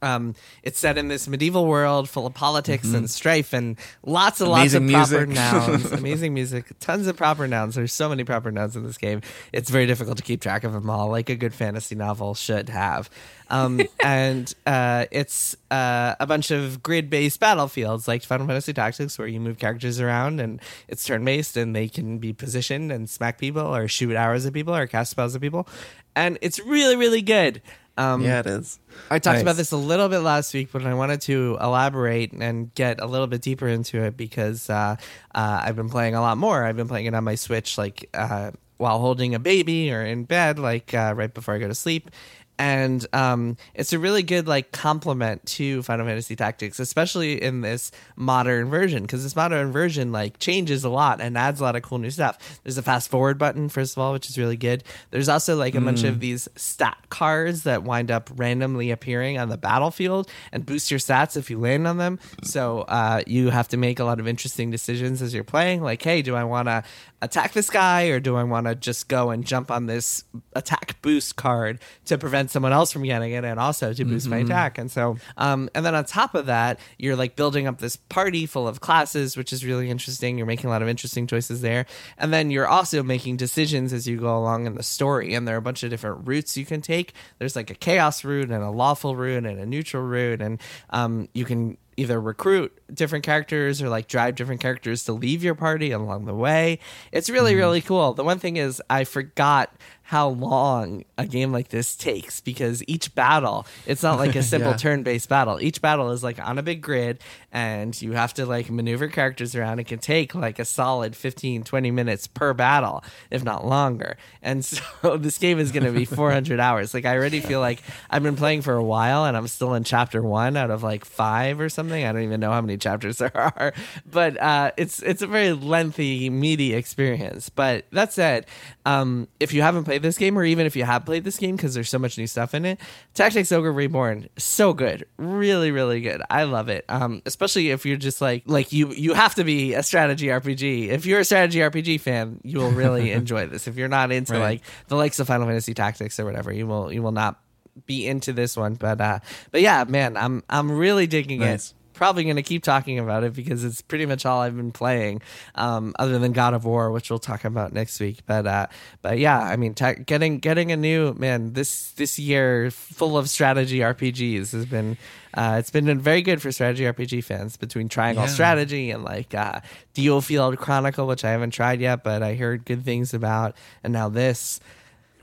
um, 0.03 0.34
it's 0.62 0.78
set 0.78 0.98
in 0.98 1.09
this 1.09 1.28
medieval 1.28 1.66
world 1.66 2.09
full 2.09 2.26
of 2.26 2.34
politics 2.34 2.86
mm-hmm. 2.86 2.96
and 2.96 3.11
strife 3.11 3.53
and 3.53 3.76
lots 4.05 4.40
and 4.40 4.50
Amazing 4.50 4.88
lots 4.88 5.12
of 5.12 5.18
proper 5.18 5.26
nouns. 5.26 5.92
Amazing 5.92 6.34
music, 6.34 6.72
tons 6.80 7.07
of 7.07 7.16
proper 7.16 7.46
nouns. 7.46 7.76
There's 7.76 7.92
so 7.92 8.09
many 8.09 8.24
proper 8.24 8.50
nouns 8.50 8.76
in 8.76 8.84
this 8.84 8.98
game. 8.98 9.22
It's 9.53 9.70
very 9.70 9.86
difficult 9.86 10.16
to 10.18 10.22
keep 10.22 10.40
track 10.40 10.64
of 10.64 10.72
them 10.72 10.90
all, 10.90 11.09
like 11.09 11.30
a 11.30 11.36
good 11.36 11.55
fantasy 11.55 11.94
novel 11.94 12.34
should 12.34 12.68
have. 12.68 13.09
Um, 13.48 13.82
and 14.05 14.53
uh, 14.66 15.07
it's 15.11 15.55
uh, 15.70 16.16
a 16.18 16.26
bunch 16.26 16.50
of 16.50 16.82
grid-based 16.82 17.38
battlefields, 17.38 18.09
like 18.09 18.24
Final 18.24 18.46
Fantasy 18.46 18.72
Tactics, 18.72 19.18
where 19.18 19.28
you 19.28 19.38
move 19.38 19.59
characters 19.59 20.00
around 20.00 20.40
and 20.40 20.61
it's 20.88 21.05
turn-based, 21.05 21.57
and 21.57 21.76
they 21.76 21.88
can 21.88 22.18
be 22.18 22.32
positioned 22.32 22.90
and 22.90 23.09
smack 23.09 23.38
people, 23.38 23.62
or 23.62 23.86
shoot 23.86 24.16
arrows 24.16 24.46
at 24.46 24.53
people, 24.53 24.74
or 24.74 24.86
cast 24.86 25.11
spells 25.12 25.36
at 25.36 25.40
people. 25.40 25.68
And 26.14 26.38
it's 26.42 26.59
really, 26.61 26.96
really 26.96 27.22
good. 27.22 27.62
Um, 27.99 28.22
yeah, 28.22 28.40
it 28.40 28.47
is. 28.47 28.78
I 29.11 29.18
talked 29.18 29.34
nice. 29.34 29.43
about 29.43 29.57
this 29.57 29.72
a 29.72 29.76
little 29.76 30.09
bit 30.09 30.20
last 30.20 30.55
week, 30.55 30.70
but 30.72 30.84
I 30.86 30.95
wanted 30.95 31.20
to 31.22 31.59
elaborate 31.61 32.32
and 32.32 32.74
get 32.74 33.01
a 33.01 33.07
little 33.07 33.26
bit 33.26 33.43
deeper 33.43 33.68
into 33.68 34.03
it 34.03 34.16
because 34.16 34.70
uh, 34.70 34.97
uh, 35.34 35.61
I've 35.64 35.76
been 35.76 35.90
playing 35.90 36.14
a 36.14 36.20
lot 36.20 36.38
more. 36.38 36.64
I've 36.64 36.76
been 36.76 36.88
playing 36.88 37.07
it 37.07 37.14
on 37.14 37.24
my 37.24 37.34
Switch, 37.34 37.76
like 37.76 38.09
uh, 38.14 38.53
while 38.78 38.99
holding 38.99 39.34
a 39.34 39.38
baby 39.38 39.93
or 39.93 40.03
in 40.03 40.24
bed, 40.24 40.59
like 40.59 40.95
uh, 40.95 41.12
right 41.16 41.32
before 41.32 41.55
I 41.55 41.59
go 41.59 41.68
to 41.68 41.74
sleep 41.74 42.11
and 42.59 43.05
um, 43.12 43.57
it's 43.74 43.92
a 43.92 43.98
really 43.98 44.22
good 44.22 44.46
like 44.46 44.72
complement 44.72 45.44
to 45.46 45.82
Final 45.82 46.07
Fantasy 46.07 46.36
Tactics, 46.36 46.78
especially 46.78 47.42
in 47.42 47.61
this 47.61 47.90
modern 48.16 48.68
version, 48.68 49.03
because 49.03 49.22
this 49.22 49.34
modern 49.34 49.72
version 49.72 50.12
like 50.12 50.38
changes 50.38 50.84
a 50.84 50.88
lot 50.88 51.20
and 51.20 51.36
adds 51.36 51.61
a 51.61 51.64
lot 51.64 51.76
of 51.76 51.82
cool 51.82 51.98
new 51.98 52.11
stuff. 52.11 52.61
There's 52.62 52.78
a 52.78 52.82
fast 52.82 53.11
forward 53.11 53.38
button, 53.38 53.68
first 53.68 53.96
of 53.96 54.03
all, 54.03 54.12
which 54.12 54.28
is 54.28 54.38
really 54.38 54.57
good. 54.57 54.84
There's 55.11 55.28
also 55.28 55.57
like 55.57 55.74
a 55.74 55.78
mm. 55.78 55.86
bunch 55.86 56.05
of 56.05 56.16
mm. 56.16 56.20
these 56.20 56.48
stat 56.57 56.98
cards 57.09 57.64
that 57.64 57.82
wind 57.82 58.11
up 58.11 58.30
randomly 58.36 58.90
appearing 58.90 59.38
on 59.38 59.48
the 59.48 59.59
battlefield 59.59 60.28
and 60.53 60.64
boost 60.64 60.90
your 60.90 61.00
stats 61.00 61.36
if 61.36 61.50
you 61.50 61.59
land 61.59 61.86
on 61.86 61.96
them. 61.96 62.18
So 62.44 62.82
uh, 62.82 63.22
you 63.26 63.50
have 63.50 63.68
to 63.68 63.76
make 63.76 63.98
a 63.98 64.05
lot 64.05 64.20
of 64.20 64.28
interesting 64.28 64.70
decisions 64.70 65.22
as 65.22 65.34
you're 65.34 65.44
playing. 65.44 65.82
Like, 65.82 66.03
hey, 66.03 66.22
do 66.22 66.36
I 66.36 66.44
want 66.44 66.68
to 66.68 66.84
attack 67.22 67.52
this 67.52 67.70
guy 67.70 68.06
or 68.06 68.20
do 68.20 68.36
I 68.36 68.42
want 68.42 68.66
to 68.66 68.74
just 68.74 69.08
go 69.08 69.30
and 69.30 69.46
jump 69.46 69.70
on 69.70 69.86
this 69.86 70.24
attack 70.54 71.00
boost 71.02 71.36
card 71.36 71.78
to 72.06 72.18
prevent 72.18 72.50
someone 72.50 72.72
else 72.72 72.92
from 72.92 73.04
getting 73.04 73.32
it 73.32 73.44
and 73.44 73.58
also 73.58 73.94
to 73.94 74.04
boost 74.04 74.28
my 74.28 74.38
attack? 74.38 74.76
And 74.76 74.90
so, 74.90 75.16
um, 75.36 75.70
and 75.74 75.86
then 75.86 75.94
on 75.94 76.04
top 76.04 76.34
of 76.34 76.46
that, 76.46 76.80
you're 76.98 77.14
like 77.14 77.36
building 77.36 77.68
up 77.68 77.78
this 77.78 77.94
party 77.96 78.44
full 78.44 78.66
of 78.66 78.80
classes, 78.80 79.36
which 79.36 79.52
is 79.52 79.64
really 79.64 79.88
interesting. 79.88 80.36
You're 80.36 80.46
making 80.46 80.66
a 80.66 80.70
lot 80.70 80.82
of 80.82 80.88
interesting 80.88 81.28
choices 81.28 81.62
there. 81.62 81.86
And 82.18 82.32
then 82.32 82.50
you're 82.50 82.68
also 82.68 83.02
making 83.04 83.36
decisions 83.36 83.92
as 83.92 84.08
you 84.08 84.18
go 84.18 84.36
along 84.36 84.66
in 84.66 84.74
the 84.74 84.82
story. 84.82 85.34
And 85.34 85.46
there 85.46 85.54
are 85.54 85.58
a 85.58 85.62
bunch 85.62 85.84
of 85.84 85.90
different 85.90 86.26
routes 86.26 86.56
you 86.56 86.66
can 86.66 86.82
take. 86.82 87.14
There's 87.38 87.54
like 87.54 87.70
a 87.70 87.74
chaos 87.74 88.24
route 88.24 88.50
and 88.50 88.64
a 88.64 88.70
lawful 88.70 89.14
route 89.14 89.46
and 89.46 89.60
a 89.60 89.66
neutral 89.66 90.02
route. 90.02 90.42
And 90.42 90.60
um, 90.90 91.28
you 91.34 91.44
can 91.44 91.78
either 92.03 92.20
recruit 92.20 92.76
different 92.92 93.24
characters 93.24 93.80
or 93.80 93.88
like 93.88 94.09
drive 94.09 94.34
different 94.34 94.61
characters 94.61 95.05
to 95.05 95.12
leave 95.12 95.42
your 95.42 95.55
party 95.55 95.92
along 95.92 96.24
the 96.24 96.34
way. 96.34 96.78
It's 97.12 97.30
really, 97.30 97.53
mm-hmm. 97.53 97.61
really 97.61 97.80
cool. 97.80 98.12
The 98.12 98.24
one 98.24 98.38
thing 98.38 98.57
is, 98.57 98.82
I 98.90 99.05
forgot 99.05 99.72
how 100.12 100.28
long 100.28 101.04
a 101.16 101.26
game 101.26 101.52
like 101.52 101.68
this 101.68 101.96
takes 101.96 102.42
because 102.42 102.84
each 102.86 103.14
battle, 103.14 103.66
it's 103.86 104.02
not 104.02 104.18
like 104.18 104.36
a 104.36 104.42
simple 104.54 104.72
Yeah. 104.72 104.76
turn 104.76 105.02
based 105.02 105.26
battle. 105.30 105.58
Each 105.58 105.80
battle 105.80 106.10
is 106.10 106.22
like 106.22 106.38
on 106.38 106.58
a 106.58 106.62
big 106.62 106.82
grid 106.82 107.20
and 107.50 108.00
you 108.02 108.12
have 108.12 108.34
to 108.34 108.44
like 108.44 108.70
maneuver 108.70 109.08
characters 109.08 109.54
around. 109.54 109.78
It 109.78 109.84
can 109.84 109.98
take 110.00 110.34
like 110.34 110.58
a 110.58 110.66
solid 110.66 111.16
15, 111.16 111.64
20 111.64 111.90
minutes 111.90 112.26
per 112.26 112.52
battle, 112.52 113.02
if 113.30 113.42
not 113.42 113.66
longer. 113.66 114.18
And 114.42 114.62
so 114.64 115.16
this 115.16 115.38
game 115.38 115.58
is 115.58 115.72
going 115.72 115.84
to 115.86 115.92
be 115.92 116.04
400 116.04 116.60
hours. 116.68 116.92
Like 116.92 117.06
I 117.06 117.16
already 117.16 117.40
feel 117.40 117.60
like 117.60 117.82
I've 118.10 118.22
been 118.22 118.36
playing 118.36 118.60
for 118.60 118.74
a 118.74 118.84
while 118.84 119.24
and 119.24 119.34
I'm 119.34 119.48
still 119.48 119.72
in 119.72 119.82
chapter 119.82 120.20
one 120.22 120.58
out 120.58 120.70
of 120.70 120.82
like 120.82 121.06
five 121.06 121.58
or 121.58 121.70
something. 121.70 122.04
I 122.04 122.12
don't 122.12 122.22
even 122.24 122.38
know 122.38 122.50
how 122.52 122.60
many 122.60 122.76
chapters 122.76 123.16
there 123.16 123.34
are, 123.34 123.72
but 124.04 124.38
uh, 124.38 124.72
it's 124.76 125.00
it's 125.02 125.22
a 125.22 125.26
very 125.26 125.52
lengthy, 125.54 126.28
meaty 126.28 126.74
experience. 126.74 127.48
But 127.48 127.86
that 127.92 128.12
said, 128.12 128.44
um, 128.84 129.26
if 129.40 129.54
you 129.54 129.62
haven't 129.62 129.84
played 129.84 130.01
this 130.03 130.18
game, 130.18 130.38
or 130.38 130.44
even 130.44 130.66
if 130.66 130.76
you 130.76 130.84
have 130.84 131.05
played 131.05 131.24
this 131.24 131.38
game, 131.38 131.57
because 131.57 131.74
there's 131.74 131.88
so 131.88 131.98
much 131.98 132.18
new 132.18 132.26
stuff 132.26 132.55
in 132.55 132.64
it, 132.64 132.78
Tactics 133.14 133.50
Ogre 133.53 133.72
Reborn, 133.72 134.28
so 134.36 134.72
good, 134.72 135.07
really, 135.16 135.70
really 135.70 136.00
good. 136.00 136.20
I 136.28 136.42
love 136.44 136.68
it. 136.68 136.84
Um, 136.88 137.22
especially 137.26 137.70
if 137.70 137.86
you're 137.86 137.96
just 137.96 138.20
like 138.20 138.42
like 138.46 138.72
you 138.72 138.92
you 138.92 139.14
have 139.14 139.34
to 139.36 139.44
be 139.44 139.74
a 139.74 139.82
strategy 139.82 140.26
RPG. 140.26 140.88
If 140.88 141.07
you're 141.07 141.20
a 141.20 141.24
strategy 141.24 141.61
RPG 141.61 142.00
fan, 142.00 142.40
you 142.42 142.59
will 142.59 142.70
really 142.72 143.11
enjoy 143.12 143.46
this. 143.46 143.66
If 143.68 143.76
you're 143.76 143.88
not 143.88 144.12
into 144.12 144.32
Right. 144.34 144.40
like 144.40 144.62
the 144.88 144.96
likes 144.96 145.18
of 145.20 145.26
Final 145.26 145.46
Fantasy 145.46 145.74
Tactics 145.74 146.18
or 146.20 146.24
whatever, 146.24 146.53
you 146.53 146.66
will 146.66 146.92
you 146.92 147.03
will 147.03 147.12
not 147.12 147.40
be 147.86 148.07
into 148.07 148.32
this 148.32 148.57
one. 148.57 148.74
But 148.74 149.00
uh, 149.00 149.18
but 149.50 149.61
yeah, 149.62 149.84
man, 149.88 150.16
I'm 150.16 150.42
I'm 150.50 150.70
really 150.70 151.07
digging 151.07 151.40
Nice. 151.40 151.70
it 151.70 151.74
probably 152.03 152.24
going 152.24 152.34
to 152.34 152.42
keep 152.42 152.64
talking 152.64 152.98
about 152.98 153.22
it 153.22 153.32
because 153.32 153.62
it's 153.62 153.80
pretty 153.80 154.07
much 154.07 154.26
all 154.26 154.40
I've 154.40 154.57
been 154.57 154.72
playing, 154.72 155.22
um, 155.55 155.94
other 156.00 156.18
than 156.18 156.32
God 156.32 156.53
of 156.53 156.64
War, 156.64 156.90
which 156.90 157.11
we'll 157.11 157.20
talk 157.20 157.44
about 157.44 157.72
next 157.72 158.00
week. 158.00 158.22
But 158.26 158.44
uh, 158.44 158.66
but 159.03 159.20
yeah, 159.20 159.38
I 159.38 159.55
mean, 159.55 159.72
getting 159.72 160.40
getting 160.40 160.72
a 160.72 160.76
new 160.76 161.14
man 161.14 161.53
this 161.53 161.92
this 161.92 162.18
year 162.18 162.72
full 162.72 163.16
of 163.16 163.30
strategy 163.30 163.78
RPGs 163.78 164.50
has 164.50 164.66
been. 164.66 164.96
Uh, 165.34 165.57
it's 165.61 165.70
been 165.70 165.98
very 166.00 166.22
good 166.22 166.42
for 166.42 166.50
strategy 166.50 166.82
RPG 166.82 167.22
fans 167.22 167.57
between 167.57 167.88
Triangle 167.88 168.24
Yeah. 168.24 168.30
Strategy 168.30 168.90
and 168.90 169.05
like 169.05 169.32
uh, 169.32 169.61
DioField 169.94 170.59
Chronicle, 170.59 171.07
which 171.07 171.24
I 171.24 171.30
haven't 171.30 171.53
tried 171.53 171.80
yet, 171.80 172.03
but 172.03 172.22
I 172.22 172.34
heard 172.34 172.64
good 172.64 172.84
things 172.84 173.14
about, 173.14 173.57
and 173.84 173.92
now 173.92 174.09
this. 174.09 174.59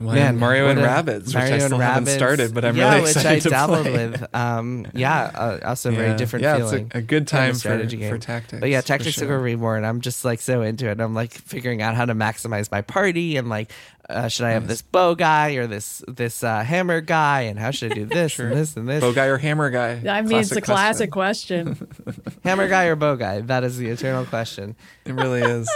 Well, 0.00 0.14
Man, 0.14 0.38
Mario 0.38 0.68
and 0.68 0.78
a- 0.80 0.82
Rabbids, 0.82 1.26
which 1.26 1.34
Mario 1.34 1.50
I 1.50 1.52
and 1.56 1.62
still 1.64 1.78
haven't 1.78 2.04
Rabbids. 2.08 2.16
started, 2.16 2.54
but 2.54 2.64
I'm 2.64 2.74
yeah, 2.74 2.88
really 2.88 3.02
which 3.02 3.16
excited 3.16 3.32
I 3.36 3.38
to 3.40 3.48
dabbled 3.50 3.82
play. 3.86 4.06
with. 4.08 4.34
Um, 4.34 4.86
yeah, 4.94 5.30
uh, 5.34 5.58
also 5.62 5.90
a 5.90 5.92
very 5.92 6.08
Yeah. 6.08 6.16
different 6.16 6.42
Yeah, 6.42 6.56
it's 6.56 6.66
a- 6.66 6.70
feeling. 6.70 6.92
a 6.94 7.02
good 7.02 7.26
time 7.28 7.50
a 7.50 7.52
for- 7.52 7.58
strategy 7.58 7.96
for 7.98 8.12
game. 8.12 8.20
Tactics, 8.20 8.60
But 8.60 8.70
yeah, 8.70 8.80
for 8.80 8.86
Tactics 8.86 9.16
sure. 9.16 9.24
Ogre 9.26 9.38
Reborn. 9.40 9.84
I'm 9.84 10.00
just 10.00 10.24
like 10.24 10.40
so 10.40 10.62
into 10.62 10.88
it. 10.88 10.98
I'm 11.00 11.12
like 11.12 11.32
figuring 11.34 11.82
out 11.82 11.96
how 11.96 12.06
to 12.06 12.14
maximize 12.14 12.70
my 12.70 12.80
party 12.80 13.36
and 13.36 13.50
like, 13.50 13.70
uh, 14.08 14.28
should 14.28 14.46
I 14.46 14.52
have 14.52 14.66
this 14.66 14.80
bow 14.80 15.14
guy 15.14 15.52
or 15.52 15.66
this 15.66 16.02
this 16.08 16.42
uh, 16.42 16.64
hammer 16.64 17.00
guy, 17.02 17.42
and 17.42 17.58
how 17.58 17.70
should 17.70 17.92
I 17.92 17.94
do 17.94 18.04
this 18.06 18.38
and 18.38 18.52
this 18.52 18.76
and 18.76 18.88
this? 18.88 19.02
Bow 19.02 19.12
guy 19.12 19.26
or 19.26 19.36
hammer 19.36 19.68
guy? 19.68 20.00
I 20.08 20.22
mean, 20.22 20.40
it's 20.40 20.50
a 20.50 20.62
classic 20.62 21.10
question. 21.12 21.76
Hammer 22.42 22.68
guy 22.68 22.84
or 22.86 22.96
bow 22.96 23.16
guy? 23.16 23.42
That 23.42 23.64
is 23.64 23.76
the 23.76 23.88
eternal 23.90 24.24
question. 24.24 24.74
It 25.04 25.12
really 25.12 25.42
is. 25.42 25.70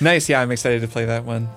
nice. 0.00 0.28
Yeah, 0.28 0.40
I'm 0.40 0.52
excited 0.52 0.82
to 0.82 0.88
play 0.88 1.04
that 1.06 1.24
one. 1.24 1.48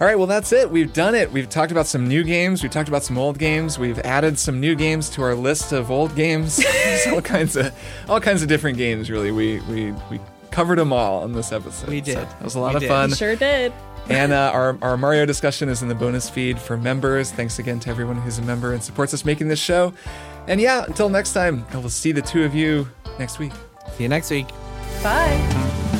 All 0.00 0.06
right, 0.06 0.16
well, 0.16 0.26
that's 0.26 0.50
it. 0.52 0.70
We've 0.70 0.92
done 0.92 1.14
it. 1.14 1.30
We've 1.30 1.48
talked 1.48 1.70
about 1.72 1.86
some 1.86 2.08
new 2.08 2.24
games. 2.24 2.62
We've 2.62 2.72
talked 2.72 2.88
about 2.88 3.02
some 3.02 3.18
old 3.18 3.38
games. 3.38 3.78
We've 3.78 3.98
added 3.98 4.38
some 4.38 4.58
new 4.58 4.74
games 4.74 5.10
to 5.10 5.22
our 5.22 5.34
list 5.34 5.72
of 5.72 5.90
old 5.90 6.16
games. 6.16 6.56
There's 6.84 7.06
all 7.08 7.20
kinds 7.20 7.54
of 7.56 7.74
all 8.08 8.18
kinds 8.20 8.40
of 8.42 8.48
different 8.48 8.78
games. 8.78 9.10
Really, 9.10 9.30
we 9.30 9.60
we 9.68 9.92
we 10.10 10.18
covered 10.50 10.78
them 10.78 10.92
all 10.92 11.24
in 11.24 11.32
this 11.32 11.52
episode. 11.52 11.90
We 11.90 12.00
did. 12.00 12.14
So 12.14 12.20
that 12.22 12.42
was 12.42 12.54
a 12.54 12.60
lot 12.60 12.70
We 12.70 12.76
of 12.76 12.80
did. 12.80 12.88
fun. 12.88 13.10
We 13.10 13.16
sure 13.16 13.36
did. 13.36 13.72
And 14.08 14.32
uh, 14.32 14.50
our, 14.52 14.76
our 14.82 14.96
Mario 14.96 15.24
discussion 15.24 15.68
is 15.68 15.82
in 15.82 15.88
the 15.88 15.94
bonus 15.94 16.28
feed 16.28 16.58
for 16.58 16.76
members. 16.76 17.30
Thanks 17.30 17.60
again 17.60 17.78
to 17.80 17.90
everyone 17.90 18.16
who's 18.16 18.38
a 18.38 18.42
member 18.42 18.72
and 18.72 18.82
supports 18.82 19.14
us 19.14 19.24
making 19.24 19.46
this 19.46 19.60
show. 19.60 19.92
And 20.48 20.60
yeah, 20.60 20.84
until 20.84 21.08
next 21.10 21.32
time, 21.32 21.64
I 21.70 21.76
will 21.76 21.90
see 21.90 22.10
the 22.10 22.22
two 22.22 22.42
of 22.42 22.52
you 22.52 22.88
next 23.20 23.38
week. 23.38 23.52
See 23.96 24.02
you 24.02 24.08
next 24.08 24.30
week. 24.30 24.48
Bye. 25.02 25.99